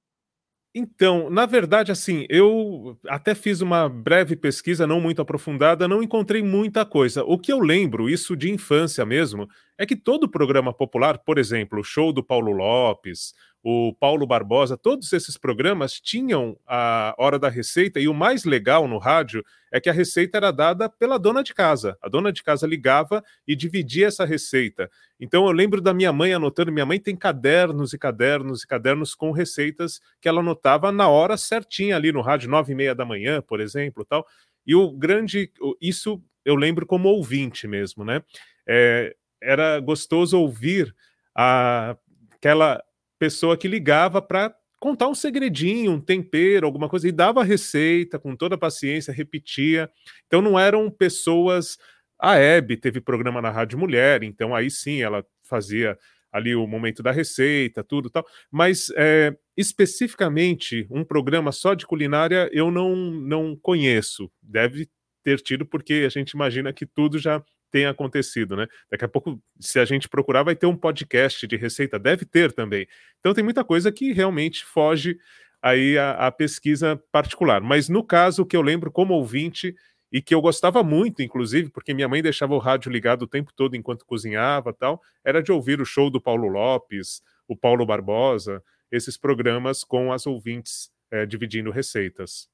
Então, 0.73 1.31
na 1.31 1.47
verdade, 1.47 1.91
assim, 1.91 2.25
eu 2.29 2.95
até 3.07 3.33
fiz 3.33 3.59
uma 3.59 3.89
breve 3.89 4.35
pesquisa, 4.35 4.85
não 4.85 5.01
muito 5.01 5.19
aprofundada, 5.21 5.87
não 5.87 6.03
encontrei 6.03 6.43
muita 6.43 6.85
coisa. 6.85 7.23
O 7.23 7.39
que 7.39 7.51
eu 7.51 7.59
lembro, 7.59 8.07
isso 8.07 8.35
de 8.35 8.51
infância 8.51 9.03
mesmo, 9.03 9.47
é 9.79 9.85
que 9.85 9.95
todo 9.95 10.29
programa 10.29 10.71
popular, 10.71 11.17
por 11.17 11.39
exemplo, 11.39 11.79
o 11.79 11.83
show 11.83 12.13
do 12.13 12.23
Paulo 12.23 12.51
Lopes, 12.51 13.33
o 13.61 13.93
Paulo 13.93 14.25
Barbosa, 14.25 14.77
todos 14.77 15.11
esses 15.11 15.37
programas 15.37 15.99
tinham 15.99 16.57
a 16.65 17.13
hora 17.17 17.37
da 17.37 17.49
receita, 17.49 17.99
e 17.99 18.07
o 18.07 18.13
mais 18.13 18.45
legal 18.45 18.87
no 18.87 18.97
rádio 18.97 19.43
é 19.71 19.79
que 19.79 19.89
a 19.89 19.93
receita 19.93 20.37
era 20.37 20.51
dada 20.51 20.89
pela 20.89 21.19
dona 21.19 21.43
de 21.43 21.53
casa. 21.53 21.97
A 22.01 22.07
dona 22.07 22.31
de 22.31 22.41
casa 22.41 22.65
ligava 22.65 23.23
e 23.47 23.55
dividia 23.55 24.07
essa 24.07 24.25
receita. 24.25 24.89
Então 25.19 25.45
eu 25.45 25.51
lembro 25.51 25.81
da 25.81 25.93
minha 25.93 26.13
mãe 26.13 26.33
anotando, 26.33 26.71
minha 26.71 26.85
mãe 26.85 26.99
tem 26.99 27.15
cadernos 27.15 27.93
e 27.93 27.97
cadernos 27.97 28.63
e 28.63 28.67
cadernos 28.67 29.13
com 29.13 29.31
receitas 29.31 29.99
que 30.21 30.29
ela 30.29 30.39
anotava 30.39 30.91
na 30.91 31.09
hora 31.09 31.35
certinha 31.35 31.95
ali 31.95 32.11
no 32.11 32.21
rádio, 32.21 32.49
nove 32.49 32.71
e 32.71 32.75
meia 32.75 32.95
da 32.95 33.05
manhã, 33.05 33.41
por 33.41 33.59
exemplo, 33.59 34.05
tal. 34.05 34.25
E 34.65 34.73
o 34.73 34.91
grande, 34.91 35.51
isso 35.81 36.21
eu 36.45 36.55
lembro 36.55 36.85
como 36.85 37.09
ouvinte 37.09 37.67
mesmo, 37.67 38.05
né? 38.05 38.23
É, 38.67 39.15
era 39.41 39.79
gostoso 39.79 40.39
ouvir 40.39 40.95
a, 41.35 41.95
aquela 42.31 42.81
pessoa 43.19 43.57
que 43.57 43.67
ligava 43.67 44.21
para 44.21 44.55
contar 44.79 45.09
um 45.09 45.13
segredinho, 45.13 45.91
um 45.91 45.99
tempero, 45.99 46.65
alguma 46.65 46.87
coisa, 46.87 47.07
e 47.07 47.11
dava 47.11 47.41
a 47.41 47.43
receita 47.43 48.17
com 48.17 48.35
toda 48.35 48.55
a 48.55 48.57
paciência, 48.57 49.13
repetia. 49.13 49.89
Então 50.25 50.41
não 50.41 50.57
eram 50.57 50.89
pessoas. 50.89 51.77
A 52.17 52.35
Hebe 52.37 52.77
teve 52.77 52.99
programa 53.01 53.41
na 53.41 53.49
Rádio 53.49 53.77
Mulher, 53.77 54.23
então 54.23 54.55
aí 54.55 54.71
sim 54.71 55.01
ela 55.01 55.25
fazia 55.43 55.97
ali 56.31 56.55
o 56.55 56.67
momento 56.67 57.01
da 57.01 57.11
receita, 57.11 57.83
tudo 57.83 58.09
tal. 58.09 58.25
Mas 58.51 58.91
é, 58.95 59.35
especificamente 59.57 60.87
um 60.89 61.03
programa 61.03 61.51
só 61.51 61.73
de 61.73 61.85
culinária 61.85 62.49
eu 62.53 62.71
não, 62.71 62.95
não 62.95 63.55
conheço. 63.55 64.31
Deve 64.41 64.89
ter 65.23 65.41
tido, 65.41 65.65
porque 65.65 66.05
a 66.05 66.09
gente 66.09 66.31
imagina 66.31 66.71
que 66.71 66.85
tudo 66.85 67.19
já 67.19 67.43
tenha 67.71 67.89
acontecido, 67.89 68.55
né? 68.55 68.67
Daqui 68.91 69.05
a 69.05 69.07
pouco, 69.07 69.41
se 69.59 69.79
a 69.79 69.85
gente 69.85 70.09
procurar, 70.09 70.43
vai 70.43 70.55
ter 70.55 70.65
um 70.65 70.75
podcast 70.75 71.45
de 71.47 71.55
receita, 71.55 71.99
deve 71.99 72.25
ter 72.25 72.51
também. 72.51 72.87
Então 73.19 73.33
tem 73.33 73.43
muita 73.43 73.63
coisa 73.63 73.91
que 73.91 74.11
realmente 74.11 74.65
foge 74.65 75.17
aí 75.61 75.97
a, 75.97 76.27
a 76.27 76.31
pesquisa 76.31 77.01
particular. 77.11 77.61
Mas 77.61 77.89
no 77.89 78.03
caso 78.03 78.45
que 78.45 78.55
eu 78.55 78.61
lembro 78.61 78.91
como 78.91 79.13
ouvinte 79.13 79.75
e 80.11 80.21
que 80.21 80.33
eu 80.33 80.41
gostava 80.41 80.83
muito, 80.83 81.21
inclusive, 81.21 81.69
porque 81.69 81.93
minha 81.93 82.07
mãe 82.07 82.21
deixava 82.21 82.53
o 82.53 82.59
rádio 82.59 82.91
ligado 82.91 83.23
o 83.23 83.27
tempo 83.27 83.51
todo 83.55 83.75
enquanto 83.75 84.05
cozinhava, 84.05 84.73
tal, 84.73 85.01
era 85.23 85.41
de 85.41 85.51
ouvir 85.51 85.79
o 85.79 85.85
show 85.85 86.09
do 86.09 86.19
Paulo 86.19 86.47
Lopes, 86.47 87.21
o 87.47 87.55
Paulo 87.55 87.85
Barbosa, 87.85 88.63
esses 88.91 89.17
programas 89.17 89.83
com 89.83 90.11
as 90.11 90.25
ouvintes 90.25 90.89
é, 91.11 91.25
dividindo 91.25 91.69
receitas. 91.69 92.47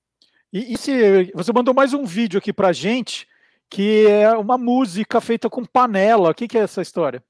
E, 0.52 0.74
e 0.74 0.78
se 0.78 1.32
você 1.34 1.52
mandou 1.54 1.74
mais 1.74 1.94
um 1.94 2.06
vídeo 2.06 2.38
aqui 2.38 2.52
para 2.52 2.74
gente? 2.74 3.28
Que 3.76 4.08
é 4.08 4.32
uma 4.32 4.58
música 4.58 5.20
feita 5.20 5.50
com 5.50 5.66
panela. 5.66 6.30
O 6.30 6.34
que, 6.34 6.48
que 6.48 6.58
é 6.58 6.62
essa 6.62 6.82
história? 6.82 7.22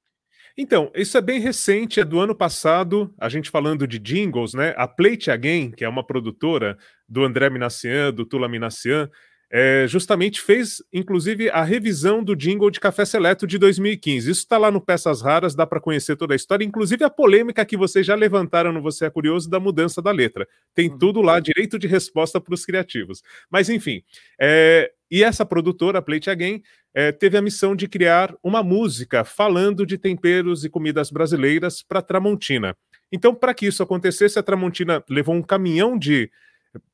Então, 0.55 0.91
isso 0.93 1.17
é 1.17 1.21
bem 1.21 1.39
recente, 1.39 1.99
é 1.99 2.05
do 2.05 2.19
ano 2.19 2.35
passado, 2.35 3.11
a 3.19 3.27
gente 3.27 3.49
falando 3.49 3.87
de 3.87 3.97
jingles, 3.97 4.53
né? 4.53 4.71
A 4.77 4.87
Plate 4.87 5.31
Again, 5.31 5.71
que 5.71 5.83
é 5.83 5.89
uma 5.89 6.05
produtora 6.05 6.77
do 7.09 7.23
André 7.23 7.49
Minassian, 7.49 8.13
do 8.13 8.27
Tula 8.27 8.47
Minassian, 8.47 9.09
é, 9.51 9.85
justamente 9.87 10.41
fez, 10.41 10.83
inclusive, 10.91 11.49
a 11.49 11.63
revisão 11.63 12.23
do 12.23 12.35
jingle 12.35 12.69
de 12.69 12.79
Café 12.79 13.05
Seleto 13.05 13.45
de 13.45 13.57
2015. 13.57 14.29
Isso 14.29 14.41
está 14.41 14.57
lá 14.57 14.71
no 14.71 14.81
Peças 14.81 15.21
Raras, 15.21 15.55
dá 15.55 15.65
para 15.65 15.79
conhecer 15.79 16.15
toda 16.15 16.33
a 16.33 16.35
história, 16.35 16.65
inclusive 16.65 17.03
a 17.03 17.09
polêmica 17.09 17.65
que 17.65 17.77
vocês 17.77 18.05
já 18.05 18.15
levantaram 18.15 18.71
no 18.71 18.81
Você 18.81 19.05
é 19.05 19.09
Curioso 19.09 19.49
da 19.49 19.59
mudança 19.59 20.01
da 20.01 20.11
letra. 20.11 20.47
Tem 20.73 20.89
uhum. 20.89 20.97
tudo 20.97 21.21
lá, 21.21 21.39
direito 21.39 21.77
de 21.77 21.87
resposta 21.87 22.41
para 22.41 22.53
os 22.53 22.65
criativos. 22.65 23.21
Mas, 23.49 23.69
enfim, 23.69 24.03
é, 24.39 24.91
e 25.09 25.23
essa 25.23 25.45
produtora, 25.45 26.01
Plate 26.01 26.29
Again, 26.29 26.61
é, 26.93 27.11
teve 27.11 27.37
a 27.37 27.41
missão 27.41 27.75
de 27.75 27.87
criar 27.87 28.33
uma 28.43 28.63
música 28.63 29.23
falando 29.23 29.85
de 29.85 29.97
temperos 29.97 30.65
e 30.65 30.69
comidas 30.69 31.11
brasileiras 31.11 31.83
para 31.83 32.01
Tramontina. 32.01 32.75
Então, 33.11 33.33
para 33.35 33.53
que 33.53 33.67
isso 33.67 33.83
acontecesse, 33.83 34.39
a 34.39 34.43
Tramontina 34.43 35.03
levou 35.09 35.35
um 35.35 35.41
caminhão 35.41 35.97
de 35.97 36.29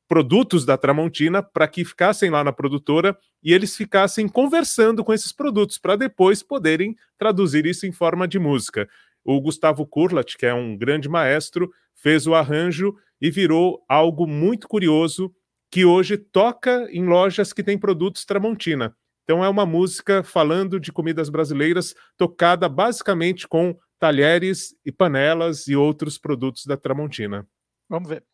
produtos 0.08 0.64
da 0.64 0.76
Tramontina 0.76 1.42
para 1.42 1.66
que 1.68 1.84
ficassem 1.84 2.30
lá 2.30 2.44
na 2.44 2.52
produtora 2.52 3.16
e 3.42 3.52
eles 3.52 3.76
ficassem 3.76 4.28
conversando 4.28 5.04
com 5.04 5.12
esses 5.12 5.32
produtos 5.32 5.78
para 5.78 5.96
depois 5.96 6.42
poderem 6.42 6.96
traduzir 7.18 7.66
isso 7.66 7.86
em 7.86 7.92
forma 7.92 8.28
de 8.28 8.38
música. 8.38 8.88
O 9.24 9.40
Gustavo 9.40 9.86
Kurlat, 9.86 10.36
que 10.36 10.46
é 10.46 10.52
um 10.52 10.76
grande 10.76 11.08
maestro, 11.08 11.72
fez 11.94 12.26
o 12.26 12.34
arranjo 12.34 12.94
e 13.20 13.30
virou 13.30 13.84
algo 13.88 14.26
muito 14.26 14.66
curioso 14.66 15.32
que 15.70 15.84
hoje 15.84 16.18
toca 16.18 16.86
em 16.90 17.06
lojas 17.06 17.52
que 17.52 17.62
têm 17.62 17.78
produtos 17.78 18.24
Tramontina. 18.24 18.94
Então 19.24 19.44
é 19.44 19.48
uma 19.48 19.64
música 19.64 20.22
falando 20.22 20.80
de 20.80 20.92
comidas 20.92 21.30
brasileiras, 21.30 21.94
tocada 22.16 22.68
basicamente 22.68 23.46
com 23.46 23.78
talheres 23.98 24.76
e 24.84 24.90
panelas 24.90 25.68
e 25.68 25.76
outros 25.76 26.18
produtos 26.18 26.66
da 26.66 26.76
Tramontina. 26.76 27.46
Vamos 27.88 28.08
ver. 28.08 28.31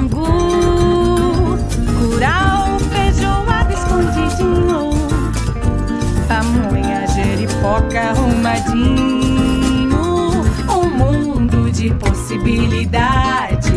Angu 0.00 1.58
Curau, 1.98 2.78
feijoada 2.90 3.72
escondidinho. 3.72 4.90
Pamonha, 6.26 7.06
jeripoca, 7.08 8.00
arrumadinho. 8.10 9.50
Um 10.68 10.86
mundo 10.96 11.70
de 11.70 11.90
possibilidades. 11.94 13.70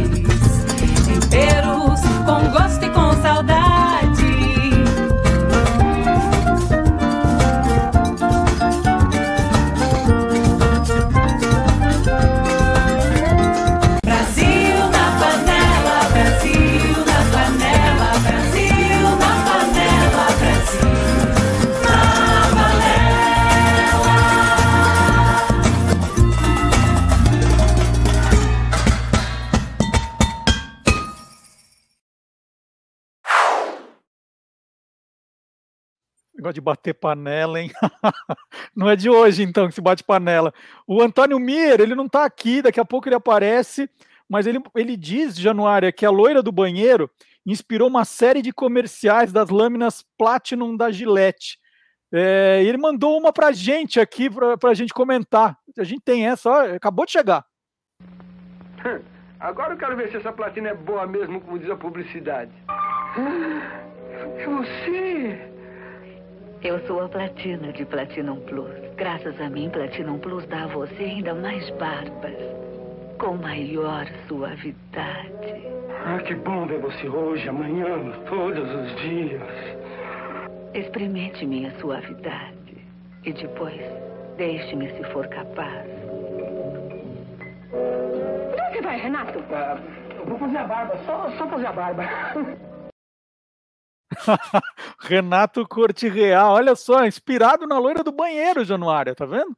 Temperos 1.06 2.02
com 2.26 2.42
gosto 2.52 2.83
Negócio 36.54 36.56
de 36.56 36.62
bater 36.62 36.94
panela, 36.94 37.60
hein? 37.60 37.72
não 38.76 38.90
é 38.90 38.96
de 38.96 39.10
hoje, 39.10 39.44
então, 39.44 39.68
que 39.68 39.76
se 39.76 39.82
bate 39.82 40.04
panela. 40.04 40.54
O 40.88 41.02
Antônio 41.02 41.40
Mier, 41.40 41.82
ele 41.82 41.96
não 41.96 42.06
está 42.06 42.24
aqui, 42.26 42.62
daqui 42.62 42.80
a 42.80 42.86
pouco 42.86 43.08
ele 43.08 43.16
aparece, 43.16 43.90
mas 44.30 44.46
ele, 44.46 44.60
ele 44.76 44.96
diz, 44.96 45.36
Januária, 45.36 45.92
que 45.92 46.06
a 46.06 46.12
loira 46.12 46.42
do 46.44 46.52
banheiro 46.52 47.10
inspirou 47.46 47.90
uma 47.90 48.06
série 48.06 48.42
de 48.42 48.54
comerciais 48.54 49.34
das 49.34 49.50
lâminas 49.50 50.06
Platinum 50.18 50.78
da 50.78 50.92
Gillette. 50.92 51.60
É, 52.12 52.62
e 52.64 52.68
ele 52.68 52.78
mandou 52.78 53.18
uma 53.18 53.34
pra 53.34 53.52
gente 53.52 54.00
aqui, 54.00 54.30
pra, 54.30 54.56
pra 54.56 54.74
gente 54.76 54.94
comentar. 54.94 55.58
A 55.78 55.84
gente 55.84 56.02
tem 56.02 56.28
essa, 56.28 56.50
ó, 56.50 56.76
acabou 56.76 57.06
de 57.06 57.12
chegar. 57.12 57.44
Agora 59.40 59.74
eu 59.74 59.78
quero 59.78 59.98
ver 59.98 60.10
se 60.10 60.18
essa 60.18 60.32
platina 60.32 60.70
é 60.70 60.74
boa 60.76 61.08
mesmo, 61.08 61.42
como 61.42 61.58
diz 61.58 61.70
a 61.70 61.76
publicidade. 61.76 62.52
É 64.38 64.46
você! 64.46 65.53
Eu 66.64 66.80
sou 66.88 67.04
a 67.04 67.10
Platina 67.10 67.74
de 67.74 67.84
Platinum 67.84 68.40
Plus. 68.40 68.72
Graças 68.96 69.40
a 69.42 69.50
mim, 69.50 69.70
Platinum 69.70 70.18
Plus 70.18 70.46
dá 70.46 70.64
a 70.64 70.68
você 70.68 71.04
ainda 71.04 71.34
mais 71.34 71.70
barbas. 71.72 72.38
Com 73.20 73.36
maior 73.36 74.08
suavidade. 74.30 75.68
Ah, 76.06 76.20
que 76.20 76.34
bom 76.36 76.66
ver 76.66 76.80
você 76.80 77.10
hoje, 77.10 77.50
amanhã, 77.50 77.86
todos 78.30 78.64
os 78.64 78.96
dias. 79.02 79.42
Experimente 80.74 81.46
minha 81.46 81.70
suavidade. 81.82 82.78
E 83.26 83.34
depois, 83.34 83.82
deixe-me 84.38 84.90
se 84.92 85.04
for 85.12 85.28
capaz. 85.28 85.86
Onde 87.74 88.72
você 88.72 88.82
vai, 88.82 89.00
Renato? 89.02 89.38
eu 90.18 90.26
vou 90.26 90.40
fazer 90.40 90.58
a 90.58 90.64
barba, 90.64 90.98
só, 91.06 91.30
só 91.32 91.46
fazer 91.48 91.68
a 91.68 91.74
barba. 91.74 92.04
Renato 95.00 95.68
Corte 95.68 96.08
Real, 96.08 96.54
olha 96.54 96.76
só, 96.76 97.06
inspirado 97.06 97.68
na 97.68 97.78
loira 97.78 98.04
do 98.04 98.12
banheiro, 98.12 98.64
Januária, 98.66 99.16
tá 99.16 99.26
vendo? 99.26 99.56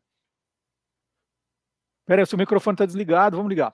Pera 2.05 2.21
aí, 2.21 2.25
seu 2.25 2.37
microfone 2.37 2.77
tá 2.77 2.85
desligado, 2.85 3.37
vamos 3.37 3.49
ligar. 3.49 3.73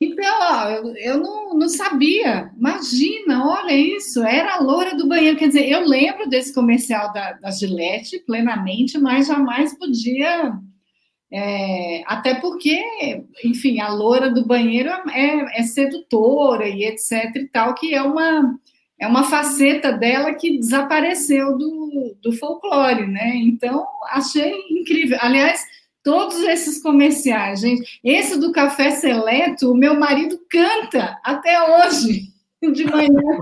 Então, 0.00 0.38
ó, 0.40 0.68
eu, 0.68 0.96
eu 0.96 1.18
não, 1.18 1.54
não 1.54 1.68
sabia. 1.68 2.50
Imagina, 2.56 3.46
olha 3.46 3.72
isso. 3.72 4.22
Era 4.22 4.56
a 4.56 4.60
loura 4.60 4.96
do 4.96 5.08
banheiro. 5.08 5.38
Quer 5.38 5.48
dizer, 5.48 5.68
eu 5.68 5.86
lembro 5.86 6.28
desse 6.28 6.52
comercial 6.52 7.12
da, 7.12 7.32
da 7.34 7.50
Gillette 7.50 8.18
plenamente, 8.26 8.98
mas 8.98 9.28
jamais 9.28 9.76
podia. 9.78 10.52
é, 11.32 12.02
até 12.06 12.34
porque, 12.40 12.82
enfim, 13.44 13.80
a 13.80 13.88
loura 13.88 14.30
do 14.30 14.46
banheiro 14.46 14.90
é, 15.10 15.60
é 15.60 15.62
sedutora 15.62 16.68
e 16.68 16.84
etc 16.84 17.34
e 17.36 17.48
tal, 17.48 17.74
que 17.74 17.94
é 17.94 18.02
uma, 18.02 18.58
é 19.04 19.06
uma 19.06 19.24
faceta 19.24 19.92
dela 19.92 20.32
que 20.32 20.58
desapareceu 20.58 21.58
do, 21.58 22.16
do 22.22 22.32
folclore, 22.32 23.06
né? 23.06 23.36
Então, 23.36 23.86
achei 24.10 24.54
incrível. 24.70 25.18
Aliás, 25.20 25.62
todos 26.02 26.38
esses 26.42 26.82
comerciais, 26.82 27.60
gente. 27.60 28.00
Esse 28.02 28.40
do 28.40 28.50
Café 28.50 28.92
Seleto, 28.92 29.70
o 29.70 29.76
meu 29.76 29.94
marido 29.94 30.40
canta 30.48 31.20
até 31.22 31.54
hoje, 31.62 32.28
de 32.72 32.84
manhã. 32.84 33.40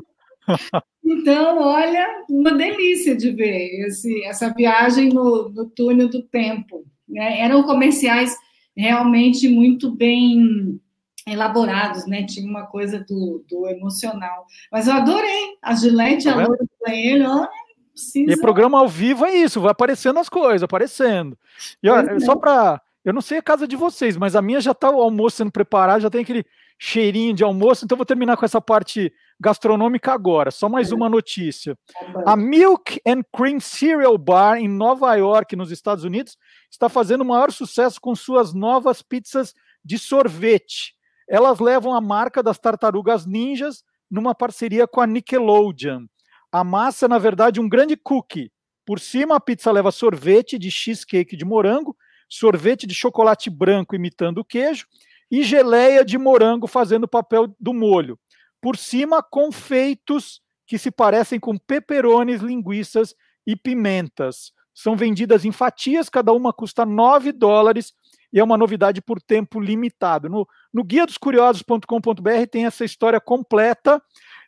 Então, 1.04 1.58
olha, 1.60 2.24
uma 2.28 2.52
delícia 2.52 3.14
de 3.14 3.30
ver 3.30 3.86
esse, 3.86 4.24
essa 4.24 4.52
viagem 4.52 5.10
no, 5.10 5.48
no 5.48 5.70
túnel 5.70 6.08
do 6.08 6.22
tempo. 6.22 6.84
né? 7.08 7.38
Eram 7.38 7.62
comerciais 7.62 8.36
realmente 8.76 9.48
muito 9.48 9.92
bem 9.92 10.80
elaborados, 11.26 12.06
né? 12.06 12.24
Tinha 12.24 12.48
uma 12.48 12.66
coisa 12.66 12.98
do, 12.98 13.44
do 13.48 13.68
emocional. 13.68 14.46
Mas 14.70 14.86
eu 14.86 14.94
adorei 14.94 15.56
a 15.62 15.74
Gillette, 15.74 16.28
a 16.28 16.32
Tá 16.32 16.38
vendo? 16.38 16.48
loura 16.48 16.64
do 16.64 16.70
banheiro, 16.84 17.28
olha, 17.28 17.48
precisa... 17.92 18.32
E 18.32 18.40
programa 18.40 18.78
ao 18.78 18.88
vivo 18.88 19.24
é 19.24 19.34
isso, 19.34 19.60
vai 19.60 19.70
aparecendo 19.70 20.18
as 20.18 20.28
coisas, 20.28 20.62
aparecendo. 20.62 21.38
E 21.82 21.88
olha, 21.88 22.12
é. 22.12 22.20
só 22.20 22.36
para. 22.36 22.80
Eu 23.04 23.12
não 23.12 23.20
sei 23.20 23.38
a 23.38 23.42
casa 23.42 23.66
de 23.66 23.74
vocês, 23.74 24.16
mas 24.16 24.36
a 24.36 24.42
minha 24.42 24.60
já 24.60 24.72
tá 24.72 24.88
o 24.88 25.02
almoço 25.02 25.38
sendo 25.38 25.50
preparado, 25.50 26.02
já 26.02 26.10
tem 26.10 26.20
aquele 26.20 26.44
cheirinho 26.78 27.34
de 27.34 27.44
almoço, 27.44 27.84
então 27.84 27.96
vou 27.96 28.04
terminar 28.04 28.36
com 28.36 28.44
essa 28.44 28.60
parte 28.60 29.12
gastronômica 29.40 30.12
agora. 30.12 30.50
Só 30.50 30.68
mais 30.68 30.92
uma 30.92 31.08
notícia. 31.08 31.76
A 32.24 32.36
Milk 32.36 33.00
and 33.06 33.22
Cream 33.36 33.60
Cereal 33.60 34.16
Bar 34.16 34.58
em 34.58 34.68
Nova 34.68 35.14
York, 35.14 35.54
nos 35.56 35.70
Estados 35.70 36.04
Unidos, 36.04 36.36
está 36.70 36.88
fazendo 36.88 37.22
o 37.22 37.24
maior 37.24 37.50
sucesso 37.52 38.00
com 38.00 38.14
suas 38.14 38.54
novas 38.54 39.02
pizzas 39.02 39.54
de 39.84 39.98
sorvete. 39.98 40.94
Elas 41.28 41.58
levam 41.60 41.94
a 41.94 42.00
marca 42.00 42.42
das 42.42 42.58
tartarugas 42.58 43.26
ninjas 43.26 43.82
numa 44.10 44.34
parceria 44.34 44.86
com 44.86 45.00
a 45.00 45.06
Nickelodeon. 45.06 46.06
A 46.50 46.62
massa, 46.62 47.08
na 47.08 47.18
verdade, 47.18 47.60
um 47.60 47.68
grande 47.68 47.96
cookie. 47.96 48.52
Por 48.84 49.00
cima, 49.00 49.36
a 49.36 49.40
pizza 49.40 49.70
leva 49.70 49.90
sorvete 49.90 50.58
de 50.58 50.70
cheesecake 50.70 51.36
de 51.36 51.44
morango, 51.44 51.96
sorvete 52.28 52.86
de 52.86 52.94
chocolate 52.94 53.48
branco 53.48 53.94
imitando 53.94 54.38
o 54.38 54.44
queijo 54.44 54.86
e 55.30 55.42
geleia 55.42 56.04
de 56.04 56.18
morango 56.18 56.66
fazendo 56.66 57.04
o 57.04 57.08
papel 57.08 57.54
do 57.58 57.72
molho. 57.72 58.18
Por 58.60 58.76
cima, 58.76 59.22
confeitos 59.22 60.42
que 60.66 60.78
se 60.78 60.90
parecem 60.90 61.40
com 61.40 61.56
peperones, 61.56 62.40
linguiças 62.40 63.14
e 63.46 63.56
pimentas. 63.56 64.52
São 64.74 64.96
vendidas 64.96 65.44
em 65.44 65.52
fatias, 65.52 66.08
cada 66.08 66.32
uma 66.32 66.52
custa 66.52 66.84
9 66.84 67.32
dólares 67.32 67.92
e 68.32 68.40
é 68.40 68.44
uma 68.44 68.56
novidade 68.56 69.02
por 69.02 69.20
tempo 69.20 69.60
limitado. 69.60 70.28
No, 70.28 70.48
no 70.72 70.82
guia 70.82 71.04
dos 71.04 71.18
curiosos.com.br 71.18 72.46
tem 72.50 72.64
essa 72.64 72.84
história 72.84 73.20
completa 73.20 74.02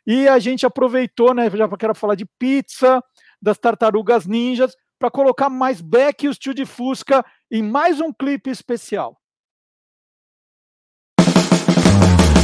e 0.05 0.27
a 0.27 0.39
gente 0.39 0.65
aproveitou, 0.65 1.33
né, 1.33 1.49
já 1.49 1.67
que 1.67 1.85
era 1.85 1.93
falar 1.93 2.15
de 2.15 2.25
pizza, 2.39 3.03
das 3.41 3.57
tartarugas 3.57 4.25
ninjas, 4.25 4.75
para 4.97 5.11
colocar 5.11 5.49
mais 5.49 5.81
Beck 5.81 6.23
e 6.23 6.27
os 6.27 6.37
tio 6.37 6.53
de 6.53 6.65
Fusca 6.65 7.23
em 7.51 7.61
mais 7.61 7.99
um 7.99 8.11
clipe 8.11 8.49
especial. 8.49 9.19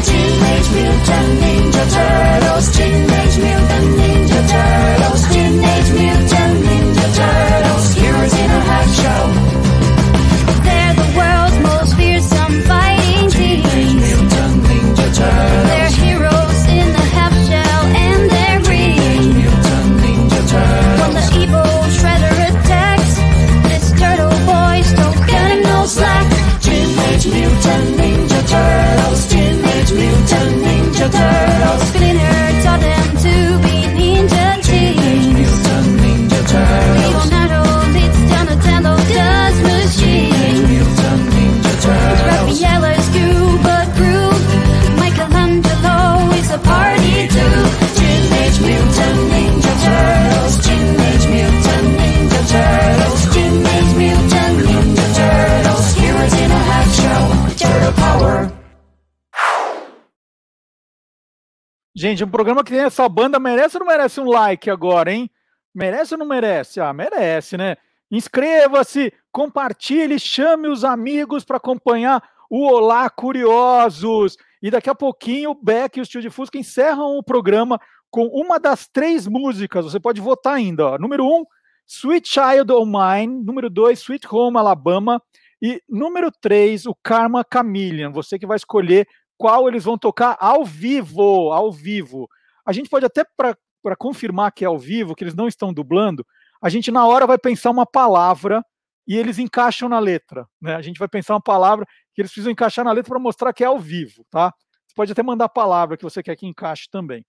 Teenage 0.04 0.70
Mutant 0.72 1.28
Ninja 1.40 1.86
Turtles. 1.86 2.72
Teenage 2.76 3.40
Mutant 3.40 3.88
Ninja 3.98 4.42
Turtles. 4.52 5.28
Teenage 5.30 5.92
Mutant 5.94 6.54
Ninja 6.66 7.08
Turtles. 7.16 7.96
Heroes 7.96 8.34
in 8.34 8.52
a 8.52 8.60
hot 8.60 8.90
show. 8.90 9.61
Gente, 62.02 62.24
um 62.24 62.28
programa 62.28 62.64
que 62.64 62.72
tem 62.72 62.80
essa 62.80 63.08
banda 63.08 63.38
merece 63.40 63.78
ou 63.78 63.82
não 63.82 63.86
merece 63.86 64.20
um 64.20 64.28
like 64.28 64.72
agora, 64.72 65.14
hein? 65.14 65.30
Merece 65.72 66.16
ou 66.16 66.18
não 66.18 66.26
merece? 66.26 66.82
Ah, 66.82 66.92
merece, 66.92 67.56
né? 67.58 67.78
Inscreva-se, 68.10 69.14
compartilhe, 69.32 70.18
chame 70.18 70.68
os 70.68 70.84
amigos 70.84 71.46
para 71.46 71.58
acompanhar 71.58 72.20
o 72.50 72.66
Olá 72.66 73.08
Curiosos. 73.08 74.36
E 74.64 74.72
daqui 74.72 74.90
a 74.90 74.96
pouquinho 74.96 75.52
o 75.52 75.54
Beck 75.54 75.98
e 75.98 76.02
o 76.02 76.04
Tio 76.04 76.24
de 76.24 76.32
Fusca 76.32 76.58
encerram 76.58 77.20
o 77.20 77.24
programa 77.24 77.80
com 78.10 78.26
uma 78.34 78.60
das 78.60 78.88
três 78.88 79.28
músicas. 79.28 79.86
Você 79.86 80.00
pode 80.00 80.20
votar 80.20 80.56
ainda. 80.56 80.88
Ó. 80.88 80.98
Número 80.98 81.24
um, 81.24 81.46
Sweet 81.86 82.28
Child 82.28 82.72
O' 82.72 82.84
Mine. 82.84 83.44
Número 83.44 83.70
dois, 83.70 84.00
Sweet 84.00 84.28
Home 84.28 84.58
Alabama. 84.58 85.22
E 85.62 85.80
número 85.88 86.32
três, 86.32 86.88
o 86.88 86.98
Karma 87.04 87.46
Chameleon. 87.54 88.12
Você 88.12 88.40
que 88.40 88.48
vai 88.48 88.58
escolher 88.58 89.08
qual 89.42 89.68
eles 89.68 89.86
vão 89.86 89.98
tocar 89.98 90.38
ao 90.40 90.64
vivo, 90.64 91.52
ao 91.52 91.72
vivo. 91.72 92.30
A 92.64 92.72
gente 92.72 92.88
pode 92.88 93.08
até, 93.08 93.26
para 93.36 93.96
confirmar 93.98 94.52
que 94.52 94.64
é 94.64 94.68
ao 94.68 94.78
vivo, 94.78 95.16
que 95.16 95.24
eles 95.24 95.34
não 95.34 95.48
estão 95.48 95.74
dublando, 95.74 96.24
a 96.62 96.70
gente 96.70 96.92
na 96.92 97.08
hora 97.08 97.26
vai 97.26 97.40
pensar 97.40 97.72
uma 97.72 97.88
palavra 97.88 98.64
e 99.08 99.18
eles 99.18 99.40
encaixam 99.40 99.90
na 99.90 99.98
letra. 99.98 100.48
Né? 100.62 100.76
A 100.76 100.82
gente 100.84 101.00
vai 101.00 101.08
pensar 101.08 101.34
uma 101.34 101.42
palavra 101.42 101.88
que 102.14 102.22
eles 102.22 102.30
precisam 102.30 102.52
encaixar 102.52 102.86
na 102.86 102.92
letra 102.92 103.10
para 103.10 103.20
mostrar 103.20 103.52
que 103.52 103.64
é 103.64 103.68
ao 103.68 103.80
vivo, 103.80 104.24
tá? 104.30 104.54
Você 104.86 104.94
pode 104.96 105.12
até 105.12 105.24
mandar 105.24 105.46
a 105.46 105.50
palavra 105.50 105.98
que 105.98 106.04
você 106.04 106.22
quer 106.22 106.36
que 106.36 106.46
encaixe 106.46 106.88
também. 106.92 107.26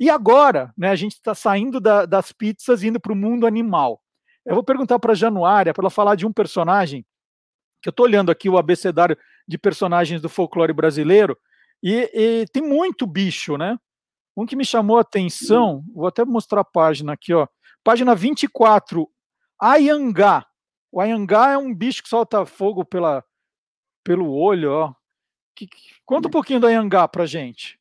E 0.00 0.08
agora, 0.08 0.72
né, 0.74 0.88
a 0.88 0.96
gente 0.96 1.12
está 1.12 1.34
saindo 1.34 1.78
da, 1.78 2.06
das 2.06 2.32
pizzas 2.32 2.82
e 2.82 2.88
indo 2.88 2.98
para 2.98 3.12
o 3.12 3.16
mundo 3.16 3.46
animal. 3.46 4.00
Eu 4.46 4.54
vou 4.54 4.64
perguntar 4.64 4.98
para 4.98 5.12
a 5.12 5.14
Januária 5.14 5.74
para 5.74 5.82
ela 5.82 5.90
falar 5.90 6.14
de 6.14 6.24
um 6.24 6.32
personagem 6.32 7.04
que 7.82 7.90
eu 7.90 7.90
estou 7.90 8.06
olhando 8.06 8.30
aqui 8.30 8.48
o 8.48 8.56
abecedário 8.56 9.18
de 9.46 9.58
personagens 9.58 10.20
do 10.20 10.28
folclore 10.28 10.72
brasileiro 10.72 11.36
e, 11.82 12.10
e, 12.14 12.46
tem 12.52 12.62
muito 12.62 13.06
bicho, 13.06 13.56
né? 13.56 13.76
Um 14.36 14.46
que 14.46 14.56
me 14.56 14.64
chamou 14.64 14.98
a 14.98 15.02
atenção, 15.02 15.84
vou 15.92 16.06
até 16.06 16.24
mostrar 16.24 16.60
a 16.60 16.64
página 16.64 17.12
aqui, 17.12 17.34
ó. 17.34 17.46
Página 17.82 18.14
24, 18.14 19.08
Ayangá. 19.60 20.46
O 20.90 21.00
Ayangá 21.00 21.52
é 21.52 21.58
um 21.58 21.74
bicho 21.74 22.02
que 22.02 22.08
solta 22.08 22.46
fogo 22.46 22.84
pela, 22.84 23.24
pelo 24.04 24.32
olho, 24.32 24.70
ó. 24.70 24.94
Que, 25.56 25.66
que, 25.66 25.76
conta 26.06 26.28
um 26.28 26.30
pouquinho 26.30 26.60
do 26.60 26.66
Ayangá 26.66 27.08
pra 27.08 27.26
gente. 27.26 27.80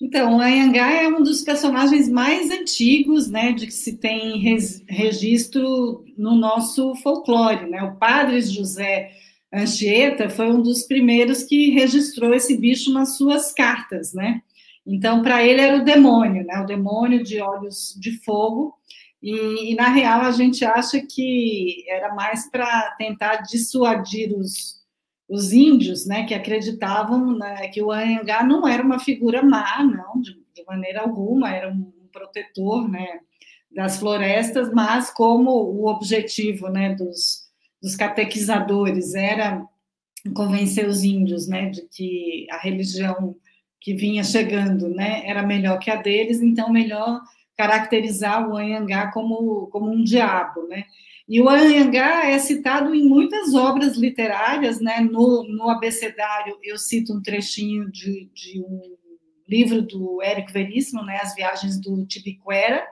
Então, 0.00 0.38
o 0.38 0.40
Anhangá 0.40 0.90
é 0.90 1.06
um 1.08 1.22
dos 1.22 1.42
personagens 1.42 2.08
mais 2.08 2.50
antigos, 2.50 3.28
né, 3.28 3.52
de 3.52 3.66
que 3.66 3.72
se 3.72 3.98
tem 3.98 4.38
res, 4.38 4.82
registro 4.88 6.06
no 6.16 6.34
nosso 6.34 6.94
folclore, 6.96 7.68
né? 7.68 7.82
O 7.82 7.96
padre 7.96 8.40
José 8.40 9.12
Anchieta 9.52 10.30
foi 10.30 10.50
um 10.50 10.62
dos 10.62 10.84
primeiros 10.84 11.42
que 11.42 11.70
registrou 11.70 12.32
esse 12.32 12.56
bicho 12.56 12.92
nas 12.92 13.16
suas 13.16 13.52
cartas, 13.52 14.14
né? 14.14 14.42
Então, 14.86 15.22
para 15.22 15.44
ele 15.44 15.60
era 15.60 15.78
o 15.78 15.84
demônio, 15.84 16.44
né? 16.44 16.60
O 16.60 16.66
demônio 16.66 17.22
de 17.22 17.40
olhos 17.40 17.96
de 17.98 18.22
fogo. 18.24 18.74
E, 19.22 19.72
e 19.72 19.74
na 19.74 19.88
real 19.88 20.22
a 20.22 20.30
gente 20.30 20.64
acha 20.64 21.00
que 21.00 21.84
era 21.88 22.14
mais 22.14 22.50
para 22.50 22.92
tentar 22.96 23.36
dissuadir 23.42 24.32
os, 24.32 24.80
os 25.28 25.52
índios, 25.52 26.06
né, 26.06 26.24
que 26.24 26.34
acreditavam 26.34 27.36
né, 27.36 27.68
que 27.68 27.82
o 27.82 27.92
Anhangá 27.92 28.42
não 28.42 28.66
era 28.66 28.82
uma 28.82 28.98
figura 28.98 29.42
má, 29.42 29.84
não, 29.84 30.20
de, 30.20 30.32
de, 30.54 30.64
maneira 30.66 31.02
alguma, 31.02 31.50
era 31.50 31.70
um 31.70 31.92
protetor, 32.10 32.88
né, 32.88 33.20
das 33.70 33.98
florestas, 33.98 34.72
mas 34.72 35.10
como 35.10 35.50
o 35.50 35.86
objetivo, 35.86 36.68
né, 36.68 36.94
dos, 36.94 37.39
dos 37.82 37.96
catequizadores 37.96 39.14
era 39.14 39.64
convencer 40.34 40.86
os 40.86 41.02
índios, 41.02 41.46
né, 41.48 41.70
de 41.70 41.82
que 41.88 42.46
a 42.50 42.58
religião 42.58 43.34
que 43.80 43.94
vinha 43.94 44.22
chegando, 44.22 44.88
né, 44.88 45.22
era 45.24 45.42
melhor 45.42 45.78
que 45.78 45.90
a 45.90 45.96
deles, 45.96 46.42
então 46.42 46.70
melhor 46.70 47.20
caracterizar 47.56 48.48
o 48.48 48.56
Anhangá 48.56 49.10
como, 49.10 49.68
como 49.68 49.90
um 49.90 50.04
diabo, 50.04 50.66
né, 50.68 50.84
e 51.30 51.40
o 51.40 51.48
Anhangá 51.48 52.28
é 52.28 52.36
citado 52.40 52.92
em 52.92 53.04
muitas 53.04 53.54
obras 53.54 53.96
literárias, 53.96 54.80
né? 54.80 54.98
No, 54.98 55.44
no 55.44 55.70
abecedário 55.70 56.58
eu 56.60 56.76
cito 56.76 57.14
um 57.14 57.22
trechinho 57.22 57.88
de, 57.88 58.28
de 58.34 58.60
um 58.60 58.96
livro 59.48 59.80
do 59.80 60.20
Érico 60.20 60.50
Veríssimo, 60.50 61.04
né? 61.04 61.20
As 61.22 61.32
Viagens 61.32 61.80
do 61.80 62.04
Tibiquera, 62.04 62.84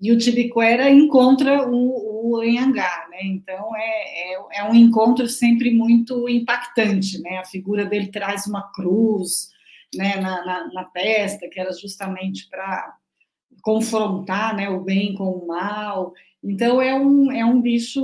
e 0.00 0.12
o 0.12 0.18
Tibiquera 0.18 0.88
encontra 0.90 1.68
o, 1.68 2.30
o 2.30 2.40
Anhangá, 2.40 3.06
né? 3.10 3.18
Então 3.22 3.76
é, 3.76 4.32
é, 4.32 4.60
é, 4.60 4.64
um 4.64 4.74
encontro 4.74 5.28
sempre 5.28 5.70
muito 5.70 6.28
impactante, 6.28 7.20
né? 7.20 7.38
A 7.38 7.44
figura 7.44 7.84
dele 7.84 8.08
traz 8.08 8.46
uma 8.46 8.62
cruz, 8.72 9.50
né? 9.94 10.16
Na, 10.16 10.44
na, 10.44 10.72
na 10.72 10.84
testa, 10.84 11.48
que 11.48 11.60
era 11.60 11.72
justamente 11.72 12.48
para 12.48 12.96
confrontar, 13.62 14.56
né? 14.56 14.70
O 14.70 14.80
bem 14.80 15.14
com 15.14 15.30
o 15.30 15.46
mal. 15.46 16.14
Então, 16.42 16.80
é 16.80 16.94
um, 16.94 17.30
é 17.30 17.44
um 17.44 17.60
bicho 17.60 18.02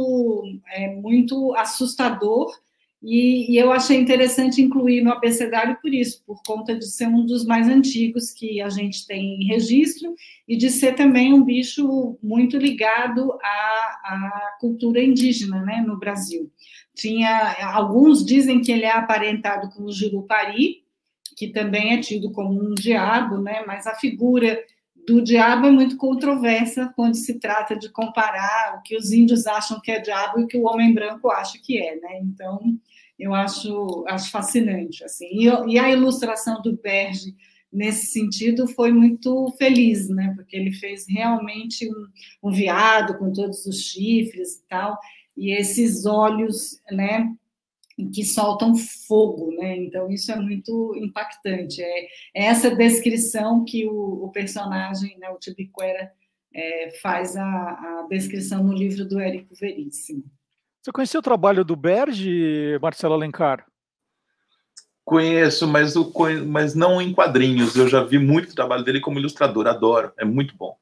é, 0.74 0.94
muito 0.94 1.55
assustador 1.55 2.52
e, 3.08 3.52
e, 3.52 3.56
eu 3.56 3.72
achei 3.72 3.96
interessante 3.96 4.60
incluir 4.60 5.00
no 5.00 5.12
abecedário 5.12 5.78
por 5.80 5.94
isso, 5.94 6.24
por 6.26 6.42
conta 6.44 6.76
de 6.76 6.86
ser 6.90 7.06
um 7.06 7.24
dos 7.24 7.44
mais 7.44 7.68
antigos 7.68 8.32
que 8.32 8.60
a 8.60 8.68
gente 8.68 9.06
tem 9.06 9.40
em 9.40 9.46
registro 9.46 10.12
e 10.48 10.56
de 10.56 10.68
ser 10.70 10.96
também 10.96 11.32
um 11.32 11.44
bicho 11.44 12.18
muito 12.20 12.56
ligado 12.56 13.32
à, 13.40 13.46
à 14.04 14.56
cultura 14.60 15.00
indígena 15.00 15.62
né, 15.62 15.84
no 15.86 15.96
Brasil. 15.96 16.50
Tinha, 16.96 17.54
alguns 17.72 18.24
dizem 18.26 18.60
que 18.60 18.72
ele 18.72 18.84
é 18.84 18.90
aparentado 18.90 19.70
com 19.70 19.84
o 19.84 19.92
jurupari, 19.92 20.82
que 21.36 21.52
também 21.52 21.94
é 21.94 22.00
tido 22.00 22.32
como 22.32 22.60
um 22.60 22.74
diabo, 22.74 23.38
né, 23.38 23.62
mas 23.64 23.86
a 23.86 23.94
figura 23.94 24.60
do 25.06 25.22
diabo 25.22 25.68
é 25.68 25.70
muito 25.70 25.96
controversa 25.96 26.92
quando 26.96 27.14
se 27.14 27.38
trata 27.38 27.76
de 27.76 27.88
comparar 27.88 28.76
o 28.76 28.82
que 28.82 28.96
os 28.96 29.12
índios 29.12 29.46
acham 29.46 29.80
que 29.80 29.92
é 29.92 30.00
diabo 30.00 30.40
e 30.40 30.42
o 30.42 30.46
que 30.48 30.58
o 30.58 30.66
homem 30.66 30.92
branco 30.92 31.30
acha 31.30 31.56
que 31.62 31.78
é, 31.78 31.94
né? 32.00 32.18
Então, 32.22 32.76
eu 33.18 33.34
acho, 33.34 34.05
acho 34.09 34.30
fascinante, 34.30 35.05
assim. 35.05 35.26
E, 35.30 35.44
e 35.72 35.78
a 35.78 35.90
ilustração 35.90 36.60
do 36.62 36.76
Berge, 36.76 37.34
nesse 37.72 38.06
sentido, 38.06 38.66
foi 38.68 38.93
muito 38.93 39.51
feliz, 39.59 40.09
né? 40.09 40.32
Porque 40.36 40.56
ele 40.56 40.72
fez 40.72 41.06
realmente 41.09 41.88
um, 41.88 42.48
um 42.48 42.52
veado 42.52 43.18
com 43.18 43.32
todos 43.32 43.64
os 43.66 43.82
chifres 43.82 44.56
e 44.56 44.68
tal, 44.68 44.98
e 45.36 45.51
esses 45.51 46.06
olhos, 46.06 46.80
né? 46.90 47.34
que 48.12 48.24
soltam 48.24 48.74
fogo, 48.76 49.52
né? 49.52 49.76
Então 49.76 50.10
isso 50.10 50.30
é 50.30 50.36
muito 50.36 50.94
impactante. 50.97 51.82
É, 51.82 52.05
é 52.34 52.44
essa 52.44 52.74
descrição 52.74 53.64
que 53.64 53.86
o, 53.86 54.24
o 54.24 54.30
personagem, 54.30 55.18
né, 55.18 55.30
o 55.30 55.38
Tibiquera, 55.38 56.12
é, 56.55 56.90
faz 57.02 57.36
a, 57.36 57.44
a, 57.44 58.06
descrição 58.09 58.62
no 58.62 58.72
livro 58.72 59.06
do 59.06 59.18
Érico 59.18 59.55
Veríssimo. 59.55 60.24
Você 60.86 60.92
conheceu 60.92 61.18
o 61.18 61.22
trabalho 61.22 61.64
do 61.64 61.74
Berge, 61.74 62.78
Marcelo 62.80 63.14
Alencar? 63.14 63.66
Conheço, 65.04 65.66
mas, 65.66 65.96
o, 65.96 66.12
mas 66.46 66.76
não 66.76 67.02
em 67.02 67.12
quadrinhos. 67.12 67.74
Eu 67.74 67.88
já 67.88 68.04
vi 68.04 68.20
muito 68.20 68.54
trabalho 68.54 68.84
dele 68.84 69.00
como 69.00 69.18
ilustrador, 69.18 69.66
adoro, 69.66 70.12
é 70.16 70.24
muito 70.24 70.56
bom. 70.56 70.76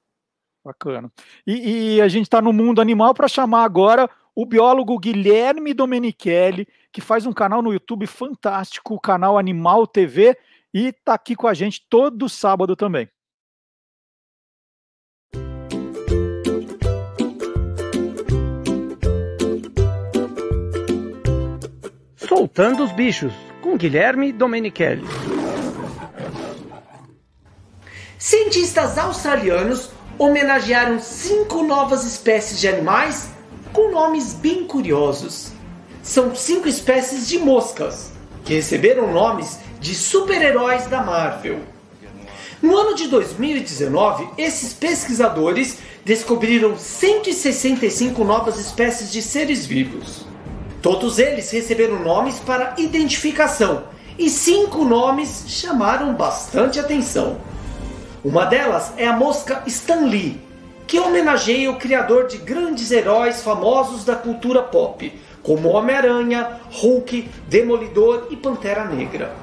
Bacana. 0.63 1.11
E, 1.47 1.95
e 1.95 2.01
a 2.03 2.09
gente 2.09 2.25
está 2.25 2.43
no 2.43 2.53
mundo 2.53 2.83
animal 2.83 3.15
para 3.15 3.29
chamar 3.29 3.65
agora 3.65 4.07
o 4.35 4.45
biólogo 4.45 4.99
Guilherme 4.99 5.73
Domenichelli, 5.73 6.69
que 6.93 7.01
faz 7.01 7.25
um 7.25 7.33
canal 7.33 7.63
no 7.63 7.73
YouTube 7.73 8.07
fantástico, 8.07 8.93
o 8.93 9.01
canal 9.01 9.39
Animal 9.39 9.87
TV, 9.87 10.37
e 10.75 10.89
está 10.89 11.15
aqui 11.15 11.35
com 11.35 11.49
a 11.49 11.55
gente 11.55 11.83
todo 11.89 12.29
sábado 12.29 12.77
também. 12.77 13.09
Soltando 22.37 22.83
os 22.83 22.91
bichos, 22.91 23.33
com 23.63 23.77
Guilherme 23.77 24.33
Domenichelli. 24.33 25.07
Cientistas 28.19 28.99
australianos 28.99 29.91
homenagearam 30.19 30.99
cinco 30.99 31.63
novas 31.63 32.05
espécies 32.05 32.59
de 32.59 32.67
animais 32.67 33.31
com 33.73 33.93
nomes 33.93 34.35
bem 34.35 34.67
curiosos. 34.67 35.53
São 36.03 36.35
cinco 36.35 36.67
espécies 36.67 37.29
de 37.29 37.39
moscas, 37.39 38.11
que 38.45 38.55
receberam 38.55 39.13
nomes 39.13 39.61
de 39.79 39.95
super-heróis 39.95 40.89
da 40.89 41.05
Marvel. 41.05 41.61
No 42.61 42.77
ano 42.77 42.97
de 42.97 43.07
2019, 43.07 44.29
esses 44.37 44.73
pesquisadores 44.73 45.79
descobriram 46.05 46.77
165 46.77 48.25
novas 48.25 48.59
espécies 48.59 49.13
de 49.13 49.23
seres 49.23 49.65
vivos. 49.65 50.34
Todos 50.85 51.19
eles 51.19 51.51
receberam 51.51 51.99
nomes 52.01 52.39
para 52.41 52.75
identificação 52.77 53.85
e 54.19 54.29
cinco 54.29 54.85
nomes 54.85 55.47
chamaram 55.49 56.13
bastante 56.13 56.79
atenção. 56.79 57.39
Uma 58.23 58.45
delas 58.45 58.93
é 58.99 59.07
a 59.07 59.15
mosca 59.15 59.63
Stan 59.67 60.05
Lee, 60.05 60.39
que 60.87 61.01
homenageia 61.01 61.71
o 61.71 61.79
criador 61.79 62.27
de 62.27 62.37
grandes 62.37 62.91
heróis 62.91 63.43
famosos 63.43 64.05
da 64.05 64.15
cultura 64.15 64.63
pop, 64.63 65.11
como 65.43 65.71
Homem-Aranha, 65.71 66.61
Hulk, 66.71 67.31
Demolidor 67.49 68.27
e 68.31 68.37
Pantera 68.37 68.85
Negra. 68.85 69.35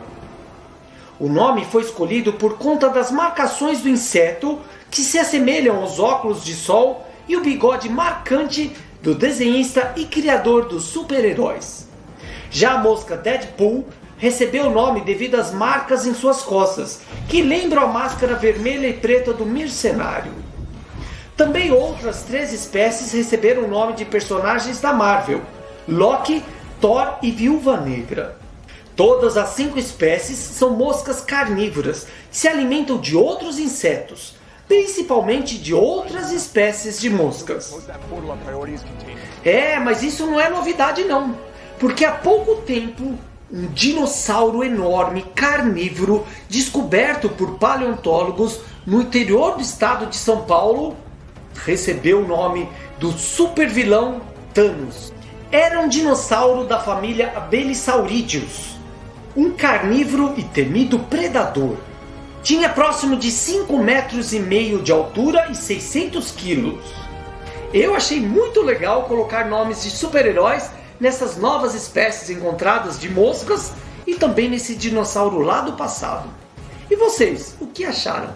O 1.19 1.27
nome 1.27 1.65
foi 1.65 1.81
escolhido 1.81 2.33
por 2.33 2.59
conta 2.59 2.87
das 2.87 3.09
marcações 3.09 3.81
do 3.81 3.89
inseto 3.89 4.59
que 4.91 5.01
se 5.01 5.17
assemelham 5.17 5.77
aos 5.77 5.97
óculos 5.97 6.45
de 6.45 6.53
sol 6.53 7.07
e 7.27 7.35
o 7.35 7.41
bigode 7.41 7.89
marcante 7.89 8.75
do 9.01 9.15
desenhista 9.15 9.93
e 9.95 10.05
criador 10.05 10.65
dos 10.67 10.83
super-heróis. 10.83 11.87
Já 12.49 12.73
a 12.73 12.77
mosca 12.77 13.17
Deadpool 13.17 13.87
recebeu 14.17 14.67
o 14.67 14.71
nome 14.71 15.01
devido 15.01 15.35
às 15.35 15.51
marcas 15.51 16.05
em 16.05 16.13
suas 16.13 16.43
costas, 16.43 17.01
que 17.27 17.41
lembram 17.41 17.81
a 17.81 17.87
máscara 17.87 18.35
vermelha 18.35 18.87
e 18.87 18.93
preta 18.93 19.33
do 19.33 19.45
mercenário. 19.45 20.31
Também 21.35 21.71
outras 21.71 22.21
três 22.21 22.53
espécies 22.53 23.11
receberam 23.13 23.63
o 23.63 23.67
nome 23.67 23.93
de 23.93 24.05
personagens 24.05 24.79
da 24.79 24.93
Marvel: 24.93 25.41
Loki, 25.87 26.43
Thor 26.79 27.17
e 27.23 27.31
Viúva 27.31 27.77
Negra. 27.77 28.37
Todas 28.95 29.37
as 29.37 29.49
cinco 29.49 29.79
espécies 29.79 30.37
são 30.37 30.71
moscas 30.71 31.21
carnívoras 31.21 32.05
que 32.29 32.37
se 32.37 32.47
alimentam 32.47 32.99
de 32.99 33.15
outros 33.15 33.57
insetos, 33.57 34.35
principalmente 34.71 35.57
de 35.57 35.73
outras 35.73 36.31
espécies 36.31 36.97
de 36.97 37.09
moscas. 37.09 37.75
É, 39.43 39.77
mas 39.77 40.01
isso 40.01 40.25
não 40.25 40.39
é 40.39 40.49
novidade 40.49 41.03
não, 41.03 41.37
porque 41.77 42.05
há 42.05 42.13
pouco 42.13 42.61
tempo 42.61 43.19
um 43.51 43.67
dinossauro 43.67 44.63
enorme 44.63 45.25
carnívoro 45.35 46.25
descoberto 46.47 47.27
por 47.27 47.57
paleontólogos 47.57 48.61
no 48.85 49.01
interior 49.01 49.57
do 49.57 49.61
estado 49.61 50.05
de 50.05 50.15
São 50.15 50.45
Paulo 50.45 50.95
recebeu 51.65 52.21
o 52.21 52.27
nome 52.27 52.69
do 52.97 53.11
supervilão 53.11 54.21
Thanos. 54.53 55.11
Era 55.51 55.81
um 55.81 55.89
dinossauro 55.89 56.63
da 56.63 56.79
família 56.79 57.27
Belissaurideus, 57.49 58.77
um 59.35 59.51
carnívoro 59.51 60.33
e 60.37 60.43
temido 60.43 60.97
predador. 60.97 61.75
Tinha 62.43 62.69
próximo 62.69 63.15
de 63.15 63.29
5 63.29 63.77
metros 63.77 64.33
e 64.33 64.39
meio 64.39 64.81
de 64.81 64.91
altura 64.91 65.47
e 65.51 65.55
600 65.55 66.31
quilos. 66.31 66.83
Eu 67.73 67.95
achei 67.95 68.19
muito 68.19 68.61
legal 68.61 69.03
colocar 69.03 69.47
nomes 69.47 69.83
de 69.83 69.91
super-heróis 69.91 70.71
nessas 70.99 71.37
novas 71.37 71.75
espécies 71.75 72.29
encontradas 72.29 72.99
de 72.99 73.09
moscas 73.09 73.71
e 74.05 74.15
também 74.15 74.49
nesse 74.49 74.75
dinossauro 74.75 75.39
lá 75.39 75.61
do 75.61 75.73
passado. 75.73 76.29
E 76.89 76.95
vocês, 76.95 77.55
o 77.61 77.67
que 77.67 77.85
acharam? 77.85 78.33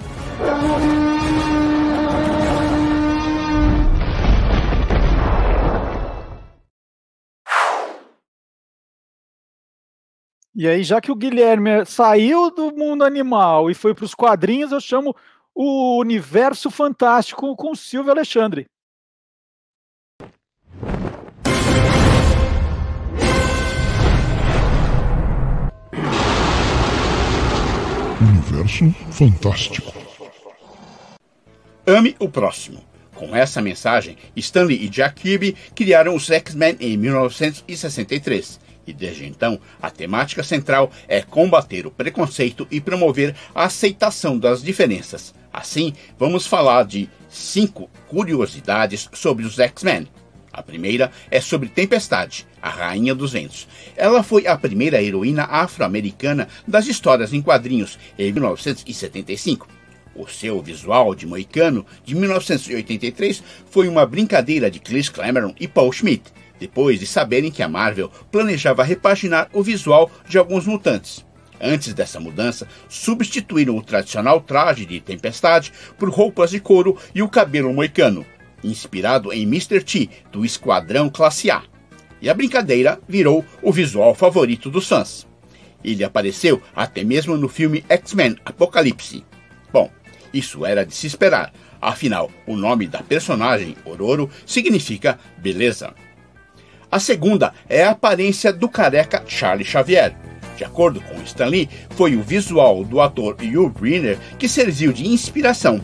E 10.58 10.70
aí, 10.70 10.84
já 10.86 11.02
que 11.02 11.12
o 11.12 11.16
Guilherme 11.16 11.86
saiu 11.86 12.50
do 12.50 12.74
mundo 12.74 13.04
animal 13.04 13.70
e 13.70 13.74
foi 13.74 13.94
para 13.94 14.06
os 14.06 14.16
quadrinhos, 14.16 14.72
eu 14.72 14.80
chamo 14.80 15.14
o 15.54 16.00
Universo 16.00 16.72
Fantástico 16.72 17.54
com 17.58 17.72
o 17.72 17.76
Silvio 17.76 18.10
Alexandre. 18.10 18.66
Universo 28.22 28.90
Fantástico. 29.12 29.92
Ame 31.86 32.16
o 32.18 32.30
próximo. 32.30 32.82
Com 33.14 33.36
essa 33.36 33.62
mensagem, 33.62 34.18
Stanley 34.38 34.86
e 34.86 34.90
Jack 34.90 35.22
Kirby 35.22 35.54
criaram 35.76 36.16
os 36.16 36.30
X-Men 36.32 36.78
em 36.80 36.96
1963. 36.96 38.64
E 38.88 38.94
desde 38.94 39.26
então, 39.26 39.60
a 39.82 39.90
temática 39.90 40.44
central 40.44 40.92
é 41.08 41.22
combater 41.22 41.88
o 41.88 41.92
preconceito 41.92 42.68
e 42.70 42.80
promover 42.80 43.36
a 43.54 43.66
aceitação 43.66 44.38
das 44.38 44.62
diferenças. 44.62 45.34
Assim, 45.52 45.94
vamos 46.20 46.46
falar 46.46 46.86
de 46.86 47.10
cinco 47.30 47.90
curiosidades 48.08 49.10
sobre 49.14 49.46
os 49.46 49.58
X-Men. 49.58 50.08
A 50.52 50.64
primeira 50.64 51.12
é 51.30 51.42
sobre 51.42 51.68
Tempestade, 51.68 52.48
a 52.62 52.70
Rainha 52.70 53.14
dos 53.14 53.34
Ventos. 53.34 53.68
Ela 53.96 54.24
foi 54.24 54.48
a 54.48 54.58
primeira 54.58 55.02
heroína 55.02 55.44
afro-americana 55.44 56.48
das 56.66 56.88
histórias 56.88 57.34
em 57.34 57.42
quadrinhos 57.42 58.00
em 58.18 58.32
1975. 58.32 59.68
O 60.16 60.28
seu 60.28 60.62
visual 60.62 61.14
de 61.14 61.28
moicano 61.28 61.86
de 62.06 62.16
1983 62.16 63.44
foi 63.70 63.90
uma 63.90 64.06
brincadeira 64.06 64.72
de 64.72 64.80
Chris 64.80 65.10
Cameron 65.10 65.54
e 65.60 65.68
Paul 65.68 65.92
Schmidt, 65.92 66.32
depois 66.60 67.00
de 67.00 67.06
saberem 67.06 67.52
que 67.52 67.64
a 67.64 67.70
Marvel 67.70 68.12
planejava 68.32 68.84
repaginar 68.84 69.50
o 69.54 69.64
visual 69.64 70.10
de 70.28 70.38
alguns 70.38 70.66
mutantes. 70.66 71.26
Antes 71.60 71.94
dessa 71.94 72.20
mudança, 72.20 72.68
substituíram 72.90 73.78
o 73.78 73.82
tradicional 73.82 74.42
traje 74.42 74.86
de 74.86 75.00
Tempestade 75.00 75.72
por 75.98 76.10
roupas 76.10 76.52
de 76.52 76.60
couro 76.60 76.98
e 77.14 77.22
o 77.22 77.30
cabelo 77.30 77.74
moicano, 77.74 78.26
inspirado 78.64 79.32
em 79.32 79.44
Mr. 79.44 79.82
T 79.82 80.10
do 80.32 80.44
Esquadrão 80.44 81.10
Classe 81.10 81.50
A. 81.50 81.64
E 82.22 82.30
a 82.30 82.34
brincadeira 82.34 83.00
virou 83.08 83.46
o 83.62 83.72
visual 83.72 84.14
favorito 84.16 84.70
dos 84.70 84.88
fãs. 84.88 85.28
Ele 85.84 86.04
apareceu 86.04 86.62
até 86.76 87.04
mesmo 87.04 87.38
no 87.38 87.48
filme 87.48 87.86
X-Men 87.88 88.38
Apocalipse. 88.44 89.24
Bom, 89.72 89.92
isso 90.34 90.66
era 90.66 90.86
de 90.86 90.94
se 90.94 91.08
esperar, 91.08 91.54
afinal, 91.80 92.32
o 92.48 92.58
nome 92.58 92.88
da 92.88 93.04
personagem, 93.04 93.78
Ororo, 93.86 94.30
significa 94.46 95.20
beleza. 95.38 95.94
A 96.96 97.00
segunda 97.00 97.54
é 97.68 97.84
a 97.84 97.90
aparência 97.90 98.54
do 98.54 98.70
careca 98.70 99.22
Charlie 99.28 99.66
Xavier. 99.66 100.16
De 100.56 100.64
acordo 100.64 101.02
com 101.02 101.22
Stan 101.24 101.48
Lee, 101.48 101.70
foi 101.90 102.16
o 102.16 102.22
visual 102.22 102.86
do 102.86 103.02
ator 103.02 103.36
Hugh 103.36 103.70
Brynner 103.70 104.18
que 104.40 104.48
serviu 104.48 104.94
de 104.94 105.06
inspiração. 105.06 105.82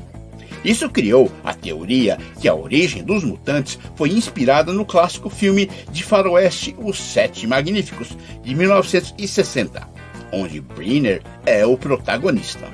Isso 0.63 0.89
criou 0.89 1.29
a 1.43 1.53
teoria 1.53 2.17
que 2.39 2.47
a 2.47 2.55
origem 2.55 3.03
dos 3.03 3.25
mutantes 3.25 3.77
foi 3.97 4.11
inspirada 4.11 4.71
no 4.71 4.85
clássico 4.85 5.29
filme 5.29 5.69
de 5.91 6.01
faroeste 6.01 6.73
Os 6.79 6.97
Sete 6.97 7.45
Magníficos, 7.45 8.15
de 8.41 8.55
1960, 8.55 9.85
onde 10.31 10.61
Brynner 10.61 11.21
é 11.45 11.65
o 11.65 11.75
protagonista. 11.75 12.69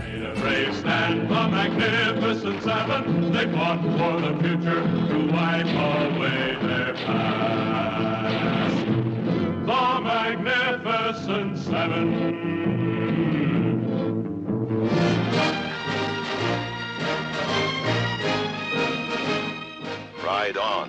The 9.68 9.74
magnificent 9.74 11.58
seven. 11.58 12.08
Ride 20.24 20.58
on. 20.58 20.88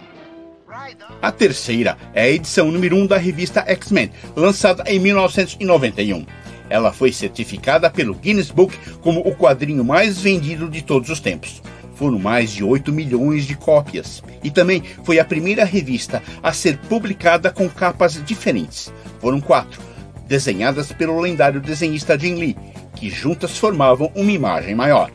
A 1.20 1.32
terceira 1.32 1.98
é 2.14 2.22
a 2.22 2.30
edição 2.30 2.70
número 2.70 2.94
1 2.94 3.00
um 3.00 3.06
da 3.08 3.16
revista 3.16 3.64
X-Men, 3.66 4.12
lançada 4.36 4.84
em 4.86 5.00
1991. 5.00 6.24
Ela 6.70 6.92
foi 6.92 7.10
certificada 7.10 7.90
pelo 7.90 8.14
Guinness 8.14 8.52
Book 8.52 8.78
como 9.00 9.18
o 9.22 9.34
quadrinho 9.34 9.84
mais 9.84 10.20
vendido 10.20 10.68
de 10.68 10.82
todos 10.82 11.10
os 11.10 11.18
tempos. 11.18 11.60
Foram 11.98 12.16
mais 12.16 12.52
de 12.52 12.62
8 12.62 12.92
milhões 12.92 13.44
de 13.44 13.56
cópias. 13.56 14.22
E 14.44 14.52
também 14.52 14.84
foi 15.02 15.18
a 15.18 15.24
primeira 15.24 15.64
revista 15.64 16.22
a 16.40 16.52
ser 16.52 16.78
publicada 16.78 17.50
com 17.50 17.68
capas 17.68 18.22
diferentes. 18.24 18.92
Foram 19.20 19.40
quatro, 19.40 19.80
desenhadas 20.28 20.92
pelo 20.92 21.20
lendário 21.20 21.60
desenhista 21.60 22.16
Jim 22.16 22.36
Lee, 22.36 22.56
que 22.94 23.10
juntas 23.10 23.58
formavam 23.58 24.12
uma 24.14 24.30
imagem 24.30 24.76
maior. 24.76 25.10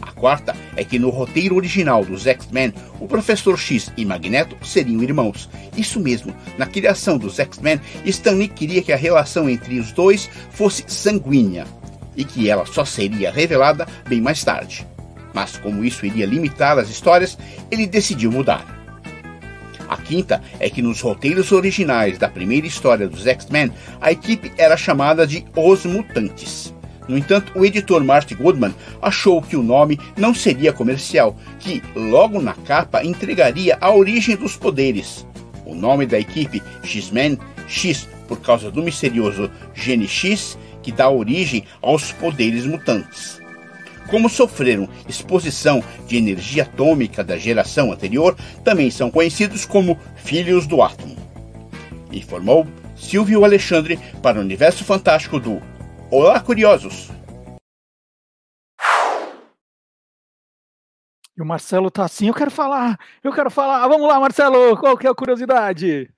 A 0.00 0.12
quarta 0.12 0.54
é 0.76 0.84
que 0.84 0.96
no 0.96 1.10
roteiro 1.10 1.56
original 1.56 2.04
dos 2.04 2.24
X-Men, 2.24 2.72
o 3.00 3.08
Professor 3.08 3.58
X 3.58 3.90
e 3.96 4.04
Magneto 4.04 4.56
seriam 4.64 5.02
irmãos. 5.02 5.50
Isso 5.76 5.98
mesmo, 5.98 6.32
na 6.56 6.66
criação 6.66 7.18
dos 7.18 7.40
X-Men, 7.40 7.80
Stanley 8.04 8.46
queria 8.46 8.80
que 8.80 8.92
a 8.92 8.96
relação 8.96 9.50
entre 9.50 9.80
os 9.80 9.90
dois 9.90 10.30
fosse 10.52 10.84
sanguínea 10.86 11.66
e 12.16 12.24
que 12.24 12.48
ela 12.48 12.64
só 12.64 12.84
seria 12.84 13.32
revelada 13.32 13.88
bem 14.08 14.20
mais 14.20 14.44
tarde. 14.44 14.86
Mas 15.36 15.58
como 15.58 15.84
isso 15.84 16.06
iria 16.06 16.24
limitar 16.24 16.78
as 16.78 16.88
histórias, 16.88 17.36
ele 17.70 17.86
decidiu 17.86 18.32
mudar. 18.32 18.64
A 19.86 19.98
quinta 19.98 20.42
é 20.58 20.70
que 20.70 20.80
nos 20.80 21.02
roteiros 21.02 21.52
originais 21.52 22.16
da 22.16 22.26
primeira 22.26 22.66
história 22.66 23.06
dos 23.06 23.26
X-Men, 23.26 23.70
a 24.00 24.10
equipe 24.10 24.50
era 24.56 24.78
chamada 24.78 25.26
de 25.26 25.44
Os 25.54 25.84
Mutantes. 25.84 26.74
No 27.06 27.18
entanto, 27.18 27.52
o 27.54 27.66
editor 27.66 28.02
Marty 28.02 28.34
Goodman 28.34 28.74
achou 29.02 29.42
que 29.42 29.58
o 29.58 29.62
nome 29.62 30.00
não 30.16 30.34
seria 30.34 30.72
comercial, 30.72 31.36
que 31.60 31.82
logo 31.94 32.40
na 32.40 32.54
capa 32.54 33.04
entregaria 33.04 33.76
a 33.78 33.94
origem 33.94 34.36
dos 34.36 34.56
poderes. 34.56 35.26
O 35.66 35.74
nome 35.74 36.06
da 36.06 36.18
equipe 36.18 36.62
X-Men, 36.82 37.38
X 37.68 38.08
por 38.26 38.40
causa 38.40 38.70
do 38.70 38.82
misterioso 38.82 39.50
gene 39.74 40.08
X, 40.08 40.58
que 40.82 40.90
dá 40.90 41.10
origem 41.10 41.62
aos 41.82 42.10
poderes 42.12 42.64
mutantes 42.64 43.35
como 44.06 44.28
sofreram 44.28 44.88
exposição 45.08 45.82
de 46.06 46.16
energia 46.16 46.62
atômica 46.62 47.22
da 47.22 47.36
geração 47.36 47.92
anterior, 47.92 48.36
também 48.64 48.90
são 48.90 49.10
conhecidos 49.10 49.64
como 49.64 49.98
filhos 50.16 50.66
do 50.66 50.82
átomo. 50.82 51.16
Informou 52.12 52.66
Silvio 52.96 53.44
Alexandre 53.44 53.98
para 54.22 54.38
o 54.38 54.40
Universo 54.40 54.84
Fantástico 54.84 55.38
do 55.38 55.60
Olá 56.10 56.40
Curiosos. 56.40 57.10
E 61.36 61.42
o 61.42 61.44
Marcelo 61.44 61.90
tá 61.90 62.04
assim, 62.04 62.28
eu 62.28 62.34
quero 62.34 62.50
falar, 62.50 62.98
eu 63.22 63.30
quero 63.30 63.50
falar. 63.50 63.86
Vamos 63.88 64.08
lá, 64.08 64.18
Marcelo, 64.18 64.74
qual 64.78 64.96
que 64.96 65.06
é 65.06 65.10
a 65.10 65.14
curiosidade? 65.14 66.10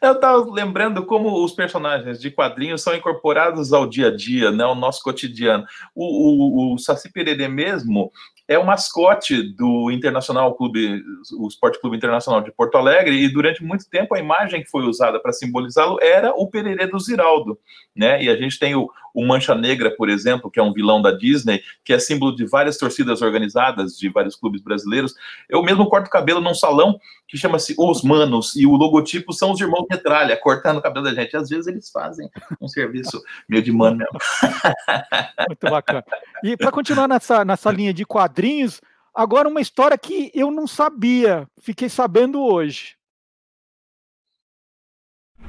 Eu 0.00 0.12
estava 0.12 0.50
lembrando 0.50 1.04
como 1.04 1.44
os 1.44 1.52
personagens 1.52 2.20
de 2.20 2.30
quadrinhos 2.30 2.82
são 2.82 2.94
incorporados 2.94 3.72
ao 3.72 3.86
dia 3.86 4.08
a 4.08 4.14
dia, 4.14 4.50
né, 4.50 4.64
ao 4.64 4.74
nosso 4.74 5.02
cotidiano. 5.02 5.64
O, 5.94 6.72
o, 6.72 6.74
o 6.74 6.78
Saci 6.78 7.10
Pererê 7.10 7.48
mesmo 7.48 8.10
é 8.48 8.58
o 8.58 8.64
mascote 8.64 9.42
do 9.42 9.90
Internacional 9.90 10.54
Clube, 10.54 11.02
o 11.38 11.48
Esporte 11.48 11.80
Clube 11.80 11.96
Internacional 11.96 12.40
de 12.40 12.52
Porto 12.52 12.76
Alegre, 12.76 13.16
e 13.16 13.28
durante 13.28 13.64
muito 13.64 13.88
tempo 13.90 14.14
a 14.14 14.20
imagem 14.20 14.62
que 14.62 14.70
foi 14.70 14.84
usada 14.84 15.18
para 15.18 15.32
simbolizá-lo 15.32 15.98
era 16.00 16.32
o 16.32 16.48
Pererê 16.48 16.86
do 16.86 17.00
Ziraldo, 17.00 17.58
né? 17.94 18.22
E 18.22 18.28
a 18.28 18.36
gente 18.36 18.58
tem 18.58 18.76
o, 18.76 18.88
o 19.16 19.26
Mancha 19.26 19.54
Negra, 19.54 19.90
por 19.96 20.10
exemplo, 20.10 20.50
que 20.50 20.60
é 20.60 20.62
um 20.62 20.74
vilão 20.74 21.00
da 21.00 21.10
Disney, 21.10 21.62
que 21.82 21.94
é 21.94 21.98
símbolo 21.98 22.36
de 22.36 22.44
várias 22.44 22.76
torcidas 22.76 23.22
organizadas 23.22 23.96
de 23.96 24.10
vários 24.10 24.36
clubes 24.36 24.60
brasileiros. 24.60 25.14
Eu 25.48 25.62
mesmo 25.62 25.88
corto 25.88 26.10
cabelo 26.10 26.38
num 26.38 26.54
salão 26.54 27.00
que 27.26 27.38
chama-se 27.38 27.74
Os 27.78 28.02
Manos, 28.02 28.54
e 28.54 28.66
o 28.66 28.76
logotipo 28.76 29.32
são 29.32 29.52
os 29.52 29.60
irmãos 29.60 29.86
Metralha, 29.90 30.36
cortando 30.36 30.76
o 30.76 30.82
cabelo 30.82 31.06
da 31.06 31.14
gente. 31.14 31.34
Às 31.34 31.48
vezes 31.48 31.66
eles 31.66 31.90
fazem 31.90 32.28
um 32.60 32.68
serviço 32.68 33.22
meio 33.48 33.62
de 33.62 33.72
mano 33.72 33.96
mesmo. 33.96 34.18
Muito 35.48 35.70
bacana. 35.70 36.04
E 36.44 36.54
para 36.54 36.70
continuar 36.70 37.08
nessa, 37.08 37.42
nessa 37.42 37.70
linha 37.70 37.94
de 37.94 38.04
quadrinhos, 38.04 38.82
agora 39.14 39.48
uma 39.48 39.62
história 39.62 39.96
que 39.96 40.30
eu 40.34 40.50
não 40.50 40.66
sabia, 40.66 41.48
fiquei 41.58 41.88
sabendo 41.88 42.42
hoje. 42.42 42.96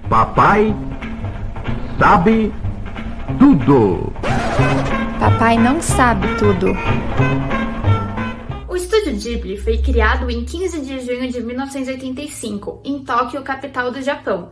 Papai 0.09 0.73
sabe 1.99 2.53
tudo. 3.39 4.13
Papai 5.19 5.57
não 5.57 5.81
sabe 5.81 6.27
tudo. 6.37 6.67
O 8.67 8.75
estúdio 8.75 9.13
Ghibli 9.15 9.57
foi 9.57 9.77
criado 9.79 10.29
em 10.29 10.45
15 10.45 10.81
de 10.81 10.99
junho 11.01 11.29
de 11.29 11.41
1985, 11.41 12.81
em 12.85 13.03
Tóquio, 13.03 13.41
capital 13.41 13.91
do 13.91 14.01
Japão. 14.01 14.49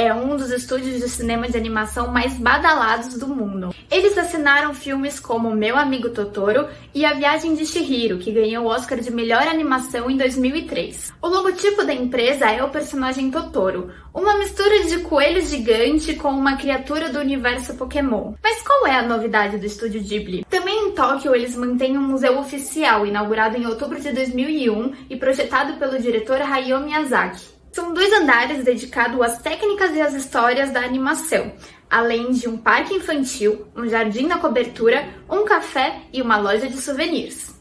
É 0.00 0.14
um 0.14 0.36
dos 0.36 0.52
estúdios 0.52 1.00
de 1.00 1.08
cinema 1.08 1.48
de 1.48 1.56
animação 1.56 2.12
mais 2.12 2.32
badalados 2.34 3.18
do 3.18 3.26
mundo. 3.26 3.74
Eles 3.90 4.16
assinaram 4.16 4.72
filmes 4.72 5.18
como 5.18 5.50
Meu 5.50 5.76
Amigo 5.76 6.10
Totoro 6.10 6.68
e 6.94 7.04
A 7.04 7.14
Viagem 7.14 7.56
de 7.56 7.66
Chihiro, 7.66 8.18
que 8.18 8.30
ganhou 8.30 8.64
o 8.64 8.68
Oscar 8.68 9.00
de 9.00 9.10
melhor 9.10 9.42
animação 9.48 10.08
em 10.08 10.16
2003. 10.16 11.12
O 11.20 11.26
logotipo 11.26 11.82
da 11.82 11.92
empresa 11.92 12.48
é 12.48 12.62
o 12.62 12.70
personagem 12.70 13.28
Totoro, 13.28 13.90
uma 14.14 14.38
mistura 14.38 14.84
de 14.84 15.00
coelho 15.00 15.44
gigante 15.44 16.14
com 16.14 16.28
uma 16.28 16.56
criatura 16.56 17.10
do 17.10 17.18
universo 17.18 17.74
Pokémon. 17.74 18.34
Mas 18.40 18.62
qual 18.62 18.86
é 18.86 18.94
a 18.94 19.02
novidade 19.02 19.58
do 19.58 19.66
estúdio 19.66 20.00
Ghibli? 20.00 20.44
Também 20.48 20.90
em 20.90 20.92
Tóquio, 20.92 21.34
eles 21.34 21.56
mantêm 21.56 21.98
um 21.98 22.02
museu 22.02 22.38
oficial, 22.38 23.04
inaugurado 23.04 23.56
em 23.56 23.66
outubro 23.66 24.00
de 24.00 24.12
2001 24.12 24.92
e 25.10 25.16
projetado 25.16 25.72
pelo 25.76 25.98
diretor 25.98 26.40
Hayao 26.40 26.82
Miyazaki. 26.82 27.57
São 27.72 27.92
dois 27.92 28.12
andares 28.12 28.64
dedicados 28.64 29.20
às 29.20 29.38
técnicas 29.42 29.94
e 29.94 30.00
às 30.00 30.14
histórias 30.14 30.70
da 30.70 30.80
animação, 30.80 31.52
além 31.88 32.30
de 32.32 32.48
um 32.48 32.56
parque 32.56 32.94
infantil, 32.94 33.66
um 33.76 33.88
jardim 33.88 34.26
na 34.26 34.38
cobertura, 34.38 35.08
um 35.28 35.44
café 35.44 36.02
e 36.12 36.22
uma 36.22 36.38
loja 36.38 36.66
de 36.66 36.80
souvenirs. 36.80 37.54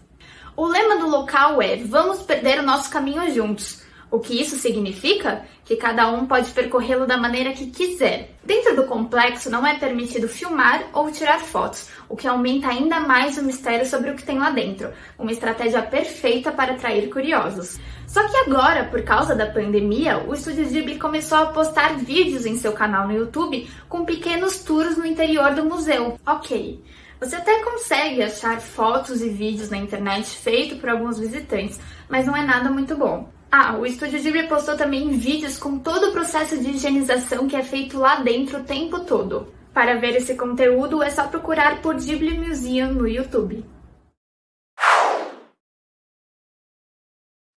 O 0.55 0.65
lema 0.65 0.97
do 0.97 1.07
local 1.07 1.61
é 1.61 1.77
Vamos 1.77 2.23
perder 2.23 2.59
o 2.59 2.63
nosso 2.63 2.89
caminho 2.89 3.31
juntos. 3.33 3.86
O 4.09 4.19
que 4.19 4.39
isso 4.39 4.55
significa? 4.55 5.43
Que 5.65 5.75
cada 5.75 6.09
um 6.09 6.25
pode 6.25 6.51
percorrê-lo 6.51 7.05
da 7.05 7.17
maneira 7.17 7.51
que 7.51 7.67
quiser. 7.67 8.31
Dentro 8.41 8.73
do 8.73 8.85
complexo 8.85 9.49
não 9.49 9.67
é 9.67 9.77
permitido 9.77 10.29
filmar 10.29 10.85
ou 10.93 11.11
tirar 11.11 11.41
fotos, 11.41 11.89
o 12.07 12.15
que 12.15 12.25
aumenta 12.25 12.69
ainda 12.69 13.01
mais 13.01 13.37
o 13.37 13.43
mistério 13.43 13.85
sobre 13.85 14.09
o 14.09 14.15
que 14.15 14.23
tem 14.23 14.39
lá 14.39 14.49
dentro. 14.49 14.93
Uma 15.19 15.33
estratégia 15.33 15.81
perfeita 15.81 16.53
para 16.53 16.73
atrair 16.73 17.09
curiosos. 17.09 17.77
Só 18.07 18.25
que 18.29 18.37
agora, 18.37 18.85
por 18.85 19.03
causa 19.03 19.35
da 19.35 19.45
pandemia, 19.45 20.19
o 20.19 20.33
Estúdio 20.33 20.65
Ghibli 20.65 20.97
começou 20.97 21.39
a 21.39 21.47
postar 21.47 21.97
vídeos 21.97 22.45
em 22.45 22.57
seu 22.57 22.71
canal 22.71 23.05
no 23.05 23.13
YouTube 23.13 23.69
com 23.89 24.05
pequenos 24.05 24.59
tours 24.59 24.97
no 24.97 25.05
interior 25.05 25.53
do 25.53 25.65
museu. 25.65 26.17
Ok. 26.25 26.81
Você 27.19 27.35
até 27.35 27.61
consegue 27.63 28.23
achar 28.23 28.61
fotos 28.61 29.21
e 29.21 29.27
vídeos 29.27 29.69
na 29.69 29.77
internet 29.77 30.27
feito 30.29 30.77
por 30.77 30.87
alguns 30.87 31.19
visitantes, 31.19 31.79
mas 32.07 32.25
não 32.25 32.37
é 32.37 32.45
nada 32.45 32.69
muito 32.69 32.95
bom. 32.95 33.35
Ah, 33.49 33.77
o 33.77 33.85
Estúdio 33.85 34.21
Ghibli 34.21 34.45
postou 34.49 34.75
também 34.75 35.17
vídeos 35.17 35.57
com 35.57 35.79
todo 35.79 36.09
o 36.09 36.11
processo 36.11 36.61
de 36.61 36.71
higienização 36.71 37.47
que 37.47 37.55
é 37.55 37.63
feito 37.63 37.97
lá 37.97 38.17
dentro 38.17 38.59
o 38.59 38.63
tempo 38.63 38.99
todo. 39.05 39.47
Para 39.73 39.97
ver 39.97 40.17
esse 40.17 40.35
conteúdo 40.35 41.01
é 41.01 41.09
só 41.09 41.27
procurar 41.27 41.81
por 41.81 41.95
Ghibli 41.95 42.37
Museum 42.37 42.91
no 42.91 43.07
YouTube. 43.07 43.63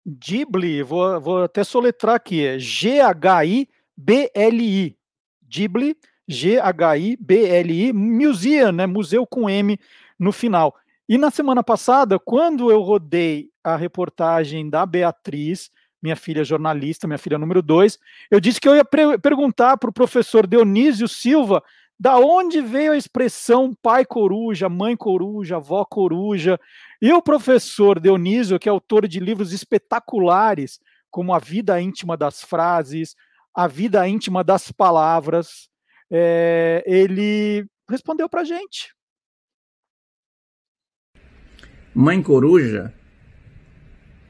Ghibli, 0.05 0.83
vou, 0.83 1.19
vou 1.19 1.43
até 1.43 1.63
soletrar 1.63 2.15
aqui, 2.15 2.45
é 2.45 2.59
G-H-I-B-L-I. 2.59 3.67
Ghibli, 5.47 5.97
G-H-I-B-L-I, 6.27 7.93
Museum, 7.93 8.71
né? 8.71 8.85
Museu 8.85 9.25
com 9.25 9.49
M 9.49 9.79
no 10.19 10.31
final. 10.31 10.75
E 11.07 11.17
na 11.17 11.31
semana 11.31 11.63
passada, 11.63 12.19
quando 12.19 12.69
eu 12.69 12.81
rodei 12.81 13.49
a 13.63 13.75
reportagem 13.75 14.69
da 14.69 14.85
Beatriz, 14.85 15.71
minha 16.01 16.15
filha 16.15 16.43
jornalista, 16.43 17.07
minha 17.07 17.17
filha 17.17 17.37
número 17.37 17.61
dois, 17.61 17.99
eu 18.31 18.39
disse 18.39 18.59
que 18.59 18.67
eu 18.67 18.75
ia 18.75 18.85
perguntar 18.85 19.77
para 19.77 19.89
o 19.89 19.93
professor 19.93 20.47
Dionísio 20.47 21.07
Silva 21.07 21.63
da 21.99 22.17
onde 22.17 22.61
veio 22.61 22.93
a 22.93 22.97
expressão 22.97 23.73
pai 23.81 24.05
coruja, 24.05 24.69
mãe 24.69 24.95
coruja, 24.95 25.57
avó 25.57 25.83
coruja. 25.83 26.57
E 27.01 27.11
o 27.11 27.21
professor 27.21 27.99
Dionísio, 27.99 28.57
que 28.57 28.69
é 28.69 28.71
autor 28.71 29.05
de 29.05 29.19
livros 29.19 29.51
espetaculares, 29.51 30.79
como 31.11 31.33
A 31.33 31.39
Vida 31.39 31.81
Íntima 31.81 32.15
das 32.15 32.41
Frases, 32.41 33.17
A 33.53 33.67
Vida 33.67 34.07
Íntima 34.07 34.45
das 34.45 34.71
Palavras, 34.71 35.69
é, 36.09 36.81
ele 36.87 37.67
respondeu 37.89 38.29
para 38.29 38.45
gente. 38.45 38.95
Mãe 41.93 42.23
coruja 42.23 42.93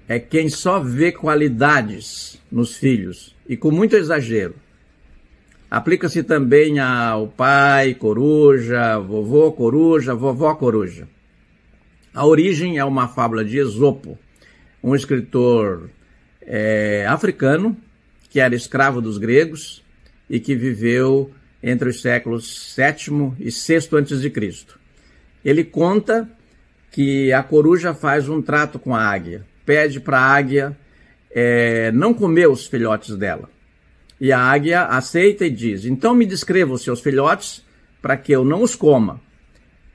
é 0.09 0.19
quem 0.19 0.49
só 0.49 0.79
vê 0.79 1.11
qualidades 1.11 2.41
nos 2.51 2.75
filhos 2.75 3.35
e 3.47 3.55
com 3.55 3.69
muito 3.69 3.95
exagero. 3.95 4.55
Aplica-se 5.69 6.23
também 6.23 6.79
ao 6.79 7.27
pai 7.27 7.93
coruja, 7.93 8.97
vovô 8.97 9.51
coruja, 9.51 10.15
vovó 10.15 10.55
coruja. 10.55 11.07
A 12.11 12.25
origem 12.25 12.79
é 12.79 12.83
uma 12.83 13.07
fábula 13.07 13.45
de 13.45 13.59
Esopo, 13.59 14.17
um 14.83 14.95
escritor 14.95 15.91
é, 16.41 17.05
africano 17.07 17.77
que 18.31 18.39
era 18.39 18.55
escravo 18.55 19.01
dos 19.01 19.19
gregos 19.19 19.83
e 20.27 20.39
que 20.39 20.55
viveu 20.55 21.31
entre 21.61 21.87
os 21.89 22.01
séculos 22.01 22.75
VII 22.75 23.33
e 23.39 23.51
VI 23.51 23.75
a.C. 23.77 24.65
Ele 25.45 25.63
conta 25.63 26.27
que 26.91 27.31
a 27.31 27.43
coruja 27.43 27.93
faz 27.93 28.27
um 28.27 28.41
trato 28.41 28.79
com 28.79 28.95
a 28.95 29.03
águia, 29.03 29.45
pede 29.69 29.99
para 29.99 30.17
a 30.17 30.33
águia 30.33 30.75
é, 31.29 31.91
não 31.91 32.11
comer 32.11 32.49
os 32.49 32.65
filhotes 32.65 33.15
dela. 33.15 33.47
E 34.19 34.31
a 34.31 34.39
águia 34.39 34.85
aceita 34.85 35.45
e 35.45 35.49
diz: 35.51 35.85
Então 35.85 36.15
me 36.15 36.25
descreva 36.25 36.73
os 36.73 36.81
seus 36.81 37.01
filhotes 37.01 37.63
para 38.01 38.17
que 38.17 38.31
eu 38.31 38.43
não 38.43 38.63
os 38.63 38.73
coma. 38.73 39.21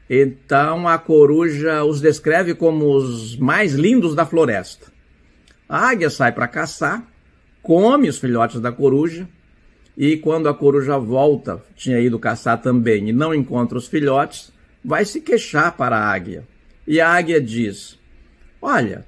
Então 0.08 0.86
a 0.86 0.96
coruja 0.96 1.82
os 1.82 2.00
descreve 2.00 2.54
como 2.54 2.94
os 2.94 3.36
mais 3.36 3.74
lindos 3.74 4.14
da 4.14 4.24
floresta. 4.24 4.92
A 5.68 5.88
águia 5.88 6.08
sai 6.08 6.30
para 6.30 6.46
caçar, 6.46 7.04
come 7.60 8.08
os 8.08 8.18
filhotes 8.18 8.60
da 8.60 8.70
coruja, 8.70 9.28
e 9.98 10.16
quando 10.18 10.48
a 10.48 10.54
coruja 10.54 10.98
volta, 10.98 11.60
tinha 11.74 11.98
ido 11.98 12.16
caçar 12.16 12.62
também 12.62 13.08
e 13.08 13.12
não 13.12 13.34
encontra 13.34 13.76
os 13.76 13.88
filhotes, 13.88 14.52
vai 14.84 15.04
se 15.04 15.20
queixar 15.20 15.76
para 15.76 15.96
a 15.96 16.12
águia. 16.12 16.46
E 16.86 17.00
a 17.00 17.08
águia 17.08 17.40
diz: 17.40 17.98
Olha, 18.62 19.04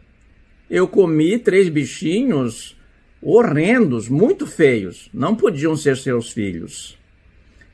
eu 0.68 0.88
comi 0.88 1.38
três 1.38 1.68
bichinhos 1.68 2.76
horrendos, 3.22 4.08
muito 4.08 4.46
feios, 4.46 5.08
não 5.12 5.34
podiam 5.34 5.76
ser 5.76 5.96
seus 5.96 6.30
filhos. 6.30 6.96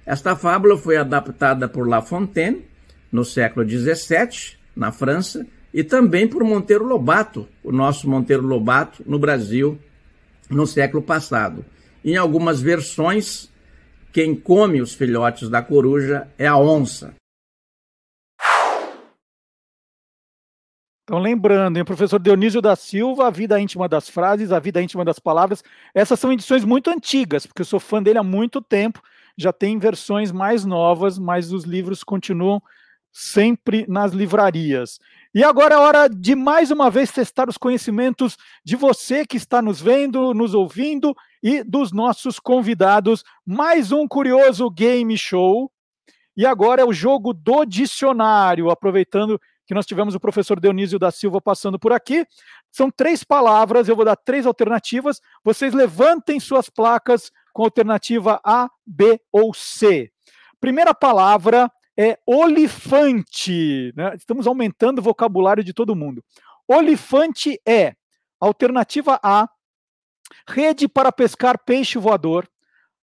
Esta 0.06 0.34
fábula 0.34 0.76
foi 0.76 0.96
adaptada 0.96 1.68
por 1.68 1.88
La 1.88 2.02
Fontaine 2.02 2.64
no 3.10 3.24
século 3.24 3.68
XVII, 3.68 4.56
na 4.74 4.90
França, 4.90 5.46
e 5.72 5.84
também 5.84 6.26
por 6.26 6.42
Monteiro 6.44 6.84
Lobato, 6.84 7.48
o 7.62 7.72
nosso 7.72 8.08
Monteiro 8.08 8.46
Lobato, 8.46 9.02
no 9.06 9.18
Brasil, 9.18 9.78
no 10.48 10.66
século 10.66 11.02
passado. 11.02 11.64
Em 12.04 12.16
algumas 12.16 12.60
versões, 12.60 13.50
quem 14.12 14.34
come 14.34 14.80
os 14.80 14.94
filhotes 14.94 15.48
da 15.48 15.62
coruja 15.62 16.28
é 16.38 16.46
a 16.46 16.58
onça. 16.58 17.14
Então, 21.04 21.18
lembrando, 21.18 21.78
hein, 21.78 21.84
professor 21.84 22.20
Dionísio 22.20 22.62
da 22.62 22.76
Silva, 22.76 23.26
A 23.26 23.30
Vida 23.30 23.60
Íntima 23.60 23.88
das 23.88 24.08
Frases, 24.08 24.52
A 24.52 24.60
Vida 24.60 24.80
Íntima 24.80 25.04
das 25.04 25.18
Palavras. 25.18 25.62
Essas 25.92 26.20
são 26.20 26.32
edições 26.32 26.64
muito 26.64 26.90
antigas, 26.90 27.44
porque 27.44 27.62
eu 27.62 27.66
sou 27.66 27.80
fã 27.80 28.00
dele 28.00 28.18
há 28.18 28.22
muito 28.22 28.62
tempo. 28.62 29.02
Já 29.36 29.52
tem 29.52 29.78
versões 29.78 30.30
mais 30.30 30.64
novas, 30.64 31.18
mas 31.18 31.52
os 31.52 31.64
livros 31.64 32.04
continuam 32.04 32.62
sempre 33.10 33.84
nas 33.88 34.12
livrarias. 34.12 35.00
E 35.34 35.42
agora 35.42 35.74
é 35.74 35.78
hora 35.78 36.08
de 36.08 36.36
mais 36.36 36.70
uma 36.70 36.88
vez 36.88 37.10
testar 37.10 37.48
os 37.48 37.58
conhecimentos 37.58 38.36
de 38.64 38.76
você 38.76 39.26
que 39.26 39.36
está 39.36 39.60
nos 39.60 39.80
vendo, 39.80 40.32
nos 40.32 40.54
ouvindo 40.54 41.14
e 41.42 41.64
dos 41.64 41.92
nossos 41.92 42.38
convidados. 42.38 43.24
Mais 43.44 43.90
um 43.90 44.06
curioso 44.06 44.70
game 44.70 45.18
show. 45.18 45.70
E 46.36 46.46
agora 46.46 46.80
é 46.80 46.84
o 46.84 46.92
jogo 46.92 47.34
do 47.34 47.64
dicionário, 47.66 48.70
aproveitando 48.70 49.38
que 49.66 49.74
nós 49.74 49.86
tivemos 49.86 50.14
o 50.14 50.20
professor 50.20 50.58
Dionísio 50.60 50.98
da 50.98 51.10
Silva 51.10 51.40
passando 51.40 51.78
por 51.78 51.92
aqui. 51.92 52.26
São 52.70 52.90
três 52.90 53.22
palavras, 53.22 53.88
eu 53.88 53.96
vou 53.96 54.04
dar 54.04 54.16
três 54.16 54.46
alternativas. 54.46 55.20
Vocês 55.44 55.72
levantem 55.72 56.40
suas 56.40 56.68
placas 56.68 57.30
com 57.52 57.62
alternativa 57.62 58.40
A, 58.44 58.68
B 58.84 59.20
ou 59.30 59.54
C. 59.54 60.10
Primeira 60.60 60.94
palavra 60.94 61.70
é 61.96 62.18
olifante. 62.26 63.92
Né? 63.96 64.14
Estamos 64.16 64.46
aumentando 64.46 64.98
o 64.98 65.02
vocabulário 65.02 65.62
de 65.62 65.72
todo 65.72 65.96
mundo. 65.96 66.24
Olifante 66.66 67.60
é 67.66 67.94
alternativa 68.40 69.20
A, 69.22 69.48
rede 70.48 70.88
para 70.88 71.12
pescar 71.12 71.62
peixe 71.64 71.98
voador. 71.98 72.48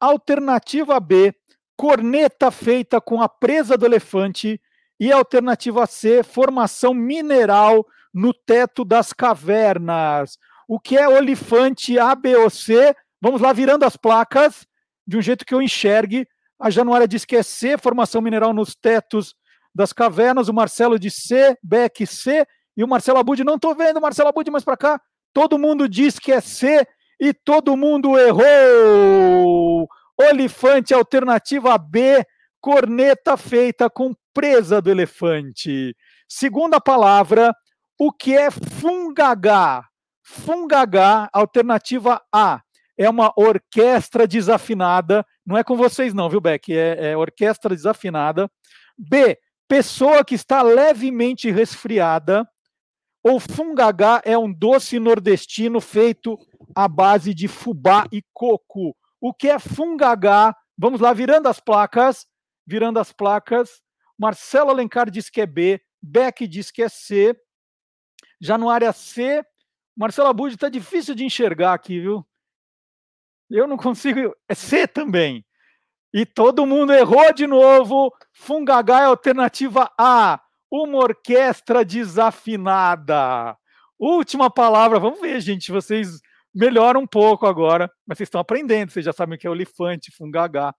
Alternativa 0.01 0.99
B, 0.99 1.33
corneta 1.77 2.51
feita 2.51 3.01
com 3.01 3.23
a 3.23 3.29
presa 3.29 3.77
do 3.79 3.87
elefante. 3.87 4.61
E 5.03 5.11
alternativa 5.11 5.85
C, 5.85 6.23
formação 6.23 6.95
mineral 6.95 7.85
no 8.15 8.33
teto 8.33 8.85
das 8.85 9.12
cavernas. 9.12 10.39
O 10.69 10.79
que 10.79 10.97
é 10.97 11.09
olifante 11.09 11.99
A, 11.99 12.15
B 12.15 12.37
ou 12.37 12.49
C? 12.49 12.95
Vamos 13.20 13.41
lá, 13.41 13.53
virando 13.53 13.85
as 13.85 13.97
placas, 13.97 14.65
de 15.05 15.16
um 15.16 15.20
jeito 15.20 15.45
que 15.45 15.53
eu 15.53 15.61
enxergue. 15.61 16.24
A 16.57 16.70
Januária 16.70 17.09
diz 17.09 17.24
que 17.24 17.35
é 17.35 17.43
C, 17.43 17.77
formação 17.77 18.23
mineral 18.23 18.55
nos 18.55 18.77
tetos 18.77 19.35
das 19.74 19.93
cavernas. 19.93 20.49
O 20.49 20.55
Marcelo 20.55 20.97
diz 21.01 21.15
C, 21.15 21.59
Beck 21.61 22.07
C. 22.07 22.47
E 22.77 22.85
o 22.85 22.87
Marcelo 22.87 23.19
Abud, 23.19 23.43
não 23.43 23.57
estou 23.57 23.74
vendo, 23.74 24.01
Marcelo 24.01 24.29
Abud, 24.29 24.49
mais 24.53 24.62
para 24.62 24.77
cá. 24.77 25.01
Todo 25.33 25.59
mundo 25.59 25.89
diz 25.89 26.16
que 26.16 26.31
é 26.31 26.41
C 26.41 26.87
e 27.19 27.35
todo 27.35 27.77
mundo 27.77 28.16
errou. 28.16 29.89
Olifante, 30.16 30.95
alternativa 30.95 31.77
B, 31.77 32.24
corneta 32.63 33.37
feita 33.37 33.91
com 33.91 34.15
presa 34.33 34.81
do 34.81 34.89
elefante. 34.89 35.97
Segunda 36.29 36.81
palavra, 36.81 37.53
o 37.99 38.13
que 38.13 38.37
é 38.37 38.51
fungagá? 38.53 39.85
Fungagá, 40.23 41.29
alternativa 41.33 42.23
A, 42.33 42.63
é 42.97 43.11
uma 43.11 43.33
orquestra 43.37 44.29
desafinada. 44.29 45.27
Não 45.45 45.59
é 45.59 45.65
com 45.65 45.77
vocês, 45.77 46.15
não, 46.15 46.31
viu, 46.31 46.41
Beck? 46.41 46.73
É, 46.73 47.11
é 47.11 47.17
orquestra 47.17 47.75
desafinada. 47.75 48.49
B, 48.97 49.37
pessoa 49.67 50.25
que 50.25 50.37
está 50.37 50.63
levemente 50.63 51.51
resfriada. 51.51 52.49
Ou 53.25 53.41
fungagá 53.41 54.23
é 54.25 54.39
um 54.39 54.53
doce 54.53 54.99
nordestino 54.99 55.81
feito 55.81 56.39
à 56.75 56.87
base 56.87 57.35
de 57.35 57.49
fubá 57.49 58.07
e 58.13 58.23
coco. 58.33 58.97
O 59.21 59.35
que 59.35 59.49
é 59.49 59.59
fungagá? 59.59 60.55
Vamos 60.79 61.01
lá, 61.01 61.13
virando 61.13 61.49
as 61.49 61.61
placas. 61.61 62.27
Virando 62.73 62.99
as 62.99 63.12
placas. 63.12 63.82
Marcelo 64.19 64.70
Alencar 64.70 65.11
diz 65.11 65.28
que 65.28 65.43
é 65.43 65.47
B. 65.47 65.78
Beck 66.01 66.49
diz 66.49 66.70
que 66.70 66.82
é 66.82 66.89
C. 66.89 67.39
Januária 68.40 68.90
C. 68.94 69.44
Marcelo 69.94 70.28
Abud 70.28 70.55
está 70.55 70.70
difícil 70.70 71.15
de 71.15 71.23
enxergar 71.23 71.74
aqui, 71.74 72.01
viu? 72.01 72.27
Eu 73.51 73.66
não 73.66 73.77
consigo. 73.77 74.35
É 74.49 74.55
C 74.55 74.89
também. 74.89 75.44
E 76.15 76.24
todo 76.24 76.65
mundo 76.65 76.94
errou 76.94 77.31
de 77.35 77.47
novo. 77.47 78.11
Fungagá 78.32 79.03
é 79.03 79.05
alternativa 79.05 79.93
A. 79.99 80.40
Uma 80.70 80.97
orquestra 80.97 81.85
desafinada. 81.85 83.55
Última 83.99 84.51
palavra. 84.51 84.99
Vamos 84.99 85.20
ver, 85.20 85.39
gente. 85.43 85.70
Vocês 85.70 86.23
melhoram 86.55 87.03
um 87.03 87.07
pouco 87.07 87.47
agora, 87.47 87.93
mas 88.07 88.16
vocês 88.16 88.28
estão 88.28 88.40
aprendendo. 88.40 88.90
Vocês 88.90 89.05
já 89.05 89.12
sabem 89.12 89.36
o 89.36 89.39
que 89.39 89.47
é 89.47 89.51
olifante, 89.51 90.11
fungagá. 90.16 90.74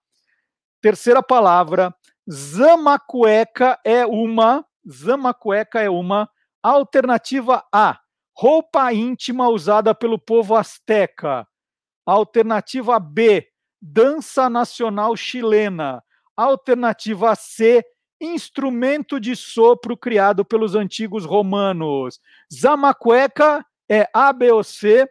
Terceira 0.84 1.22
palavra. 1.22 1.96
Zamacueca 2.30 3.80
é 3.82 4.04
uma. 4.04 4.66
Zamacueca 4.86 5.80
é 5.80 5.88
uma. 5.88 6.28
Alternativa 6.62 7.64
A. 7.72 7.98
Roupa 8.36 8.92
íntima 8.92 9.48
usada 9.48 9.94
pelo 9.94 10.18
povo 10.18 10.54
asteca. 10.54 11.48
Alternativa 12.04 13.00
B, 13.00 13.48
dança 13.80 14.50
nacional 14.50 15.16
chilena. 15.16 16.04
Alternativa 16.36 17.34
C, 17.34 17.82
instrumento 18.20 19.18
de 19.18 19.34
sopro 19.34 19.96
criado 19.96 20.44
pelos 20.44 20.74
antigos 20.74 21.24
romanos. 21.24 22.20
Zamacueca 22.52 23.64
é 23.88 24.06
A, 24.12 24.30
B 24.34 24.52
ou 24.52 24.62
C. 24.62 25.08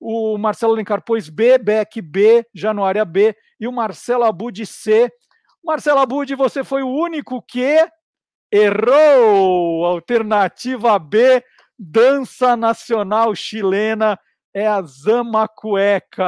O 0.00 0.38
Marcelo 0.38 0.72
Alencar 0.74 1.02
pôs 1.02 1.28
B, 1.28 1.58
Beck 1.58 2.00
B, 2.00 2.46
Januária 2.54 3.04
B 3.04 3.36
e 3.58 3.66
o 3.66 3.72
Marcelo 3.72 4.24
Abud 4.24 4.64
C. 4.64 5.10
Marcelo 5.62 6.00
Abud, 6.00 6.34
você 6.34 6.62
foi 6.62 6.82
o 6.82 6.88
único 6.88 7.42
que 7.42 7.86
errou. 8.52 9.84
Alternativa 9.84 10.98
B, 10.98 11.42
dança 11.78 12.56
nacional 12.56 13.34
chilena 13.34 14.18
é 14.54 14.66
a 14.66 14.82
Zamacueca. 14.82 16.22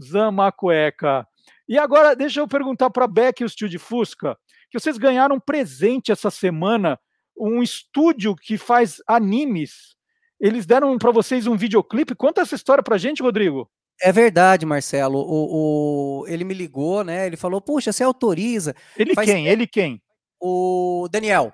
Zamacueca. 0.00 1.26
E 1.68 1.78
agora, 1.78 2.14
deixa 2.14 2.40
eu 2.40 2.48
perguntar 2.48 2.90
para 2.90 3.06
Beck 3.06 3.40
e 3.40 3.44
o 3.44 3.68
de 3.68 3.78
Fusca, 3.78 4.36
que 4.70 4.78
vocês 4.78 4.98
ganharam 4.98 5.36
um 5.36 5.40
presente 5.40 6.12
essa 6.12 6.30
semana, 6.30 6.98
um 7.36 7.62
estúdio 7.62 8.36
que 8.36 8.58
faz 8.58 8.98
animes. 9.06 9.94
Eles 10.40 10.66
deram 10.66 10.96
para 10.98 11.10
vocês 11.10 11.46
um 11.46 11.56
videoclipe. 11.56 12.14
Conta 12.14 12.40
essa 12.42 12.54
história 12.54 12.82
para 12.82 12.98
gente, 12.98 13.22
Rodrigo. 13.22 13.68
É 14.02 14.10
verdade, 14.10 14.66
Marcelo. 14.66 15.18
O, 15.18 16.22
o- 16.22 16.26
ele 16.28 16.44
me 16.44 16.52
ligou, 16.54 17.04
né? 17.04 17.26
Ele 17.26 17.36
falou: 17.36 17.60
Puxa, 17.60 17.92
você 17.92 18.02
autoriza. 18.02 18.74
Ele 18.96 19.14
Faz 19.14 19.28
quem? 19.30 19.46
Ele 19.46 19.66
quem? 19.66 20.02
O 20.40 21.08
Daniel. 21.10 21.52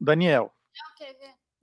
Daniel. 0.00 0.50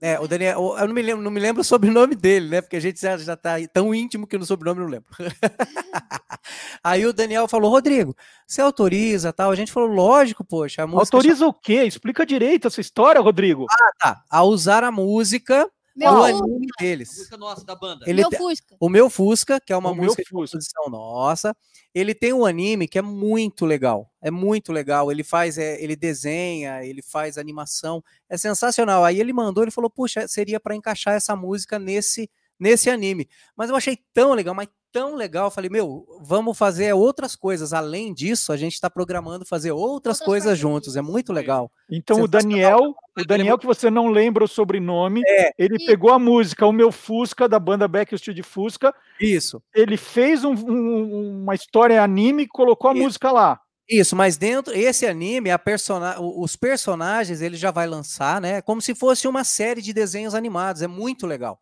É, 0.04 0.18
o 0.18 0.26
Daniel, 0.26 0.74
eu 0.80 0.88
não 0.88 0.94
me 0.94 1.00
lembro, 1.00 1.22
não 1.22 1.30
me 1.30 1.38
lembro 1.38 1.60
o 1.60 1.64
sobrenome 1.64 2.16
dele, 2.16 2.48
né? 2.48 2.60
Porque 2.60 2.74
a 2.74 2.80
gente 2.80 3.00
já, 3.00 3.16
já 3.16 3.36
tá 3.36 3.52
tão 3.72 3.94
íntimo 3.94 4.26
que 4.26 4.36
no 4.36 4.44
sobrenome 4.44 4.80
eu 4.80 4.84
não 4.86 4.90
lembro. 4.90 5.08
Aí 6.82 7.06
o 7.06 7.12
Daniel 7.12 7.46
falou: 7.46 7.70
Rodrigo, 7.70 8.16
você 8.46 8.60
autoriza 8.60 9.32
tal? 9.32 9.50
A 9.50 9.54
gente 9.54 9.70
falou: 9.70 9.88
lógico, 9.88 10.44
poxa. 10.44 10.82
Autoriza 10.82 11.46
o 11.46 11.52
quê? 11.52 11.84
Explica 11.84 12.26
direito 12.26 12.66
essa 12.66 12.80
história, 12.80 13.20
Rodrigo. 13.20 13.66
Ah, 13.70 13.92
tá. 13.98 14.24
A 14.28 14.42
usar 14.42 14.82
a 14.82 14.90
música 14.90 15.70
Meu 15.94 16.10
Fusca. 16.12 16.44
anime 16.44 16.66
deles. 16.78 17.08
Música 17.18 17.36
nossa 17.36 17.64
da 17.64 17.74
banda. 17.74 18.04
Ele 18.08 18.20
Meu 18.22 18.30
te- 18.30 18.36
Fusca. 18.36 18.76
O 18.80 18.88
meu 18.88 19.10
Fusca, 19.10 19.60
que 19.60 19.72
é 19.72 19.76
uma 19.76 19.90
O 19.90 19.94
música 19.94 20.22
de 20.22 20.30
composição 20.30 20.88
nossa, 20.88 21.54
ele 21.94 22.14
tem 22.14 22.32
um 22.32 22.46
anime 22.46 22.88
que 22.88 22.98
é 22.98 23.02
muito 23.02 23.66
legal. 23.66 24.10
É 24.20 24.30
muito 24.30 24.72
legal. 24.72 25.10
Ele 25.12 25.22
faz, 25.22 25.58
é, 25.58 25.82
ele 25.82 25.94
desenha, 25.96 26.84
ele 26.84 27.02
faz 27.02 27.36
animação. 27.36 28.02
É 28.28 28.36
sensacional. 28.38 29.04
Aí 29.04 29.20
ele 29.20 29.32
mandou, 29.32 29.62
ele 29.64 29.70
falou: 29.70 29.90
"Puxa, 29.90 30.26
seria 30.28 30.58
para 30.58 30.74
encaixar 30.74 31.14
essa 31.14 31.36
música 31.36 31.78
nesse 31.78 32.30
nesse 32.62 32.88
anime". 32.88 33.28
Mas 33.56 33.68
eu 33.68 33.76
achei 33.76 33.98
tão 34.14 34.32
legal, 34.32 34.54
mas 34.54 34.68
tão 34.92 35.16
legal. 35.16 35.46
Eu 35.46 35.50
falei: 35.50 35.68
"Meu, 35.70 36.06
vamos 36.20 36.56
fazer 36.56 36.92
outras 36.92 37.34
coisas. 37.34 37.72
Além 37.72 38.12
disso, 38.14 38.52
a 38.52 38.56
gente 38.56 38.74
está 38.74 38.88
programando 38.90 39.44
fazer 39.46 39.72
outras 39.72 40.20
coisas 40.20 40.58
juntos. 40.58 40.96
É 40.96 41.02
muito 41.02 41.32
legal". 41.32 41.70
Então 41.90 42.18
o 42.18 42.26
Sensacional. 42.26 42.50
Daniel, 42.78 42.94
o 43.18 43.24
Daniel 43.24 43.58
que 43.58 43.66
você 43.66 43.90
não 43.90 44.08
lembra 44.08 44.44
o 44.44 44.48
sobrenome, 44.48 45.22
É. 45.26 45.50
ele 45.58 45.84
pegou 45.86 46.10
a 46.10 46.18
música 46.18 46.66
O 46.66 46.72
Meu 46.72 46.92
Fusca 46.92 47.48
da 47.48 47.58
banda 47.58 47.88
de 48.34 48.42
Fusca. 48.42 48.94
Isso. 49.20 49.62
Ele 49.74 49.96
fez 49.96 50.44
um- 50.44 50.54
um- 50.54 51.42
uma 51.42 51.54
história 51.54 52.02
anime 52.02 52.44
e 52.44 52.48
colocou 52.48 52.90
a 52.90 52.94
música 52.94 53.30
lá. 53.32 53.60
Isso, 53.88 54.14
mas 54.16 54.36
dentro 54.36 54.72
esse 54.74 55.06
anime, 55.06 55.50
a 55.50 55.58
persona, 55.58 56.16
os 56.20 56.56
personagens 56.56 57.42
ele 57.42 57.56
já 57.56 57.70
vai 57.70 57.86
lançar, 57.86 58.40
né? 58.40 58.62
Como 58.62 58.80
se 58.80 58.94
fosse 58.94 59.26
uma 59.28 59.44
série 59.44 59.82
de 59.82 59.92
desenhos 59.92 60.34
animados. 60.34 60.82
É 60.82 60.86
muito 60.86 61.26
legal, 61.26 61.58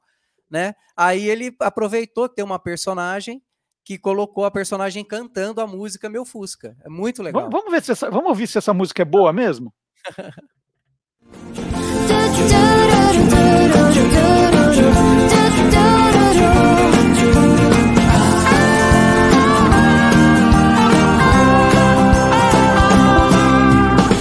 né? 0.50 0.74
Aí 0.96 1.28
ele 1.28 1.54
aproveitou 1.60 2.28
que 2.28 2.36
tem 2.36 2.44
uma 2.44 2.58
personagem 2.58 3.42
que 3.84 3.98
colocou 3.98 4.44
a 4.44 4.50
personagem 4.50 5.04
cantando 5.04 5.60
a 5.60 5.66
música 5.66 6.08
Meu 6.08 6.24
Fusca. 6.24 6.76
É 6.84 6.88
muito 6.88 7.22
legal. 7.22 7.42
Vamos, 7.42 7.58
vamos 7.58 7.72
ver 7.72 7.82
se 7.82 7.92
essa, 7.92 8.10
vamos 8.10 8.28
ouvir 8.28 8.46
se 8.46 8.58
essa 8.58 8.74
música 8.74 9.02
é 9.02 9.04
boa 9.04 9.32
mesmo? 9.32 9.72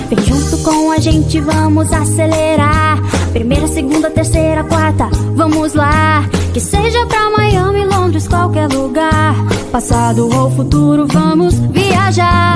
Vem 0.10 0.26
junto 0.26 0.64
com 0.64 0.92
a 0.92 1.00
gente, 1.00 1.40
vamos 1.40 1.92
acelerar. 1.92 2.89
Primeira, 3.32 3.68
segunda, 3.68 4.10
terceira, 4.10 4.64
quarta, 4.64 5.08
vamos 5.36 5.74
lá. 5.74 6.24
Que 6.54 6.60
seja 6.60 7.06
pra 7.06 7.30
Miami, 7.30 7.86
Londres, 7.86 8.28
qualquer 8.28 8.68
lugar. 8.68 9.36
Passado 9.72 10.28
ou 10.36 10.50
futuro, 10.52 11.06
vamos 11.08 11.54
viajar. 11.54 12.56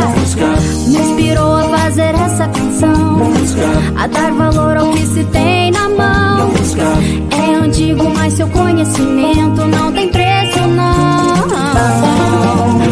Me 0.87 0.97
inspirou 0.97 1.55
a 1.55 1.63
fazer 1.77 2.15
essa 2.15 2.47
canção. 2.47 3.19
A 3.95 4.07
dar 4.07 4.31
valor 4.31 4.77
ao 4.77 4.91
que 4.93 5.05
se 5.05 5.23
tem 5.25 5.71
na 5.71 5.89
mão. 5.89 6.51
É 7.31 7.55
antigo, 7.55 8.09
mas 8.15 8.33
seu 8.33 8.47
conhecimento 8.49 9.65
não 9.67 9.91
tem 9.91 10.09
preço, 10.09 10.59
não. 10.59 12.82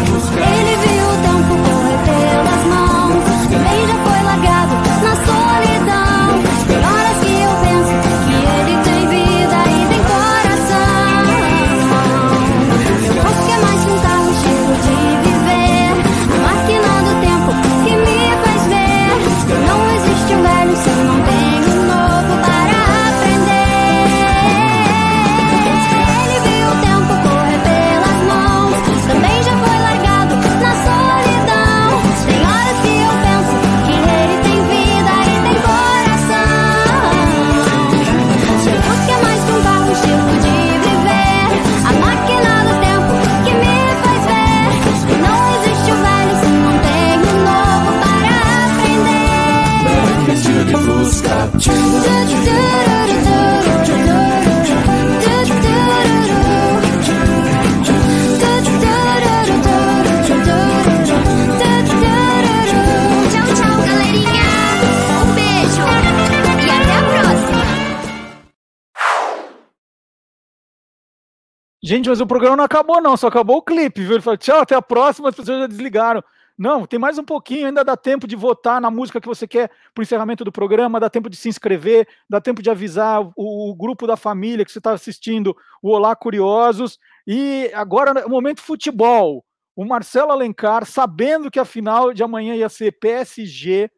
Gente, 71.92 72.08
mas 72.08 72.22
o 72.22 72.26
programa 72.26 72.56
não 72.56 72.64
acabou, 72.64 73.02
não, 73.02 73.18
só 73.18 73.26
acabou 73.26 73.58
o 73.58 73.62
clipe, 73.62 74.00
viu? 74.00 74.12
Ele 74.12 74.22
falou, 74.22 74.38
tchau, 74.38 74.62
até 74.62 74.74
a 74.74 74.80
próxima, 74.80 75.28
as 75.28 75.34
pessoas 75.34 75.58
já 75.58 75.66
desligaram. 75.66 76.24
Não, 76.56 76.86
tem 76.86 76.98
mais 76.98 77.18
um 77.18 77.22
pouquinho, 77.22 77.66
ainda 77.66 77.84
dá 77.84 77.94
tempo 77.98 78.26
de 78.26 78.34
votar 78.34 78.80
na 78.80 78.90
música 78.90 79.20
que 79.20 79.28
você 79.28 79.46
quer 79.46 79.68
para 79.92 80.00
o 80.00 80.02
encerramento 80.02 80.42
do 80.42 80.50
programa, 80.50 80.98
dá 80.98 81.10
tempo 81.10 81.28
de 81.28 81.36
se 81.36 81.50
inscrever, 81.50 82.08
dá 82.30 82.40
tempo 82.40 82.62
de 82.62 82.70
avisar 82.70 83.20
o, 83.36 83.70
o 83.70 83.74
grupo 83.74 84.06
da 84.06 84.16
família 84.16 84.64
que 84.64 84.72
você 84.72 84.78
está 84.78 84.92
assistindo, 84.92 85.54
o 85.82 85.90
Olá 85.90 86.16
Curiosos. 86.16 86.98
E 87.26 87.70
agora, 87.74 88.26
o 88.26 88.30
momento 88.30 88.62
futebol. 88.62 89.44
O 89.76 89.84
Marcelo 89.84 90.32
Alencar, 90.32 90.86
sabendo 90.86 91.50
que 91.50 91.60
a 91.60 91.64
final 91.66 92.14
de 92.14 92.22
amanhã 92.22 92.54
ia 92.54 92.70
ser 92.70 92.92
PSG 92.92 93.90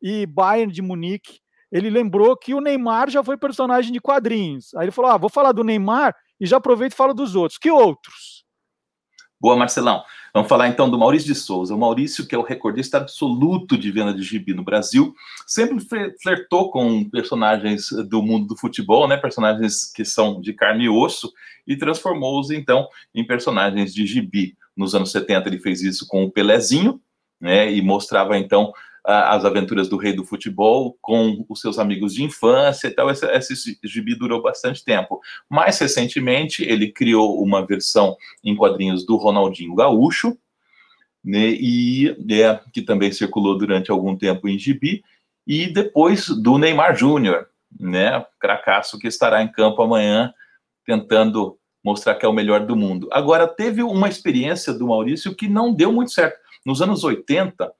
e 0.00 0.24
Bayern 0.24 0.72
de 0.72 0.80
Munique, 0.80 1.40
ele 1.70 1.90
lembrou 1.90 2.38
que 2.38 2.54
o 2.54 2.60
Neymar 2.62 3.10
já 3.10 3.22
foi 3.22 3.36
personagem 3.36 3.92
de 3.92 4.00
quadrinhos. 4.00 4.74
Aí 4.76 4.86
ele 4.86 4.92
falou: 4.92 5.10
ah, 5.10 5.18
vou 5.18 5.28
falar 5.28 5.52
do 5.52 5.62
Neymar 5.62 6.16
e 6.40 6.46
já 6.46 6.56
aproveito 6.56 6.92
e 6.92 6.96
falo 6.96 7.14
dos 7.14 7.34
outros. 7.34 7.58
Que 7.58 7.70
outros? 7.70 8.44
Boa, 9.40 9.56
Marcelão. 9.56 10.02
Vamos 10.32 10.48
falar 10.48 10.68
então 10.68 10.88
do 10.88 10.98
Maurício 10.98 11.28
de 11.28 11.34
Souza. 11.34 11.74
O 11.74 11.78
Maurício, 11.78 12.26
que 12.26 12.34
é 12.34 12.38
o 12.38 12.42
recordista 12.42 12.96
absoluto 12.96 13.76
de 13.76 13.90
venda 13.90 14.14
de 14.14 14.22
gibi 14.22 14.54
no 14.54 14.64
Brasil, 14.64 15.14
sempre 15.46 15.78
fle- 15.80 16.14
flertou 16.22 16.70
com 16.70 17.08
personagens 17.10 17.88
do 18.08 18.22
mundo 18.22 18.46
do 18.48 18.56
futebol, 18.56 19.06
né? 19.06 19.16
Personagens 19.16 19.92
que 19.92 20.04
são 20.04 20.40
de 20.40 20.52
carne 20.54 20.84
e 20.84 20.88
osso, 20.88 21.30
e 21.66 21.76
transformou-os 21.76 22.50
então 22.50 22.88
em 23.14 23.24
personagens 23.26 23.92
de 23.92 24.06
gibi. 24.06 24.56
Nos 24.76 24.94
anos 24.94 25.12
70 25.12 25.48
ele 25.48 25.58
fez 25.58 25.82
isso 25.82 26.06
com 26.08 26.24
o 26.24 26.30
Pelezinho, 26.30 27.00
né? 27.40 27.70
E 27.70 27.82
mostrava 27.82 28.38
então 28.38 28.72
as 29.04 29.44
aventuras 29.44 29.88
do 29.88 29.98
rei 29.98 30.14
do 30.14 30.24
futebol 30.24 30.96
com 31.02 31.44
os 31.48 31.60
seus 31.60 31.78
amigos 31.78 32.14
de 32.14 32.24
infância 32.24 32.88
e 32.88 32.90
tal. 32.90 33.10
Esse, 33.10 33.26
esse 33.26 33.78
gibi 33.84 34.14
durou 34.14 34.40
bastante 34.40 34.82
tempo. 34.82 35.20
Mais 35.48 35.78
recentemente, 35.78 36.64
ele 36.64 36.90
criou 36.90 37.42
uma 37.42 37.66
versão 37.66 38.16
em 38.42 38.56
quadrinhos 38.56 39.04
do 39.04 39.16
Ronaldinho 39.16 39.74
Gaúcho, 39.74 40.36
né, 41.22 41.48
e 41.48 42.16
é, 42.30 42.60
que 42.72 42.82
também 42.82 43.12
circulou 43.12 43.56
durante 43.56 43.90
algum 43.90 44.16
tempo 44.16 44.48
em 44.48 44.58
gibi, 44.58 45.02
e 45.46 45.66
depois 45.66 46.28
do 46.28 46.58
Neymar 46.58 46.96
Júnior, 46.96 47.46
né, 47.78 48.24
cracaço 48.38 48.98
que 48.98 49.08
estará 49.08 49.42
em 49.42 49.48
campo 49.48 49.82
amanhã 49.82 50.32
tentando 50.86 51.58
mostrar 51.84 52.14
que 52.14 52.24
é 52.24 52.28
o 52.28 52.32
melhor 52.32 52.64
do 52.64 52.74
mundo. 52.74 53.08
Agora, 53.12 53.46
teve 53.46 53.82
uma 53.82 54.08
experiência 54.08 54.72
do 54.72 54.88
Maurício 54.88 55.34
que 55.34 55.48
não 55.48 55.72
deu 55.72 55.92
muito 55.92 56.12
certo. 56.12 56.38
Nos 56.64 56.80
anos 56.80 57.04
80, 57.04 57.70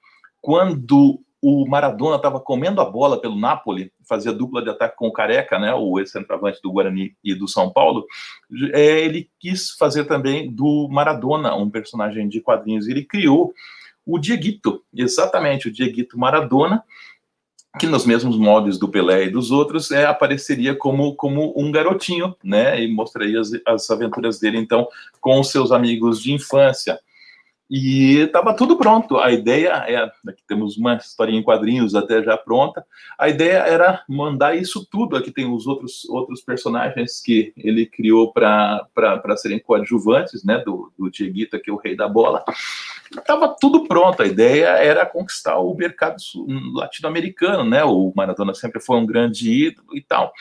quando 0.45 1.19
o 1.41 1.67
Maradona 1.67 2.17
estava 2.17 2.39
comendo 2.39 2.83
a 2.83 2.85
bola 2.85 3.19
pelo 3.19 3.35
Napoli, 3.35 3.91
fazia 4.07 4.31
dupla 4.31 4.63
de 4.63 4.69
ataque 4.69 4.95
com 4.95 5.09
o 5.09 5.13
Careca, 5.13 5.59
né, 5.59 5.73
o 5.75 5.99
ex-centroavante 5.99 6.61
do 6.63 6.71
Guarani 6.71 7.17
e 7.25 7.35
do 7.35 7.49
São 7.49 7.71
Paulo, 7.71 8.05
é, 8.75 9.01
ele 9.01 9.31
quis 9.41 9.71
fazer 9.71 10.05
também 10.05 10.51
do 10.51 10.87
Maradona 10.91 11.55
um 11.55 11.71
personagem 11.71 12.29
de 12.29 12.43
quadrinhos. 12.43 12.87
Ele 12.87 13.03
criou 13.03 13.55
o 14.05 14.19
Dieguito, 14.19 14.83
exatamente, 14.95 15.69
o 15.69 15.73
Dieguito 15.73 16.19
Maradona, 16.19 16.85
que 17.81 17.87
nos 17.87 18.05
mesmos 18.05 18.37
moldes 18.37 18.79
do 18.79 18.91
Pelé 18.91 19.25
e 19.25 19.31
dos 19.31 19.51
outros 19.51 19.91
é, 19.91 20.05
apareceria 20.05 20.77
como, 20.77 21.15
como 21.15 21.55
um 21.57 21.73
garotinho, 21.73 22.37
né, 22.45 22.83
e 22.83 22.93
mostraria 22.93 23.41
as, 23.41 23.51
as 23.67 23.91
aventuras 23.91 24.39
dele, 24.39 24.59
então, 24.59 24.87
com 25.23 25.41
os 25.41 25.51
seus 25.51 25.73
amigos 25.73 26.21
de 26.21 26.35
infância. 26.35 27.01
E 27.69 28.19
estava 28.19 28.55
tudo 28.55 28.77
pronto. 28.77 29.17
A 29.17 29.33
ideia 29.33 29.85
é. 29.89 29.97
Aqui 29.97 30.43
temos 30.47 30.77
uma 30.77 30.97
historinha 30.97 31.41
em 31.41 31.43
quadrinhos 31.43 31.95
até 31.95 32.23
já 32.23 32.37
pronta. 32.37 32.85
A 33.19 33.29
ideia 33.29 33.59
era 33.59 34.03
mandar 34.09 34.55
isso 34.55 34.87
tudo. 34.91 35.17
Aqui 35.17 35.31
tem 35.31 35.51
os 35.51 35.67
outros, 35.67 36.05
outros 36.11 36.43
personagens 36.43 37.23
que 37.23 37.55
ele 37.57 37.87
criou 37.87 38.33
para 38.33 38.87
serem 39.37 39.59
coadjuvantes, 39.59 40.45
né? 40.45 40.59
Do, 40.59 40.93
do 40.99 41.11
Dieguito, 41.11 41.59
que 41.59 41.71
é 41.71 41.73
o 41.73 41.79
rei 41.79 41.97
da 41.97 42.07
bola. 42.07 42.45
Estava 43.11 43.49
tudo 43.59 43.89
pronto. 43.89 44.23
A 44.23 44.27
ideia 44.27 44.67
era 44.67 45.07
conquistar 45.07 45.59
o 45.59 45.75
mercado 45.75 46.17
latino-americano, 46.75 47.65
né? 47.65 47.83
O 47.83 48.13
Maradona 48.15 48.53
sempre 48.55 48.81
foi 48.81 48.99
um 48.99 49.07
grande 49.07 49.51
ídolo 49.51 49.97
e 49.97 50.03
tal. 50.03 50.33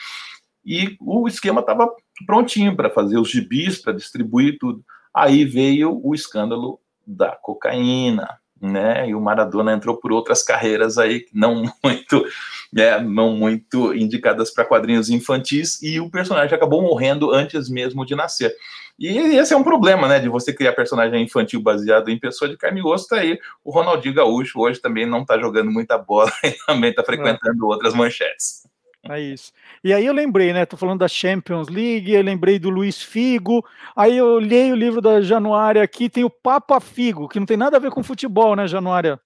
E 0.64 0.96
o 1.00 1.26
esquema 1.26 1.60
estava 1.60 1.90
prontinho 2.26 2.76
para 2.76 2.90
fazer 2.90 3.18
os 3.18 3.30
gibis, 3.30 3.78
para 3.78 3.94
distribuir 3.94 4.58
tudo. 4.58 4.84
Aí 5.14 5.44
veio 5.44 6.00
o 6.02 6.14
escândalo 6.14 6.80
da 7.06 7.32
cocaína, 7.32 8.38
né? 8.60 9.08
E 9.08 9.14
o 9.14 9.20
Maradona 9.20 9.72
entrou 9.72 9.96
por 9.96 10.12
outras 10.12 10.42
carreiras 10.42 10.98
aí 10.98 11.26
não 11.32 11.64
muito, 11.82 12.24
é, 12.76 13.00
não 13.00 13.34
muito 13.36 13.94
indicadas 13.94 14.50
para 14.50 14.64
quadrinhos 14.64 15.10
infantis 15.10 15.82
e 15.82 16.00
o 16.00 16.10
personagem 16.10 16.54
acabou 16.54 16.82
morrendo 16.82 17.30
antes 17.30 17.68
mesmo 17.68 18.04
de 18.04 18.14
nascer. 18.14 18.54
E 18.98 19.08
esse 19.08 19.52
é 19.52 19.56
um 19.56 19.64
problema, 19.64 20.06
né? 20.06 20.20
De 20.20 20.28
você 20.28 20.52
criar 20.52 20.72
personagem 20.72 21.22
infantil 21.22 21.60
baseado 21.60 22.08
em 22.10 22.18
pessoa 22.18 22.48
de 22.48 22.56
carne 22.56 22.80
e 22.80 22.84
osso. 22.84 23.08
Tá 23.08 23.16
aí 23.16 23.38
o 23.64 23.72
Ronaldinho 23.72 24.14
Gaúcho 24.14 24.60
hoje 24.60 24.80
também 24.80 25.04
não 25.04 25.22
está 25.22 25.38
jogando 25.38 25.70
muita 25.70 25.98
bola 25.98 26.32
e 26.44 26.52
também 26.66 26.90
está 26.90 27.02
frequentando 27.02 27.66
outras 27.66 27.92
manchetes. 27.92 28.64
É 29.08 29.20
isso. 29.20 29.52
E 29.82 29.92
aí 29.92 30.06
eu 30.06 30.14
lembrei, 30.14 30.52
né? 30.52 30.64
Tô 30.64 30.76
falando 30.76 31.00
da 31.00 31.08
Champions 31.08 31.68
League, 31.68 32.10
eu 32.10 32.22
lembrei 32.22 32.58
do 32.58 32.70
Luiz 32.70 33.02
Figo. 33.02 33.64
Aí 33.94 34.16
eu 34.16 34.26
olhei 34.26 34.72
o 34.72 34.76
livro 34.76 35.00
da 35.00 35.20
Januária 35.20 35.82
aqui, 35.82 36.08
tem 36.08 36.24
o 36.24 36.30
Papa 36.30 36.80
Figo, 36.80 37.28
que 37.28 37.38
não 37.38 37.46
tem 37.46 37.56
nada 37.56 37.76
a 37.76 37.80
ver 37.80 37.90
com 37.90 38.02
futebol, 38.02 38.56
né, 38.56 38.66
Januária? 38.66 39.20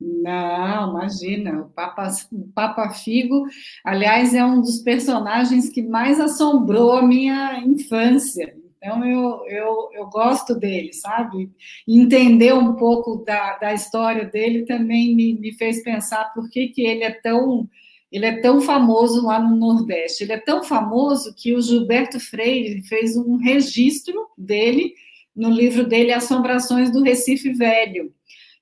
Não, 0.00 0.90
imagina, 0.90 1.62
o 1.62 1.68
Papa, 1.70 2.08
o 2.32 2.48
Papa 2.52 2.90
Figo, 2.90 3.44
aliás, 3.84 4.34
é 4.34 4.44
um 4.44 4.60
dos 4.60 4.78
personagens 4.78 5.68
que 5.68 5.80
mais 5.80 6.18
assombrou 6.18 6.92
a 6.94 7.02
minha 7.02 7.60
infância. 7.60 8.52
Então, 8.76 9.04
eu, 9.04 9.44
eu, 9.46 9.90
eu 9.92 10.06
gosto 10.08 10.56
dele, 10.56 10.92
sabe? 10.92 11.48
Entender 11.86 12.52
um 12.52 12.74
pouco 12.74 13.24
da, 13.24 13.56
da 13.58 13.72
história 13.72 14.24
dele 14.24 14.64
também 14.64 15.14
me, 15.14 15.38
me 15.38 15.52
fez 15.52 15.84
pensar 15.84 16.32
por 16.34 16.50
que, 16.50 16.66
que 16.68 16.84
ele 16.84 17.04
é 17.04 17.12
tão 17.12 17.68
ele 18.12 18.26
é 18.26 18.40
tão 18.42 18.60
famoso 18.60 19.26
lá 19.26 19.40
no 19.40 19.56
Nordeste. 19.56 20.22
Ele 20.22 20.34
é 20.34 20.38
tão 20.38 20.62
famoso 20.62 21.34
que 21.34 21.54
o 21.54 21.62
Gilberto 21.62 22.20
Freire 22.20 22.82
fez 22.82 23.16
um 23.16 23.36
registro 23.36 24.28
dele 24.36 24.92
no 25.34 25.48
livro 25.48 25.86
dele 25.86 26.12
Assombrações 26.12 26.92
do 26.92 27.02
Recife 27.02 27.54
Velho. 27.54 28.12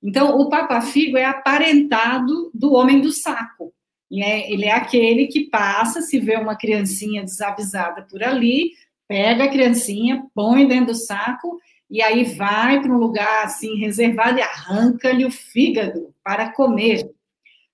Então, 0.01 0.39
o 0.39 0.49
Papa 0.49 0.79
Figo 0.79 1.17
é 1.17 1.25
aparentado 1.25 2.49
do 2.53 2.73
homem 2.73 3.01
do 3.01 3.11
saco. 3.11 3.73
né? 4.09 4.49
Ele 4.49 4.65
é 4.65 4.71
aquele 4.71 5.27
que 5.27 5.49
passa, 5.49 6.01
se 6.01 6.17
vê 6.17 6.37
uma 6.37 6.55
criancinha 6.55 7.21
desavisada 7.21 8.03
por 8.09 8.23
ali, 8.23 8.71
pega 9.05 9.43
a 9.43 9.49
criancinha, 9.49 10.23
põe 10.33 10.65
dentro 10.65 10.93
do 10.93 10.95
saco 10.95 11.59
e 11.89 12.01
aí 12.01 12.23
vai 12.23 12.81
para 12.81 12.91
um 12.91 12.97
lugar 12.97 13.43
assim 13.43 13.75
reservado 13.75 14.39
e 14.39 14.41
arranca-lhe 14.41 15.25
o 15.25 15.31
fígado 15.31 16.15
para 16.23 16.53
comer. 16.53 17.11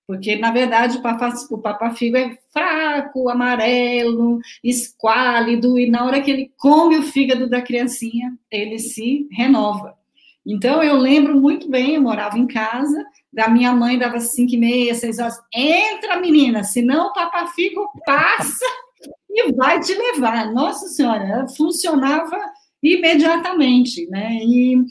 Porque, 0.08 0.36
na 0.36 0.50
verdade, 0.50 0.96
o 0.96 1.02
papa, 1.02 1.34
o 1.50 1.58
papa 1.58 1.90
figo 1.90 2.16
é 2.16 2.38
fraco, 2.50 3.28
amarelo, 3.28 4.40
esquálido, 4.64 5.78
e 5.78 5.90
na 5.90 6.02
hora 6.02 6.22
que 6.22 6.30
ele 6.30 6.50
come 6.56 6.96
o 6.96 7.02
fígado 7.02 7.46
da 7.46 7.60
criancinha, 7.60 8.32
ele 8.50 8.78
se 8.78 9.28
renova. 9.30 9.94
Então, 10.46 10.82
eu 10.82 10.96
lembro 10.96 11.38
muito 11.38 11.68
bem, 11.68 11.96
eu 11.96 12.00
morava 12.00 12.38
em 12.38 12.46
casa, 12.46 13.04
da 13.30 13.50
minha 13.50 13.70
mãe 13.74 13.98
dava 13.98 14.18
cinco 14.18 14.54
e 14.54 14.56
meia, 14.56 14.94
seis 14.94 15.18
horas, 15.18 15.38
entra, 15.52 16.18
menina, 16.18 16.64
senão 16.64 17.08
o 17.08 17.12
papa 17.12 17.48
figo 17.48 17.86
passa 18.06 18.64
e 19.28 19.52
vai 19.52 19.78
te 19.78 19.92
levar. 19.92 20.50
Nossa 20.54 20.88
Senhora, 20.88 21.46
funcionava 21.54 22.34
imediatamente, 22.82 24.06
né? 24.08 24.38
E, 24.40 24.82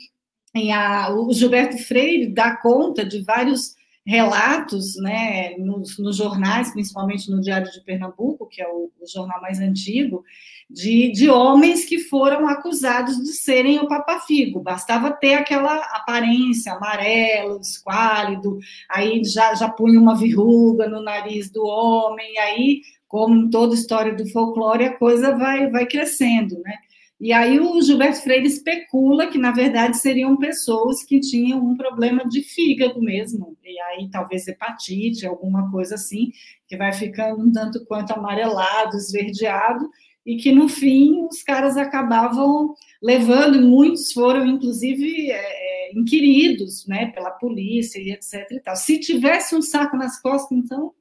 e 0.53 0.71
a, 0.71 1.11
o 1.11 1.33
Gilberto 1.33 1.79
Freire 1.79 2.27
dá 2.27 2.55
conta 2.57 3.03
de 3.03 3.23
vários 3.23 3.76
relatos, 4.07 4.95
né, 4.95 5.57
nos, 5.57 5.99
nos, 5.99 6.15
jornais, 6.15 6.71
principalmente 6.71 7.29
no 7.29 7.41
Diário 7.41 7.69
de 7.69 7.83
Pernambuco, 7.83 8.47
que 8.47 8.61
é 8.61 8.67
o, 8.67 8.89
o 9.01 9.05
jornal 9.05 9.41
mais 9.41 9.59
antigo, 9.59 10.23
de, 10.69 11.11
de, 11.11 11.29
homens 11.29 11.83
que 11.83 11.99
foram 11.99 12.47
acusados 12.47 13.17
de 13.17 13.33
serem 13.33 13.79
o 13.79 13.87
papafigo. 13.87 14.61
Bastava 14.61 15.11
ter 15.11 15.33
aquela 15.33 15.75
aparência 15.93 16.71
amarelo, 16.71 17.59
esquálido, 17.59 18.57
aí 18.89 19.21
já, 19.25 19.53
já 19.55 19.67
punha 19.67 19.99
uma 19.99 20.15
verruga 20.15 20.87
no 20.87 21.01
nariz 21.01 21.49
do 21.49 21.65
homem, 21.65 22.37
aí, 22.39 22.81
como 23.09 23.35
em 23.35 23.49
toda 23.49 23.75
história 23.75 24.15
do 24.15 24.25
folclore, 24.29 24.85
a 24.85 24.97
coisa 24.97 25.35
vai, 25.35 25.69
vai 25.69 25.85
crescendo, 25.85 26.57
né? 26.59 26.75
E 27.19 27.33
aí 27.33 27.59
o 27.59 27.81
Gilberto 27.81 28.21
Freire 28.21 28.45
especula 28.45 29.27
que, 29.27 29.39
na 29.39 29.51
verdade, 29.51 29.97
seriam 29.97 30.37
pessoas 30.37 31.03
que 31.03 31.19
tinham 31.19 31.59
um 31.59 31.75
problema 31.75 32.23
de 32.27 32.43
fígado 32.43 33.01
mesmo, 33.01 33.57
e 33.63 33.79
aí 33.81 34.09
talvez 34.11 34.47
hepatite, 34.47 35.25
alguma 35.25 35.71
coisa 35.71 35.95
assim, 35.95 36.31
que 36.67 36.77
vai 36.77 36.93
ficando 36.93 37.41
um 37.41 37.51
tanto 37.51 37.83
quanto 37.85 38.11
amarelado, 38.11 38.95
esverdeado, 38.95 39.89
e 40.23 40.35
que, 40.35 40.51
no 40.51 40.69
fim, 40.69 41.25
os 41.25 41.41
caras 41.41 41.75
acabavam 41.75 42.75
levando, 43.01 43.55
e 43.55 43.61
muitos 43.61 44.11
foram, 44.11 44.45
inclusive, 44.45 45.31
é, 45.31 45.97
inquiridos 45.97 46.85
né, 46.85 47.07
pela 47.07 47.31
polícia 47.31 47.99
e 47.99 48.11
etc. 48.11 48.45
E 48.51 48.59
tal. 48.59 48.75
Se 48.75 48.99
tivesse 48.99 49.55
um 49.55 49.61
saco 49.61 49.97
nas 49.97 50.21
costas, 50.21 50.55
então, 50.55 50.93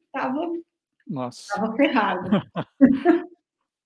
estava 1.29 1.77
ferrado. 1.77 2.31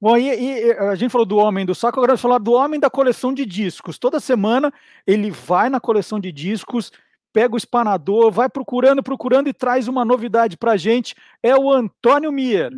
Bom, 0.03 0.17
e, 0.17 0.31
e, 0.31 0.73
a 0.73 0.95
gente 0.95 1.11
falou 1.11 1.27
do 1.27 1.37
homem 1.37 1.67
do 1.67 1.75
saco, 1.75 1.99
agora 1.99 2.13
vamos 2.13 2.23
falar 2.23 2.39
do 2.39 2.53
homem 2.53 2.81
da 2.81 2.89
coleção 2.89 3.35
de 3.35 3.45
discos. 3.45 3.99
Toda 3.99 4.19
semana 4.19 4.73
ele 5.07 5.31
vai 5.31 5.69
na 5.69 5.79
coleção 5.79 6.19
de 6.19 6.33
discos, 6.33 6.91
pega 7.35 7.55
o 7.55 7.59
espanador, 7.59 8.31
vai 8.31 8.49
procurando, 8.49 9.03
procurando 9.03 9.49
e 9.49 9.53
traz 9.53 9.89
uma 9.89 10.03
novidade 10.03 10.57
pra 10.57 10.79
gente. 10.79 11.15
É 11.43 11.55
o 11.55 11.71
Antônio 11.71 12.33
Mier. 12.33 12.73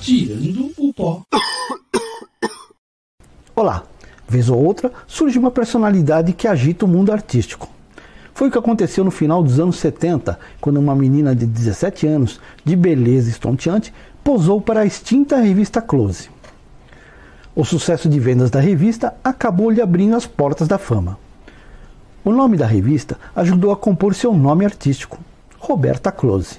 Tirando 0.00 0.72
o 0.78 0.94
pó. 0.94 1.24
Olá, 3.56 3.84
vez 4.28 4.48
ou 4.48 4.64
outra 4.64 4.92
surge 5.08 5.36
uma 5.36 5.50
personalidade 5.50 6.32
que 6.32 6.46
agita 6.46 6.84
o 6.84 6.88
mundo 6.88 7.10
artístico. 7.10 7.73
Foi 8.34 8.48
o 8.48 8.50
que 8.50 8.58
aconteceu 8.58 9.04
no 9.04 9.12
final 9.12 9.44
dos 9.44 9.60
anos 9.60 9.76
70, 9.76 10.36
quando 10.60 10.78
uma 10.78 10.96
menina 10.96 11.36
de 11.36 11.46
17 11.46 12.04
anos, 12.08 12.40
de 12.64 12.74
beleza 12.74 13.30
estonteante, 13.30 13.94
posou 14.24 14.60
para 14.60 14.80
a 14.80 14.84
extinta 14.84 15.36
revista 15.36 15.80
Close. 15.80 16.28
O 17.54 17.64
sucesso 17.64 18.08
de 18.08 18.18
vendas 18.18 18.50
da 18.50 18.58
revista 18.58 19.14
acabou 19.22 19.70
lhe 19.70 19.80
abrindo 19.80 20.16
as 20.16 20.26
portas 20.26 20.66
da 20.66 20.78
fama. 20.78 21.16
O 22.24 22.32
nome 22.32 22.56
da 22.56 22.66
revista 22.66 23.16
ajudou 23.36 23.70
a 23.70 23.76
compor 23.76 24.16
seu 24.16 24.34
nome 24.34 24.64
artístico, 24.64 25.20
Roberta 25.60 26.10
Close. 26.10 26.58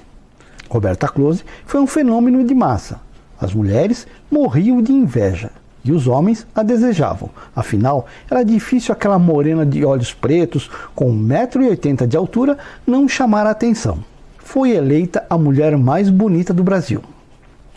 Roberta 0.70 1.06
Close 1.06 1.44
foi 1.66 1.78
um 1.78 1.86
fenômeno 1.86 2.42
de 2.42 2.54
massa. 2.54 3.00
As 3.38 3.52
mulheres 3.52 4.06
morriam 4.30 4.80
de 4.80 4.92
inveja 4.92 5.50
e 5.86 5.92
os 5.92 6.06
homens 6.06 6.46
a 6.54 6.62
desejavam. 6.62 7.30
Afinal, 7.54 8.06
era 8.30 8.42
difícil 8.42 8.92
aquela 8.92 9.18
morena 9.18 9.64
de 9.64 9.84
olhos 9.84 10.12
pretos, 10.12 10.70
com 10.94 11.10
1,80m 11.12 12.06
de 12.06 12.16
altura, 12.16 12.58
não 12.86 13.08
chamar 13.08 13.46
a 13.46 13.50
atenção. 13.50 13.98
Foi 14.38 14.70
eleita 14.70 15.24
a 15.30 15.38
mulher 15.38 15.76
mais 15.76 16.10
bonita 16.10 16.52
do 16.52 16.64
Brasil. 16.64 17.02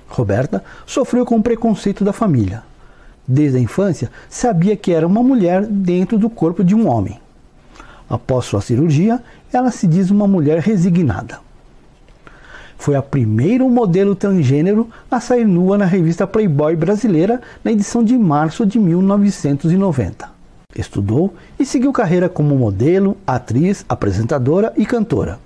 Roberta 0.08 0.64
sofreu 0.86 1.26
com 1.26 1.38
o 1.38 1.44
preconceito 1.44 2.04
da 2.04 2.14
família. 2.14 2.64
Desde 3.28 3.58
a 3.58 3.62
infância, 3.62 4.10
sabia 4.28 4.76
que 4.76 4.92
era 4.92 5.06
uma 5.06 5.22
mulher 5.22 5.66
dentro 5.66 6.18
do 6.18 6.30
corpo 6.30 6.64
de 6.64 6.74
um 6.74 6.88
homem. 6.88 7.20
Após 8.10 8.46
sua 8.46 8.62
cirurgia, 8.62 9.22
ela 9.54 9.70
se 9.70 9.86
diz 9.86 10.10
uma 10.10 10.28
mulher 10.28 10.60
resignada 10.60 11.49
foi 12.80 12.96
a 12.96 13.02
primeira 13.02 13.64
modelo 13.66 14.16
transgênero 14.16 14.90
a 15.12 15.20
sair 15.20 15.46
nua 15.46 15.78
na 15.78 15.86
revista 15.86 16.26
Playboy 16.26 16.78
brasileira 16.78 17.42
na 17.62 17.74
edição 17.74 18.02
de 18.02 18.18
março 18.18 18.66
de 18.66 18.80
1990. 18.80 20.30
Estudou 20.76 21.34
e 21.60 21.66
seguiu 21.66 21.92
carreira 21.92 22.30
como 22.30 22.56
modelo, 22.56 23.18
atriz, 23.28 23.86
apresentadora 23.88 24.72
e 24.78 24.86
cantora. 24.86 25.38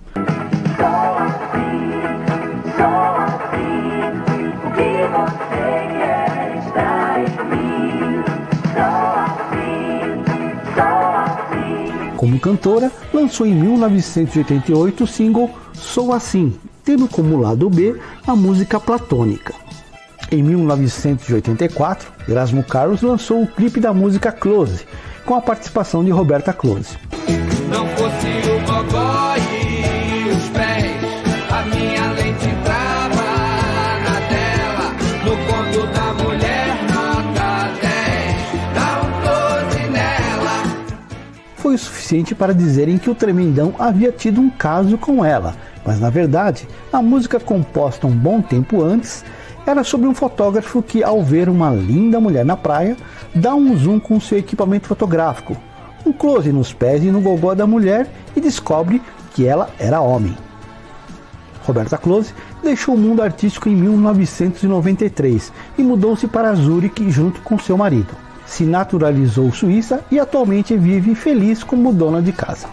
Como 12.15 12.39
cantora, 12.39 12.91
lançou 13.11 13.47
em 13.47 13.55
1988 13.55 15.03
o 15.03 15.07
single 15.07 15.49
Sou 15.73 16.13
Assim, 16.13 16.53
tendo 16.83 17.07
como 17.07 17.39
lado 17.39 17.69
B 17.69 17.99
a 18.25 18.35
música 18.35 18.79
platônica. 18.79 19.53
Em 20.31 20.41
1984, 20.41 22.11
Erasmo 22.27 22.63
Carlos 22.63 23.01
lançou 23.01 23.43
o 23.43 23.47
clipe 23.47 23.79
da 23.79 23.93
música 23.93 24.31
Close, 24.31 24.85
com 25.25 25.35
a 25.35 25.41
participação 25.41 26.03
de 26.03 26.11
Roberta 26.11 26.51
Close. 26.51 26.97
Não 27.69 27.87
fosse 27.89 28.27
o 28.49 28.59
gogó 28.65 29.35
e 29.37 30.29
os 30.29 30.49
pés, 30.49 30.85
a 31.51 31.61
minha 31.65 32.11
lente 32.13 32.47
na 34.03 34.21
tela, 34.27 34.89
no 35.23 35.37
conto 35.45 35.87
da 35.93 36.23
mulher, 36.23 36.67
nota 36.91 37.69
10, 37.79 38.73
dá 38.73 39.01
um 39.01 39.11
close 39.21 39.89
nela. 39.91 40.63
Foi 41.57 41.75
o 41.75 41.77
suficiente 41.77 42.33
para 42.33 42.53
dizerem 42.53 42.97
que 42.97 43.09
o 43.09 43.15
Tremendão 43.15 43.75
havia 43.77 44.11
tido 44.11 44.41
um 44.41 44.49
caso 44.49 44.97
com 44.97 45.23
ela, 45.23 45.55
mas 45.85 45.99
na 45.99 46.09
verdade, 46.09 46.67
a 46.91 47.01
música 47.01 47.39
composta 47.39 48.07
um 48.07 48.11
bom 48.11 48.41
tempo 48.41 48.81
antes 48.83 49.23
era 49.65 49.83
sobre 49.83 50.07
um 50.07 50.13
fotógrafo 50.13 50.81
que, 50.81 51.03
ao 51.03 51.23
ver 51.23 51.49
uma 51.49 51.71
linda 51.71 52.19
mulher 52.19 52.45
na 52.45 52.57
praia, 52.57 52.97
dá 53.33 53.55
um 53.55 53.75
zoom 53.77 53.99
com 53.99 54.19
seu 54.19 54.37
equipamento 54.37 54.87
fotográfico, 54.87 55.55
um 56.05 56.11
close 56.11 56.51
nos 56.51 56.73
pés 56.73 57.03
e 57.03 57.11
no 57.11 57.21
gogó 57.21 57.55
da 57.55 57.65
mulher 57.65 58.07
e 58.35 58.41
descobre 58.41 59.01
que 59.33 59.45
ela 59.47 59.69
era 59.79 60.01
homem. 60.01 60.35
Roberta 61.65 61.97
Close 61.97 62.33
deixou 62.61 62.95
o 62.95 62.97
mundo 62.97 63.21
artístico 63.21 63.69
em 63.69 63.75
1993 63.75 65.51
e 65.77 65.83
mudou-se 65.83 66.27
para 66.27 66.53
Zurique 66.55 67.09
junto 67.09 67.41
com 67.41 67.57
seu 67.57 67.77
marido. 67.77 68.13
Se 68.45 68.65
naturalizou 68.65 69.51
suíça 69.53 70.01
e 70.11 70.19
atualmente 70.19 70.75
vive 70.75 71.15
feliz 71.15 71.63
como 71.63 71.93
dona 71.93 72.21
de 72.21 72.33
casa. 72.33 72.67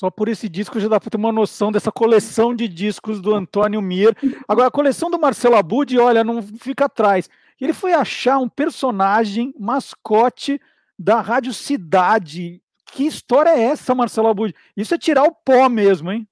Só 0.00 0.10
por 0.10 0.30
esse 0.30 0.48
disco 0.48 0.80
já 0.80 0.88
dá 0.88 0.98
para 0.98 1.10
ter 1.10 1.18
uma 1.18 1.30
noção 1.30 1.70
dessa 1.70 1.92
coleção 1.92 2.54
de 2.54 2.66
discos 2.66 3.20
do 3.20 3.34
Antônio 3.34 3.82
Mir. 3.82 4.16
Agora, 4.48 4.68
a 4.68 4.70
coleção 4.70 5.10
do 5.10 5.20
Marcelo 5.20 5.56
Abud, 5.56 5.98
olha, 5.98 6.24
não 6.24 6.40
fica 6.40 6.86
atrás. 6.86 7.28
Ele 7.60 7.74
foi 7.74 7.92
achar 7.92 8.38
um 8.38 8.48
personagem 8.48 9.52
mascote 9.58 10.58
da 10.98 11.20
Rádio 11.20 11.52
Cidade. 11.52 12.62
Que 12.86 13.04
história 13.04 13.50
é 13.50 13.60
essa, 13.60 13.94
Marcelo 13.94 14.28
Abud? 14.28 14.54
Isso 14.74 14.94
é 14.94 14.96
tirar 14.96 15.24
o 15.24 15.34
pó 15.34 15.68
mesmo, 15.68 16.10
hein? 16.10 16.26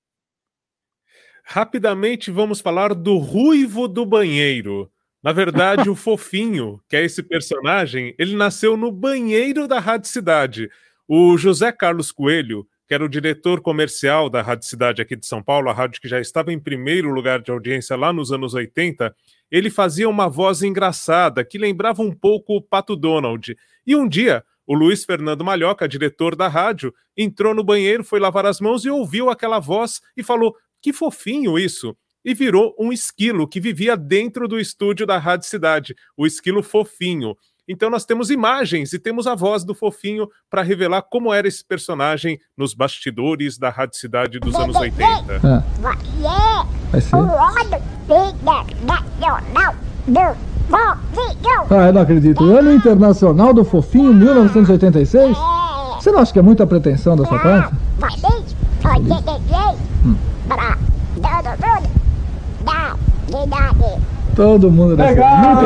Rapidamente 1.44 2.30
vamos 2.30 2.62
falar 2.62 2.94
do 2.94 3.18
Ruivo 3.18 3.86
do 3.86 4.06
Banheiro. 4.06 4.90
Na 5.22 5.34
verdade, 5.34 5.90
o 5.90 5.94
Fofinho, 5.94 6.80
que 6.88 6.96
é 6.96 7.04
esse 7.04 7.22
personagem, 7.22 8.14
ele 8.18 8.34
nasceu 8.34 8.78
no 8.78 8.90
banheiro 8.90 9.68
da 9.68 9.78
Rádio 9.78 10.08
Cidade. 10.08 10.70
O 11.06 11.36
José 11.36 11.70
Carlos 11.70 12.10
Coelho 12.10 12.66
que 12.88 12.94
era 12.94 13.04
o 13.04 13.08
diretor 13.08 13.60
comercial 13.60 14.30
da 14.30 14.40
Rádio 14.40 14.66
Cidade 14.66 15.02
aqui 15.02 15.14
de 15.14 15.26
São 15.26 15.42
Paulo, 15.42 15.68
a 15.68 15.74
rádio 15.74 16.00
que 16.00 16.08
já 16.08 16.18
estava 16.18 16.50
em 16.50 16.58
primeiro 16.58 17.10
lugar 17.10 17.42
de 17.42 17.50
audiência 17.50 17.94
lá 17.94 18.14
nos 18.14 18.32
anos 18.32 18.54
80, 18.54 19.14
ele 19.50 19.68
fazia 19.68 20.08
uma 20.08 20.26
voz 20.26 20.62
engraçada 20.62 21.44
que 21.44 21.58
lembrava 21.58 22.00
um 22.00 22.10
pouco 22.10 22.56
o 22.56 22.62
Pato 22.62 22.96
Donald. 22.96 23.54
E 23.86 23.94
um 23.94 24.08
dia, 24.08 24.42
O 24.66 24.74
Luiz 24.74 25.04
Fernando 25.04 25.44
Malhoca, 25.44 25.86
diretor 25.86 26.34
da 26.34 26.48
rádio, 26.48 26.94
entrou 27.14 27.54
no 27.54 27.62
banheiro, 27.62 28.02
foi 28.02 28.18
lavar 28.18 28.46
as 28.46 28.58
mãos 28.58 28.84
e 28.86 28.90
ouviu 28.90 29.28
aquela 29.28 29.58
voz 29.58 30.00
e 30.16 30.22
falou: 30.22 30.54
Que 30.80 30.92
fofinho 30.92 31.58
isso! 31.58 31.96
E 32.24 32.34
virou 32.34 32.74
um 32.78 32.92
esquilo 32.92 33.48
que 33.48 33.60
vivia 33.60 33.96
dentro 33.96 34.48
do 34.48 34.58
estúdio 34.58 35.06
da 35.06 35.16
Rádio 35.16 35.46
Cidade, 35.46 35.94
o 36.16 36.26
esquilo 36.26 36.62
fofinho. 36.62 37.34
Então 37.68 37.90
nós 37.90 38.06
temos 38.06 38.30
imagens 38.30 38.94
e 38.94 38.98
temos 38.98 39.26
a 39.26 39.34
voz 39.34 39.62
do 39.62 39.74
fofinho 39.74 40.26
para 40.50 40.62
revelar 40.62 41.02
como 41.02 41.32
era 41.32 41.46
esse 41.46 41.62
personagem 41.62 42.40
nos 42.56 42.72
bastidores 42.72 43.58
da 43.58 43.68
Rádio 43.68 43.98
Cidade 43.98 44.40
dos 44.40 44.54
anos 44.54 44.74
80. 44.74 45.40
Ah, 45.44 45.62
vai 46.90 47.00
ser. 47.00 47.14
Ah, 51.70 51.86
eu 51.86 51.92
não 51.92 52.02
acredito. 52.02 52.42
Ano 52.44 52.72
Internacional 52.72 53.52
do 53.52 53.64
Fofinho 53.64 54.12
1986? 54.14 55.36
Você 55.96 56.10
não 56.10 56.20
acha 56.20 56.32
que 56.32 56.38
é 56.38 56.42
muita 56.42 56.66
pretensão 56.66 57.16
da 57.16 57.24
sua 57.26 57.38
parte? 57.38 57.74
Todo 64.34 64.70
mundo 64.70 64.96
deve 64.96 65.14
ser 65.14 65.26
muito 65.26 65.64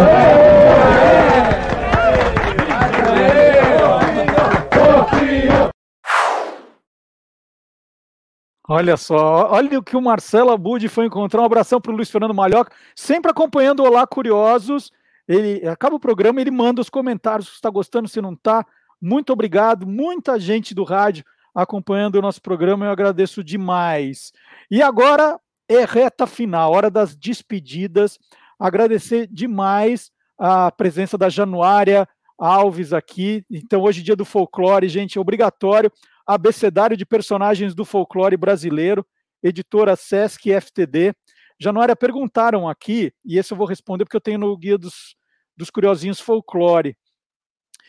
Olha 8.75 8.97
só, 8.97 9.51
olha 9.51 9.79
o 9.79 9.83
que 9.83 9.99
o 9.99 10.01
Marcelo 10.01 10.51
Abud 10.51 10.89
foi 10.89 11.05
encontrar. 11.05 11.43
Um 11.43 11.45
abração 11.45 11.79
para 11.79 11.93
o 11.93 11.95
Luiz 11.95 12.11
Fernando 12.11 12.33
Malhoca, 12.33 12.75
sempre 12.97 13.31
acompanhando 13.31 13.85
Olá 13.85 14.07
Curiosos. 14.07 14.91
Ele 15.29 15.69
acaba 15.69 15.97
o 15.97 16.01
programa, 16.01 16.41
ele 16.41 16.51
manda 16.51 16.81
os 16.81 16.89
comentários 16.89 17.49
se 17.49 17.55
está 17.57 17.69
gostando, 17.69 18.09
se 18.09 18.19
não 18.23 18.33
está. 18.33 18.65
Muito 18.99 19.31
obrigado, 19.31 19.87
muita 19.87 20.41
gente 20.41 20.75
do 20.75 20.85
rádio 20.85 21.23
acompanhando 21.55 22.15
o 22.15 22.23
nosso 22.23 22.41
programa, 22.41 22.87
eu 22.87 22.91
agradeço 22.91 23.45
demais. 23.45 24.33
E 24.71 24.81
agora 24.81 25.39
é 25.69 25.85
reta 25.85 26.27
final, 26.27 26.73
hora 26.73 26.91
das 26.91 27.15
despedidas. 27.15 28.19
Agradecer 28.59 29.29
demais 29.31 30.11
a 30.39 30.73
presença 30.73 31.19
da 31.19 31.29
Januária 31.29 32.09
Alves 32.39 32.95
aqui. 32.95 33.45
Então, 33.51 33.83
hoje, 33.83 34.03
dia 34.03 34.17
do 34.17 34.25
folclore, 34.25 34.89
gente, 34.89 35.19
é 35.19 35.21
obrigatório. 35.21 35.93
Abecedário 36.27 36.97
de 36.97 37.07
Personagens 37.07 37.75
do 37.75 37.85
Folclore 37.85 38.37
Brasileiro, 38.37 39.07
editora 39.43 39.97
Sesc 39.97 40.51
FTD. 40.51 41.15
Januária, 41.59 41.95
perguntaram 41.95 42.69
aqui, 42.69 43.13
e 43.25 43.39
esse 43.39 43.53
eu 43.53 43.57
vou 43.57 43.67
responder 43.67 44.05
porque 44.05 44.17
eu 44.17 44.21
tenho 44.21 44.39
no 44.39 44.57
Guia 44.57 44.77
dos, 44.77 45.17
dos 45.57 45.71
Curiosinhos 45.71 46.21
Folclore, 46.21 46.97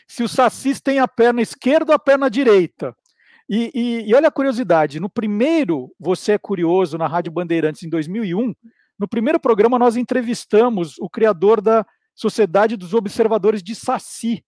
se 0.06 0.22
o 0.22 0.28
Sacis 0.28 0.80
tem 0.80 0.98
a 0.98 1.08
perna 1.08 1.40
esquerda 1.40 1.92
ou 1.92 1.96
a 1.96 1.98
perna 1.98 2.30
direita. 2.30 2.94
E, 3.48 3.70
e, 3.74 4.10
e 4.10 4.14
olha 4.14 4.28
a 4.28 4.32
curiosidade, 4.32 5.00
no 5.00 5.10
primeiro 5.10 5.94
Você 5.98 6.32
é 6.32 6.38
Curioso, 6.38 6.96
na 6.96 7.06
Rádio 7.06 7.32
Bandeirantes, 7.32 7.82
em 7.82 7.88
2001, 7.88 8.54
no 8.98 9.08
primeiro 9.08 9.40
programa 9.40 9.78
nós 9.78 9.96
entrevistamos 9.96 10.96
o 10.98 11.10
criador 11.10 11.60
da 11.60 11.84
Sociedade 12.14 12.76
dos 12.76 12.94
Observadores 12.94 13.62
de 13.62 13.74
Saci, 13.74 14.44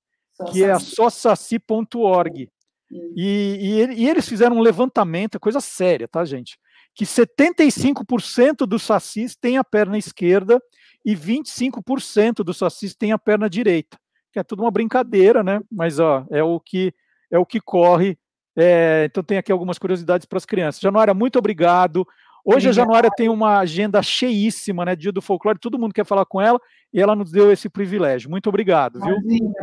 que 0.50 0.62
é 0.62 0.70
a 0.70 0.78
sósaci.org. 0.78 2.48
E, 2.90 3.58
e, 3.60 3.80
ele- 3.80 3.94
e 3.94 4.08
eles 4.08 4.28
fizeram 4.28 4.56
um 4.56 4.60
levantamento, 4.60 5.36
é 5.36 5.38
coisa 5.38 5.60
séria, 5.60 6.06
tá, 6.08 6.24
gente? 6.24 6.58
Que 6.94 7.04
75% 7.04 8.66
dos 8.66 8.82
sacis 8.82 9.36
têm 9.36 9.58
a 9.58 9.64
perna 9.64 9.98
esquerda 9.98 10.60
e 11.04 11.14
25% 11.14 12.42
dos 12.42 12.56
sacis 12.58 12.94
têm 12.94 13.12
a 13.12 13.18
perna 13.18 13.48
direita. 13.50 13.98
Que 14.32 14.38
é 14.38 14.42
tudo 14.42 14.62
uma 14.62 14.70
brincadeira, 14.70 15.42
né? 15.42 15.60
Mas 15.70 15.98
ó, 15.98 16.24
é 16.30 16.42
o 16.42 16.60
que 16.60 16.92
é 17.30 17.38
o 17.38 17.46
que 17.46 17.60
corre. 17.60 18.16
É, 18.56 19.04
então 19.10 19.22
tem 19.22 19.36
aqui 19.36 19.52
algumas 19.52 19.78
curiosidades 19.78 20.26
para 20.26 20.38
as 20.38 20.46
crianças. 20.46 20.80
Januária, 20.80 21.12
muito 21.12 21.38
obrigado. 21.38 22.06
Hoje 22.44 22.68
a. 22.68 22.72
Januária 22.72 23.10
tem 23.14 23.28
uma 23.28 23.58
agenda 23.58 24.00
cheíssima, 24.02 24.84
né? 24.84 24.96
Dia 24.96 25.12
do 25.12 25.20
folclore, 25.20 25.58
todo 25.58 25.78
mundo 25.78 25.92
quer 25.92 26.06
falar 26.06 26.24
com 26.24 26.40
ela 26.40 26.58
e 26.96 27.00
ela 27.00 27.14
nos 27.14 27.30
deu 27.30 27.52
esse 27.52 27.68
privilégio. 27.68 28.30
Muito 28.30 28.48
obrigado, 28.48 28.98
viu? 28.98 29.16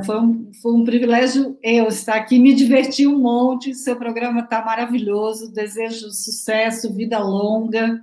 Foi 0.05 0.19
um, 0.19 0.51
foi 0.61 0.72
um 0.72 0.84
privilégio 0.84 1.57
eu 1.64 1.88
estar 1.88 2.14
aqui, 2.14 2.38
me 2.38 2.53
diverti 2.53 3.07
um 3.07 3.18
monte, 3.18 3.73
seu 3.73 3.95
programa 3.95 4.41
está 4.41 4.64
maravilhoso, 4.64 5.51
desejo 5.51 6.11
sucesso, 6.11 6.93
vida 6.93 7.18
longa, 7.18 7.99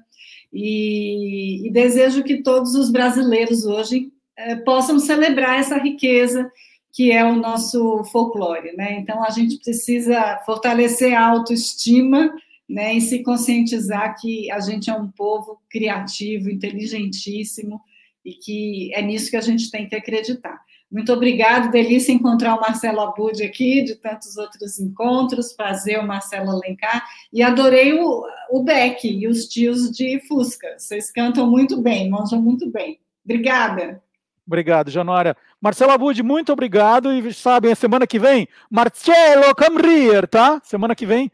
e, 0.52 1.64
e 1.64 1.70
desejo 1.70 2.24
que 2.24 2.42
todos 2.42 2.74
os 2.74 2.90
brasileiros 2.90 3.64
hoje 3.64 4.12
eh, 4.36 4.56
possam 4.56 4.98
celebrar 4.98 5.60
essa 5.60 5.78
riqueza 5.78 6.50
que 6.92 7.12
é 7.12 7.24
o 7.24 7.36
nosso 7.36 8.02
folclore, 8.10 8.76
né? 8.76 8.98
Então 8.98 9.22
a 9.22 9.30
gente 9.30 9.58
precisa 9.58 10.40
fortalecer 10.44 11.14
a 11.16 11.24
autoestima, 11.24 12.34
né, 12.68 12.94
e 12.94 13.00
se 13.00 13.22
conscientizar 13.22 14.16
que 14.20 14.50
a 14.50 14.58
gente 14.58 14.90
é 14.90 14.94
um 14.94 15.08
povo 15.08 15.60
criativo, 15.68 16.50
inteligentíssimo 16.50 17.80
e 18.24 18.32
que 18.32 18.92
é 18.94 19.02
nisso 19.02 19.30
que 19.30 19.36
a 19.36 19.40
gente 19.40 19.70
tem 19.70 19.88
que 19.88 19.96
acreditar. 19.96 20.60
Muito 20.90 21.12
obrigado, 21.12 21.70
delícia 21.70 22.12
encontrar 22.12 22.56
o 22.56 22.60
Marcelo 22.60 23.00
Abud 23.00 23.40
aqui, 23.44 23.82
de 23.82 23.94
tantos 23.94 24.36
outros 24.36 24.80
encontros, 24.80 25.52
fazer 25.52 25.98
o 25.98 26.06
Marcelo 26.06 26.50
Alencar, 26.50 27.06
e 27.32 27.42
adorei 27.42 27.94
o, 27.94 28.24
o 28.50 28.62
Beck 28.64 29.06
e 29.06 29.28
os 29.28 29.46
tios 29.46 29.88
de 29.92 30.20
Fusca. 30.26 30.74
Vocês 30.76 31.12
cantam 31.12 31.48
muito 31.48 31.80
bem, 31.80 32.10
manjam 32.10 32.42
muito 32.42 32.68
bem. 32.68 32.98
Obrigada. 33.24 34.02
Obrigado, 34.44 34.90
Januária. 34.90 35.36
Marcelo 35.60 35.92
Abud, 35.92 36.20
muito 36.24 36.52
obrigado. 36.52 37.12
E 37.12 37.32
sabem, 37.32 37.70
a 37.70 37.76
semana 37.76 38.04
que 38.04 38.18
vem, 38.18 38.48
Marcelo, 38.68 39.54
come 39.54 40.08
here, 40.08 40.26
tá? 40.26 40.60
Semana 40.64 40.96
que 40.96 41.06
vem, 41.06 41.30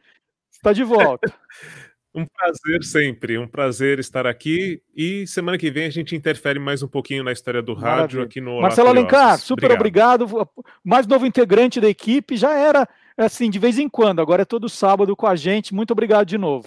está 0.53 0.75
de 0.75 0.85
volta. 0.85 1.33
Um 2.17 2.25
prazer 2.25 2.83
sempre, 2.83 3.37
um 3.37 3.47
prazer 3.47 3.99
estar 3.99 4.27
aqui. 4.27 4.81
E 4.97 5.27
semana 5.27 5.59
que 5.59 5.71
vem 5.71 5.85
a 5.85 5.91
gente 5.91 6.17
interfere 6.17 6.59
mais 6.59 6.83
um 6.83 6.89
pouquinho 6.89 7.23
na 7.23 7.31
história 7.31 7.61
do 7.61 7.75
rádio 7.75 7.91
Maravilha. 7.97 8.23
aqui 8.25 8.41
no 8.41 8.53
Olá 8.53 8.63
Marcelo. 8.63 8.89
Alencar, 8.89 9.39
super 9.39 9.71
obrigado. 9.71 10.27
Mais 10.83 11.07
novo 11.07 11.27
integrante 11.27 11.79
da 11.79 11.89
equipe, 11.91 12.35
já 12.35 12.55
era 12.57 12.89
assim, 13.19 13.51
de 13.51 13.59
vez 13.59 13.79
em 13.79 13.87
quando, 13.87 14.21
agora 14.21 14.43
é 14.43 14.47
todo 14.47 14.67
sábado 14.67 15.15
com 15.15 15.27
a 15.27 15.37
gente. 15.37 15.75
Muito 15.75 15.91
obrigado 15.91 16.27
de 16.27 16.39
novo. 16.39 16.67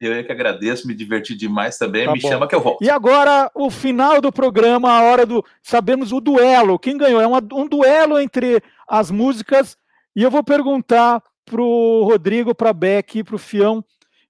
Eu 0.00 0.12
é 0.14 0.24
que 0.24 0.32
agradeço, 0.32 0.88
me 0.88 0.94
diverti 0.94 1.36
demais 1.36 1.78
também. 1.78 2.06
Tá 2.06 2.12
me 2.12 2.20
bom. 2.20 2.28
chama 2.28 2.48
que 2.48 2.54
eu 2.54 2.60
volto. 2.60 2.82
E 2.82 2.90
agora, 2.90 3.48
o 3.54 3.70
final 3.70 4.20
do 4.20 4.32
programa, 4.32 4.90
a 4.90 5.02
hora 5.02 5.24
do. 5.24 5.44
Sabemos 5.62 6.10
o 6.10 6.20
duelo. 6.20 6.78
Quem 6.80 6.96
ganhou? 6.96 7.20
É 7.20 7.26
uma- 7.26 7.46
um 7.52 7.68
duelo 7.68 8.18
entre 8.18 8.60
as 8.88 9.08
músicas. 9.10 9.76
E 10.16 10.22
eu 10.22 10.30
vou 10.30 10.42
perguntar 10.42 11.22
pro 11.50 12.04
Rodrigo, 12.04 12.54
para 12.54 12.72
Beck, 12.72 13.24
pro 13.24 13.38
Fião 13.38 13.84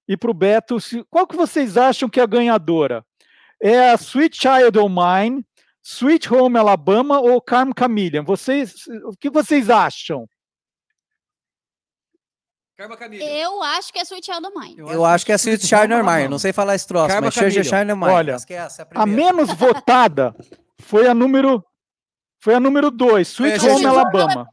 e 0.07 0.17
pro 0.17 0.33
Beto, 0.33 0.79
se- 0.81 1.03
qual 1.09 1.27
que 1.27 1.35
vocês 1.35 1.77
acham 1.77 2.09
que 2.09 2.19
é 2.19 2.23
a 2.23 2.27
ganhadora? 2.27 3.05
É 3.61 3.91
a 3.91 3.93
Sweet 3.95 4.35
Child 4.37 4.79
O' 4.79 4.89
Mine, 4.89 5.45
Sweet 5.83 6.33
Home 6.33 6.57
Alabama 6.57 7.19
ou 7.19 7.39
Carmen 7.41 7.73
Chameleon? 7.77 8.23
Vocês, 8.23 8.73
o 9.05 9.11
que 9.19 9.29
vocês 9.29 9.69
acham? 9.69 10.27
Eu 13.19 13.61
acho 13.61 13.93
que 13.93 13.99
é 13.99 14.01
Sweet 14.03 14.25
Child 14.25 14.47
O' 14.47 14.59
Mine. 14.59 14.75
Eu 14.79 15.05
acho 15.05 15.23
que 15.23 15.31
é 15.31 15.35
Sweet 15.35 15.67
Shiner 15.67 16.03
Meyer, 16.03 16.27
não 16.29 16.39
sei 16.39 16.51
falar 16.51 16.73
esse 16.73 16.87
troço, 16.87 17.09
Karma 17.09 17.27
mas 17.27 17.33
Church 17.35 17.51
Chameleon. 17.63 17.69
Shiner 17.69 17.95
Meyer. 17.95 18.15
Olha, 18.15 18.37
é 18.49 18.53
essa, 18.53 18.81
é 18.81 18.87
A 18.95 19.05
menos 19.05 19.53
votada 19.53 20.35
foi 20.79 21.07
a 21.07 21.13
número 21.13 21.63
foi 22.43 22.55
a 22.55 22.59
número 22.59 22.89
2, 22.89 23.27
Sweet 23.27 23.59
a 23.59 23.63
Home 23.69 23.77
gente- 23.77 23.85
Alabama. 23.85 24.47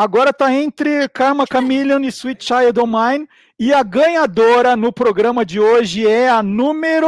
Agora 0.00 0.32
tá 0.32 0.50
entre 0.50 1.06
Karma 1.10 1.44
Chameleon 1.44 2.00
e 2.00 2.06
Sweet 2.06 2.42
Child 2.42 2.80
O' 2.80 2.86
Mine 2.86 3.28
e 3.58 3.70
a 3.74 3.82
ganhadora 3.82 4.74
no 4.74 4.90
programa 4.90 5.44
de 5.44 5.60
hoje 5.60 6.08
é 6.08 6.26
a 6.26 6.42
número 6.42 7.06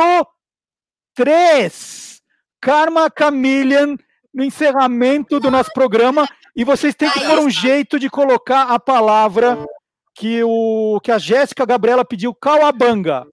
3. 1.15 2.21
Karma 2.61 3.11
Chameleon 3.19 3.97
no 4.35 4.45
encerramento 4.45 5.41
do 5.41 5.51
nosso 5.51 5.73
programa 5.73 6.29
e 6.55 6.65
vocês 6.65 6.95
têm 6.95 7.11
que 7.11 7.21
pôr 7.21 7.39
um 7.39 7.49
jeito 7.49 7.99
de 7.99 8.11
colocar 8.11 8.65
a 8.65 8.79
palavra 8.79 9.67
que 10.15 10.45
o 10.45 11.01
que 11.03 11.11
a 11.11 11.17
Jéssica 11.17 11.65
Gabriela 11.65 12.05
pediu, 12.05 12.35
Kawabanga, 12.35 13.27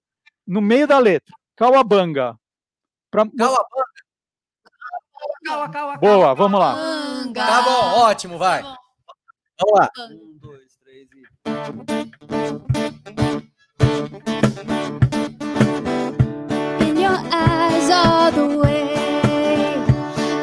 no 0.46 0.62
meio 0.62 0.86
da 0.86 0.98
letra. 0.98 1.36
Kawabanga. 1.54 2.34
Pra... 3.10 3.26
Boa, 6.00 6.34
vamos 6.34 6.58
lá. 6.58 6.76
Tá 7.34 7.60
bom, 7.60 8.00
ótimo, 8.00 8.38
vai. 8.38 8.64
Vamos 9.60 9.80
lá. 9.80 9.90
Um, 9.98 10.30
in 16.80 16.96
your 16.98 17.18
eyes 17.32 17.90
all 17.90 18.32
the 18.32 18.58
way. 18.58 18.90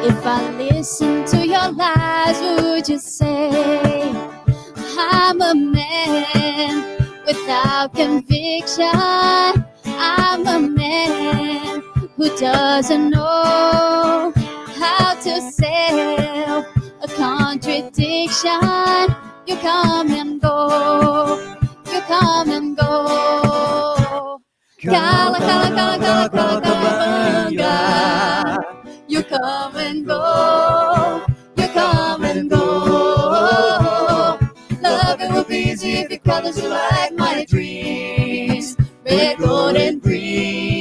If 0.03 0.25
I 0.25 0.51
listen 0.57 1.25
to 1.25 1.45
your 1.47 1.71
lies, 1.71 2.39
would 2.41 2.87
you 2.89 2.99
say 2.99 4.11
I'm 4.97 5.41
a 5.41 5.55
man 5.55 6.83
without 7.25 7.93
conviction? 7.95 8.91
I'm 9.85 10.47
a 10.47 10.59
man 10.59 11.81
who 12.15 12.29
doesn't 12.37 13.09
know 13.09 14.33
how 14.79 15.15
to 15.15 15.41
sail 15.51 16.36
addiction. 17.19 19.15
You 19.45 19.55
come 19.57 20.11
and 20.11 20.41
go. 20.41 21.57
You 21.91 22.01
come 22.01 22.49
and 22.51 22.77
go. 22.77 24.39
Cala, 24.81 25.39
cala, 25.39 25.69
cala, 25.75 25.99
cala, 25.99 26.29
cala, 26.29 26.61
calabanga. 26.61 27.73
You 29.07 29.23
come 29.23 29.75
and 29.77 30.05
go. 30.05 31.25
You 31.57 31.67
come 31.69 32.23
and 32.23 32.49
go. 32.49 34.37
Love 34.81 35.21
it 35.21 35.31
will 35.31 35.43
be 35.45 35.57
easy 35.71 35.93
if 35.93 36.11
you 36.11 36.19
colors 36.19 36.57
you 36.61 36.69
like 36.69 37.13
my 37.13 37.45
dreams. 37.45 38.77
Red, 39.05 39.37
gold, 39.39 39.75
and 39.77 40.01
green. 40.01 40.76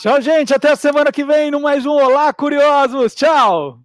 Tchau, 0.00 0.20
gente. 0.20 0.54
Até 0.54 0.72
a 0.72 0.76
semana 0.76 1.12
que 1.12 1.24
vem 1.24 1.50
no 1.50 1.60
mais 1.60 1.86
um 1.86 1.92
Olá 1.92 2.32
Curiosos. 2.32 3.14
Tchau. 3.14 3.78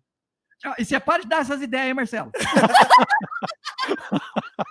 Tchau. 0.59 0.73
E 0.77 0.85
você 0.85 0.99
para 0.99 1.21
de 1.21 1.29
dar 1.29 1.41
essas 1.41 1.61
ideias 1.61 1.87
aí, 1.87 1.93
Marcelo. 1.93 2.31